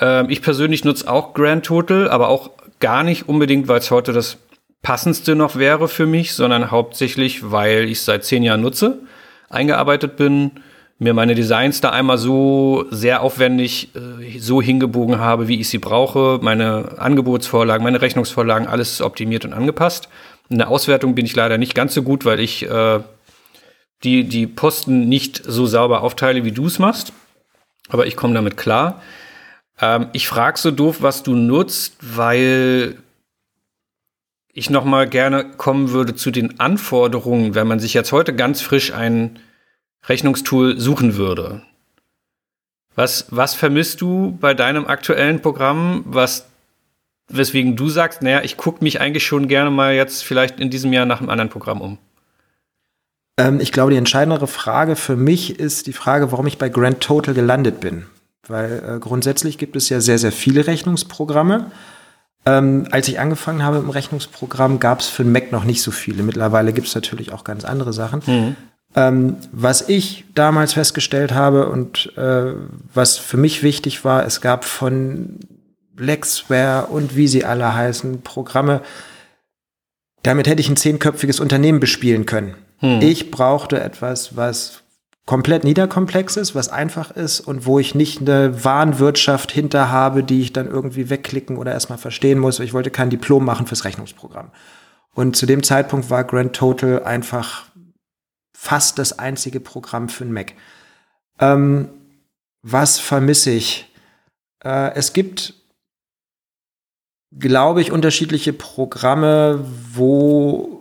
Ähm, 0.00 0.30
ich 0.30 0.42
persönlich 0.42 0.84
nutze 0.84 1.10
auch 1.10 1.34
Grand 1.34 1.64
Total, 1.64 2.08
aber 2.08 2.28
auch 2.28 2.50
gar 2.80 3.02
nicht 3.02 3.28
unbedingt, 3.28 3.68
weil 3.68 3.78
es 3.78 3.90
heute 3.90 4.12
das 4.12 4.38
passendste 4.82 5.34
noch 5.34 5.56
wäre 5.56 5.88
für 5.88 6.06
mich, 6.06 6.34
sondern 6.34 6.70
hauptsächlich, 6.70 7.50
weil 7.50 7.84
ich 7.84 7.98
es 7.98 8.04
seit 8.04 8.24
zehn 8.24 8.42
Jahren 8.42 8.60
nutze, 8.60 9.00
eingearbeitet 9.48 10.16
bin, 10.16 10.52
mir 10.98 11.14
meine 11.14 11.34
Designs 11.34 11.80
da 11.80 11.90
einmal 11.90 12.18
so 12.18 12.86
sehr 12.90 13.22
aufwendig 13.22 13.90
äh, 13.94 14.38
so 14.38 14.60
hingebogen 14.60 15.18
habe, 15.18 15.48
wie 15.48 15.60
ich 15.60 15.68
sie 15.68 15.78
brauche, 15.78 16.38
meine 16.42 16.98
Angebotsvorlagen, 16.98 17.84
meine 17.84 18.02
Rechnungsvorlagen, 18.02 18.66
alles 18.66 19.00
optimiert 19.00 19.44
und 19.44 19.52
angepasst. 19.52 20.08
In 20.48 20.58
der 20.58 20.68
Auswertung 20.68 21.14
bin 21.14 21.26
ich 21.26 21.36
leider 21.36 21.58
nicht 21.58 21.74
ganz 21.74 21.94
so 21.94 22.02
gut, 22.02 22.24
weil 22.24 22.40
ich 22.40 22.68
äh, 22.68 23.00
die, 24.02 24.24
die 24.24 24.46
Posten 24.46 25.08
nicht 25.08 25.42
so 25.44 25.66
sauber 25.66 26.02
aufteile, 26.02 26.44
wie 26.44 26.52
du 26.52 26.66
es 26.66 26.78
machst. 26.78 27.12
Aber 27.88 28.06
ich 28.06 28.16
komme 28.16 28.34
damit 28.34 28.56
klar. 28.56 29.00
Ähm, 29.80 30.08
ich 30.12 30.28
frage 30.28 30.58
so 30.58 30.70
doof, 30.70 30.98
was 31.00 31.22
du 31.22 31.34
nutzt, 31.34 31.96
weil 32.00 32.98
ich 34.52 34.70
noch 34.70 34.84
mal 34.84 35.08
gerne 35.08 35.44
kommen 35.44 35.90
würde 35.90 36.14
zu 36.14 36.30
den 36.30 36.58
Anforderungen, 36.58 37.54
wenn 37.54 37.68
man 37.68 37.78
sich 37.78 37.94
jetzt 37.94 38.12
heute 38.12 38.34
ganz 38.34 38.60
frisch 38.60 38.92
ein 38.92 39.38
Rechnungstool 40.08 40.80
suchen 40.80 41.16
würde. 41.16 41.62
Was, 42.96 43.26
was 43.30 43.54
vermisst 43.54 44.00
du 44.00 44.36
bei 44.40 44.54
deinem 44.54 44.86
aktuellen 44.86 45.40
Programm, 45.40 46.02
was, 46.06 46.46
weswegen 47.28 47.76
du 47.76 47.88
sagst, 47.88 48.22
naja, 48.22 48.42
ich 48.42 48.56
gucke 48.56 48.82
mich 48.82 49.00
eigentlich 49.00 49.24
schon 49.24 49.46
gerne 49.46 49.70
mal 49.70 49.94
jetzt 49.94 50.24
vielleicht 50.24 50.58
in 50.58 50.70
diesem 50.70 50.92
Jahr 50.92 51.06
nach 51.06 51.20
einem 51.20 51.30
anderen 51.30 51.50
Programm 51.50 51.80
um? 51.80 51.98
Ähm, 53.38 53.60
ich 53.60 53.70
glaube, 53.70 53.92
die 53.92 53.96
entscheidendere 53.96 54.48
Frage 54.48 54.96
für 54.96 55.14
mich 55.14 55.60
ist 55.60 55.86
die 55.86 55.92
Frage, 55.92 56.32
warum 56.32 56.48
ich 56.48 56.58
bei 56.58 56.68
Grand 56.68 57.00
Total 57.00 57.34
gelandet 57.34 57.80
bin. 57.80 58.06
Weil 58.48 58.96
äh, 58.96 58.98
grundsätzlich 58.98 59.58
gibt 59.58 59.76
es 59.76 59.88
ja 59.88 60.00
sehr, 60.00 60.18
sehr 60.18 60.32
viele 60.32 60.66
Rechnungsprogramme. 60.66 61.70
Ähm, 62.46 62.86
als 62.90 63.08
ich 63.08 63.20
angefangen 63.20 63.62
habe 63.62 63.78
im 63.78 63.90
Rechnungsprogramm, 63.90 64.80
gab 64.80 65.00
es 65.00 65.08
für 65.08 65.22
den 65.22 65.32
Mac 65.32 65.52
noch 65.52 65.64
nicht 65.64 65.82
so 65.82 65.90
viele. 65.90 66.22
Mittlerweile 66.22 66.72
gibt 66.72 66.86
es 66.86 66.94
natürlich 66.94 67.32
auch 67.32 67.44
ganz 67.44 67.64
andere 67.64 67.92
Sachen. 67.92 68.22
Mhm. 68.26 68.56
Ähm, 68.94 69.36
was 69.52 69.88
ich 69.88 70.24
damals 70.34 70.72
festgestellt 70.72 71.32
habe 71.32 71.68
und 71.68 72.16
äh, 72.16 72.54
was 72.94 73.18
für 73.18 73.36
mich 73.36 73.62
wichtig 73.62 74.04
war, 74.04 74.24
es 74.24 74.40
gab 74.40 74.64
von 74.64 75.40
Lexware 75.98 76.86
und 76.86 77.14
wie 77.14 77.28
sie 77.28 77.44
alle 77.44 77.74
heißen, 77.74 78.22
Programme, 78.22 78.80
damit 80.22 80.48
hätte 80.48 80.60
ich 80.60 80.68
ein 80.68 80.76
zehnköpfiges 80.76 81.40
Unternehmen 81.40 81.80
bespielen 81.80 82.24
können. 82.24 82.54
Hm. 82.78 83.00
Ich 83.02 83.30
brauchte 83.30 83.80
etwas, 83.80 84.36
was 84.36 84.82
komplett 85.28 85.62
niederkomplex 85.62 86.38
ist, 86.38 86.54
was 86.54 86.70
einfach 86.70 87.10
ist 87.10 87.40
und 87.40 87.66
wo 87.66 87.78
ich 87.78 87.94
nicht 87.94 88.22
eine 88.22 88.64
Warenwirtschaft 88.64 89.52
hinter 89.52 89.90
habe, 89.90 90.24
die 90.24 90.40
ich 90.40 90.54
dann 90.54 90.66
irgendwie 90.66 91.10
wegklicken 91.10 91.58
oder 91.58 91.70
erstmal 91.70 91.98
verstehen 91.98 92.38
muss. 92.38 92.60
Ich 92.60 92.72
wollte 92.72 92.90
kein 92.90 93.10
Diplom 93.10 93.44
machen 93.44 93.66
fürs 93.66 93.84
Rechnungsprogramm. 93.84 94.50
Und 95.14 95.36
zu 95.36 95.44
dem 95.44 95.62
Zeitpunkt 95.62 96.08
war 96.08 96.24
Grand 96.24 96.56
Total 96.56 97.04
einfach 97.04 97.66
fast 98.56 98.98
das 98.98 99.18
einzige 99.18 99.60
Programm 99.60 100.08
für 100.08 100.24
den 100.24 100.32
Mac. 100.32 100.54
Ähm, 101.38 101.90
was 102.62 102.98
vermisse 102.98 103.50
ich? 103.50 103.94
Äh, 104.64 104.94
es 104.94 105.12
gibt, 105.12 105.52
glaube 107.38 107.82
ich, 107.82 107.92
unterschiedliche 107.92 108.54
Programme, 108.54 109.62
wo 109.92 110.77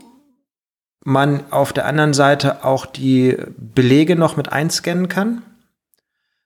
man 1.08 1.50
auf 1.52 1.72
der 1.72 1.86
anderen 1.86 2.14
Seite 2.14 2.66
auch 2.66 2.86
die 2.86 3.38
Belege 3.56 4.18
noch 4.18 4.36
mit 4.36 4.52
einscannen 4.52 5.08
kann. 5.08 5.42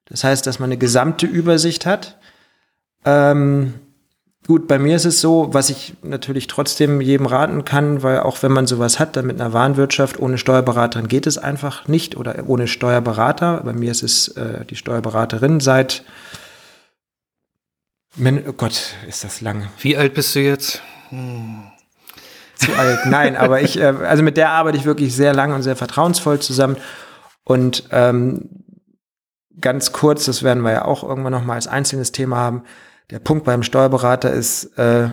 Das 0.06 0.24
heißt, 0.24 0.46
dass 0.46 0.60
man 0.60 0.68
eine 0.68 0.78
gesamte 0.78 1.26
Übersicht 1.26 1.88
hat. 1.88 2.20
Ähm, 3.04 3.74
gut, 4.46 4.68
bei 4.68 4.78
mir 4.78 4.96
ist 4.96 5.06
es 5.06 5.20
so, 5.20 5.52
was 5.52 5.72
ich 5.72 5.96
natürlich 6.04 6.46
trotzdem 6.46 7.02
jedem 7.02 7.26
raten 7.26 7.66
kann, 7.66 8.04
weil 8.04 8.20
auch 8.20 8.44
wenn 8.44 8.52
man 8.52 8.68
sowas 8.68 9.00
hat, 9.00 9.16
dann 9.16 9.26
mit 9.26 9.42
einer 9.42 9.52
Warenwirtschaft 9.52 10.20
ohne 10.20 10.38
Steuerberaterin 10.38 11.08
geht 11.08 11.26
es 11.26 11.40
einfach 11.40 11.88
nicht 11.88 12.16
oder 12.16 12.44
ohne 12.46 12.68
Steuerberater. 12.68 13.62
Bei 13.66 13.74
mir 13.74 13.90
ist 13.90 14.04
es 14.04 14.28
äh, 14.28 14.64
die 14.66 14.76
Steuerberaterin 14.76 15.60
seit 15.60 16.04
oh 18.24 18.54
Gott, 18.54 18.94
ist 19.08 19.24
das 19.24 19.42
lang. 19.42 19.70
Wie 19.80 19.98
alt 19.98 20.14
bist 20.14 20.36
du 20.36 20.42
jetzt? 20.42 20.84
Hm 21.10 21.71
zu 22.62 22.74
alt. 22.74 23.00
Nein, 23.06 23.36
aber 23.36 23.62
ich, 23.62 23.80
äh, 23.80 23.94
also 24.08 24.24
mit 24.24 24.38
der 24.38 24.52
arbeite 24.52 24.78
ich 24.78 24.86
wirklich 24.86 25.16
sehr 25.16 25.34
lange 25.34 25.56
und 25.56 25.64
sehr 25.64 25.76
vertrauensvoll 25.76 26.40
zusammen. 26.40 26.78
Und 27.44 27.86
ähm, 27.92 28.50
ganz 29.60 29.92
kurz, 29.92 30.26
das 30.26 30.44
werden 30.44 30.64
wir 30.64 30.72
ja 30.72 30.86
auch 30.86 31.04
irgendwann 31.04 31.34
noch 31.34 31.44
mal 31.44 31.56
als 31.56 31.68
einzelnes 31.68 32.12
Thema 32.12 32.38
haben. 32.38 32.64
Der 33.10 33.20
Punkt 33.20 33.44
beim 33.44 33.64
Steuerberater 33.64 34.32
ist, 34.32 34.78
äh, 34.78 35.10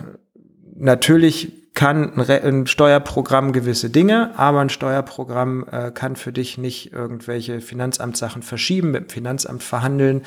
natürlich 0.75 1.73
kann 1.73 2.13
ein, 2.17 2.29
ein, 2.29 2.67
Steuerprogramm 2.67 3.53
gewisse 3.53 3.89
Dinge, 3.89 4.31
aber 4.37 4.59
ein 4.59 4.69
Steuerprogramm 4.69 5.65
äh, 5.71 5.91
kann 5.91 6.15
für 6.15 6.33
dich 6.33 6.57
nicht 6.57 6.93
irgendwelche 6.93 7.61
Finanzamtssachen 7.61 8.41
verschieben, 8.41 8.91
mit 8.91 9.03
dem 9.03 9.09
Finanzamt 9.09 9.63
verhandeln 9.63 10.23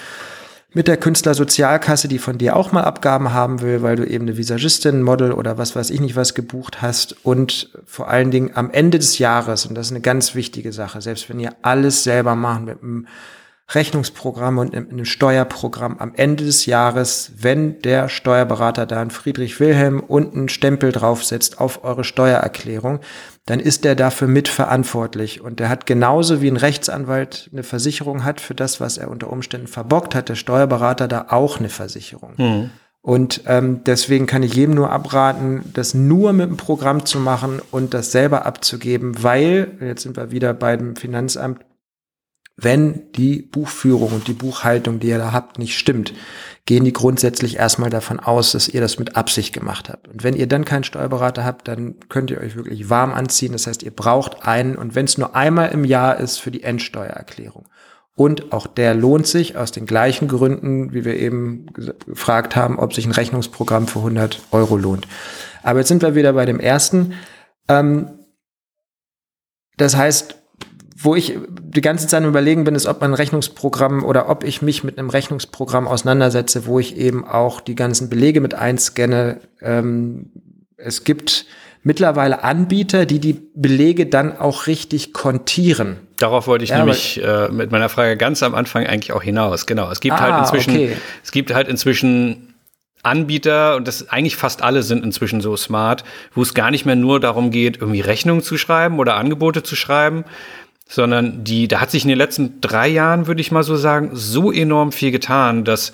mit 0.75 0.89
der 0.89 0.97
Künstlersozialkasse, 0.97 2.09
die 2.09 2.19
von 2.19 2.39
dir 2.39 2.57
auch 2.57 2.73
mal 2.73 2.85
Abgaben 2.85 3.33
haben 3.33 3.61
will, 3.61 3.83
weil 3.83 3.97
du 3.97 4.05
eben 4.05 4.25
eine 4.25 4.37
Visagistin, 4.37 5.03
Model 5.03 5.33
oder 5.33 5.59
was 5.59 5.77
weiß 5.77 5.91
ich 5.91 6.01
nicht 6.01 6.17
was 6.17 6.35
gebucht 6.35 6.81
hast. 6.81 7.25
Und 7.25 7.71
vor 7.85 8.09
allen 8.09 8.31
Dingen 8.31 8.53
am 8.55 8.71
Ende 8.71 8.99
des 8.99 9.19
Jahres, 9.19 9.67
und 9.67 9.75
das 9.75 9.87
ist 9.87 9.93
eine 9.93 10.01
ganz 10.01 10.35
wichtige 10.35 10.73
Sache, 10.73 11.01
selbst 11.01 11.29
wenn 11.29 11.41
ihr 11.41 11.55
alles 11.63 12.05
selber 12.05 12.35
macht 12.35 12.65
mit 12.65 12.83
einem 12.83 13.07
Rechnungsprogramm 13.75 14.59
und 14.59 14.75
einem 14.75 15.05
Steuerprogramm 15.05 15.99
am 15.99 16.15
Ende 16.15 16.45
des 16.45 16.67
Jahres, 16.67 17.33
wenn 17.39 17.81
der 17.83 18.09
Steuerberater 18.09 18.87
da 18.87 19.01
einen 19.01 19.11
Friedrich 19.11 19.61
Wilhelm 19.61 20.01
und 20.01 20.35
einen 20.35 20.49
Stempel 20.49 20.93
draufsetzt 20.93 21.59
auf 21.61 21.85
eure 21.85 22.05
Steuererklärung, 22.05 23.01
dann 23.47 23.59
ist 23.59 23.85
der 23.85 23.97
dafür 23.97 24.29
mitverantwortlich. 24.29 25.41
Und 25.41 25.59
der 25.59 25.69
hat 25.69 25.87
genauso 25.87 26.41
wie 26.41 26.49
ein 26.49 26.57
Rechtsanwalt 26.57 27.51
eine 27.53 27.63
Versicherung 27.63 28.25
hat 28.25 28.41
für 28.41 28.55
das, 28.55 28.81
was 28.81 28.99
er 28.99 29.11
unter 29.11 29.31
Umständen 29.31 29.67
verbockt, 29.67 30.15
hat 30.15 30.29
der 30.29 30.37
Steuerberater 30.37 31.09
da 31.09 31.27
auch 31.31 31.59
eine 31.59 31.69
Versicherung. 31.69 32.35
Mhm. 32.37 32.71
Und 33.05 33.43
ähm, 33.47 33.83
deswegen 33.85 34.27
kann 34.27 34.45
ich 34.45 34.55
jedem 34.55 34.77
nur 34.77 34.91
abraten, 34.91 35.65
das 35.75 35.93
nur 35.93 36.33
mit 36.33 36.49
dem 36.49 36.57
Programm 36.57 37.05
zu 37.05 37.19
machen 37.19 37.61
und 37.73 37.95
das 37.95 38.13
selber 38.13 38.47
abzugeben, 38.47 39.25
weil, 39.25 39.73
jetzt 39.81 40.05
sind 40.05 40.17
wir 40.17 40.31
wieder 40.31 40.55
beim 40.55 40.95
Finanzamt, 40.95 41.65
wenn 42.63 43.13
die 43.13 43.43
Buchführung 43.43 44.13
und 44.13 44.29
die 44.29 44.33
Buchhaltung, 44.33 45.01
die 45.01 45.09
ihr 45.09 45.19
da 45.19 45.33
habt, 45.33 45.59
nicht 45.59 45.77
stimmt, 45.77 46.15
gehen 46.65 46.85
die 46.85 46.93
grundsätzlich 46.93 47.57
erstmal 47.57 47.91
davon 47.91 48.21
aus, 48.21 48.53
dass 48.53 48.69
ihr 48.69 48.81
das 48.81 48.99
mit 48.99 49.17
Absicht 49.17 49.53
gemacht 49.53 49.89
habt. 49.89 50.09
Und 50.09 50.23
wenn 50.23 50.37
ihr 50.37 50.47
dann 50.47 50.65
keinen 50.65 50.85
Steuerberater 50.85 51.45
habt, 51.45 51.67
dann 51.67 51.97
könnt 52.09 52.31
ihr 52.31 52.41
euch 52.41 52.55
wirklich 52.57 52.89
warm 52.89 53.13
anziehen. 53.13 53.53
Das 53.53 53.67
heißt, 53.67 53.83
ihr 53.83 53.91
braucht 53.91 54.47
einen 54.47 54.77
und 54.77 54.95
wenn 54.95 55.07
es 55.07 55.19
nur 55.19 55.35
einmal 55.35 55.71
im 55.71 55.85
Jahr 55.85 56.19
ist 56.19 56.39
für 56.39 56.51
die 56.51 56.63
Endsteuererklärung. 56.63 57.67
Und 58.15 58.53
auch 58.53 58.67
der 58.67 58.95
lohnt 58.95 59.27
sich 59.27 59.57
aus 59.57 59.73
den 59.73 59.87
gleichen 59.87 60.29
Gründen, 60.29 60.93
wie 60.93 61.05
wir 61.05 61.17
eben 61.17 61.67
gefragt 61.73 62.55
haben, 62.55 62.79
ob 62.79 62.95
sich 62.95 63.07
ein 63.07 63.13
Rechnungsprogramm 63.13 63.89
für 63.89 64.01
100 64.01 64.41
Euro 64.51 64.77
lohnt. 64.77 65.09
Aber 65.63 65.79
jetzt 65.79 65.89
sind 65.89 66.03
wir 66.03 66.15
wieder 66.15 66.35
bei 66.35 66.45
dem 66.45 66.61
ersten. 66.61 67.15
Ähm, 67.69 68.11
das 69.79 69.97
heißt, 69.97 70.42
wo 71.03 71.17
ich 71.17 71.37
die 71.61 71.81
ganze 71.81 72.07
Zeit 72.07 72.23
überlegen 72.25 72.65
bin, 72.65 72.75
ist, 72.75 72.87
ob 72.87 73.01
man 73.01 73.11
ein 73.11 73.15
Rechnungsprogramm 73.15 74.05
oder 74.05 74.29
ob 74.29 74.45
ich 74.45 74.63
mich 74.63 74.85
mit 74.85 74.99
einem 74.99 75.11
Rechnungsprogramm 75.11 75.89
auseinandersetze, 75.89 76.67
wo 76.67 76.79
ich 76.79 76.97
eben 76.97 77.27
auch 77.27 77.61
die 77.61 77.75
ganzen 77.75 78.09
Belege 78.09 78.41
mit 78.41 78.55
einscanne. 78.55 79.41
Ähm, 79.61 80.31
es 80.77 81.05
gibt 81.05 81.47
mittlerweile 81.83 82.45
Anbieter, 82.45 83.07
die 83.07 83.19
die 83.19 83.41
Belege 83.55 84.07
dann 84.07 84.37
auch 84.39 84.69
richtig 84.69 85.13
kontieren. 85.13 85.97
Darauf 86.19 86.47
wollte 86.47 86.63
ich 86.65 86.71
ja, 86.71 86.79
nämlich 86.79 87.23
äh, 87.23 87.49
mit 87.49 87.73
meiner 87.73 87.89
Frage 87.89 88.17
ganz 88.17 88.43
am 88.45 88.55
Anfang 88.55 88.87
eigentlich 88.87 89.13
auch 89.13 89.23
hinaus. 89.23 89.67
Genau. 89.67 89.91
Es 89.91 89.99
gibt 89.99 90.21
halt 90.21 90.33
ah, 90.33 90.37
halt 90.37 90.45
inzwischen, 90.45 90.75
okay. 90.75 90.97
es 91.25 91.33
gibt 91.33 91.53
halt 91.53 91.67
inzwischen 91.67 92.55
Anbieter, 93.03 93.75
und 93.75 93.89
das 93.89 94.11
eigentlich 94.11 94.37
fast 94.37 94.63
alle 94.63 94.85
sind 94.85 95.05
inzwischen 95.05 95.41
so 95.41 95.57
smart, 95.57 96.05
wo 96.35 96.43
es 96.43 96.55
gar 96.55 96.71
nicht 96.71 96.87
mehr 96.87 96.95
nur 96.95 97.19
darum 97.19 97.51
geht, 97.51 97.79
irgendwie 97.81 98.01
Rechnungen 98.01 98.43
zu 98.43 98.57
schreiben 98.57 99.01
oder 99.01 99.17
Angebote 99.17 99.65
zu 99.65 99.75
schreiben, 99.75 100.25
sondern 100.93 101.43
die, 101.43 101.69
da 101.69 101.81
hat 101.81 101.91
sich 101.91 102.03
in 102.03 102.11
den 102.11 102.19
letzten 102.19 102.61
drei 102.61 102.87
Jahren, 102.87 103.27
würde 103.27 103.41
ich 103.41 103.51
mal 103.51 103.63
so 103.63 103.77
sagen, 103.77 104.11
so 104.13 104.53
enorm 104.53 104.93
viel 104.93 105.11
getan, 105.11 105.65
dass 105.65 105.93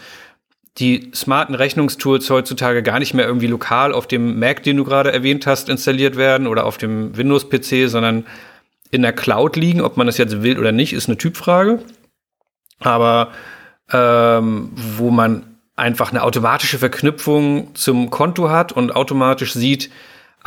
die 0.78 1.12
smarten 1.14 1.54
Rechnungstools 1.54 2.28
heutzutage 2.30 2.82
gar 2.82 2.98
nicht 2.98 3.14
mehr 3.14 3.24
irgendwie 3.24 3.46
lokal 3.46 3.92
auf 3.92 4.08
dem 4.08 4.40
Mac, 4.40 4.64
den 4.64 4.76
du 4.76 4.82
gerade 4.82 5.12
erwähnt 5.12 5.46
hast, 5.46 5.68
installiert 5.68 6.16
werden 6.16 6.48
oder 6.48 6.66
auf 6.66 6.78
dem 6.78 7.16
Windows-PC, 7.16 7.88
sondern 7.88 8.26
in 8.90 9.02
der 9.02 9.12
Cloud 9.12 9.54
liegen. 9.54 9.82
Ob 9.82 9.96
man 9.96 10.08
das 10.08 10.18
jetzt 10.18 10.42
will 10.42 10.58
oder 10.58 10.72
nicht, 10.72 10.92
ist 10.92 11.08
eine 11.08 11.16
Typfrage. 11.16 11.78
Aber 12.80 13.30
ähm, 13.92 14.72
wo 14.74 15.10
man 15.10 15.44
einfach 15.76 16.10
eine 16.10 16.24
automatische 16.24 16.78
Verknüpfung 16.78 17.72
zum 17.74 18.10
Konto 18.10 18.50
hat 18.50 18.72
und 18.72 18.96
automatisch 18.96 19.52
sieht, 19.52 19.90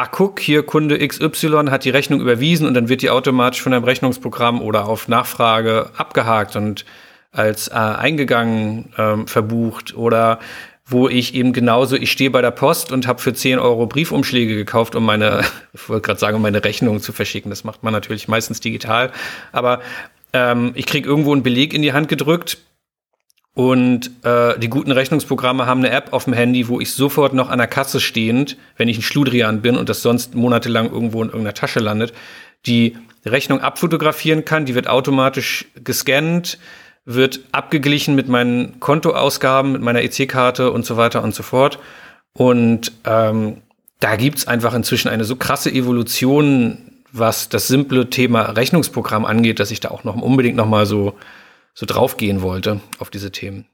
ach 0.01 0.09
guck, 0.09 0.39
hier 0.39 0.63
Kunde 0.63 0.97
XY 1.07 1.67
hat 1.69 1.85
die 1.85 1.91
Rechnung 1.91 2.21
überwiesen 2.21 2.65
und 2.65 2.73
dann 2.73 2.89
wird 2.89 3.03
die 3.03 3.11
automatisch 3.11 3.61
von 3.61 3.71
einem 3.71 3.83
Rechnungsprogramm 3.83 4.59
oder 4.59 4.87
auf 4.87 5.07
Nachfrage 5.07 5.91
abgehakt 5.95 6.55
und 6.55 6.85
als 7.31 7.67
äh, 7.67 7.73
eingegangen 7.73 8.91
ähm, 8.97 9.27
verbucht 9.27 9.95
oder 9.95 10.39
wo 10.87 11.07
ich 11.07 11.35
eben 11.35 11.53
genauso, 11.53 11.95
ich 11.95 12.11
stehe 12.11 12.31
bei 12.31 12.41
der 12.41 12.49
Post 12.49 12.91
und 12.91 13.05
habe 13.05 13.21
für 13.21 13.33
10 13.33 13.59
Euro 13.59 13.85
Briefumschläge 13.85 14.55
gekauft, 14.55 14.95
um 14.95 15.05
meine, 15.05 15.41
ich 15.73 15.87
wollte 15.87 16.01
gerade 16.01 16.19
sagen, 16.19 16.35
um 16.35 16.41
meine 16.41 16.63
Rechnung 16.63 16.99
zu 16.99 17.13
verschicken. 17.13 17.51
Das 17.51 17.63
macht 17.63 17.83
man 17.83 17.93
natürlich 17.93 18.27
meistens 18.27 18.59
digital. 18.59 19.11
Aber 19.51 19.81
ähm, 20.33 20.71
ich 20.73 20.87
kriege 20.87 21.07
irgendwo 21.07 21.31
einen 21.31 21.43
Beleg 21.43 21.75
in 21.75 21.83
die 21.83 21.93
Hand 21.93 22.07
gedrückt, 22.07 22.57
und 23.53 24.11
äh, 24.23 24.57
die 24.59 24.69
guten 24.69 24.91
Rechnungsprogramme 24.91 25.65
haben 25.65 25.79
eine 25.79 25.91
App 25.91 26.13
auf 26.13 26.23
dem 26.23 26.33
Handy, 26.33 26.69
wo 26.69 26.79
ich 26.79 26.93
sofort 26.93 27.33
noch 27.33 27.49
an 27.49 27.57
der 27.57 27.67
Kasse 27.67 27.99
stehend, 27.99 28.57
wenn 28.77 28.87
ich 28.87 28.97
ein 28.97 29.01
Schludrian 29.01 29.61
bin 29.61 29.75
und 29.75 29.89
das 29.89 30.01
sonst 30.01 30.35
monatelang 30.35 30.89
irgendwo 30.89 31.21
in 31.21 31.29
irgendeiner 31.29 31.53
Tasche 31.53 31.79
landet, 31.79 32.13
die 32.65 32.95
Rechnung 33.25 33.59
abfotografieren 33.59 34.45
kann. 34.45 34.65
Die 34.65 34.73
wird 34.73 34.87
automatisch 34.87 35.65
gescannt, 35.83 36.59
wird 37.03 37.41
abgeglichen 37.51 38.15
mit 38.15 38.29
meinen 38.29 38.79
Kontoausgaben, 38.79 39.73
mit 39.73 39.81
meiner 39.81 40.01
EC-Karte 40.01 40.71
und 40.71 40.85
so 40.85 40.95
weiter 40.95 41.21
und 41.21 41.35
so 41.35 41.43
fort. 41.43 41.77
Und 42.33 42.93
ähm, 43.03 43.57
da 43.99 44.15
gibt's 44.15 44.47
einfach 44.47 44.73
inzwischen 44.73 45.09
eine 45.09 45.25
so 45.25 45.35
krasse 45.35 45.71
Evolution, 45.71 46.77
was 47.11 47.49
das 47.49 47.67
simple 47.67 48.09
Thema 48.09 48.43
Rechnungsprogramm 48.43 49.25
angeht, 49.25 49.59
dass 49.59 49.71
ich 49.71 49.81
da 49.81 49.89
auch 49.89 50.05
noch 50.05 50.15
unbedingt 50.15 50.55
noch 50.55 50.67
mal 50.67 50.85
so 50.85 51.17
so 51.73 51.85
draufgehen 51.85 52.41
wollte 52.41 52.81
auf 52.99 53.09
diese 53.09 53.31
Themen. 53.31 53.65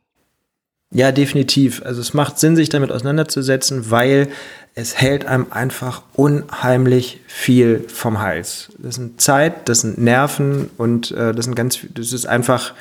Ja, 0.91 1.11
definitiv. 1.11 1.81
Also 1.83 1.99
es 1.99 2.13
macht 2.13 2.39
Sinn, 2.39 2.55
sich 2.55 2.69
damit 2.69 2.91
auseinanderzusetzen, 2.91 3.91
weil 3.91 4.29
es 4.73 4.95
hält 4.95 5.25
einem 5.25 5.47
einfach 5.49 6.03
unheimlich 6.13 7.19
viel 7.27 7.83
vom 7.89 8.19
Hals. 8.19 8.69
Das 8.77 8.95
sind 8.95 9.19
Zeit, 9.19 9.67
das 9.67 9.81
sind 9.81 9.97
Nerven 9.97 10.69
und 10.77 11.11
äh, 11.11 11.33
das 11.33 11.45
sind 11.45 11.55
ganz, 11.55 11.79
das 11.93 12.13
ist 12.13 12.25
einfach, 12.25 12.73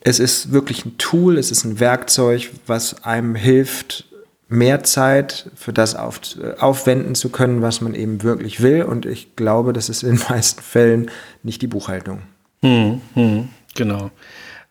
es 0.00 0.20
ist 0.20 0.52
wirklich 0.52 0.86
ein 0.86 0.96
Tool, 0.96 1.36
es 1.36 1.50
ist 1.50 1.64
ein 1.64 1.80
Werkzeug, 1.80 2.50
was 2.66 3.02
einem 3.02 3.34
hilft, 3.34 4.04
mehr 4.48 4.84
Zeit 4.84 5.50
für 5.54 5.72
das 5.72 5.96
auf, 5.96 6.20
aufwenden 6.58 7.14
zu 7.14 7.30
können, 7.30 7.62
was 7.62 7.80
man 7.80 7.94
eben 7.94 8.22
wirklich 8.22 8.62
will. 8.62 8.84
Und 8.84 9.04
ich 9.04 9.36
glaube, 9.36 9.72
das 9.72 9.88
ist 9.88 10.02
in 10.02 10.16
den 10.16 10.22
meisten 10.28 10.62
Fällen 10.62 11.10
nicht 11.42 11.60
die 11.60 11.66
Buchhaltung. 11.66 12.22
Hm, 12.62 13.00
hm. 13.14 13.48
Genau. 13.76 14.10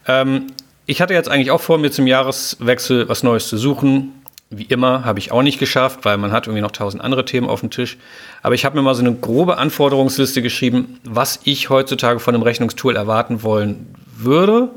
Ähm, 0.07 0.47
ich 0.85 1.01
hatte 1.01 1.13
jetzt 1.13 1.29
eigentlich 1.29 1.51
auch 1.51 1.61
vor, 1.61 1.77
mir 1.77 1.91
zum 1.91 2.07
Jahreswechsel 2.07 3.09
was 3.09 3.23
Neues 3.23 3.47
zu 3.47 3.57
suchen. 3.57 4.21
Wie 4.51 4.63
immer 4.63 5.03
habe 5.03 5.17
ich 5.17 5.31
auch 5.31 5.41
nicht 5.41 5.59
geschafft, 5.59 5.99
weil 6.03 6.17
man 6.17 6.31
hat 6.31 6.45
irgendwie 6.45 6.61
noch 6.61 6.71
tausend 6.71 7.03
andere 7.03 7.25
Themen 7.25 7.47
auf 7.47 7.61
dem 7.61 7.71
Tisch. 7.71 7.97
Aber 8.43 8.53
ich 8.53 8.63
habe 8.63 8.75
mir 8.75 8.83
mal 8.83 8.93
so 8.93 9.01
eine 9.01 9.13
grobe 9.13 9.57
Anforderungsliste 9.57 10.41
geschrieben, 10.41 10.99
was 11.03 11.39
ich 11.43 11.69
heutzutage 11.69 12.19
von 12.19 12.35
einem 12.35 12.43
Rechnungstool 12.43 12.95
erwarten 12.95 13.41
wollen 13.41 13.95
würde. 14.15 14.69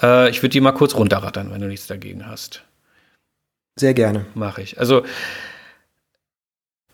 Äh, 0.00 0.30
ich 0.30 0.42
würde 0.42 0.52
die 0.52 0.60
mal 0.60 0.72
kurz 0.72 0.94
runterrattern, 0.94 1.52
wenn 1.52 1.60
du 1.60 1.66
nichts 1.66 1.86
dagegen 1.86 2.26
hast. 2.26 2.62
Sehr 3.78 3.94
gerne. 3.94 4.26
Mache 4.34 4.62
ich. 4.62 4.80
Also 4.80 5.04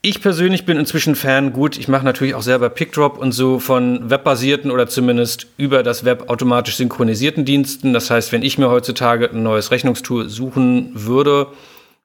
ich 0.05 0.21
persönlich 0.21 0.67
bin 0.67 0.77
inzwischen 0.77 1.17
Fan, 1.17 1.55
gut, 1.55 1.79
ich 1.79 1.89
mache 1.89 2.05
natürlich 2.05 2.35
auch 2.35 2.43
selber 2.43 2.69
Pickdrop 2.69 3.17
und 3.17 3.33
so 3.33 3.59
von 3.59 4.11
webbasierten 4.11 4.71
oder 4.71 4.87
zumindest 4.87 5.47
über 5.57 5.83
das 5.83 6.05
Web 6.05 6.29
automatisch 6.29 6.77
synchronisierten 6.77 7.47
Diensten. 7.47 7.95
Das 7.95 8.11
heißt, 8.11 8.31
wenn 8.31 8.43
ich 8.43 8.59
mir 8.59 8.69
heutzutage 8.69 9.31
ein 9.31 9.43
neues 9.43 9.71
Rechnungstool 9.71 10.29
suchen 10.29 10.91
würde, 10.93 11.47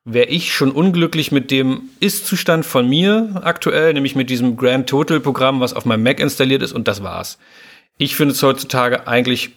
wäre 0.06 0.30
ich 0.30 0.54
schon 0.54 0.72
unglücklich 0.72 1.34
mit 1.34 1.52
dem 1.52 1.90
Ist-Zustand 2.00 2.66
von 2.66 2.88
mir 2.88 3.42
aktuell, 3.44 3.94
nämlich 3.94 4.16
mit 4.16 4.30
diesem 4.30 4.56
Grand 4.56 4.88
Total 4.88 5.20
Programm, 5.20 5.60
was 5.60 5.74
auf 5.74 5.84
meinem 5.84 6.04
Mac 6.04 6.22
installiert 6.22 6.62
ist 6.62 6.72
und 6.72 6.88
das 6.88 7.04
war's. 7.04 7.38
Ich 7.98 8.16
finde 8.16 8.34
es 8.34 8.42
heutzutage 8.42 9.08
eigentlich 9.08 9.50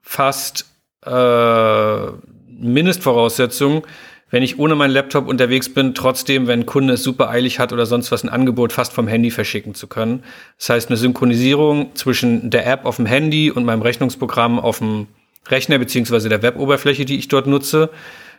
fast 0.00 0.64
äh, 1.04 2.06
Mindestvoraussetzung, 2.48 3.86
wenn 4.32 4.42
ich 4.42 4.58
ohne 4.58 4.74
meinen 4.74 4.92
Laptop 4.92 5.28
unterwegs 5.28 5.68
bin, 5.68 5.94
trotzdem, 5.94 6.46
wenn 6.46 6.60
ein 6.60 6.66
Kunde 6.66 6.94
es 6.94 7.02
super 7.02 7.28
eilig 7.28 7.58
hat 7.58 7.70
oder 7.70 7.84
sonst 7.84 8.10
was, 8.10 8.24
ein 8.24 8.30
Angebot 8.30 8.72
fast 8.72 8.94
vom 8.94 9.06
Handy 9.06 9.30
verschicken 9.30 9.74
zu 9.74 9.86
können. 9.86 10.24
Das 10.58 10.70
heißt, 10.70 10.88
eine 10.88 10.96
Synchronisierung 10.96 11.94
zwischen 11.94 12.48
der 12.48 12.66
App 12.66 12.86
auf 12.86 12.96
dem 12.96 13.04
Handy 13.04 13.50
und 13.50 13.64
meinem 13.64 13.82
Rechnungsprogramm 13.82 14.58
auf 14.58 14.78
dem 14.78 15.06
Rechner 15.48 15.78
beziehungsweise 15.78 16.30
der 16.30 16.42
Weboberfläche, 16.42 17.04
die 17.04 17.18
ich 17.18 17.28
dort 17.28 17.46
nutze, 17.46 17.90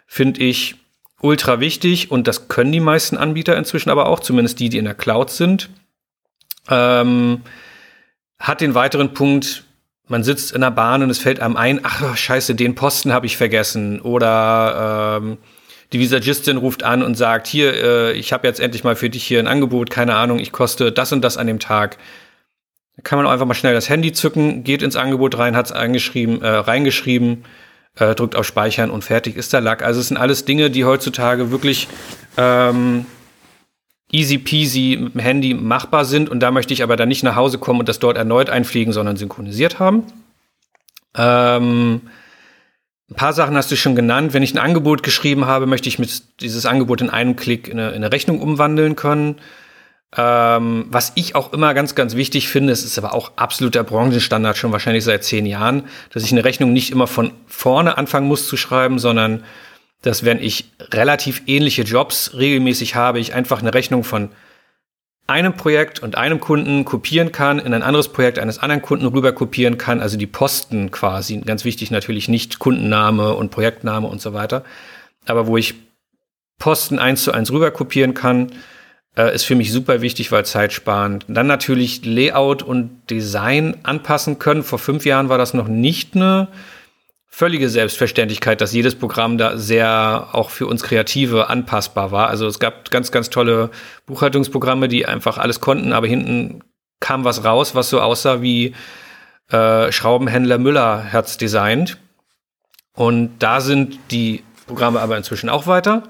finde 0.08 0.42
ich 0.42 0.76
ultra 1.22 1.60
wichtig 1.60 2.10
und 2.10 2.28
das 2.28 2.48
können 2.48 2.72
die 2.72 2.80
meisten 2.80 3.16
Anbieter 3.16 3.56
inzwischen 3.56 3.92
aber 3.92 4.08
auch, 4.08 4.20
zumindest 4.20 4.60
die, 4.60 4.70
die 4.70 4.80
in 4.80 4.86
der 4.86 4.96
Cloud 4.96 5.30
sind. 5.30 5.70
Ähm, 6.70 7.42
hat 8.40 8.62
den 8.62 8.74
weiteren 8.74 9.14
Punkt, 9.14 9.64
man 10.08 10.24
sitzt 10.24 10.54
in 10.54 10.62
der 10.62 10.72
Bahn 10.72 11.04
und 11.04 11.12
es 11.12 11.20
fällt 11.20 11.40
einem 11.40 11.56
ein, 11.56 11.82
ach 11.84 12.18
scheiße, 12.18 12.56
den 12.56 12.74
Posten 12.74 13.14
habe 13.14 13.28
ich 13.28 13.38
vergessen 13.38 14.02
oder 14.02 15.20
ähm, 15.22 15.38
die 15.94 16.00
Visagistin 16.00 16.58
ruft 16.58 16.84
an 16.84 17.04
und 17.04 17.16
sagt, 17.16 17.48
hier, 17.48 17.74
äh, 17.74 18.12
ich 18.14 18.34
habe 18.34 18.48
jetzt 18.48 18.60
endlich 18.60 18.84
mal 18.84 18.96
für 18.96 19.10
dich 19.10 19.24
hier 19.24 19.40
ein 19.40 19.48
Angebot, 19.48 19.90
keine 19.90 20.16
Ahnung, 20.16 20.40
ich 20.40 20.52
koste 20.52 20.92
das 20.92 21.12
und 21.14 21.22
das 21.22 21.38
an 21.38 21.48
dem 21.48 21.60
Tag. 21.60 21.98
Da 22.98 23.04
kann 23.04 23.18
man 23.18 23.26
auch 23.28 23.32
einfach 23.32 23.46
mal 23.46 23.54
schnell 23.54 23.74
das 23.74 23.90
Handy 23.90 24.12
zücken, 24.12 24.64
geht 24.64 24.82
ins 24.82 24.96
Angebot 24.96 25.38
rein, 25.38 25.56
hat 25.56 25.68
es 25.68 25.72
äh, 25.72 26.48
reingeschrieben, 26.48 27.46
äh, 27.98 28.16
drückt 28.16 28.36
auf 28.36 28.46
Speichern 28.46 28.90
und 28.90 29.04
fertig 29.04 29.36
ist 29.36 29.54
der 29.54 29.62
Lack. 29.62 29.84
Also 29.84 30.00
es 30.00 30.08
sind 30.08 30.18
alles 30.18 30.46
Dinge, 30.46 30.70
die 30.70 30.84
heutzutage 30.84 31.52
wirklich 31.52 31.88
ähm, 32.38 33.06
easy 34.12 34.38
peasy 34.38 34.98
mit 35.00 35.16
dem 35.16 35.22
Handy 35.22 35.54
machbar 35.54 36.06
sind. 36.06 36.30
Und 36.30 36.40
da 36.40 36.52
möchte 36.52 36.74
ich 36.74 36.84
aber 36.84 36.96
dann 36.96 37.10
nicht 37.10 37.24
nach 37.24 37.36
Hause 37.36 37.58
kommen 37.58 37.80
und 37.80 37.90
das 37.90 38.00
dort 38.00 38.18
erneut 38.18 38.50
einfliegen, 38.50 38.94
sondern 38.94 39.18
synchronisiert 39.18 39.80
haben. 39.80 40.04
Ähm, 41.16 42.02
ein 43.10 43.16
paar 43.16 43.34
Sachen 43.34 43.56
hast 43.56 43.72
du 43.72 43.76
schon 43.76 43.96
genannt. 43.96 44.34
Wenn 44.34 44.44
ich 44.44 44.54
ein 44.54 44.60
Angebot 44.60 45.04
geschrieben 45.04 45.46
habe, 45.46 45.66
möchte 45.66 45.90
ich 45.90 46.00
mit 46.00 46.42
dieses 46.42 46.66
Angebot 46.66 47.02
in 47.02 47.10
einem 47.10 47.36
Klick 47.36 47.68
in 47.68 47.80
eine, 47.80 47.90
in 47.90 47.96
eine 47.98 48.12
Rechnung 48.12 48.42
umwandeln 48.42 48.96
können. 48.96 49.36
Ähm, 50.16 50.86
was 50.90 51.12
ich 51.16 51.36
auch 51.36 51.54
immer 51.54 51.74
ganz, 51.74 51.96
ganz 51.96 52.16
wichtig 52.16 52.48
finde, 52.48 52.72
es 52.72 52.86
ist 52.86 52.98
aber 52.98 53.14
auch 53.14 53.32
absoluter 53.36 53.84
Branchenstandard 53.84 54.58
schon 54.58 54.72
wahrscheinlich 54.72 55.04
seit 55.04 55.24
zehn 55.24 55.46
Jahren, 55.46 55.84
dass 56.12 56.24
ich 56.24 56.32
eine 56.32 56.46
Rechnung 56.46 56.72
nicht 56.72 56.92
immer 56.92 57.08
von 57.08 57.32
vorne 57.48 57.98
anfangen 57.98 58.28
muss 58.28 58.48
zu 58.48 58.56
schreiben, 58.56 59.00
sondern 59.00 59.44
dass 60.04 60.24
wenn 60.24 60.40
ich 60.40 60.72
relativ 60.92 61.44
ähnliche 61.48 61.82
Jobs 61.82 62.32
regelmäßig 62.38 62.96
habe, 62.96 63.20
ich 63.20 63.34
einfach 63.34 63.62
eine 63.62 63.74
Rechnung 63.74 64.04
von 64.04 64.30
einem 65.28 65.54
Projekt 65.54 66.00
und 66.00 66.18
einem 66.18 66.40
Kunden 66.40 66.86
kopieren 66.86 67.32
kann, 67.32 67.60
in 67.60 67.74
ein 67.74 67.84
anderes 67.84 68.10
Projekt 68.10 68.40
eines 68.40 68.60
anderen 68.60 68.82
Kunden 68.82 69.06
rüber 69.06 69.32
kopieren 69.32 69.78
kann, 69.78 70.02
also 70.02 70.18
die 70.18 70.28
Posten 70.28 70.92
quasi, 70.92 71.38
ganz 71.40 71.66
wichtig 71.66 71.92
natürlich 71.92 72.28
nicht 72.28 72.60
Kundenname 72.60 73.34
und 73.34 73.52
Projektname 73.52 74.08
und 74.08 74.22
so 74.22 74.34
weiter, 74.34 74.64
aber 75.26 75.48
wo 75.48 75.58
ich 75.58 75.76
Posten 76.60 77.00
eins 77.00 77.24
zu 77.24 77.32
eins 77.32 77.52
rüber 77.52 77.72
kopieren 77.72 78.14
kann, 78.14 78.52
Äh, 79.16 79.36
ist 79.36 79.44
für 79.44 79.54
mich 79.54 79.72
super 79.72 80.02
wichtig, 80.02 80.32
weil 80.32 80.44
zeitsparend. 80.44 81.26
Dann 81.28 81.46
natürlich 81.46 82.04
Layout 82.04 82.64
und 82.64 82.90
Design 83.12 83.76
anpassen 83.84 84.40
können. 84.40 84.64
Vor 84.64 84.80
fünf 84.80 85.06
Jahren 85.06 85.30
war 85.30 85.38
das 85.38 85.54
noch 85.54 85.68
nicht 85.68 86.16
eine 86.16 86.48
völlige 87.36 87.68
Selbstverständlichkeit, 87.68 88.62
dass 88.62 88.74
jedes 88.74 88.94
Programm 88.94 89.40
da 89.40 89.58
sehr 89.58 90.28
auch 90.34 90.52
für 90.52 90.68
uns 90.68 90.84
Kreative 90.84 91.50
anpassbar 91.50 92.12
war. 92.12 92.28
Also 92.28 92.46
es 92.46 92.60
gab 92.60 92.92
ganz, 92.92 93.12
ganz 93.12 93.32
tolle 93.32 93.72
Buchhaltungsprogramme, 94.06 94.88
die 94.88 95.08
einfach 95.08 95.40
alles 95.40 95.60
konnten, 95.60 95.94
aber 95.94 96.06
hinten 96.06 96.64
kam 97.00 97.24
was 97.24 97.44
raus, 97.44 97.74
was 97.74 97.90
so 97.90 98.02
aussah 98.02 98.44
wie 98.44 98.76
äh, 99.50 99.92
Schraubenhändler 99.92 100.60
Müller 100.60 101.12
hat's 101.12 101.40
designt. 101.40 101.98
Und 102.96 103.40
da 103.40 103.62
sind 103.62 103.98
die 104.12 104.44
Programme 104.68 105.00
aber 105.00 105.18
inzwischen 105.18 105.50
auch 105.50 105.66
weiter. 105.66 106.04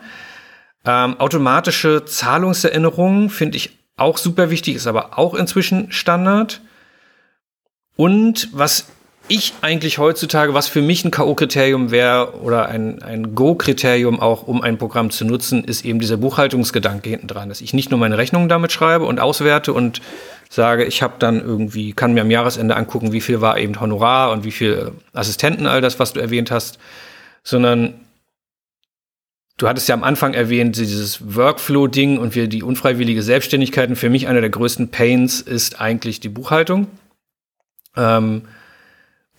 Ähm, 0.84 1.18
automatische 1.22 2.04
Zahlungserinnerungen 2.04 3.30
finde 3.30 3.56
ich 3.56 3.80
auch 3.96 4.18
super 4.18 4.50
wichtig, 4.50 4.76
ist 4.76 4.88
aber 4.88 5.18
auch 5.18 5.36
inzwischen 5.36 5.90
Standard. 5.90 6.60
Und 7.96 8.50
was 8.52 8.88
ich 9.28 9.54
eigentlich 9.62 9.98
heutzutage, 10.00 10.54
was 10.54 10.68
für 10.68 10.82
mich 10.82 11.06
ein 11.06 11.12
K.O.-Kriterium 11.12 11.92
wäre 11.92 12.42
oder 12.42 12.68
ein, 12.68 13.02
ein 13.02 13.36
Go-Kriterium 13.36 14.20
auch, 14.20 14.48
um 14.48 14.62
ein 14.62 14.78
Programm 14.78 15.12
zu 15.12 15.24
nutzen, 15.26 15.64
ist 15.64 15.86
eben 15.86 16.00
dieser 16.00 16.18
Buchhaltungsgedanke 16.18 17.10
hinten 17.10 17.28
dran, 17.28 17.50
dass 17.50 17.62
ich 17.62 17.74
nicht 17.74 17.90
nur 17.90 18.00
meine 18.00 18.18
Rechnungen 18.18 18.50
damit 18.50 18.72
schreibe 18.72 19.06
und 19.06 19.20
auswerte 19.20 19.72
und 19.72 20.02
sage, 20.50 20.84
ich 20.84 21.02
habe 21.02 21.16
dann 21.20 21.40
irgendwie, 21.40 21.94
kann 21.94 22.14
mir 22.14 22.22
am 22.22 22.32
Jahresende 22.32 22.76
angucken, 22.76 23.14
wie 23.14 23.22
viel 23.22 23.40
war 23.40 23.58
eben 23.58 23.80
Honorar 23.80 24.32
und 24.32 24.44
wie 24.44 24.52
viel 24.52 24.92
Assistenten, 25.14 25.68
all 25.68 25.82
das, 25.82 26.00
was 26.00 26.14
du 26.14 26.20
erwähnt 26.20 26.52
hast, 26.52 26.78
sondern 27.44 27.96
Du 29.58 29.68
hattest 29.68 29.88
ja 29.88 29.94
am 29.94 30.04
Anfang 30.04 30.34
erwähnt, 30.34 30.78
dieses 30.78 31.36
Workflow-Ding 31.36 32.18
und 32.18 32.34
wir 32.34 32.48
die 32.48 32.64
unfreiwillige 32.64 33.22
Selbstständigkeit. 33.22 33.88
Und 33.88 33.98
für 33.98 34.10
mich 34.10 34.28
einer 34.28 34.42
der 34.42 34.50
größten 34.50 34.90
Pains 34.90 35.42
ist 35.42 35.80
eigentlich 35.80 36.20
die 36.20 36.30
Buchhaltung. 36.30 36.88
Ähm, 37.96 38.42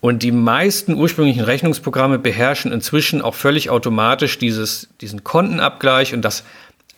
und 0.05 0.21
die 0.21 0.31
meisten 0.31 0.93
ursprünglichen 0.93 1.41
Rechnungsprogramme 1.41 2.19
beherrschen 2.19 2.71
inzwischen 2.71 3.23
auch 3.23 3.33
völlig 3.33 3.71
automatisch 3.71 4.37
dieses, 4.37 4.87
diesen 5.01 5.23
Kontenabgleich 5.23 6.13
und 6.13 6.21
das 6.21 6.43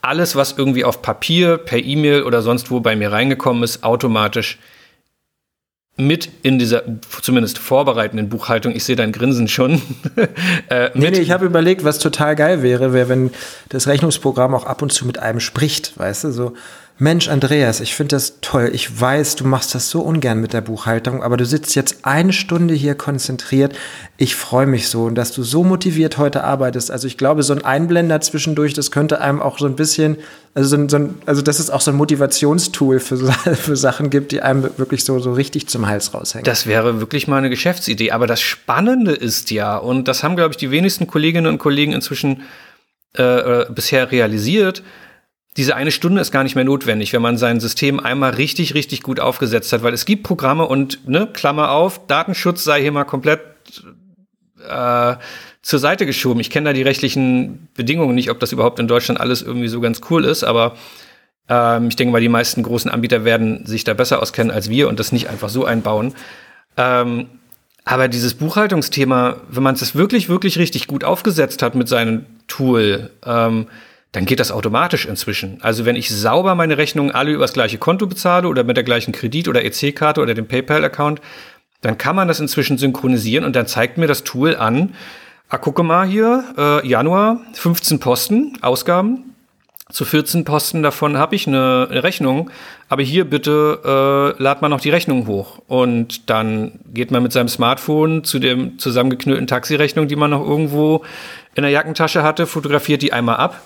alles, 0.02 0.36
was 0.36 0.56
irgendwie 0.58 0.84
auf 0.84 1.02
Papier, 1.02 1.58
per 1.58 1.80
E-Mail 1.80 2.24
oder 2.24 2.42
sonst 2.42 2.70
wo 2.70 2.82
bei 2.82 2.98
mir 2.98 3.14
reingekommen 3.14 3.64
ist, 3.64 3.86
automatisch 3.86 4.60
mit 5.96 6.28
in 6.44 6.60
dieser 6.60 6.84
zumindest 7.22 7.60
vorbereitenden 7.60 8.28
Buchhaltung, 8.28 8.76
ich 8.76 8.84
sehe 8.84 8.98
dein 8.98 9.14
Grinsen 9.14 9.48
schon. 9.48 9.82
äh, 10.70 10.90
nee, 10.94 11.10
nee, 11.10 11.20
ich 11.20 11.32
habe 11.32 11.46
überlegt, 11.46 11.86
was 11.86 12.00
total 12.00 12.36
geil 12.36 12.62
wäre, 12.62 12.92
wäre, 12.92 13.08
wenn 13.08 13.32
das 13.70 13.88
Rechnungsprogramm 13.88 14.54
auch 14.54 14.66
ab 14.66 14.82
und 14.82 14.92
zu 14.92 15.08
mit 15.08 15.18
einem 15.18 15.40
spricht, 15.40 15.98
weißt 15.98 16.26
du, 16.26 16.32
so 16.32 16.54
Mensch, 17.00 17.28
Andreas, 17.28 17.80
ich 17.80 17.94
finde 17.94 18.16
das 18.16 18.42
toll. 18.42 18.72
Ich 18.74 19.00
weiß, 19.00 19.36
du 19.36 19.46
machst 19.46 19.76
das 19.76 19.92
so 19.92 20.02
ungern 20.02 20.42
mit 20.42 20.54
der 20.54 20.62
Buchhaltung, 20.62 21.22
aber 21.22 21.38
du 21.38 21.46
sitzt 21.46 21.76
jetzt 21.76 22.00
eine 22.06 22.34
Stunde 22.34 22.74
hier 22.74 22.96
konzentriert. 22.96 23.76
Ich 24.18 24.36
freue 24.36 24.66
mich 24.66 24.88
so, 24.88 25.08
dass 25.12 25.32
du 25.32 25.44
so 25.44 25.64
motiviert 25.64 26.18
heute 26.18 26.44
arbeitest. 26.44 26.90
Also 26.90 27.06
ich 27.06 27.20
glaube, 27.20 27.44
so 27.44 27.54
ein 27.54 27.64
Einblender 27.64 28.20
zwischendurch, 28.22 28.74
das 28.74 28.90
könnte 28.90 29.22
einem 29.22 29.44
auch 29.44 29.60
so 29.60 29.68
ein 29.68 29.76
bisschen, 29.76 30.18
also, 30.56 30.70
so 30.70 30.76
ein, 30.76 30.90
so 30.90 30.98
ein, 30.98 31.16
also 31.28 31.44
dass 31.44 31.60
es 31.60 31.70
auch 31.70 31.82
so 31.82 31.92
ein 31.92 31.98
Motivationstool 31.98 33.00
für, 33.00 33.18
für 33.56 33.78
Sachen 33.78 34.10
gibt, 34.10 34.32
die 34.32 34.42
einem 34.42 34.64
wirklich 34.78 35.06
so, 35.06 35.20
so 35.20 35.34
richtig 35.34 35.68
zum 35.68 35.86
Hals 35.86 36.16
raushängen. 36.16 36.46
Das 36.46 36.66
wäre 36.66 37.00
wirklich 37.00 37.28
mal 37.28 37.38
eine 37.38 37.52
Geschäftsidee. 37.52 38.10
Aber 38.10 38.26
das 38.26 38.42
Spannende 38.42 39.12
ist 39.12 39.52
ja, 39.52 39.78
und 39.78 40.08
das 40.08 40.24
haben, 40.24 40.36
glaube 40.36 40.54
ich, 40.54 40.58
die 40.58 40.72
wenigsten 40.72 41.06
Kolleginnen 41.06 41.46
und 41.46 41.60
Kollegen 41.60 41.94
inzwischen 41.94 42.42
äh, 43.16 43.22
äh 43.22 43.66
bisher 43.70 44.12
realisiert, 44.12 44.82
diese 45.58 45.76
eine 45.76 45.92
Stunde 45.92 46.22
ist 46.22 46.32
gar 46.32 46.44
nicht 46.44 46.56
mehr 46.56 46.64
notwendig, 46.64 47.14
wenn 47.14 47.22
man 47.22 47.38
sein 47.38 47.60
System 47.60 48.00
einmal 48.00 48.36
richtig, 48.36 48.76
richtig 48.76 49.02
gut 49.02 49.20
aufgesetzt 49.20 49.74
hat, 49.74 49.82
weil 49.82 49.94
es 49.94 50.06
gibt 50.06 50.24
Programme 50.24 50.66
und, 50.66 51.08
ne, 51.08 51.28
Klammer 51.34 51.72
auf, 51.72 52.06
Datenschutz 52.06 52.64
sei 52.64 52.82
hier 52.82 52.92
mal 52.92 53.06
komplett 53.06 53.42
äh, 54.68 55.16
zur 55.64 55.80
Seite 55.80 56.06
geschoben. 56.06 56.40
Ich 56.40 56.52
kenne 56.52 56.70
da 56.70 56.74
die 56.74 56.84
rechtlichen 56.84 57.68
Bedingungen 57.76 58.14
nicht, 58.14 58.30
ob 58.30 58.40
das 58.40 58.52
überhaupt 58.52 58.80
in 58.80 58.88
Deutschland 58.88 59.20
alles 59.20 59.42
irgendwie 59.42 59.68
so 59.68 59.82
ganz 59.82 60.02
cool 60.12 60.26
ist, 60.26 60.44
aber 60.44 60.76
ähm, 61.50 61.88
ich 61.88 61.96
denke 61.96 62.12
mal, 62.12 62.22
die 62.22 62.30
meisten 62.30 62.62
großen 62.62 62.92
Anbieter 62.92 63.26
werden 63.26 63.66
sich 63.66 63.84
da 63.84 63.96
besser 63.96 64.22
auskennen 64.22 64.52
als 64.52 64.70
wir 64.70 64.88
und 64.88 65.00
das 65.00 65.12
nicht 65.12 65.28
einfach 65.28 65.50
so 65.50 65.66
einbauen. 65.66 66.14
Ähm, 66.78 67.28
aber 67.84 68.10
dieses 68.10 68.36
Buchhaltungsthema, 68.36 69.38
wenn 69.50 69.64
man 69.64 69.74
es 69.74 69.96
wirklich, 69.96 70.30
wirklich 70.30 70.60
richtig 70.60 70.88
gut 70.88 71.04
aufgesetzt 71.04 71.64
hat 71.64 71.74
mit 71.74 71.88
seinem 71.88 72.26
Tool, 72.48 73.10
ähm, 73.26 73.68
dann 74.18 74.26
geht 74.26 74.40
das 74.40 74.52
automatisch 74.52 75.06
inzwischen. 75.06 75.60
Also 75.62 75.86
wenn 75.86 75.96
ich 75.96 76.10
sauber 76.10 76.56
meine 76.56 76.80
Rechnungen 76.80 77.12
alle 77.12 77.34
über 77.34 77.44
das 77.44 77.54
gleiche 77.54 77.78
Konto 77.78 78.08
bezahle 78.08 78.48
oder 78.48 78.64
mit 78.64 78.76
der 78.76 78.84
gleichen 78.84 79.12
Kredit- 79.12 79.48
oder 79.48 79.64
EC-Karte 79.64 80.22
oder 80.22 80.34
dem 80.34 80.48
PayPal-Account, 80.48 81.22
dann 81.82 82.00
kann 82.00 82.16
man 82.16 82.28
das 82.28 82.40
inzwischen 82.40 82.80
synchronisieren 82.80 83.46
und 83.46 83.56
dann 83.56 83.68
zeigt 83.68 84.00
mir 84.00 84.08
das 84.08 84.24
Tool 84.24 84.56
an, 84.56 84.96
ah, 85.50 85.60
gucke 85.60 85.84
mal 85.84 86.08
hier, 86.08 86.46
äh, 86.58 86.88
Januar, 86.88 87.42
15 87.54 88.00
Posten, 88.00 88.58
Ausgaben. 88.64 89.36
Zu 89.92 90.04
14 90.04 90.46
Posten 90.46 90.82
davon 90.82 91.20
habe 91.20 91.36
ich 91.36 91.46
eine, 91.46 91.88
Rechnung, 92.04 92.50
aber 92.90 93.04
hier 93.04 93.24
bitte 93.24 94.36
äh, 94.40 94.42
lad 94.42 94.64
man 94.64 94.72
noch 94.72 94.82
die 94.82 94.90
Rechnung 94.90 95.28
hoch. 95.28 95.60
Und 95.68 96.28
dann 96.32 96.80
geht 96.92 97.12
man 97.12 97.22
mit 97.22 97.34
seinem 97.34 97.50
Smartphone 97.50 98.24
zu 98.24 98.40
dem 98.40 98.80
zusammengeknüllten 98.80 99.46
Taxirechnung, 99.46 100.08
die 100.08 100.16
man 100.16 100.32
noch 100.32 100.42
irgendwo 100.42 101.04
in 101.54 101.62
der 101.62 101.72
Jackentasche 101.72 102.24
hatte, 102.24 102.48
fotografiert 102.48 103.04
die 103.04 103.14
einmal 103.14 103.36
ab 103.36 103.62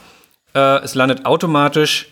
äh, 0.54 0.84
es 0.84 0.96
landet 0.96 1.26
automatisch 1.26 2.08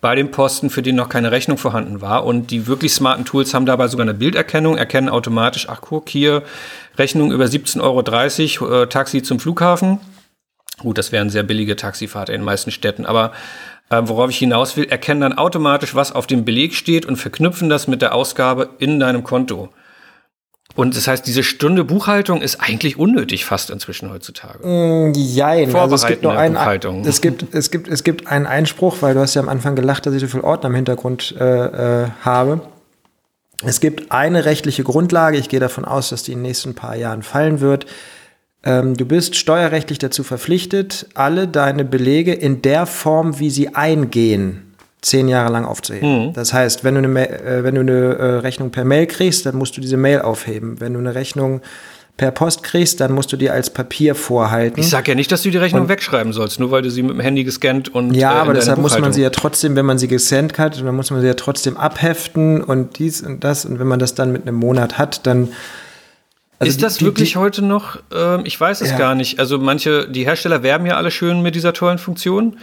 bei 0.00 0.16
dem 0.16 0.32
Posten, 0.32 0.68
für 0.68 0.82
den 0.82 0.96
noch 0.96 1.08
keine 1.08 1.30
Rechnung 1.30 1.58
vorhanden 1.58 2.00
war. 2.00 2.24
Und 2.24 2.50
die 2.50 2.66
wirklich 2.66 2.92
smarten 2.92 3.24
Tools 3.24 3.54
haben 3.54 3.66
dabei 3.66 3.86
sogar 3.86 4.04
eine 4.04 4.14
Bilderkennung, 4.14 4.76
erkennen 4.76 5.08
automatisch, 5.08 5.68
ach 5.68 5.80
guck, 5.80 6.08
hier 6.08 6.42
Rechnung 6.98 7.30
über 7.30 7.44
17,30 7.44 8.60
Euro, 8.60 8.82
äh, 8.82 8.86
Taxi 8.88 9.22
zum 9.22 9.38
Flughafen. 9.38 10.00
Gut, 10.78 10.98
das 10.98 11.12
wären 11.12 11.30
sehr 11.30 11.44
billige 11.44 11.76
Taxifahrten 11.76 12.34
in 12.34 12.40
den 12.40 12.44
meisten 12.44 12.72
Städten, 12.72 13.06
aber 13.06 13.32
äh, 13.90 14.00
worauf 14.04 14.30
ich 14.30 14.38
hinaus 14.38 14.76
will, 14.76 14.86
erkennen 14.86 15.20
dann 15.20 15.38
automatisch, 15.38 15.94
was 15.94 16.12
auf 16.12 16.26
dem 16.26 16.44
Beleg 16.44 16.74
steht 16.74 17.06
und 17.06 17.16
verknüpfen 17.16 17.68
das 17.68 17.86
mit 17.86 18.02
der 18.02 18.14
Ausgabe 18.14 18.70
in 18.78 18.98
deinem 18.98 19.22
Konto. 19.22 19.68
Und 20.74 20.96
das 20.96 21.06
heißt, 21.06 21.26
diese 21.26 21.42
Stunde 21.42 21.84
Buchhaltung 21.84 22.40
ist 22.40 22.60
eigentlich 22.60 22.98
unnötig 22.98 23.44
fast 23.44 23.70
inzwischen 23.70 24.10
heutzutage. 24.10 24.66
Mm, 24.66 25.12
jein, 25.14 25.74
also 25.74 25.94
es 25.94 26.06
gibt 26.06 26.22
nur 26.22 26.36
einen, 26.36 26.56
es 27.04 27.20
gibt, 27.20 27.54
es 27.54 27.70
gibt, 27.70 27.88
es 27.88 28.04
gibt 28.04 28.26
einen 28.26 28.46
Einspruch, 28.46 28.96
weil 29.00 29.14
du 29.14 29.20
hast 29.20 29.34
ja 29.34 29.42
am 29.42 29.48
Anfang 29.48 29.76
gelacht, 29.76 30.06
dass 30.06 30.14
ich 30.14 30.20
so 30.20 30.28
viel 30.28 30.40
Ordner 30.40 30.70
im 30.70 30.74
Hintergrund 30.74 31.34
äh, 31.38 32.04
äh, 32.04 32.08
habe. 32.22 32.62
Es 33.64 33.80
gibt 33.80 34.10
eine 34.10 34.44
rechtliche 34.44 34.82
Grundlage, 34.82 35.36
ich 35.38 35.48
gehe 35.48 35.60
davon 35.60 35.84
aus, 35.84 36.08
dass 36.08 36.22
die 36.22 36.32
in 36.32 36.38
den 36.38 36.42
nächsten 36.42 36.74
paar 36.74 36.96
Jahren 36.96 37.22
fallen 37.22 37.60
wird. 37.60 37.86
Ähm, 38.64 38.96
du 38.96 39.04
bist 39.04 39.36
steuerrechtlich 39.36 39.98
dazu 39.98 40.24
verpflichtet, 40.24 41.06
alle 41.14 41.48
deine 41.48 41.84
Belege 41.84 42.32
in 42.32 42.62
der 42.62 42.86
Form, 42.86 43.38
wie 43.38 43.50
sie 43.50 43.74
eingehen, 43.74 44.71
zehn 45.02 45.28
Jahre 45.28 45.52
lang 45.52 45.64
aufzuheben. 45.64 46.28
Mhm. 46.28 46.32
Das 46.32 46.52
heißt, 46.52 46.84
wenn 46.84 46.94
du, 46.94 47.00
eine, 47.00 47.28
äh, 47.28 47.64
wenn 47.64 47.74
du 47.74 47.80
eine 47.82 47.92
äh, 47.92 48.24
Rechnung 48.38 48.70
per 48.70 48.84
Mail 48.84 49.06
kriegst, 49.06 49.44
dann 49.44 49.56
musst 49.56 49.76
du 49.76 49.80
diese 49.80 49.96
Mail 49.96 50.22
aufheben. 50.22 50.80
Wenn 50.80 50.94
du 50.94 51.00
eine 51.00 51.14
Rechnung 51.14 51.60
per 52.16 52.30
Post 52.30 52.62
kriegst, 52.62 53.00
dann 53.00 53.12
musst 53.12 53.32
du 53.32 53.36
die 53.36 53.50
als 53.50 53.70
Papier 53.70 54.14
vorhalten. 54.14 54.78
Ich 54.78 54.88
sage 54.88 55.10
ja 55.10 55.14
nicht, 55.14 55.32
dass 55.32 55.42
du 55.42 55.50
die 55.50 55.58
Rechnung 55.58 55.82
und, 55.82 55.88
wegschreiben 55.88 56.32
sollst, 56.32 56.60
nur 56.60 56.70
weil 56.70 56.82
du 56.82 56.90
sie 56.90 57.02
mit 57.02 57.12
dem 57.12 57.20
Handy 57.20 57.42
gescannt 57.42 57.92
und 57.92 58.14
Ja, 58.14 58.34
äh, 58.34 58.40
aber 58.40 58.54
deshalb 58.54 58.78
muss 58.78 58.98
man 58.98 59.12
sie 59.12 59.22
ja 59.22 59.30
trotzdem, 59.30 59.76
wenn 59.76 59.86
man 59.86 59.98
sie 59.98 60.08
gescannt 60.08 60.58
hat, 60.58 60.78
dann 60.78 60.94
muss 60.94 61.10
man 61.10 61.20
sie 61.20 61.26
ja 61.26 61.34
trotzdem 61.34 61.76
abheften 61.76 62.62
und 62.62 62.98
dies 62.98 63.22
und 63.22 63.42
das 63.42 63.64
und 63.64 63.78
wenn 63.78 63.88
man 63.88 63.98
das 63.98 64.14
dann 64.14 64.30
mit 64.30 64.42
einem 64.42 64.56
Monat 64.56 64.98
hat, 64.98 65.26
dann 65.26 65.48
also 66.58 66.70
ist 66.70 66.82
das 66.82 66.98
die, 66.98 67.06
wirklich 67.06 67.32
die, 67.32 67.38
heute 67.38 67.62
noch? 67.62 67.96
Äh, 68.14 68.42
ich 68.46 68.60
weiß 68.60 68.82
es 68.82 68.90
ja. 68.90 68.98
gar 68.98 69.16
nicht. 69.16 69.40
Also 69.40 69.58
manche, 69.58 70.08
die 70.08 70.24
Hersteller 70.24 70.62
werben 70.62 70.86
ja 70.86 70.96
alle 70.96 71.10
schön 71.10 71.42
mit 71.42 71.56
dieser 71.56 71.72
tollen 71.72 71.98
Funktion. 71.98 72.56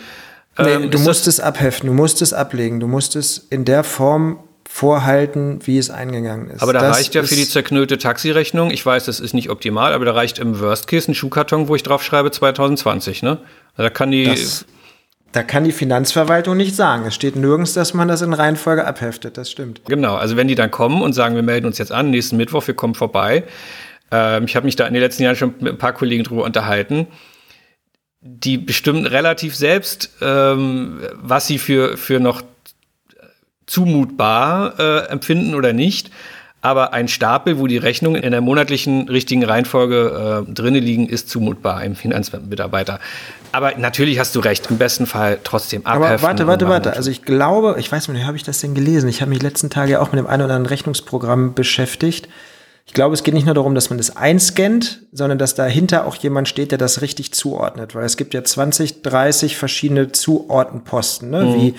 Nee, 0.60 0.74
ähm, 0.74 0.91
du 0.91 0.99
musst 0.99 1.28
es 1.28 1.39
abheften, 1.39 1.88
du 1.88 1.93
musst 1.93 2.22
es 2.22 2.34
ablegen, 2.34 2.80
du 2.80 2.88
musst 2.88 3.16
es 3.16 3.38
in 3.49 3.66
der 3.66 3.84
Form 3.84 4.39
vorhalten, 4.68 5.60
wie 5.66 5.78
es 5.78 5.89
eingegangen 5.89 6.51
ist. 6.51 6.62
Aber 6.62 6.74
da 6.74 6.82
das 6.82 6.97
reicht 6.97 7.16
ja 7.16 7.24
für 7.24 7.36
die 7.36 7.47
zerknüllte 7.47 7.97
Taxirechnung, 7.97 8.70
ich 8.70 8.86
weiß, 8.86 9.05
das 9.05 9.20
ist 9.20 9.34
nicht 9.34 9.49
optimal, 9.49 9.93
aber 9.93 10.05
da 10.05 10.14
reicht 10.14 10.38
im 10.38 10.60
Worst 10.60 10.88
Case 10.88 11.12
ein 11.12 11.16
Schuhkarton, 11.16 11.68
wo 11.68 11.76
ich 11.76 11.82
drauf 11.82 12.03
schreibe 12.03 12.30
2020, 12.30 13.24
ne? 13.24 13.39
Da 13.78 13.89
kann 13.89 14.12
die 14.12 14.26
das, 14.26 14.66
da 15.32 15.43
kann 15.43 15.64
die 15.64 15.72
Finanzverwaltung 15.72 16.55
nicht 16.55 16.76
sagen. 16.76 17.05
Es 17.05 17.16
steht 17.16 17.36
nirgends, 17.36 17.74
dass 17.74 17.93
man 17.93 18.07
das 18.07 18.22
in 18.22 18.34
Reihenfolge 18.34 18.86
abheftet, 18.86 19.38
das 19.38 19.49
stimmt. 19.49 19.82
Genau, 19.88 20.16
also 20.16 20.38
wenn 20.38 20.47
die 20.47 20.55
dann 20.55 20.72
kommen 20.72 21.01
und 21.01 21.14
sagen, 21.14 21.36
wir 21.36 21.43
melden 21.43 21.66
uns 21.66 21.78
jetzt 21.78 21.91
an, 21.91 22.12
nächsten 22.12 22.38
Mittwoch, 22.38 22.66
wir 22.68 22.76
kommen 22.76 22.95
vorbei. 22.95 23.43
Ähm, 24.12 24.45
ich 24.45 24.55
habe 24.55 24.66
mich 24.66 24.76
da 24.76 24.86
in 24.86 24.93
den 24.93 25.01
letzten 25.01 25.24
Jahren 25.24 25.36
schon 25.36 25.55
mit 25.60 25.74
ein 25.74 25.78
paar 25.78 25.93
Kollegen 25.93 26.24
drüber 26.24 26.43
unterhalten 26.43 27.07
die 28.22 28.57
bestimmen 28.57 29.05
relativ 29.05 29.55
selbst, 29.55 30.09
ähm, 30.22 31.01
was 31.13 31.47
sie 31.47 31.57
für, 31.57 31.97
für 31.97 32.20
noch 32.20 32.41
zumutbar 33.65 34.80
äh, 34.80 35.09
empfinden 35.09 35.55
oder 35.55 35.74
nicht. 35.74 36.11
Aber 36.61 36.91
ein 36.91 37.07
Stapel, 37.07 37.57
wo 37.57 37.67
die 37.67 37.78
Rechnungen 37.78 38.22
in 38.22 38.32
der 38.32 38.41
monatlichen 38.41 39.07
richtigen 39.07 39.45
Reihenfolge 39.45 40.45
äh, 40.49 40.51
drinnen 40.51 40.84
liegen, 40.84 41.07
ist 41.07 41.30
zumutbar 41.30 41.78
einem 41.78 41.95
Finanzmitarbeiter. 41.95 42.99
Aber 43.53 43.78
natürlich 43.78 44.20
hast 44.20 44.36
du 44.36 44.41
recht, 44.41 44.70
im 44.70 44.78
besten 44.78 45.05
Fall 45.05 45.39
trotzdem 45.45 45.86
abheften. 45.86 46.13
Aber 46.15 46.22
warte, 46.22 46.47
warte, 46.47 46.67
warte. 46.67 46.93
Also 46.97 47.11
ich 47.11 47.22
glaube, 47.22 47.78
ich 47.80 47.89
weiß 47.89 48.09
nicht, 48.09 48.26
habe 48.26 48.36
ich 48.36 48.43
das 48.43 48.59
denn 48.59 48.76
gelesen? 48.76 49.07
Ich 49.07 49.22
habe 49.22 49.30
mich 49.30 49.41
letzten 49.41 49.70
Tage 49.70 50.01
auch 50.01 50.11
mit 50.11 50.20
dem 50.20 50.28
einen 50.28 50.43
oder 50.43 50.55
anderen 50.55 50.65
Rechnungsprogramm 50.65 51.53
beschäftigt. 51.53 52.28
Ich 52.89 52.93
glaube, 52.95 53.13
es 53.13 53.21
geht 53.21 53.35
nicht 53.35 53.45
nur 53.45 53.53
darum, 53.53 53.75
dass 53.75 53.91
man 53.91 53.99
das 53.99 54.17
einscannt, 54.17 55.03
sondern 55.11 55.37
dass 55.37 55.53
dahinter 55.53 56.07
auch 56.07 56.15
jemand 56.15 56.47
steht, 56.47 56.71
der 56.71 56.79
das 56.79 57.03
richtig 57.03 57.35
zuordnet. 57.35 57.93
Weil 57.93 58.03
es 58.03 58.17
gibt 58.17 58.33
ja 58.33 58.43
20, 58.43 59.03
30 59.03 59.57
verschiedene 59.57 60.11
Zuordnenposten, 60.11 61.29
ne? 61.29 61.43
Mhm. 61.43 61.53
wie 61.53 61.75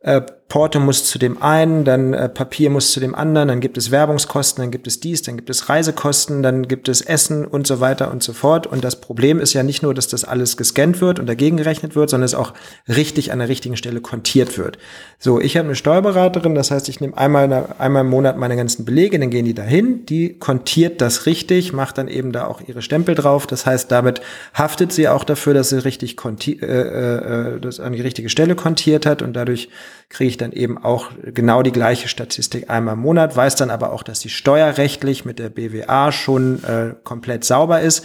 äh, 0.00 0.22
Porto 0.48 0.78
muss 0.78 1.04
zu 1.04 1.18
dem 1.18 1.42
einen, 1.42 1.84
dann 1.84 2.14
äh, 2.14 2.28
Papier 2.28 2.70
muss 2.70 2.92
zu 2.92 3.00
dem 3.00 3.16
anderen, 3.16 3.48
dann 3.48 3.60
gibt 3.60 3.76
es 3.76 3.90
Werbungskosten, 3.90 4.62
dann 4.62 4.70
gibt 4.70 4.86
es 4.86 5.00
dies, 5.00 5.22
dann 5.22 5.36
gibt 5.36 5.50
es 5.50 5.68
Reisekosten, 5.68 6.44
dann 6.44 6.68
gibt 6.68 6.88
es 6.88 7.00
Essen 7.00 7.44
und 7.44 7.66
so 7.66 7.80
weiter 7.80 8.12
und 8.12 8.22
so 8.22 8.32
fort. 8.32 8.68
Und 8.68 8.84
das 8.84 9.00
Problem 9.00 9.40
ist 9.40 9.54
ja 9.54 9.64
nicht 9.64 9.82
nur, 9.82 9.92
dass 9.92 10.06
das 10.06 10.24
alles 10.24 10.56
gescannt 10.56 11.00
wird 11.00 11.18
und 11.18 11.26
dagegen 11.26 11.56
gerechnet 11.56 11.96
wird, 11.96 12.10
sondern 12.10 12.26
es 12.26 12.34
auch 12.36 12.54
richtig 12.86 13.32
an 13.32 13.40
der 13.40 13.48
richtigen 13.48 13.76
Stelle 13.76 14.00
kontiert 14.00 14.56
wird. 14.56 14.78
So, 15.18 15.40
ich 15.40 15.56
habe 15.56 15.66
eine 15.66 15.74
Steuerberaterin, 15.74 16.54
das 16.54 16.70
heißt, 16.70 16.88
ich 16.88 17.00
nehme 17.00 17.18
einmal, 17.18 17.74
einmal 17.78 18.02
im 18.02 18.10
Monat 18.10 18.36
meine 18.36 18.54
ganzen 18.54 18.84
Belege, 18.84 19.18
dann 19.18 19.30
gehen 19.30 19.46
die 19.46 19.54
dahin, 19.54 20.06
die 20.06 20.38
kontiert 20.38 21.00
das 21.00 21.26
richtig, 21.26 21.72
macht 21.72 21.98
dann 21.98 22.06
eben 22.06 22.30
da 22.30 22.46
auch 22.46 22.60
ihre 22.64 22.82
Stempel 22.82 23.16
drauf. 23.16 23.48
Das 23.48 23.66
heißt, 23.66 23.90
damit 23.90 24.20
haftet 24.54 24.92
sie 24.92 25.08
auch 25.08 25.24
dafür, 25.24 25.54
dass 25.54 25.70
sie 25.70 25.84
richtig 25.84 26.16
konti 26.16 26.52
äh, 26.52 26.66
äh, 26.66 27.60
das 27.60 27.80
an 27.80 27.94
die 27.94 28.00
richtige 28.00 28.28
Stelle 28.28 28.54
kontiert 28.54 29.06
hat 29.06 29.22
und 29.22 29.34
dadurch 29.34 29.70
kriege 30.08 30.28
ich 30.28 30.35
dann 30.36 30.52
eben 30.52 30.78
auch 30.78 31.10
genau 31.24 31.62
die 31.62 31.72
gleiche 31.72 32.08
Statistik 32.08 32.70
einmal 32.70 32.94
im 32.94 33.00
Monat, 33.00 33.36
weiß 33.36 33.56
dann 33.56 33.70
aber 33.70 33.92
auch, 33.92 34.02
dass 34.02 34.20
die 34.20 34.28
steuerrechtlich 34.28 35.24
mit 35.24 35.38
der 35.38 35.48
BWA 35.48 36.12
schon 36.12 36.62
äh, 36.64 36.94
komplett 37.04 37.44
sauber 37.44 37.80
ist. 37.80 38.04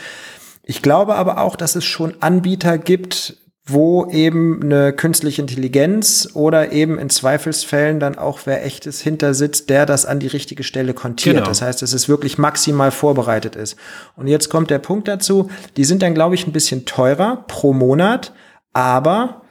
Ich 0.64 0.82
glaube 0.82 1.16
aber 1.16 1.40
auch, 1.40 1.56
dass 1.56 1.76
es 1.76 1.86
schon 1.86 2.16
Anbieter 2.22 2.78
gibt, 2.78 3.38
wo 3.66 4.08
eben 4.08 4.62
eine 4.64 4.92
künstliche 4.92 5.42
Intelligenz 5.42 6.30
oder 6.34 6.72
eben 6.72 6.98
in 6.98 7.10
Zweifelsfällen 7.10 8.00
dann 8.00 8.18
auch 8.18 8.42
wer 8.46 8.66
echtes 8.66 9.02
hintersitzt, 9.02 9.70
der 9.70 9.86
das 9.86 10.06
an 10.06 10.20
die 10.20 10.28
richtige 10.28 10.64
Stelle 10.64 10.94
kontiert. 10.94 11.36
Genau. 11.36 11.48
Das 11.48 11.62
heißt, 11.62 11.82
dass 11.82 11.94
es 11.94 12.10
wirklich 12.10 12.38
maximal 12.38 12.92
vorbereitet 12.92 13.56
ist. 13.56 13.76
Und 14.16 14.28
jetzt 14.28 14.50
kommt 14.50 14.72
der 14.72 14.80
Punkt 14.80 15.08
dazu, 15.08 15.50
die 15.78 15.84
sind 15.84 16.02
dann, 16.02 16.16
glaube 16.16 16.36
ich, 16.36 16.48
ein 16.48 16.54
bisschen 16.54 16.86
teurer 16.86 17.46
pro 17.48 17.74
Monat, 17.74 18.34
aber 18.74 19.42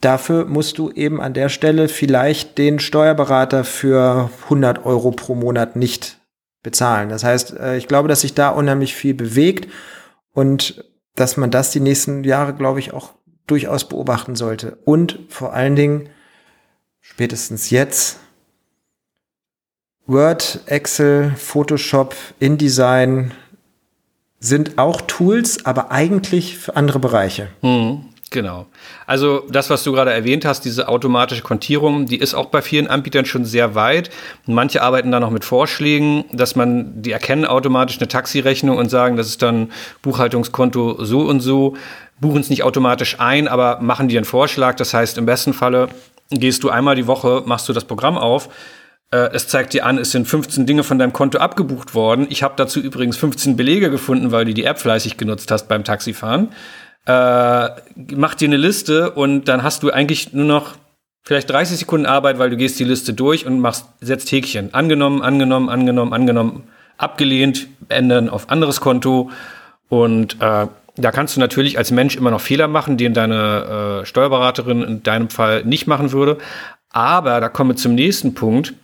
Dafür 0.00 0.44
musst 0.44 0.78
du 0.78 0.90
eben 0.90 1.20
an 1.20 1.32
der 1.32 1.48
Stelle 1.48 1.88
vielleicht 1.88 2.58
den 2.58 2.78
Steuerberater 2.78 3.64
für 3.64 4.30
100 4.44 4.84
Euro 4.84 5.10
pro 5.10 5.34
Monat 5.34 5.76
nicht 5.76 6.18
bezahlen. 6.62 7.08
Das 7.08 7.24
heißt, 7.24 7.58
äh, 7.58 7.76
ich 7.76 7.88
glaube, 7.88 8.08
dass 8.08 8.20
sich 8.20 8.34
da 8.34 8.50
unheimlich 8.50 8.94
viel 8.94 9.14
bewegt 9.14 9.72
und 10.32 10.84
dass 11.14 11.36
man 11.36 11.50
das 11.50 11.70
die 11.70 11.80
nächsten 11.80 12.24
Jahre, 12.24 12.54
glaube 12.54 12.78
ich, 12.78 12.92
auch 12.92 13.14
durchaus 13.46 13.88
beobachten 13.88 14.36
sollte. 14.36 14.76
Und 14.84 15.18
vor 15.28 15.54
allen 15.54 15.76
Dingen, 15.76 16.10
spätestens 17.00 17.70
jetzt, 17.70 18.18
Word, 20.06 20.60
Excel, 20.66 21.32
Photoshop, 21.36 22.14
InDesign 22.38 23.32
sind 24.38 24.78
auch 24.78 25.00
Tools, 25.00 25.64
aber 25.64 25.90
eigentlich 25.90 26.58
für 26.58 26.76
andere 26.76 26.98
Bereiche. 26.98 27.48
Mhm. 27.62 28.04
Genau. 28.30 28.66
Also 29.06 29.44
das, 29.48 29.70
was 29.70 29.84
du 29.84 29.92
gerade 29.92 30.12
erwähnt 30.12 30.44
hast, 30.44 30.64
diese 30.64 30.88
automatische 30.88 31.42
Kontierung, 31.42 32.06
die 32.06 32.16
ist 32.16 32.34
auch 32.34 32.46
bei 32.46 32.60
vielen 32.60 32.88
Anbietern 32.88 33.24
schon 33.24 33.44
sehr 33.44 33.74
weit. 33.76 34.10
Manche 34.46 34.82
arbeiten 34.82 35.12
da 35.12 35.20
noch 35.20 35.30
mit 35.30 35.44
Vorschlägen, 35.44 36.24
dass 36.32 36.56
man, 36.56 37.02
die 37.02 37.12
erkennen 37.12 37.44
automatisch 37.44 37.98
eine 37.98 38.08
Taxirechnung 38.08 38.76
und 38.76 38.90
sagen, 38.90 39.16
das 39.16 39.28
ist 39.28 39.42
dann 39.42 39.70
Buchhaltungskonto 40.02 41.04
so 41.04 41.20
und 41.20 41.40
so, 41.40 41.76
buchen 42.20 42.40
es 42.40 42.50
nicht 42.50 42.64
automatisch 42.64 43.20
ein, 43.20 43.46
aber 43.46 43.80
machen 43.80 44.08
dir 44.08 44.18
einen 44.18 44.24
Vorschlag. 44.24 44.74
Das 44.74 44.92
heißt, 44.92 45.18
im 45.18 45.26
besten 45.26 45.52
Falle 45.52 45.88
gehst 46.30 46.64
du 46.64 46.70
einmal 46.70 46.96
die 46.96 47.06
Woche, 47.06 47.44
machst 47.46 47.68
du 47.68 47.72
das 47.72 47.84
Programm 47.84 48.18
auf, 48.18 48.48
äh, 49.12 49.30
es 49.32 49.46
zeigt 49.46 49.72
dir 49.72 49.86
an, 49.86 49.98
es 49.98 50.10
sind 50.10 50.26
15 50.26 50.66
Dinge 50.66 50.82
von 50.82 50.98
deinem 50.98 51.12
Konto 51.12 51.38
abgebucht 51.38 51.94
worden. 51.94 52.26
Ich 52.28 52.42
habe 52.42 52.54
dazu 52.56 52.80
übrigens 52.80 53.16
15 53.16 53.56
Belege 53.56 53.88
gefunden, 53.88 54.32
weil 54.32 54.46
du 54.46 54.52
die 54.52 54.64
App 54.64 54.80
fleißig 54.80 55.16
genutzt 55.16 55.52
hast 55.52 55.68
beim 55.68 55.84
Taxifahren 55.84 56.48
äh, 57.06 57.68
mach 58.14 58.34
dir 58.34 58.48
eine 58.48 58.56
Liste 58.56 59.12
und 59.12 59.46
dann 59.46 59.62
hast 59.62 59.82
du 59.82 59.90
eigentlich 59.90 60.32
nur 60.32 60.44
noch 60.44 60.74
vielleicht 61.22 61.50
30 61.50 61.78
Sekunden 61.78 62.06
Arbeit, 62.06 62.38
weil 62.38 62.50
du 62.50 62.56
gehst 62.56 62.78
die 62.78 62.84
Liste 62.84 63.14
durch 63.14 63.46
und 63.46 63.60
machst, 63.60 63.86
setzt 64.00 64.30
Häkchen. 64.30 64.74
Angenommen, 64.74 65.22
angenommen, 65.22 65.68
angenommen, 65.68 66.12
angenommen, 66.12 66.68
abgelehnt, 66.98 67.68
ändern 67.88 68.28
auf 68.28 68.50
anderes 68.50 68.80
Konto. 68.80 69.30
Und 69.88 70.40
äh, 70.40 70.66
da 70.96 71.10
kannst 71.12 71.36
du 71.36 71.40
natürlich 71.40 71.78
als 71.78 71.90
Mensch 71.90 72.16
immer 72.16 72.30
noch 72.30 72.40
Fehler 72.40 72.68
machen, 72.68 72.96
den 72.96 73.14
deine 73.14 74.00
äh, 74.02 74.06
Steuerberaterin 74.06 74.82
in 74.82 75.02
deinem 75.02 75.28
Fall 75.28 75.64
nicht 75.64 75.86
machen 75.86 76.12
würde. 76.12 76.38
Aber 76.90 77.40
da 77.40 77.48
kommen 77.48 77.70
wir 77.70 77.76
zum 77.76 77.94
nächsten 77.94 78.34
Punkt, 78.34 78.74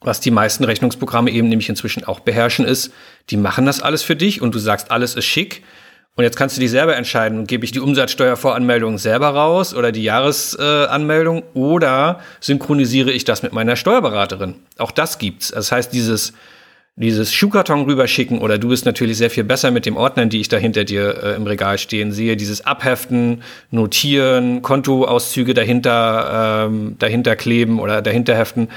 was 0.00 0.20
die 0.20 0.30
meisten 0.30 0.64
Rechnungsprogramme 0.64 1.30
eben 1.30 1.48
nämlich 1.48 1.68
inzwischen 1.68 2.04
auch 2.04 2.20
beherrschen, 2.20 2.64
ist, 2.64 2.92
die 3.30 3.36
machen 3.36 3.66
das 3.66 3.80
alles 3.80 4.02
für 4.02 4.16
dich 4.16 4.42
und 4.42 4.54
du 4.54 4.58
sagst, 4.58 4.90
alles 4.90 5.14
ist 5.14 5.24
schick. 5.24 5.62
Und 6.16 6.22
jetzt 6.22 6.36
kannst 6.36 6.56
du 6.56 6.60
dich 6.60 6.70
selber 6.70 6.96
entscheiden, 6.96 7.44
gebe 7.46 7.64
ich 7.64 7.72
die 7.72 7.80
Umsatzsteuervoranmeldung 7.80 8.98
selber 8.98 9.30
raus 9.30 9.74
oder 9.74 9.90
die 9.90 10.04
Jahresanmeldung 10.04 11.38
äh, 11.38 11.58
oder 11.58 12.20
synchronisiere 12.40 13.10
ich 13.10 13.24
das 13.24 13.42
mit 13.42 13.52
meiner 13.52 13.74
Steuerberaterin. 13.74 14.54
Auch 14.78 14.92
das 14.92 15.18
gibt's. 15.18 15.50
Das 15.50 15.72
heißt, 15.72 15.92
dieses, 15.92 16.32
dieses 16.94 17.32
Schuhkarton 17.32 17.82
rüberschicken 17.82 18.38
oder 18.38 18.58
du 18.58 18.68
bist 18.68 18.86
natürlich 18.86 19.18
sehr 19.18 19.30
viel 19.30 19.42
besser 19.42 19.72
mit 19.72 19.86
dem 19.86 19.96
Ordnern, 19.96 20.28
die 20.28 20.40
ich 20.40 20.48
da 20.48 20.56
hinter 20.56 20.84
dir 20.84 21.20
äh, 21.20 21.34
im 21.34 21.48
Regal 21.48 21.78
stehen 21.78 22.12
sehe. 22.12 22.36
Dieses 22.36 22.64
Abheften, 22.64 23.42
Notieren, 23.72 24.62
Kontoauszüge 24.62 25.52
dahinter, 25.52 26.68
ähm, 26.68 26.94
dahinter 27.00 27.34
kleben 27.34 27.80
oder 27.80 28.02
dahinter 28.02 28.36
heften 28.36 28.68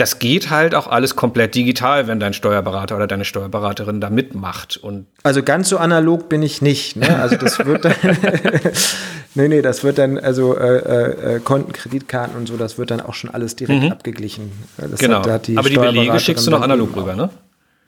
das 0.00 0.18
geht 0.18 0.48
halt 0.48 0.74
auch 0.74 0.86
alles 0.86 1.14
komplett 1.14 1.54
digital, 1.54 2.06
wenn 2.06 2.18
dein 2.18 2.32
Steuerberater 2.32 2.96
oder 2.96 3.06
deine 3.06 3.26
Steuerberaterin 3.26 4.00
da 4.00 4.08
mitmacht. 4.08 4.78
Und 4.78 5.06
also 5.22 5.42
ganz 5.42 5.68
so 5.68 5.76
analog 5.76 6.30
bin 6.30 6.42
ich 6.42 6.62
nicht. 6.62 6.96
Ne? 6.96 7.20
Also 7.20 7.36
das 7.36 7.58
wird 7.66 7.84
dann, 7.84 7.94
nee, 9.34 9.48
nee, 9.48 9.60
das 9.60 9.84
wird 9.84 9.98
dann, 9.98 10.18
also 10.18 10.56
äh, 10.56 11.34
äh, 11.36 11.40
Konten, 11.40 11.74
Kreditkarten 11.74 12.34
und 12.38 12.48
so, 12.48 12.56
das 12.56 12.78
wird 12.78 12.90
dann 12.90 13.02
auch 13.02 13.12
schon 13.12 13.28
alles 13.28 13.56
direkt 13.56 13.82
mhm. 13.82 13.92
abgeglichen. 13.92 14.52
Das 14.78 14.98
genau. 14.98 15.18
Hat, 15.18 15.28
hat 15.28 15.46
die 15.48 15.58
Aber 15.58 15.68
die 15.68 15.76
Belege 15.76 16.18
schickst 16.18 16.46
du 16.46 16.50
noch 16.50 16.62
analog 16.62 16.96
rüber, 16.96 17.14
ne? 17.14 17.28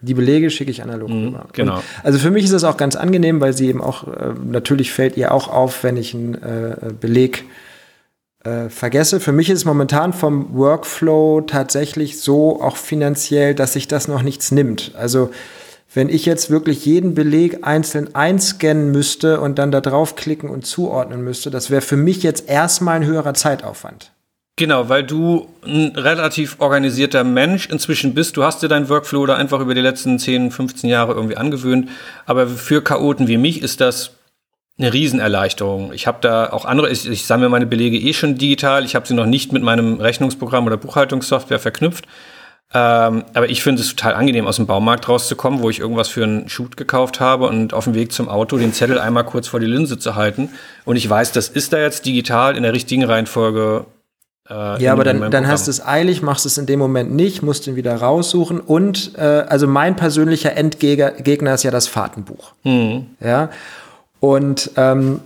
Die 0.03 0.15
Belege 0.15 0.51
schicke 0.51 0.71
ich 0.71 0.83
analog 0.83 1.09
mhm, 1.09 1.29
rüber. 1.29 1.47
Genau. 1.55 1.77
Und 1.77 1.83
also 2.03 2.19
für 2.19 2.31
mich 2.31 2.45
ist 2.45 2.53
das 2.53 2.65
auch 2.65 2.77
ganz 2.77 2.95
angenehm, 2.95 3.41
weil 3.41 3.55
sie 3.55 3.69
eben 3.69 3.81
auch, 3.81 4.07
äh, 4.07 4.35
natürlich 4.45 4.93
fällt 4.93 5.17
ihr 5.17 5.33
auch 5.33 5.49
auf, 5.49 5.83
wenn 5.83 5.97
ich 5.97 6.13
einen 6.13 6.35
äh, 6.35 6.93
Beleg 7.01 7.45
äh, 8.45 8.69
vergesse. 8.69 9.21
Für 9.21 9.33
mich 9.33 9.51
ist 9.51 9.61
es 9.61 9.65
momentan 9.65 10.13
vom 10.13 10.55
Workflow 10.55 11.43
tatsächlich 11.43 12.21
so, 12.21 12.61
auch 12.63 12.77
finanziell, 12.77 13.55
dass 13.55 13.75
sich 13.75 13.89
das 13.89 14.09
noch 14.09 14.23
nichts 14.23 14.51
nimmt. 14.51 14.93
Also 14.97 15.31
wenn 15.95 16.09
ich 16.09 16.25
jetzt 16.25 16.51
wirklich 16.51 16.87
jeden 16.87 17.15
Beleg 17.15 17.67
einzeln 17.67 18.15
einscannen 18.15 18.91
müsste 18.93 19.41
und 19.41 19.59
dann 19.59 19.71
da 19.71 19.81
draufklicken 19.81 20.49
und 20.49 20.67
zuordnen 20.67 21.23
müsste, 21.23 21.51
das 21.51 21.71
wäre 21.71 21.83
für 21.83 21.97
mich 21.97 22.23
jetzt 22.23 22.49
erstmal 22.49 22.97
ein 22.97 23.07
höherer 23.07 23.35
Zeitaufwand. 23.35 24.11
Genau, 24.57 24.89
weil 24.89 25.03
du 25.03 25.49
ein 25.65 25.93
relativ 25.97 26.57
organisierter 26.59 27.25
Mensch 27.25 27.69
inzwischen 27.69 28.15
bist. 28.15 28.37
Du 28.37 28.43
hast 28.43 28.63
dir 28.63 28.69
deinen 28.69 28.89
Workflow 28.89 29.25
da 29.27 29.37
einfach 29.37 29.61
über 29.61 29.75
die 29.75 29.81
letzten 29.81 30.19
10, 30.19 30.51
15 30.51 30.91
Jahre 30.91 31.15
irgendwie 31.15 31.37
angewöhnt. 31.37 31.89
Aber 32.27 32.47
für 32.47 32.83
Chaoten 32.83 33.29
wie 33.29 33.39
mich 33.39 33.63
ist 33.63 33.81
das 33.81 34.13
eine 34.79 34.93
Riesenerleichterung. 34.93 35.93
Ich 35.93 36.07
habe 36.07 36.19
da 36.21 36.51
auch 36.51 36.65
andere, 36.65 36.91
ich, 36.91 37.09
ich 37.09 37.27
sammle 37.27 37.49
meine 37.49 37.67
Belege 37.67 37.99
eh 37.99 38.13
schon 38.13 38.37
digital. 38.37 38.85
Ich 38.85 38.95
habe 38.95 39.07
sie 39.07 39.15
noch 39.15 39.27
nicht 39.27 39.53
mit 39.53 39.63
meinem 39.63 40.01
Rechnungsprogramm 40.01 40.67
oder 40.67 40.77
Buchhaltungssoftware 40.77 41.59
verknüpft. 41.59 42.07
Ähm, 42.75 43.25
aber 43.35 43.51
ich 43.51 43.63
finde 43.63 43.83
es 43.83 43.89
total 43.89 44.15
angenehm, 44.15 44.47
aus 44.47 44.57
dem 44.57 44.67
Baumarkt 44.67 45.07
rauszukommen, 45.07 45.61
wo 45.61 45.69
ich 45.69 45.79
irgendwas 45.79 46.09
für 46.09 46.25
einen 46.25 46.49
Shoot 46.49 46.79
gekauft 46.79 47.21
habe 47.21 47.47
und 47.47 47.75
auf 47.75 47.85
dem 47.85 47.95
Weg 47.95 48.13
zum 48.13 48.31
Auto 48.31 48.57
den 48.57 48.73
Zettel 48.73 48.99
einmal 48.99 49.25
kurz 49.25 49.47
vor 49.47 49.61
die 49.61 49.67
Linse 49.67 49.99
zu 49.99 50.15
halten. 50.15 50.49
Und 50.87 50.97
ich 50.97 51.09
weiß, 51.09 51.33
das 51.33 51.49
ist 51.49 51.75
da 51.75 51.79
jetzt 51.79 52.07
digital 52.07 52.57
in 52.57 52.63
der 52.63 52.73
richtigen 52.73 53.05
Reihenfolge. 53.05 53.85
Äh, 54.49 54.83
ja, 54.83 54.93
aber 54.93 55.05
dann, 55.05 55.31
dann 55.31 55.49
hast 55.49 55.67
du 55.67 55.71
es 55.71 55.85
eilig, 55.85 56.23
machst 56.23 56.47
es 56.47 56.57
in 56.57 56.65
dem 56.65 56.79
Moment 56.79 57.13
nicht, 57.13 57.43
musst 57.43 57.67
ihn 57.67 57.77
wieder 57.77 57.95
raussuchen. 57.95 58.59
Und 58.59 59.13
äh, 59.19 59.21
also 59.21 59.67
mein 59.67 59.95
persönlicher 59.95 60.57
Endgegner 60.57 61.55
ist 61.55 61.65
ja 61.65 61.71
das 61.71 61.89
Fahrtenbuch. 61.89 62.53
Mhm. 62.65 63.09
Ja. 63.21 63.51
Und 64.23 64.71
ähm, 64.77 65.19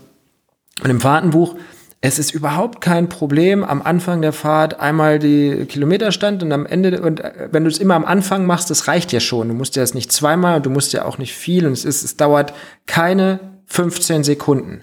und 0.82 0.90
im 0.90 1.00
Fahrtenbuch, 1.00 1.54
es 2.00 2.18
ist 2.18 2.32
überhaupt 2.34 2.80
kein 2.80 3.10
Problem, 3.10 3.62
am 3.62 3.82
Anfang 3.82 4.22
der 4.22 4.32
Fahrt 4.32 4.80
einmal 4.80 5.18
die 5.18 5.66
Kilometerstand 5.66 6.42
und 6.42 6.50
am 6.52 6.64
Ende, 6.64 7.02
und 7.02 7.20
äh, 7.20 7.48
wenn 7.52 7.64
du 7.64 7.70
es 7.70 7.76
immer 7.78 7.94
am 7.94 8.06
Anfang 8.06 8.46
machst, 8.46 8.70
das 8.70 8.88
reicht 8.88 9.12
ja 9.12 9.20
schon. 9.20 9.48
Du 9.48 9.54
musst 9.54 9.76
ja 9.76 9.82
das 9.82 9.92
nicht 9.92 10.12
zweimal 10.12 10.56
und 10.56 10.66
du 10.66 10.70
musst 10.70 10.94
ja 10.94 11.04
auch 11.04 11.18
nicht 11.18 11.34
viel 11.34 11.66
und 11.66 11.72
es 11.74 11.84
ist, 11.84 12.04
es 12.04 12.16
dauert 12.16 12.54
keine 12.86 13.40
15 13.66 14.24
Sekunden. 14.24 14.82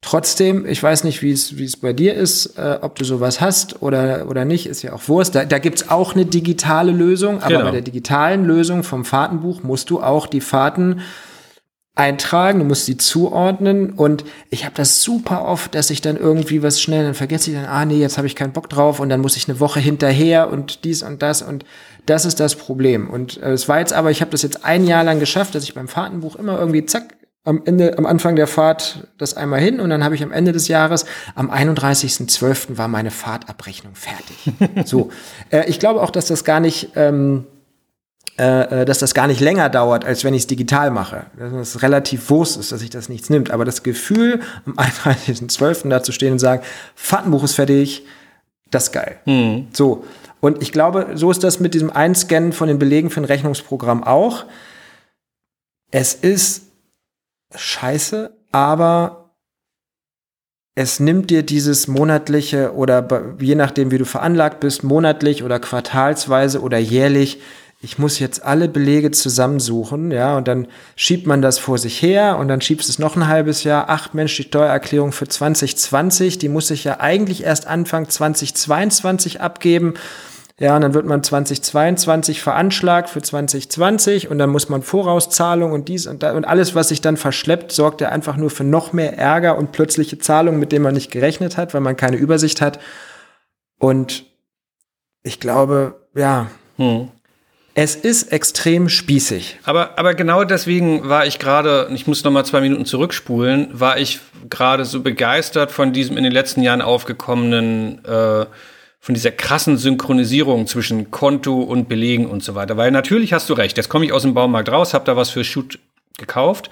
Trotzdem, 0.00 0.64
ich 0.66 0.82
weiß 0.82 1.04
nicht, 1.04 1.20
wie 1.20 1.32
es 1.32 1.58
wie 1.58 1.64
es 1.64 1.76
bei 1.78 1.92
dir 1.92 2.14
ist, 2.14 2.58
äh, 2.58 2.78
ob 2.80 2.94
du 2.94 3.04
sowas 3.04 3.42
hast 3.42 3.82
oder, 3.82 4.26
oder 4.28 4.46
nicht, 4.46 4.66
ist 4.66 4.80
ja 4.82 4.94
auch 4.94 5.06
Wurst. 5.08 5.34
Da, 5.34 5.44
da 5.44 5.58
gibt's 5.58 5.90
auch 5.90 6.14
eine 6.14 6.24
digitale 6.24 6.92
Lösung, 6.92 7.42
aber 7.42 7.48
Genau. 7.50 7.64
bei 7.64 7.70
der 7.72 7.82
digitalen 7.82 8.46
Lösung 8.46 8.84
vom 8.84 9.04
Fahrtenbuch 9.04 9.62
musst 9.62 9.90
du 9.90 10.02
auch 10.02 10.26
die 10.26 10.40
Fahrten 10.42 11.00
eintragen, 11.96 12.58
du 12.58 12.64
musst 12.64 12.86
sie 12.86 12.96
zuordnen 12.96 13.90
und 13.90 14.24
ich 14.50 14.64
habe 14.64 14.74
das 14.74 15.02
super 15.02 15.44
oft, 15.44 15.74
dass 15.74 15.90
ich 15.90 16.00
dann 16.00 16.16
irgendwie 16.16 16.62
was 16.62 16.80
schnell, 16.80 17.04
dann 17.04 17.14
vergesse 17.14 17.50
ich 17.50 17.56
dann, 17.56 17.66
ah 17.66 17.84
nee, 17.84 17.98
jetzt 17.98 18.18
habe 18.18 18.26
ich 18.26 18.34
keinen 18.34 18.52
Bock 18.52 18.68
drauf 18.68 18.98
und 18.98 19.08
dann 19.08 19.20
muss 19.20 19.36
ich 19.36 19.48
eine 19.48 19.60
Woche 19.60 19.78
hinterher 19.78 20.50
und 20.50 20.84
dies 20.84 21.04
und 21.04 21.22
das 21.22 21.42
und 21.42 21.64
das 22.06 22.24
ist 22.24 22.40
das 22.40 22.56
Problem. 22.56 23.08
Und 23.08 23.40
äh, 23.40 23.52
es 23.52 23.68
war 23.68 23.78
jetzt 23.78 23.92
aber, 23.92 24.10
ich 24.10 24.20
habe 24.20 24.32
das 24.32 24.42
jetzt 24.42 24.64
ein 24.64 24.86
Jahr 24.86 25.04
lang 25.04 25.20
geschafft, 25.20 25.54
dass 25.54 25.62
ich 25.62 25.74
beim 25.74 25.88
Fahrtenbuch 25.88 26.36
immer 26.36 26.58
irgendwie 26.58 26.84
zack 26.84 27.14
am 27.44 27.62
Ende, 27.64 27.96
am 27.98 28.06
Anfang 28.06 28.36
der 28.36 28.46
Fahrt 28.46 29.08
das 29.18 29.36
einmal 29.36 29.60
hin 29.60 29.78
und 29.78 29.90
dann 29.90 30.02
habe 30.02 30.14
ich 30.14 30.22
am 30.22 30.32
Ende 30.32 30.52
des 30.52 30.66
Jahres, 30.66 31.04
am 31.34 31.50
31.12. 31.50 32.78
war 32.78 32.88
meine 32.88 33.10
Fahrtabrechnung 33.10 33.94
fertig. 33.94 34.52
so, 34.84 35.10
äh, 35.50 35.68
ich 35.68 35.78
glaube 35.78 36.02
auch, 36.02 36.10
dass 36.10 36.26
das 36.26 36.44
gar 36.44 36.58
nicht 36.58 36.92
ähm, 36.96 37.46
äh, 38.38 38.82
äh, 38.82 38.84
dass 38.84 38.98
das 38.98 39.14
gar 39.14 39.28
nicht 39.28 39.40
länger 39.40 39.68
dauert, 39.68 40.04
als 40.04 40.24
wenn 40.24 40.34
ich 40.34 40.42
es 40.42 40.46
digital 40.48 40.90
mache. 40.90 41.26
Dass 41.38 41.52
es 41.52 41.82
relativ 41.82 42.30
Wurst 42.30 42.58
ist, 42.58 42.72
dass 42.72 42.80
sich 42.80 42.90
das 42.90 43.08
nichts 43.08 43.30
nimmt. 43.30 43.52
Aber 43.52 43.64
das 43.64 43.84
Gefühl, 43.84 44.40
am 44.66 44.72
31.12. 44.74 45.88
da 45.88 46.02
zu 46.02 46.10
stehen 46.10 46.32
und 46.32 46.38
sagen, 46.40 46.64
Fahrtenbuch 46.96 47.44
ist 47.44 47.54
fertig, 47.54 48.04
das 48.70 48.84
ist 48.84 48.92
geil. 48.92 49.20
So. 49.72 50.04
Und 50.40 50.62
ich 50.62 50.72
glaube, 50.72 51.12
so 51.14 51.30
ist 51.30 51.44
das 51.44 51.60
mit 51.60 51.74
diesem 51.74 51.90
Einscannen 51.90 52.52
von 52.52 52.66
den 52.66 52.80
Belegen 52.80 53.08
für 53.10 53.20
ein 53.20 53.24
Rechnungsprogramm 53.24 54.02
auch. 54.02 54.46
Es 55.92 56.14
ist 56.14 56.64
scheiße, 57.54 58.36
aber 58.50 59.30
es 60.74 60.98
nimmt 60.98 61.30
dir 61.30 61.44
dieses 61.44 61.86
monatliche 61.86 62.74
oder 62.74 63.36
je 63.38 63.54
nachdem, 63.54 63.92
wie 63.92 63.98
du 63.98 64.04
veranlagt 64.04 64.58
bist, 64.58 64.82
monatlich 64.82 65.44
oder 65.44 65.60
quartalsweise 65.60 66.60
oder 66.60 66.78
jährlich. 66.78 67.40
Ich 67.84 67.98
muss 67.98 68.18
jetzt 68.18 68.42
alle 68.42 68.66
Belege 68.66 69.10
zusammensuchen, 69.10 70.10
ja, 70.10 70.38
und 70.38 70.48
dann 70.48 70.68
schiebt 70.96 71.26
man 71.26 71.42
das 71.42 71.58
vor 71.58 71.76
sich 71.76 72.00
her 72.00 72.38
und 72.38 72.48
dann 72.48 72.62
schiebst 72.62 72.88
es 72.88 72.98
noch 72.98 73.14
ein 73.14 73.28
halbes 73.28 73.62
Jahr. 73.62 73.84
Ach 73.88 74.14
Mensch, 74.14 74.34
die 74.36 74.44
Steuererklärung 74.44 75.12
für 75.12 75.28
2020, 75.28 76.38
die 76.38 76.48
muss 76.48 76.70
ich 76.70 76.84
ja 76.84 77.00
eigentlich 77.00 77.44
erst 77.44 77.66
Anfang 77.66 78.08
2022 78.08 79.42
abgeben. 79.42 79.94
Ja, 80.58 80.76
und 80.76 80.80
dann 80.80 80.94
wird 80.94 81.04
man 81.04 81.22
2022 81.22 82.40
veranschlagt 82.40 83.10
für 83.10 83.20
2020 83.20 84.30
und 84.30 84.38
dann 84.38 84.48
muss 84.48 84.70
man 84.70 84.82
Vorauszahlung 84.82 85.72
und 85.72 85.88
dies 85.88 86.06
und 86.06 86.22
da 86.22 86.32
und 86.32 86.46
alles, 86.46 86.74
was 86.74 86.88
sich 86.88 87.02
dann 87.02 87.18
verschleppt, 87.18 87.70
sorgt 87.70 88.00
ja 88.00 88.08
einfach 88.08 88.38
nur 88.38 88.48
für 88.48 88.64
noch 88.64 88.94
mehr 88.94 89.18
Ärger 89.18 89.58
und 89.58 89.72
plötzliche 89.72 90.18
Zahlungen, 90.18 90.58
mit 90.58 90.72
denen 90.72 90.84
man 90.84 90.94
nicht 90.94 91.10
gerechnet 91.10 91.58
hat, 91.58 91.74
weil 91.74 91.82
man 91.82 91.98
keine 91.98 92.16
Übersicht 92.16 92.62
hat. 92.62 92.78
Und 93.78 94.24
ich 95.22 95.38
glaube, 95.38 96.06
ja, 96.14 96.46
Hm. 96.76 97.08
Es 97.74 97.96
ist 97.96 98.32
extrem 98.32 98.88
spießig. 98.88 99.58
Aber, 99.64 99.98
aber 99.98 100.14
genau 100.14 100.44
deswegen 100.44 101.08
war 101.08 101.26
ich 101.26 101.40
gerade, 101.40 101.88
ich 101.92 102.06
muss 102.06 102.22
noch 102.22 102.30
mal 102.30 102.44
zwei 102.44 102.60
Minuten 102.60 102.84
zurückspulen, 102.86 103.68
war 103.72 103.98
ich 103.98 104.20
gerade 104.48 104.84
so 104.84 105.00
begeistert 105.00 105.72
von 105.72 105.92
diesem 105.92 106.16
in 106.16 106.22
den 106.22 106.32
letzten 106.32 106.62
Jahren 106.62 106.82
aufgekommenen, 106.82 108.04
äh, 108.04 108.46
von 109.00 109.14
dieser 109.14 109.32
krassen 109.32 109.76
Synchronisierung 109.76 110.66
zwischen 110.66 111.10
Konto 111.10 111.60
und 111.60 111.88
Belegen 111.88 112.26
und 112.26 112.42
so 112.44 112.54
weiter. 112.54 112.76
Weil 112.76 112.92
natürlich 112.92 113.32
hast 113.32 113.50
du 113.50 113.54
recht, 113.54 113.76
jetzt 113.76 113.88
komme 113.88 114.04
ich 114.04 114.12
aus 114.12 114.22
dem 114.22 114.34
Baumarkt 114.34 114.70
raus, 114.70 114.94
habe 114.94 115.04
da 115.04 115.16
was 115.16 115.30
für 115.30 115.44
Shoot 115.44 115.78
gekauft. 116.16 116.70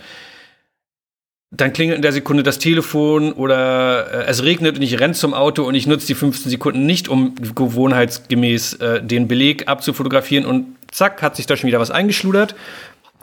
Dann 1.63 1.73
klingelt 1.73 1.95
in 1.95 2.03
der 2.03 2.11
Sekunde 2.11 2.43
das 2.43 2.59
Telefon 2.59 3.33
oder 3.35 4.13
äh, 4.13 4.25
es 4.25 4.43
regnet 4.43 4.75
und 4.75 4.83
ich 4.83 4.99
renne 4.99 5.15
zum 5.15 5.33
Auto 5.33 5.63
und 5.63 5.77
ich 5.77 5.87
nutze 5.87 6.09
die 6.09 6.17
15 6.17 6.51
Sekunden 6.51 6.87
nicht, 6.87 7.09
um 7.09 7.37
gewohnheitsgemäß 7.37 8.75
äh, 8.81 9.01
den 9.01 9.29
Beleg 9.29 9.69
abzufotografieren 9.69 10.45
und 10.45 10.75
zack, 10.91 11.23
hat 11.23 11.37
sich 11.37 11.47
da 11.47 11.57
schon 11.57 11.69
wieder 11.69 11.79
was 11.79 11.93
eingeschludert. 11.93 12.57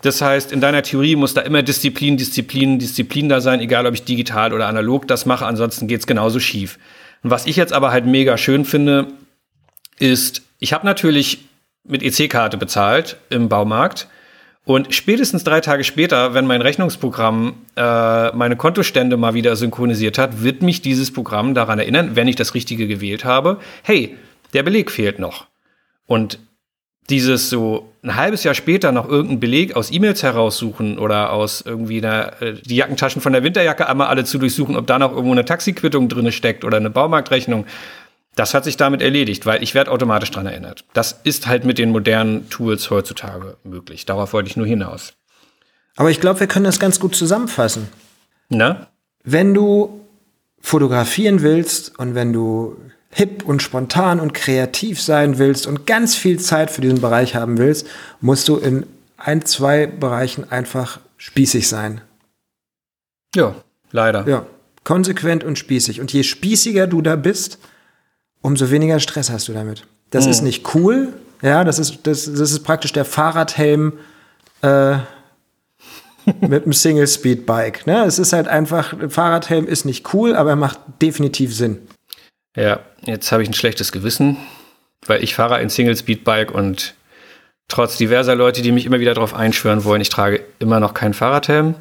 Das 0.03 0.21
heißt, 0.21 0.53
in 0.53 0.61
deiner 0.61 0.83
Theorie 0.83 1.17
muss 1.17 1.33
da 1.33 1.41
immer 1.41 1.63
Disziplin, 1.63 2.15
Disziplin, 2.15 2.79
Disziplin 2.79 3.27
da 3.27 3.41
sein, 3.41 3.59
egal 3.59 3.85
ob 3.85 3.93
ich 3.93 4.05
digital 4.05 4.53
oder 4.53 4.67
analog 4.67 5.05
das 5.05 5.25
mache, 5.25 5.45
ansonsten 5.45 5.87
geht's 5.89 6.07
genauso 6.07 6.39
schief. 6.39 6.79
Und 7.23 7.31
was 7.31 7.45
ich 7.45 7.57
jetzt 7.57 7.73
aber 7.73 7.91
halt 7.91 8.05
mega 8.05 8.37
schön 8.37 8.63
finde, 8.63 9.07
ist, 9.97 10.43
ich 10.59 10.71
habe 10.71 10.85
natürlich 10.85 11.39
mit 11.83 12.01
EC-Karte 12.03 12.55
bezahlt 12.55 13.17
im 13.29 13.49
Baumarkt 13.49 14.07
und 14.69 14.93
spätestens 14.93 15.43
drei 15.43 15.61
Tage 15.61 15.83
später, 15.83 16.35
wenn 16.35 16.45
mein 16.45 16.61
Rechnungsprogramm 16.61 17.55
äh, 17.75 18.31
meine 18.35 18.55
Kontostände 18.55 19.17
mal 19.17 19.33
wieder 19.33 19.55
synchronisiert 19.55 20.19
hat, 20.19 20.43
wird 20.43 20.61
mich 20.61 20.83
dieses 20.83 21.11
Programm 21.11 21.55
daran 21.55 21.79
erinnern, 21.79 22.11
wenn 22.15 22.27
ich 22.27 22.35
das 22.35 22.53
Richtige 22.53 22.85
gewählt 22.85 23.25
habe, 23.25 23.57
hey, 23.81 24.15
der 24.53 24.61
Beleg 24.61 24.91
fehlt 24.91 25.17
noch. 25.17 25.47
Und 26.05 26.37
dieses 27.09 27.49
so 27.49 27.91
ein 28.03 28.15
halbes 28.15 28.43
Jahr 28.43 28.53
später 28.53 28.91
noch 28.91 29.09
irgendeinen 29.09 29.39
Beleg 29.39 29.75
aus 29.75 29.91
E-Mails 29.91 30.21
heraussuchen 30.21 30.99
oder 30.99 31.33
aus 31.33 31.63
irgendwie 31.65 31.97
einer, 31.97 32.39
äh, 32.39 32.53
die 32.53 32.75
Jackentaschen 32.75 33.23
von 33.23 33.33
der 33.33 33.41
Winterjacke 33.41 33.89
einmal 33.89 34.05
alle 34.05 34.23
zu 34.23 34.37
durchsuchen, 34.37 34.75
ob 34.75 34.85
da 34.85 34.99
noch 34.99 35.13
irgendwo 35.13 35.31
eine 35.31 35.45
Taxiquittung 35.45 36.09
drin 36.09 36.31
steckt 36.31 36.63
oder 36.63 36.77
eine 36.77 36.91
Baumarktrechnung, 36.91 37.65
das 38.35 38.53
hat 38.53 38.63
sich 38.63 38.77
damit 38.77 39.01
erledigt, 39.01 39.45
weil 39.45 39.61
ich 39.63 39.73
werde 39.73 39.91
automatisch 39.91 40.31
dran 40.31 40.45
erinnert. 40.45 40.85
Das 40.93 41.19
ist 41.23 41.47
halt 41.47 41.65
mit 41.65 41.77
den 41.77 41.91
modernen 41.91 42.49
Tools 42.49 42.89
heutzutage 42.89 43.57
möglich. 43.63 44.05
Darauf 44.05 44.33
wollte 44.33 44.49
ich 44.49 44.57
nur 44.57 44.67
hinaus. 44.67 45.13
Aber 45.95 46.09
ich 46.09 46.21
glaube, 46.21 46.39
wir 46.39 46.47
können 46.47 46.65
das 46.65 46.79
ganz 46.79 46.99
gut 46.99 47.15
zusammenfassen. 47.15 47.89
Na? 48.49 48.87
Wenn 49.23 49.53
du 49.53 50.05
fotografieren 50.61 51.41
willst 51.41 51.97
und 51.99 52.15
wenn 52.15 52.31
du 52.31 52.77
hip 53.11 53.43
und 53.43 53.61
spontan 53.61 54.19
und 54.19 54.33
kreativ 54.33 55.01
sein 55.01 55.37
willst 55.37 55.67
und 55.67 55.85
ganz 55.85 56.15
viel 56.15 56.39
Zeit 56.39 56.71
für 56.71 56.81
diesen 56.81 57.01
Bereich 57.01 57.35
haben 57.35 57.57
willst, 57.57 57.87
musst 58.21 58.47
du 58.47 58.57
in 58.57 58.85
ein, 59.17 59.45
zwei 59.45 59.87
Bereichen 59.87 60.49
einfach 60.49 60.99
spießig 61.17 61.67
sein. 61.67 62.01
Ja, 63.35 63.55
leider. 63.91 64.27
Ja, 64.27 64.45
konsequent 64.83 65.43
und 65.43 65.57
spießig. 65.57 65.99
Und 65.99 66.13
je 66.13 66.23
spießiger 66.23 66.87
du 66.87 67.01
da 67.01 67.15
bist, 67.15 67.59
umso 68.41 68.71
weniger 68.71 68.99
Stress 68.99 69.29
hast 69.29 69.47
du 69.47 69.53
damit. 69.53 69.85
Das 70.09 70.25
ist 70.25 70.41
nicht 70.41 70.73
cool. 70.73 71.13
Ja, 71.41 71.63
das 71.63 71.79
ist, 71.79 71.99
das, 72.03 72.25
das 72.25 72.51
ist 72.51 72.63
praktisch 72.63 72.91
der 72.91 73.05
Fahrradhelm 73.05 73.93
äh, 74.61 74.97
mit 76.41 76.63
einem 76.63 76.73
Single-Speed-Bike. 76.73 77.87
Ne? 77.87 78.03
Es 78.05 78.19
ist 78.19 78.33
halt 78.33 78.47
einfach, 78.47 78.93
ein 78.93 79.09
Fahrradhelm 79.09 79.67
ist 79.67 79.85
nicht 79.85 80.13
cool, 80.13 80.35
aber 80.35 80.51
er 80.51 80.55
macht 80.55 80.79
definitiv 81.01 81.55
Sinn. 81.55 81.79
Ja, 82.55 82.79
jetzt 83.05 83.31
habe 83.31 83.43
ich 83.43 83.49
ein 83.49 83.53
schlechtes 83.53 83.91
Gewissen, 83.91 84.37
weil 85.05 85.23
ich 85.23 85.35
fahre 85.35 85.55
ein 85.55 85.69
Single-Speed-Bike 85.69 86.51
und 86.51 86.95
trotz 87.67 87.97
diverser 87.97 88.35
Leute, 88.35 88.61
die 88.61 88.71
mich 88.71 88.85
immer 88.85 88.99
wieder 88.99 89.13
darauf 89.13 89.33
einschwören 89.33 89.83
wollen, 89.85 90.01
ich 90.01 90.09
trage 90.09 90.43
immer 90.59 90.79
noch 90.79 90.93
keinen 90.93 91.13
Fahrradhelm. 91.13 91.75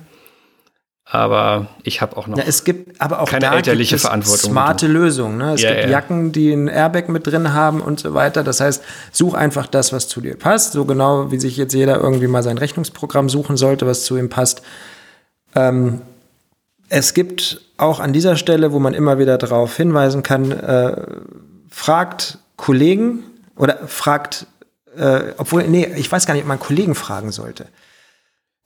Aber 1.10 1.68
ich 1.84 2.02
habe 2.02 2.18
auch 2.18 2.26
noch. 2.26 2.36
Ja, 2.36 2.44
es 2.46 2.64
gibt 2.64 3.00
aber 3.00 3.20
auch 3.20 3.30
Keine 3.30 3.46
da 3.46 3.54
elterliche 3.54 3.92
gibt 3.92 4.00
es 4.00 4.06
Verantwortung. 4.06 4.50
smarte 4.50 4.86
Lösungen. 4.86 5.38
Ne? 5.38 5.54
Es 5.54 5.62
Ja, 5.62 5.70
gibt 5.70 5.84
ja. 5.84 5.88
Jacken, 5.90 6.32
die 6.32 6.52
ein 6.52 6.68
Airbag 6.68 7.08
mit 7.08 7.26
drin 7.26 7.54
haben 7.54 7.80
und 7.80 7.98
so 7.98 8.12
weiter. 8.12 8.44
Das 8.44 8.60
heißt, 8.60 8.82
such 9.10 9.32
einfach 9.32 9.66
das, 9.66 9.92
was 9.94 10.06
zu 10.08 10.20
dir 10.20 10.36
passt. 10.36 10.72
So 10.72 10.84
genau, 10.84 11.30
wie 11.30 11.40
sich 11.40 11.56
jetzt 11.56 11.72
jeder 11.72 11.98
irgendwie 11.98 12.26
mal 12.26 12.42
sein 12.42 12.58
Rechnungsprogramm 12.58 13.30
suchen 13.30 13.56
sollte, 13.56 13.86
was 13.86 14.04
zu 14.04 14.18
ihm 14.18 14.28
passt. 14.28 14.60
Ähm, 15.54 16.02
es 16.90 17.14
gibt 17.14 17.62
auch 17.78 18.00
an 18.00 18.12
dieser 18.12 18.36
Stelle, 18.36 18.72
wo 18.72 18.78
man 18.78 18.92
immer 18.92 19.18
wieder 19.18 19.38
darauf 19.38 19.74
hinweisen 19.76 20.22
kann, 20.22 20.52
äh, 20.52 21.06
fragt 21.70 22.38
Kollegen 22.56 23.20
oder 23.56 23.78
fragt, 23.86 24.46
äh, 24.96 25.20
obwohl, 25.38 25.64
nee, 25.68 25.90
ich 25.96 26.10
weiß 26.12 26.26
gar 26.26 26.34
nicht, 26.34 26.42
ob 26.42 26.48
man 26.48 26.58
Kollegen 26.60 26.94
fragen 26.94 27.32
sollte. 27.32 27.66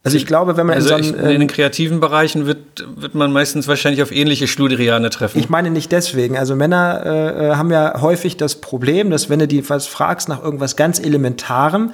Also 0.04 0.16
ich 0.16 0.26
glaube, 0.26 0.56
wenn 0.56 0.66
man 0.66 0.76
also 0.76 0.96
in 0.96 1.00
ich, 1.00 1.06
so 1.10 1.14
in 1.14 1.22
den 1.22 1.42
ähm, 1.42 1.46
kreativen 1.46 2.00
Bereichen 2.00 2.46
wird, 2.46 2.84
wird 2.96 3.14
man 3.14 3.32
meistens 3.32 3.68
wahrscheinlich 3.68 4.02
auf 4.02 4.10
ähnliche 4.10 4.48
Schludriane 4.48 5.10
treffen. 5.10 5.38
Ich 5.38 5.48
meine 5.48 5.70
nicht 5.70 5.92
deswegen. 5.92 6.36
Also 6.36 6.56
Männer 6.56 7.02
äh, 7.04 7.50
äh, 7.50 7.54
haben 7.54 7.70
ja 7.70 8.00
häufig 8.00 8.36
das 8.36 8.56
Problem, 8.56 9.10
dass 9.10 9.30
wenn 9.30 9.38
du 9.38 9.46
die 9.46 9.68
was 9.70 9.86
fragst 9.86 10.28
nach 10.28 10.42
irgendwas 10.42 10.74
ganz 10.74 10.98
Elementarem, 10.98 11.92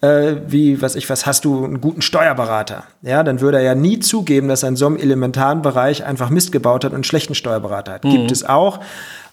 äh, 0.00 0.36
wie, 0.46 0.80
was 0.80 0.96
ich, 0.96 1.10
was 1.10 1.26
hast 1.26 1.44
du, 1.44 1.64
einen 1.64 1.82
guten 1.82 2.00
Steuerberater? 2.00 2.84
Ja, 3.02 3.22
dann 3.22 3.42
würde 3.42 3.58
er 3.58 3.64
ja 3.64 3.74
nie 3.74 4.00
zugeben, 4.00 4.48
dass 4.48 4.62
er 4.62 4.70
in 4.70 4.76
so 4.76 4.86
einem 4.86 4.96
elementaren 4.96 5.60
Bereich 5.60 6.04
einfach 6.04 6.30
Mist 6.30 6.52
gebaut 6.52 6.84
hat 6.84 6.92
und 6.92 6.96
einen 6.96 7.04
schlechten 7.04 7.34
Steuerberater 7.34 7.92
hat. 7.92 8.02
Gibt 8.02 8.30
es 8.30 8.44
auch. 8.44 8.80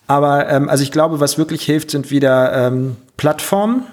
Aber 0.08 0.50
ähm, 0.50 0.68
also 0.68 0.84
ich 0.84 0.92
glaube, 0.92 1.22
was 1.22 1.38
wirklich 1.38 1.64
hilft, 1.64 1.92
sind 1.92 2.12
wieder 2.12 2.68
ähm, 2.68 2.98
Plattformen, 3.16 3.84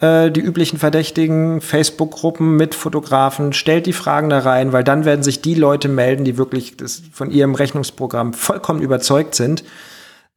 die 0.00 0.40
üblichen 0.40 0.78
Verdächtigen, 0.78 1.60
Facebook-Gruppen 1.60 2.54
mit 2.54 2.76
Fotografen, 2.76 3.52
stellt 3.52 3.86
die 3.86 3.92
Fragen 3.92 4.30
da 4.30 4.38
rein, 4.38 4.72
weil 4.72 4.84
dann 4.84 5.04
werden 5.04 5.24
sich 5.24 5.42
die 5.42 5.54
Leute 5.54 5.88
melden, 5.88 6.24
die 6.24 6.38
wirklich 6.38 6.76
von 7.12 7.32
ihrem 7.32 7.56
Rechnungsprogramm 7.56 8.32
vollkommen 8.32 8.80
überzeugt 8.80 9.34
sind. 9.34 9.64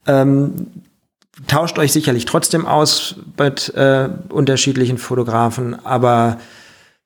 Ähm, 0.07 0.68
tauscht 1.47 1.78
euch 1.78 1.91
sicherlich 1.91 2.26
trotzdem 2.26 2.66
aus 2.66 3.18
mit 3.38 3.74
äh, 3.76 4.09
unterschiedlichen 4.30 4.97
Fotografen, 4.97 5.86
aber 5.86 6.39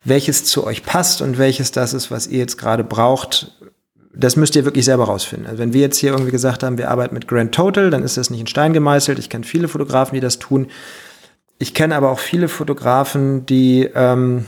welches 0.06 0.46
zu 0.46 0.66
euch 0.66 0.84
passt 0.84 1.22
und 1.22 1.38
welches 1.38 1.72
das 1.72 1.94
ist, 1.94 2.10
was 2.10 2.28
ihr 2.28 2.40
jetzt 2.40 2.58
gerade 2.58 2.84
braucht, 2.84 3.52
das 4.14 4.38
müsst 4.38 4.56
ihr 4.56 4.64
wirklich 4.64 4.86
selber 4.86 5.06
rausfinden. 5.06 5.48
Also 5.48 5.60
wenn 5.60 5.74
wir 5.74 5.82
jetzt 5.82 5.98
hier 5.98 6.12
irgendwie 6.12 6.32
gesagt 6.32 6.64
haben, 6.64 6.78
wir 6.78 6.90
arbeiten 6.90 7.14
mit 7.14 7.28
Grand 7.28 7.54
Total, 7.54 7.90
dann 7.90 8.04
ist 8.04 8.16
das 8.16 8.30
nicht 8.30 8.40
in 8.40 8.48
Stein 8.48 8.72
gemeißelt. 8.72 9.20
Ich 9.20 9.30
kenne 9.30 9.44
viele 9.44 9.68
Fotografen, 9.68 10.16
die 10.16 10.22
das 10.22 10.40
tun. 10.40 10.68
Ich 11.58 11.74
kenne 11.74 11.96
aber 11.96 12.12
auch 12.12 12.20
viele 12.20 12.48
Fotografen, 12.48 13.46
die 13.46 13.90
ähm, 13.96 14.46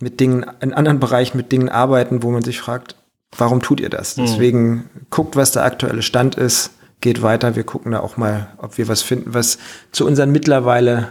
mit 0.00 0.20
Dingen, 0.20 0.46
in 0.60 0.72
anderen 0.72 1.00
Bereichen 1.00 1.36
mit 1.36 1.52
Dingen 1.52 1.68
arbeiten, 1.68 2.22
wo 2.22 2.30
man 2.30 2.42
sich 2.42 2.60
fragt, 2.60 2.96
warum 3.36 3.62
tut 3.62 3.80
ihr 3.80 3.90
das? 3.90 4.16
Mhm. 4.16 4.22
Deswegen 4.26 4.90
guckt, 5.10 5.36
was 5.36 5.52
der 5.52 5.64
aktuelle 5.64 6.02
Stand 6.02 6.36
ist, 6.36 6.72
geht 7.00 7.22
weiter. 7.22 7.56
Wir 7.56 7.64
gucken 7.64 7.92
da 7.92 8.00
auch 8.00 8.16
mal, 8.16 8.48
ob 8.58 8.78
wir 8.78 8.88
was 8.88 9.02
finden, 9.02 9.34
was 9.34 9.58
zu 9.90 10.06
unseren 10.06 10.30
mittlerweile 10.30 11.08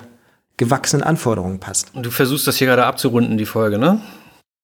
gewachsenen 0.58 1.04
Anforderungen 1.04 1.60
passt. 1.60 1.94
Und 1.94 2.06
du 2.06 2.12
versuchst 2.12 2.48
das 2.48 2.58
hier 2.58 2.68
gerade 2.68 2.86
abzurunden, 2.86 3.38
die 3.38 3.46
Folge, 3.46 3.78
ne? 3.78 4.02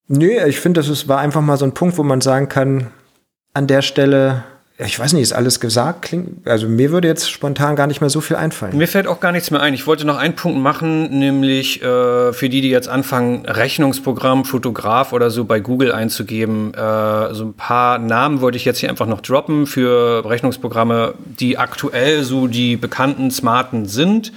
Nö, 0.08 0.30
ich 0.45 0.60
finde, 0.60 0.82
das 0.82 1.08
war 1.08 1.20
einfach 1.20 1.41
mal 1.41 1.58
so 1.58 1.66
ein 1.66 1.74
Punkt, 1.74 1.98
wo 1.98 2.04
man 2.04 2.22
sagen 2.22 2.48
kann, 2.48 2.91
an 3.54 3.68
der 3.68 3.82
Stelle 3.82 4.43
ich 4.86 4.99
weiß 4.99 5.13
nicht, 5.13 5.23
ist 5.23 5.34
alles 5.34 5.59
gesagt? 5.59 6.03
Klingt, 6.03 6.47
also 6.47 6.67
mir 6.67 6.91
würde 6.91 7.07
jetzt 7.07 7.32
spontan 7.32 7.75
gar 7.75 7.88
nicht 7.88 7.99
mehr 7.99 8.11
so 8.11 8.21
viel 8.21 8.36
einfallen. 8.36 8.78
Mir 8.78 8.88
fällt 8.88 9.07
auch 9.07 9.19
gar 9.19 9.32
nichts 9.32 9.49
mehr 9.49 9.59
ein. 9.59 9.73
Ich 9.73 9.88
wollte 9.88 10.05
noch 10.05 10.17
einen 10.17 10.36
Punkt 10.36 10.59
machen, 10.59 11.17
nämlich 11.17 11.82
äh, 11.82 12.32
für 12.32 12.47
die, 12.47 12.61
die 12.61 12.69
jetzt 12.69 12.88
anfangen, 12.88 13.47
Rechnungsprogramm, 13.47 14.45
Fotograf 14.45 15.13
oder 15.13 15.32
so 15.32 15.45
bei 15.45 15.61
Google 15.61 15.91
einzugeben. 15.91 16.75
Äh, 16.75 17.34
so 17.34 17.45
ein 17.45 17.53
paar 17.55 17.97
Namen 17.97 18.41
wollte 18.41 18.57
ich 18.57 18.65
jetzt 18.65 18.78
hier 18.78 18.89
einfach 18.89 19.07
noch 19.07 19.21
droppen 19.21 19.65
für 19.65 20.23
Rechnungsprogramme, 20.23 21.15
die 21.25 21.57
aktuell 21.57 22.23
so 22.23 22.45
die 22.45 22.78
bekannten, 22.78 23.32
smarten 23.32 23.88
sind. 23.88 24.32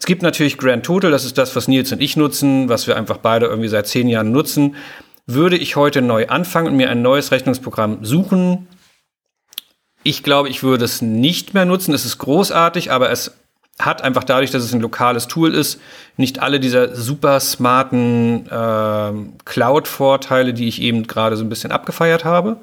Es 0.00 0.04
gibt 0.04 0.22
natürlich 0.22 0.58
Grand 0.58 0.84
Total, 0.84 1.12
das 1.12 1.24
ist 1.24 1.38
das, 1.38 1.54
was 1.54 1.68
Nils 1.68 1.92
und 1.92 2.02
ich 2.02 2.16
nutzen, 2.16 2.68
was 2.68 2.88
wir 2.88 2.96
einfach 2.96 3.18
beide 3.18 3.46
irgendwie 3.46 3.68
seit 3.68 3.86
zehn 3.86 4.08
Jahren 4.08 4.32
nutzen. 4.32 4.74
Würde 5.26 5.56
ich 5.56 5.76
heute 5.76 6.02
neu 6.02 6.26
anfangen 6.26 6.68
und 6.68 6.76
mir 6.76 6.90
ein 6.90 7.02
neues 7.02 7.30
Rechnungsprogramm 7.30 8.04
suchen, 8.04 8.66
ich 10.06 10.22
glaube, 10.22 10.48
ich 10.48 10.62
würde 10.62 10.84
es 10.84 11.02
nicht 11.02 11.52
mehr 11.52 11.64
nutzen. 11.64 11.92
Es 11.92 12.04
ist 12.04 12.18
großartig, 12.18 12.92
aber 12.92 13.10
es 13.10 13.32
hat 13.80 14.02
einfach 14.02 14.22
dadurch, 14.24 14.52
dass 14.52 14.62
es 14.62 14.72
ein 14.72 14.80
lokales 14.80 15.26
Tool 15.26 15.52
ist, 15.52 15.80
nicht 16.16 16.38
alle 16.38 16.60
dieser 16.60 16.94
super 16.94 17.40
smarten 17.40 18.46
äh, 18.46 19.12
Cloud-Vorteile, 19.44 20.54
die 20.54 20.68
ich 20.68 20.80
eben 20.80 21.08
gerade 21.08 21.36
so 21.36 21.44
ein 21.44 21.48
bisschen 21.48 21.72
abgefeiert 21.72 22.24
habe. 22.24 22.58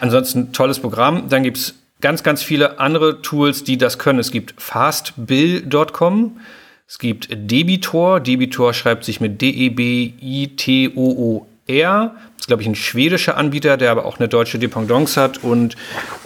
Ansonsten 0.00 0.52
tolles 0.52 0.80
Programm. 0.80 1.28
Dann 1.28 1.42
gibt 1.42 1.58
es 1.58 1.74
ganz, 2.00 2.22
ganz 2.22 2.42
viele 2.42 2.80
andere 2.80 3.20
Tools, 3.20 3.62
die 3.62 3.76
das 3.76 3.98
können. 3.98 4.18
Es 4.18 4.30
gibt 4.30 4.54
fastbill.com. 4.60 6.40
Es 6.88 6.98
gibt 6.98 7.28
Debitor. 7.30 8.20
Debitor 8.20 8.72
schreibt 8.72 9.04
sich 9.04 9.20
mit 9.20 9.42
D-E-B-I-T-O-O 9.42 10.16
R. 11.66 12.14
Das 12.36 12.42
ist, 12.42 12.46
glaube 12.46 12.62
ich, 12.62 12.68
ein 12.68 12.74
schwedischer 12.74 13.36
Anbieter, 13.36 13.76
der 13.76 13.90
aber 13.90 14.04
auch 14.04 14.18
eine 14.18 14.28
deutsche 14.28 14.58
Dependance 14.58 15.20
hat 15.20 15.42
und 15.42 15.76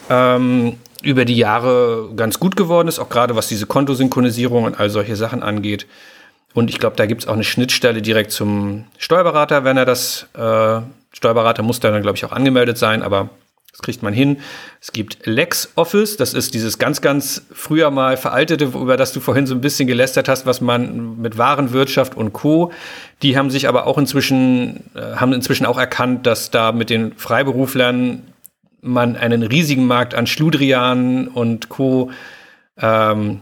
ähm, 0.08 0.76
über 1.02 1.24
die 1.24 1.36
Jahre 1.36 2.10
ganz 2.16 2.38
gut 2.38 2.56
geworden 2.56 2.88
ist, 2.88 2.98
auch 2.98 3.08
gerade 3.08 3.36
was 3.36 3.48
diese 3.48 3.66
Kontosynchronisierung 3.66 4.64
und 4.64 4.78
all 4.78 4.90
solche 4.90 5.16
Sachen 5.16 5.42
angeht. 5.42 5.86
Und 6.52 6.68
ich 6.68 6.78
glaube, 6.78 6.96
da 6.96 7.06
gibt 7.06 7.22
es 7.22 7.28
auch 7.28 7.34
eine 7.34 7.44
Schnittstelle 7.44 8.02
direkt 8.02 8.32
zum 8.32 8.84
Steuerberater, 8.98 9.64
wenn 9.64 9.76
er 9.76 9.84
das, 9.84 10.26
äh, 10.34 10.80
Steuerberater 11.12 11.62
muss 11.62 11.80
dann, 11.80 12.02
glaube 12.02 12.16
ich, 12.16 12.24
auch 12.24 12.32
angemeldet 12.32 12.76
sein, 12.76 13.02
aber 13.02 13.30
das 13.72 13.82
kriegt 13.82 14.02
man 14.02 14.12
hin. 14.12 14.38
Es 14.80 14.92
gibt 14.92 15.26
LexOffice, 15.26 16.16
das 16.16 16.34
ist 16.34 16.54
dieses 16.54 16.78
ganz, 16.78 17.00
ganz 17.00 17.46
früher 17.52 17.90
mal 17.90 18.16
veraltete, 18.16 18.64
über 18.64 18.96
das 18.96 19.12
du 19.12 19.20
vorhin 19.20 19.46
so 19.46 19.54
ein 19.54 19.60
bisschen 19.60 19.86
gelästert 19.86 20.28
hast, 20.28 20.46
was 20.46 20.60
man 20.60 21.20
mit 21.20 21.38
Warenwirtschaft 21.38 22.16
und 22.16 22.32
Co. 22.32 22.72
Die 23.22 23.36
haben 23.38 23.50
sich 23.50 23.68
aber 23.68 23.86
auch 23.86 23.98
inzwischen, 23.98 24.84
äh, 24.94 25.16
haben 25.16 25.32
inzwischen 25.32 25.66
auch 25.66 25.78
erkannt, 25.78 26.26
dass 26.26 26.50
da 26.50 26.72
mit 26.72 26.90
den 26.90 27.14
Freiberuflern 27.14 28.22
man 28.82 29.16
einen 29.16 29.42
riesigen 29.42 29.86
Markt 29.86 30.14
an 30.14 30.26
Schludrian 30.26 31.28
und 31.28 31.68
Co. 31.68 32.10
Ähm, 32.78 33.40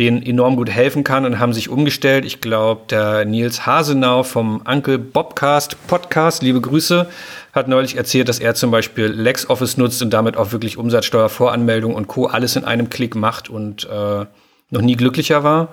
denen 0.00 0.22
enorm 0.22 0.56
gut 0.56 0.70
helfen 0.70 1.04
kann 1.04 1.26
und 1.26 1.38
haben 1.38 1.52
sich 1.52 1.68
umgestellt. 1.68 2.24
Ich 2.24 2.40
glaube, 2.40 2.80
der 2.88 3.26
Nils 3.26 3.66
Hasenau 3.66 4.22
vom 4.22 4.62
Uncle 4.66 4.98
Bobcast 4.98 5.76
Podcast, 5.86 6.42
liebe 6.42 6.60
Grüße, 6.60 7.06
hat 7.52 7.68
neulich 7.68 7.96
erzählt, 7.98 8.28
dass 8.30 8.38
er 8.38 8.54
zum 8.54 8.70
Beispiel 8.70 9.06
LexOffice 9.06 9.76
nutzt 9.76 10.00
und 10.00 10.10
damit 10.10 10.38
auch 10.38 10.52
wirklich 10.52 10.78
Umsatzsteuervoranmeldung 10.78 11.94
und 11.94 12.08
Co. 12.08 12.26
alles 12.26 12.56
in 12.56 12.64
einem 12.64 12.88
Klick 12.88 13.14
macht 13.14 13.50
und 13.50 13.84
äh, 13.84 14.24
noch 14.70 14.80
nie 14.80 14.96
glücklicher 14.96 15.44
war. 15.44 15.68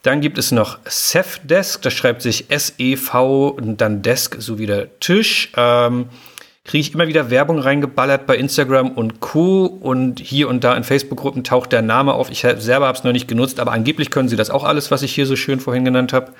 Dann 0.00 0.22
gibt 0.22 0.38
es 0.38 0.50
noch 0.50 0.78
Safdesk, 0.86 1.82
das 1.82 1.92
schreibt 1.92 2.22
sich 2.22 2.50
S-E-V 2.50 3.48
und 3.48 3.82
dann 3.82 4.00
Desk, 4.00 4.36
so 4.38 4.58
wie 4.58 4.66
der 4.66 4.98
Tisch. 4.98 5.50
Ähm, 5.56 6.06
kriege 6.66 6.80
ich 6.80 6.94
immer 6.94 7.06
wieder 7.06 7.30
Werbung 7.30 7.60
reingeballert 7.60 8.26
bei 8.26 8.36
Instagram 8.36 8.90
und 8.90 9.20
Co. 9.20 9.66
Und 9.66 10.20
hier 10.20 10.48
und 10.48 10.64
da 10.64 10.76
in 10.76 10.84
Facebook-Gruppen 10.84 11.44
taucht 11.44 11.72
der 11.72 11.82
Name 11.82 12.14
auf. 12.14 12.30
Ich 12.30 12.40
selber 12.40 12.86
habe 12.86 12.98
es 12.98 13.04
noch 13.04 13.12
nicht 13.12 13.28
genutzt, 13.28 13.60
aber 13.60 13.72
angeblich 13.72 14.10
können 14.10 14.28
sie 14.28 14.36
das 14.36 14.50
auch 14.50 14.64
alles, 14.64 14.90
was 14.90 15.02
ich 15.02 15.14
hier 15.14 15.26
so 15.26 15.36
schön 15.36 15.60
vorhin 15.60 15.84
genannt 15.84 16.12
habe. 16.12 16.32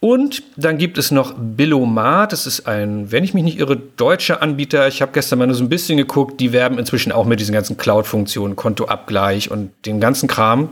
Und 0.00 0.42
dann 0.56 0.76
gibt 0.78 0.98
es 0.98 1.10
noch 1.10 1.34
Billomat. 1.38 2.32
Das 2.32 2.46
ist 2.46 2.66
ein, 2.66 3.10
wenn 3.12 3.24
ich 3.24 3.34
mich 3.34 3.44
nicht 3.44 3.58
irre, 3.58 3.76
deutscher 3.76 4.42
Anbieter. 4.42 4.88
Ich 4.88 5.00
habe 5.00 5.12
gestern 5.12 5.38
mal 5.38 5.46
nur 5.46 5.56
so 5.56 5.64
ein 5.64 5.70
bisschen 5.70 5.96
geguckt. 5.96 6.40
Die 6.40 6.52
werben 6.52 6.78
inzwischen 6.78 7.12
auch 7.12 7.24
mit 7.24 7.40
diesen 7.40 7.54
ganzen 7.54 7.76
Cloud-Funktionen, 7.76 8.56
Kontoabgleich 8.56 9.50
und 9.50 9.70
dem 9.86 10.00
ganzen 10.00 10.28
Kram. 10.28 10.70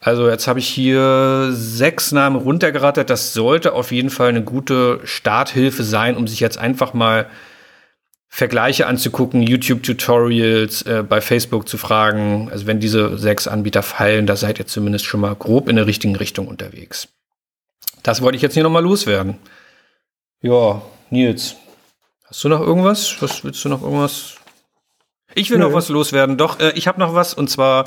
Also 0.00 0.28
jetzt 0.28 0.48
habe 0.48 0.58
ich 0.58 0.66
hier 0.66 1.50
sechs 1.52 2.10
Namen 2.10 2.36
runtergerattert. 2.36 3.10
Das 3.10 3.32
sollte 3.32 3.74
auf 3.74 3.92
jeden 3.92 4.10
Fall 4.10 4.30
eine 4.30 4.42
gute 4.42 4.98
Starthilfe 5.04 5.84
sein, 5.84 6.16
um 6.16 6.26
sich 6.26 6.40
jetzt 6.40 6.58
einfach 6.58 6.94
mal 6.94 7.26
Vergleiche 8.34 8.86
anzugucken, 8.86 9.42
YouTube-Tutorials 9.42 10.82
äh, 10.82 11.04
bei 11.06 11.20
Facebook 11.20 11.68
zu 11.68 11.76
fragen. 11.76 12.48
Also 12.50 12.66
wenn 12.66 12.80
diese 12.80 13.18
sechs 13.18 13.46
Anbieter 13.46 13.82
fallen, 13.82 14.26
da 14.26 14.36
seid 14.36 14.58
ihr 14.58 14.66
zumindest 14.66 15.04
schon 15.04 15.20
mal 15.20 15.34
grob 15.34 15.68
in 15.68 15.76
der 15.76 15.86
richtigen 15.86 16.16
Richtung 16.16 16.48
unterwegs. 16.48 17.08
Das 18.02 18.22
wollte 18.22 18.36
ich 18.36 18.42
jetzt 18.42 18.54
hier 18.54 18.62
nochmal 18.62 18.84
loswerden. 18.84 19.36
Ja, 20.40 20.80
Nils, 21.10 21.56
hast 22.24 22.42
du 22.42 22.48
noch 22.48 22.62
irgendwas? 22.62 23.14
Was 23.20 23.44
willst 23.44 23.62
du 23.66 23.68
noch 23.68 23.82
irgendwas? 23.82 24.36
Ich 25.34 25.50
will 25.50 25.58
Nö. 25.58 25.66
noch 25.66 25.74
was 25.74 25.90
loswerden. 25.90 26.38
Doch, 26.38 26.58
äh, 26.58 26.72
ich 26.74 26.88
habe 26.88 27.00
noch 27.00 27.14
was 27.14 27.34
und 27.34 27.50
zwar 27.50 27.84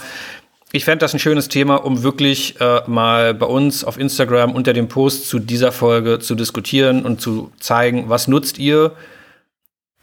ich 0.72 0.86
fände 0.86 1.00
das 1.00 1.14
ein 1.14 1.20
schönes 1.20 1.48
Thema, 1.48 1.78
um 1.78 2.04
wirklich 2.04 2.62
äh, 2.62 2.82
mal 2.86 3.34
bei 3.34 3.48
uns 3.48 3.84
auf 3.84 3.98
Instagram 3.98 4.54
unter 4.54 4.74
dem 4.74 4.89
Post 4.89 5.28
zu 5.28 5.39
dieser 5.39 5.72
Folge 5.72 6.20
zu 6.20 6.36
diskutieren 6.36 7.04
und 7.04 7.20
zu 7.20 7.52
zeigen, 7.60 8.10
was 8.10 8.28
nutzt 8.28 8.60
ihr, 8.60 8.91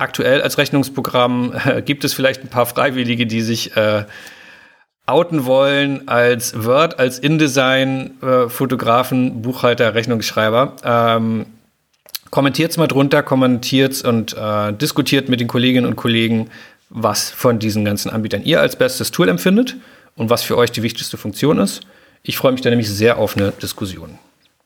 aktuell 0.02 0.42
als 0.42 0.58
Rechnungsprogramm 0.58 1.54
äh, 1.64 1.82
gibt 1.82 2.04
es 2.04 2.12
vielleicht 2.12 2.42
ein 2.42 2.48
paar 2.48 2.66
Freiwillige, 2.66 3.26
die 3.26 3.40
sich 3.40 3.76
äh, 3.76 4.04
outen 5.06 5.46
wollen 5.46 6.08
als 6.08 6.64
Word, 6.64 6.98
als 6.98 7.18
InDesign, 7.18 8.22
äh, 8.22 8.48
Fotografen, 8.48 9.42
Buchhalter, 9.42 9.94
Rechnungsschreiber. 9.94 10.76
Ähm, 10.84 11.46
kommentiert's 12.30 12.76
mal 12.76 12.86
drunter, 12.86 13.22
kommentiert's 13.22 14.02
und 14.02 14.36
äh, 14.36 14.72
diskutiert 14.72 15.28
mit 15.28 15.40
den 15.40 15.48
Kolleginnen 15.48 15.86
und 15.86 15.96
Kollegen, 15.96 16.50
was 16.90 17.30
von 17.30 17.58
diesen 17.58 17.84
ganzen 17.84 18.10
Anbietern 18.10 18.44
ihr 18.44 18.60
als 18.60 18.76
bestes 18.76 19.10
Tool 19.10 19.28
empfindet 19.28 19.76
und 20.16 20.30
was 20.30 20.42
für 20.42 20.56
euch 20.56 20.70
die 20.70 20.82
wichtigste 20.82 21.16
Funktion 21.16 21.58
ist. 21.58 21.80
Ich 22.22 22.36
freue 22.36 22.52
mich 22.52 22.60
da 22.60 22.70
nämlich 22.70 22.88
sehr 22.88 23.18
auf 23.18 23.36
eine 23.36 23.52
Diskussion. 23.52 24.18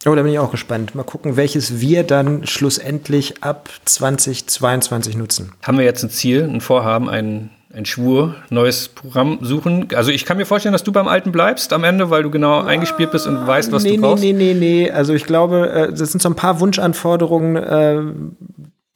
Oh, 0.06 0.14
da 0.14 0.22
bin 0.22 0.32
ich 0.32 0.38
auch 0.38 0.52
gespannt. 0.52 0.94
Mal 0.94 1.02
gucken, 1.02 1.36
welches 1.36 1.80
wir 1.80 2.04
dann 2.04 2.46
schlussendlich 2.46 3.42
ab 3.42 3.68
2022 3.86 5.16
nutzen. 5.16 5.52
Haben 5.62 5.78
wir 5.78 5.84
jetzt 5.84 6.04
ein 6.04 6.10
Ziel, 6.10 6.44
ein 6.44 6.60
Vorhaben, 6.60 7.10
ein, 7.10 7.50
ein 7.74 7.86
Schwur, 7.86 8.36
neues 8.48 8.86
Programm 8.86 9.38
suchen? 9.42 9.88
Also 9.96 10.12
ich 10.12 10.24
kann 10.24 10.36
mir 10.36 10.46
vorstellen, 10.46 10.74
dass 10.74 10.84
du 10.84 10.92
beim 10.92 11.08
Alten 11.08 11.32
bleibst 11.32 11.72
am 11.72 11.82
Ende, 11.82 12.08
weil 12.08 12.22
du 12.22 12.30
genau 12.30 12.60
ah, 12.60 12.66
eingespielt 12.66 13.10
bist 13.10 13.26
und 13.26 13.48
weißt, 13.48 13.72
was 13.72 13.82
nee, 13.82 13.96
du 13.96 14.02
brauchst. 14.02 14.22
Nee, 14.22 14.32
nee, 14.32 14.54
nee, 14.54 14.84
nee. 14.84 14.90
Also 14.92 15.12
ich 15.12 15.24
glaube, 15.24 15.70
äh, 15.70 15.92
das 15.92 16.12
sind 16.12 16.22
so 16.22 16.28
ein 16.28 16.36
paar 16.36 16.60
Wunschanforderungen, 16.60 17.56
äh, 17.56 18.02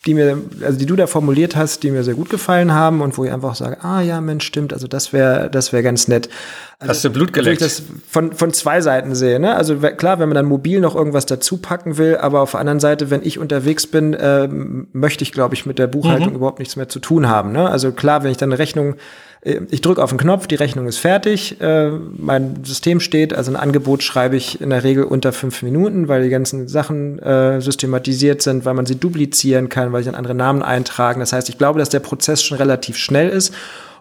die 0.06 0.14
mir, 0.14 0.38
also 0.62 0.78
die 0.78 0.86
du 0.86 0.96
da 0.96 1.06
formuliert 1.06 1.56
hast, 1.56 1.82
die 1.82 1.90
mir 1.90 2.02
sehr 2.04 2.14
gut 2.14 2.30
gefallen 2.30 2.72
haben 2.72 3.02
und 3.02 3.18
wo 3.18 3.24
ich 3.24 3.32
einfach 3.32 3.54
sage, 3.54 3.84
ah 3.84 4.00
ja, 4.00 4.22
Mensch, 4.22 4.46
stimmt, 4.46 4.72
also 4.72 4.86
das 4.86 5.12
wäre, 5.12 5.50
das 5.50 5.74
wäre 5.74 5.82
ganz 5.82 6.08
nett. 6.08 6.30
Also, 6.78 6.90
hast 6.90 7.04
du 7.04 7.10
Blut 7.10 7.34
geleckt? 7.34 7.60
Ich 7.60 7.66
das 7.66 7.82
von, 8.08 8.32
von 8.32 8.54
zwei 8.54 8.80
Seiten 8.80 9.14
sehe, 9.14 9.38
ne? 9.38 9.54
Also 9.54 9.76
klar, 9.76 10.18
wenn 10.18 10.30
man 10.30 10.36
dann 10.36 10.46
mobil 10.46 10.80
noch 10.80 10.96
irgendwas 10.96 11.26
dazu 11.26 11.58
packen 11.58 11.98
will, 11.98 12.16
aber 12.16 12.40
auf 12.40 12.52
der 12.52 12.60
anderen 12.60 12.80
Seite, 12.80 13.10
wenn 13.10 13.22
ich 13.22 13.38
unterwegs 13.38 13.86
bin, 13.86 14.14
äh, 14.14 14.48
möchte 14.48 15.22
ich, 15.22 15.32
glaube 15.32 15.54
ich, 15.54 15.66
mit 15.66 15.78
der 15.78 15.86
Buchhaltung 15.86 16.30
mhm. 16.30 16.36
überhaupt 16.36 16.60
nichts 16.60 16.76
mehr 16.76 16.88
zu 16.88 17.00
tun 17.00 17.28
haben, 17.28 17.52
ne? 17.52 17.68
Also 17.68 17.92
klar, 17.92 18.22
wenn 18.22 18.30
ich 18.30 18.38
dann 18.38 18.50
eine 18.50 18.58
Rechnung 18.58 18.94
ich 19.42 19.80
drücke 19.80 20.02
auf 20.02 20.10
den 20.10 20.18
Knopf, 20.18 20.46
die 20.46 20.54
Rechnung 20.54 20.86
ist 20.86 20.98
fertig, 20.98 21.58
äh, 21.62 21.90
mein 21.90 22.62
System 22.62 23.00
steht, 23.00 23.32
also 23.32 23.50
ein 23.50 23.56
Angebot 23.56 24.02
schreibe 24.02 24.36
ich 24.36 24.60
in 24.60 24.68
der 24.68 24.84
Regel 24.84 25.04
unter 25.04 25.32
fünf 25.32 25.62
Minuten, 25.62 26.08
weil 26.08 26.22
die 26.22 26.28
ganzen 26.28 26.68
Sachen 26.68 27.18
äh, 27.20 27.58
systematisiert 27.62 28.42
sind, 28.42 28.66
weil 28.66 28.74
man 28.74 28.84
sie 28.84 28.96
duplizieren 28.96 29.70
kann, 29.70 29.92
weil 29.92 30.00
ich 30.00 30.06
dann 30.06 30.14
andere 30.14 30.34
Namen 30.34 30.62
eintragen. 30.62 31.20
Das 31.20 31.32
heißt, 31.32 31.48
ich 31.48 31.56
glaube, 31.56 31.78
dass 31.78 31.88
der 31.88 32.00
Prozess 32.00 32.42
schon 32.42 32.58
relativ 32.58 32.98
schnell 32.98 33.30
ist 33.30 33.54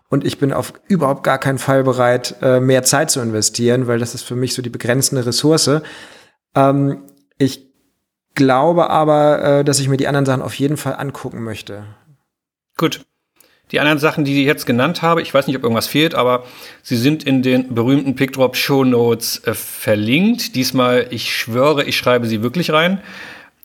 und 0.09 0.25
ich 0.25 0.39
bin 0.39 0.51
auf 0.51 0.73
überhaupt 0.89 1.23
gar 1.23 1.37
keinen 1.37 1.57
Fall 1.57 1.83
bereit, 1.85 2.35
äh, 2.41 2.59
mehr 2.59 2.83
Zeit 2.83 3.09
zu 3.09 3.21
investieren, 3.21 3.87
weil 3.87 3.99
das 3.99 4.15
ist 4.15 4.23
für 4.23 4.35
mich 4.35 4.53
so 4.53 4.61
die 4.61 4.69
begrenzende 4.69 5.25
Ressource. 5.25 5.69
Ähm, 6.53 7.03
ich 7.37 7.65
glaube 8.35 8.89
aber, 8.89 9.41
äh, 9.59 9.63
dass 9.63 9.79
ich 9.79 9.87
mir 9.87 9.97
die 9.97 10.07
anderen 10.07 10.25
Sachen 10.25 10.41
auf 10.41 10.55
jeden 10.55 10.75
Fall 10.75 10.95
angucken 10.95 11.43
möchte. 11.43 11.85
Gut. 12.75 13.05
Die 13.72 13.80
anderen 13.80 13.99
Sachen, 13.99 14.26
die 14.26 14.39
ich 14.39 14.47
jetzt 14.47 14.65
genannt 14.65 15.01
habe, 15.01 15.22
ich 15.22 15.34
weiß 15.34 15.45
nicht, 15.45 15.55
ob 15.55 15.63
irgendwas 15.63 15.88
fehlt, 15.88 16.15
aber 16.15 16.43
sie 16.82 16.97
sind 16.97 17.24
in 17.24 17.43
den 17.43 17.76
berühmten 17.76 18.15
Pickdrop 18.15 18.55
Show 18.55 18.84
Notes 18.84 19.43
äh, 19.45 19.53
verlinkt. 19.53 20.55
Diesmal, 20.55 21.07
ich 21.11 21.36
schwöre, 21.36 21.84
ich 21.84 21.95
schreibe 21.95 22.26
sie 22.26 22.41
wirklich 22.41 22.72
rein. 22.72 22.99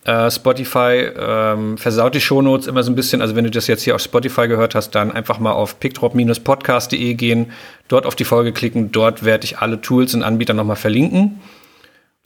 Äh, 0.05 0.31
Spotify 0.31 1.09
ähm, 1.19 1.79
versaut 1.79 2.15
die 2.15 2.21
Shownotes 2.21 2.67
immer 2.67 2.83
so 2.83 2.93
ein 2.93 2.95
bisschen. 2.95 3.23
Also 3.23 3.35
wenn 3.35 3.45
du 3.45 3.51
das 3.51 3.67
jetzt 3.67 3.83
hier 3.83 3.95
auf 3.95 4.03
Spotify 4.03 4.47
gehört 4.47 4.75
hast, 4.75 4.91
dann 4.91 5.11
einfach 5.11 5.39
mal 5.39 5.53
auf 5.53 5.81
pickdrop-podcast.de 5.81 7.15
gehen, 7.15 7.53
dort 7.89 8.05
auf 8.05 8.15
die 8.15 8.25
Folge 8.25 8.53
klicken. 8.53 8.93
Dort 8.93 9.25
werde 9.25 9.47
ich 9.47 9.59
alle 9.59 9.81
Tools 9.81 10.15
und 10.15 10.23
Anbieter 10.23 10.53
nochmal 10.53 10.77
verlinken. 10.77 11.41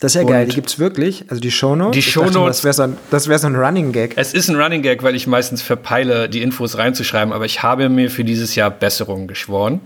Das 0.01 0.13
ist 0.13 0.17
ja 0.17 0.21
und 0.21 0.29
geil, 0.29 0.47
die 0.47 0.55
gibt 0.55 0.69
es 0.69 0.79
wirklich, 0.79 1.25
also 1.29 1.41
die 1.41 1.51
Shownotes. 1.51 1.93
Die 1.93 2.03
Shownotes. 2.03 2.63
Das 2.63 2.65
wäre 2.65 2.75
so, 2.75 2.83
ein, 2.83 2.97
wär 3.11 3.39
so 3.39 3.47
ein 3.49 3.57
Running 3.57 3.91
Gag. 3.91 4.13
Es 4.17 4.33
ist 4.33 4.49
ein 4.49 4.55
Running 4.55 4.83
Gag, 4.83 5.03
weil 5.03 5.17
ich 5.17 5.27
meistens 5.27 5.61
verpeile, 5.61 6.29
die 6.29 6.41
Infos 6.41 6.79
reinzuschreiben, 6.79 7.33
aber 7.33 7.47
ich 7.47 7.65
habe 7.65 7.89
mir 7.89 8.09
für 8.09 8.23
dieses 8.23 8.55
Jahr 8.55 8.71
Besserungen 8.71 9.27
geschworen. 9.27 9.81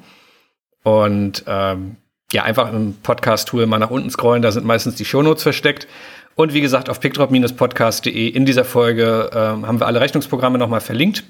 Und 0.83 1.45
ähm, 1.47 1.97
ja, 2.31 2.43
einfach 2.43 2.71
im 2.73 2.95
Podcast-Tool 3.03 3.67
mal 3.67 3.79
nach 3.79 3.91
unten 3.91 4.11
scrollen, 4.11 4.43
da 4.43 4.53
sind 4.53 4.67
meistens 4.67 4.97
die 4.97 5.07
Shownotes 5.07 5.43
versteckt. 5.43 5.89
Und 6.35 6.53
wie 6.53 6.61
gesagt, 6.61 6.91
auf 6.91 7.01
pickdrop-podcast.de 7.01 8.29
in 8.29 8.45
dieser 8.45 8.65
Folge 8.65 9.31
ähm, 9.33 9.67
haben 9.67 9.81
wir 9.81 9.87
alle 9.87 10.01
Rechnungsprogramme 10.01 10.59
nochmal 10.59 10.81
verlinkt. 10.81 11.25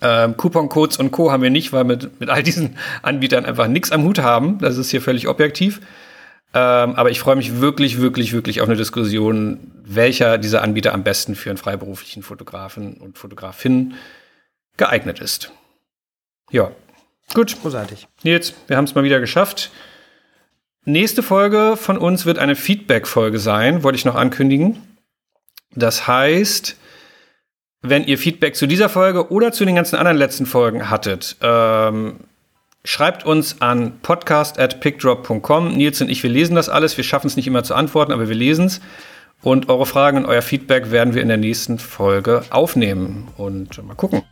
Ähm, 0.00 0.36
Coupon-Codes 0.36 0.96
und 0.98 1.10
Co. 1.10 1.32
haben 1.32 1.42
wir 1.42 1.50
nicht, 1.50 1.72
weil 1.72 1.84
wir 1.84 1.96
mit, 1.96 2.20
mit 2.20 2.30
all 2.30 2.42
diesen 2.42 2.76
Anbietern 3.02 3.44
einfach 3.44 3.68
nichts 3.68 3.90
am 3.90 4.04
Hut 4.04 4.20
haben. 4.20 4.58
Das 4.60 4.78
ist 4.78 4.90
hier 4.90 5.02
völlig 5.02 5.28
objektiv. 5.28 5.80
Ähm, 6.54 6.94
aber 6.94 7.10
ich 7.10 7.20
freue 7.20 7.36
mich 7.36 7.60
wirklich, 7.60 8.00
wirklich, 8.00 8.32
wirklich 8.32 8.60
auf 8.60 8.68
eine 8.68 8.76
Diskussion, 8.76 9.70
welcher 9.84 10.38
dieser 10.38 10.62
Anbieter 10.62 10.94
am 10.94 11.04
besten 11.04 11.34
für 11.34 11.50
einen 11.50 11.58
freiberuflichen 11.58 12.22
Fotografen 12.22 12.94
und 12.94 13.18
Fotografin 13.18 13.94
geeignet 14.76 15.20
ist. 15.20 15.52
Ja, 16.50 16.70
gut. 17.34 17.60
Großartig. 17.60 18.08
Nils, 18.22 18.54
wir 18.66 18.76
haben 18.76 18.84
es 18.84 18.94
mal 18.94 19.04
wieder 19.04 19.20
geschafft. 19.20 19.70
Nächste 20.84 21.22
Folge 21.22 21.76
von 21.76 21.98
uns 21.98 22.24
wird 22.24 22.38
eine 22.38 22.56
Feedback-Folge 22.56 23.38
sein, 23.38 23.82
wollte 23.82 23.96
ich 23.96 24.06
noch 24.06 24.14
ankündigen. 24.14 24.96
Das 25.74 26.06
heißt, 26.06 26.76
wenn 27.82 28.04
ihr 28.04 28.16
Feedback 28.16 28.56
zu 28.56 28.66
dieser 28.66 28.88
Folge 28.88 29.30
oder 29.30 29.52
zu 29.52 29.66
den 29.66 29.74
ganzen 29.74 29.96
anderen 29.96 30.16
letzten 30.16 30.46
Folgen 30.46 30.88
hattet, 30.88 31.36
ähm, 31.42 32.20
schreibt 32.84 33.24
uns 33.24 33.60
an 33.60 34.00
podcast.pickdrop.com. 34.02 35.76
Nils 35.76 36.00
und 36.00 36.10
ich, 36.10 36.22
wir 36.22 36.30
lesen 36.30 36.54
das 36.54 36.68
alles. 36.68 36.96
Wir 36.96 37.04
schaffen 37.04 37.26
es 37.26 37.36
nicht 37.36 37.46
immer 37.46 37.64
zu 37.64 37.74
antworten, 37.74 38.12
aber 38.12 38.28
wir 38.28 38.36
lesen 38.36 38.66
es. 38.66 38.80
Und 39.42 39.68
eure 39.68 39.86
Fragen 39.86 40.18
und 40.18 40.26
euer 40.26 40.42
Feedback 40.42 40.90
werden 40.90 41.14
wir 41.14 41.22
in 41.22 41.28
der 41.28 41.36
nächsten 41.36 41.78
Folge 41.78 42.42
aufnehmen 42.50 43.28
und 43.36 43.82
mal 43.84 43.94
gucken. 43.94 44.22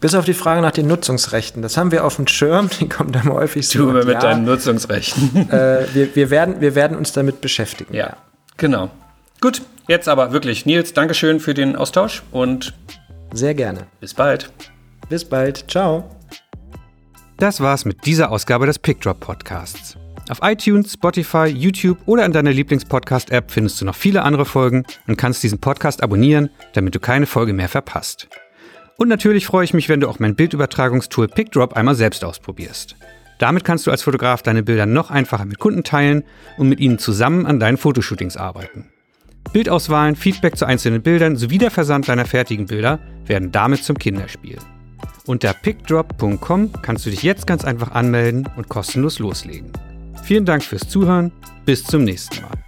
Bis 0.00 0.16
auf 0.16 0.24
die 0.24 0.34
Frage 0.34 0.62
nach 0.62 0.72
den 0.72 0.88
Nutzungsrechten. 0.88 1.62
Das 1.62 1.76
haben 1.76 1.92
wir 1.92 2.04
auf 2.04 2.16
dem 2.16 2.26
Schirm, 2.26 2.68
die 2.80 2.88
kommen 2.88 3.12
dann 3.12 3.32
häufig 3.32 3.68
so. 3.68 3.78
Du 3.78 3.92
mit 3.92 4.08
ja, 4.08 4.18
deinen 4.18 4.44
Nutzungsrechten. 4.44 5.48
Äh, 5.50 5.86
wir, 5.92 6.16
wir, 6.16 6.30
werden, 6.30 6.60
wir 6.60 6.74
werden 6.74 6.96
uns 6.96 7.12
damit 7.12 7.40
beschäftigen. 7.40 7.94
Ja, 7.94 8.16
genau. 8.56 8.90
Gut, 9.40 9.62
jetzt 9.86 10.08
aber 10.08 10.32
wirklich. 10.32 10.66
Nils, 10.66 10.92
Dankeschön 10.92 11.38
für 11.38 11.54
den 11.54 11.76
Austausch 11.76 12.22
und 12.32 12.74
sehr 13.32 13.54
gerne. 13.54 13.86
Bis 14.00 14.14
bald. 14.14 14.50
Bis 15.08 15.24
bald. 15.24 15.70
Ciao. 15.70 16.21
Das 17.38 17.60
war's 17.60 17.84
mit 17.84 18.06
dieser 18.06 18.30
Ausgabe 18.30 18.66
des 18.66 18.78
Pickdrop 18.78 19.20
Podcasts. 19.20 19.96
Auf 20.28 20.38
iTunes, 20.42 20.92
Spotify, 20.92 21.46
YouTube 21.46 21.98
oder 22.06 22.24
in 22.24 22.32
deiner 22.32 22.52
Lieblingspodcast-App 22.52 23.50
findest 23.50 23.80
du 23.80 23.84
noch 23.84 23.96
viele 23.96 24.22
andere 24.22 24.44
Folgen 24.44 24.84
und 25.08 25.16
kannst 25.16 25.42
diesen 25.42 25.58
Podcast 25.58 26.02
abonnieren, 26.02 26.50
damit 26.74 26.94
du 26.94 27.00
keine 27.00 27.26
Folge 27.26 27.52
mehr 27.52 27.68
verpasst. 27.68 28.28
Und 28.96 29.08
natürlich 29.08 29.46
freue 29.46 29.64
ich 29.64 29.74
mich, 29.74 29.88
wenn 29.88 30.00
du 30.00 30.08
auch 30.08 30.20
mein 30.20 30.36
Bildübertragungstool 30.36 31.26
PickDrop 31.26 31.72
einmal 31.72 31.96
selbst 31.96 32.24
ausprobierst. 32.24 32.94
Damit 33.38 33.64
kannst 33.64 33.86
du 33.86 33.90
als 33.90 34.02
Fotograf 34.02 34.42
deine 34.42 34.62
Bilder 34.62 34.86
noch 34.86 35.10
einfacher 35.10 35.44
mit 35.44 35.58
Kunden 35.58 35.82
teilen 35.82 36.22
und 36.58 36.68
mit 36.68 36.78
ihnen 36.78 36.98
zusammen 37.00 37.44
an 37.44 37.58
deinen 37.58 37.76
Fotoshootings 37.76 38.36
arbeiten. 38.36 38.90
Bildauswahlen, 39.52 40.14
Feedback 40.14 40.56
zu 40.56 40.64
einzelnen 40.64 41.02
Bildern 41.02 41.34
sowie 41.34 41.58
der 41.58 41.72
Versand 41.72 42.08
deiner 42.08 42.24
fertigen 42.24 42.66
Bilder 42.66 43.00
werden 43.26 43.50
damit 43.50 43.82
zum 43.82 43.98
Kinderspiel. 43.98 44.58
Unter 45.26 45.52
pickdrop.com 45.52 46.72
kannst 46.82 47.06
du 47.06 47.10
dich 47.10 47.22
jetzt 47.22 47.46
ganz 47.46 47.64
einfach 47.64 47.92
anmelden 47.92 48.48
und 48.56 48.68
kostenlos 48.68 49.18
loslegen. 49.18 49.72
Vielen 50.24 50.44
Dank 50.44 50.62
fürs 50.62 50.88
Zuhören, 50.88 51.32
bis 51.64 51.84
zum 51.84 52.04
nächsten 52.04 52.42
Mal. 52.42 52.61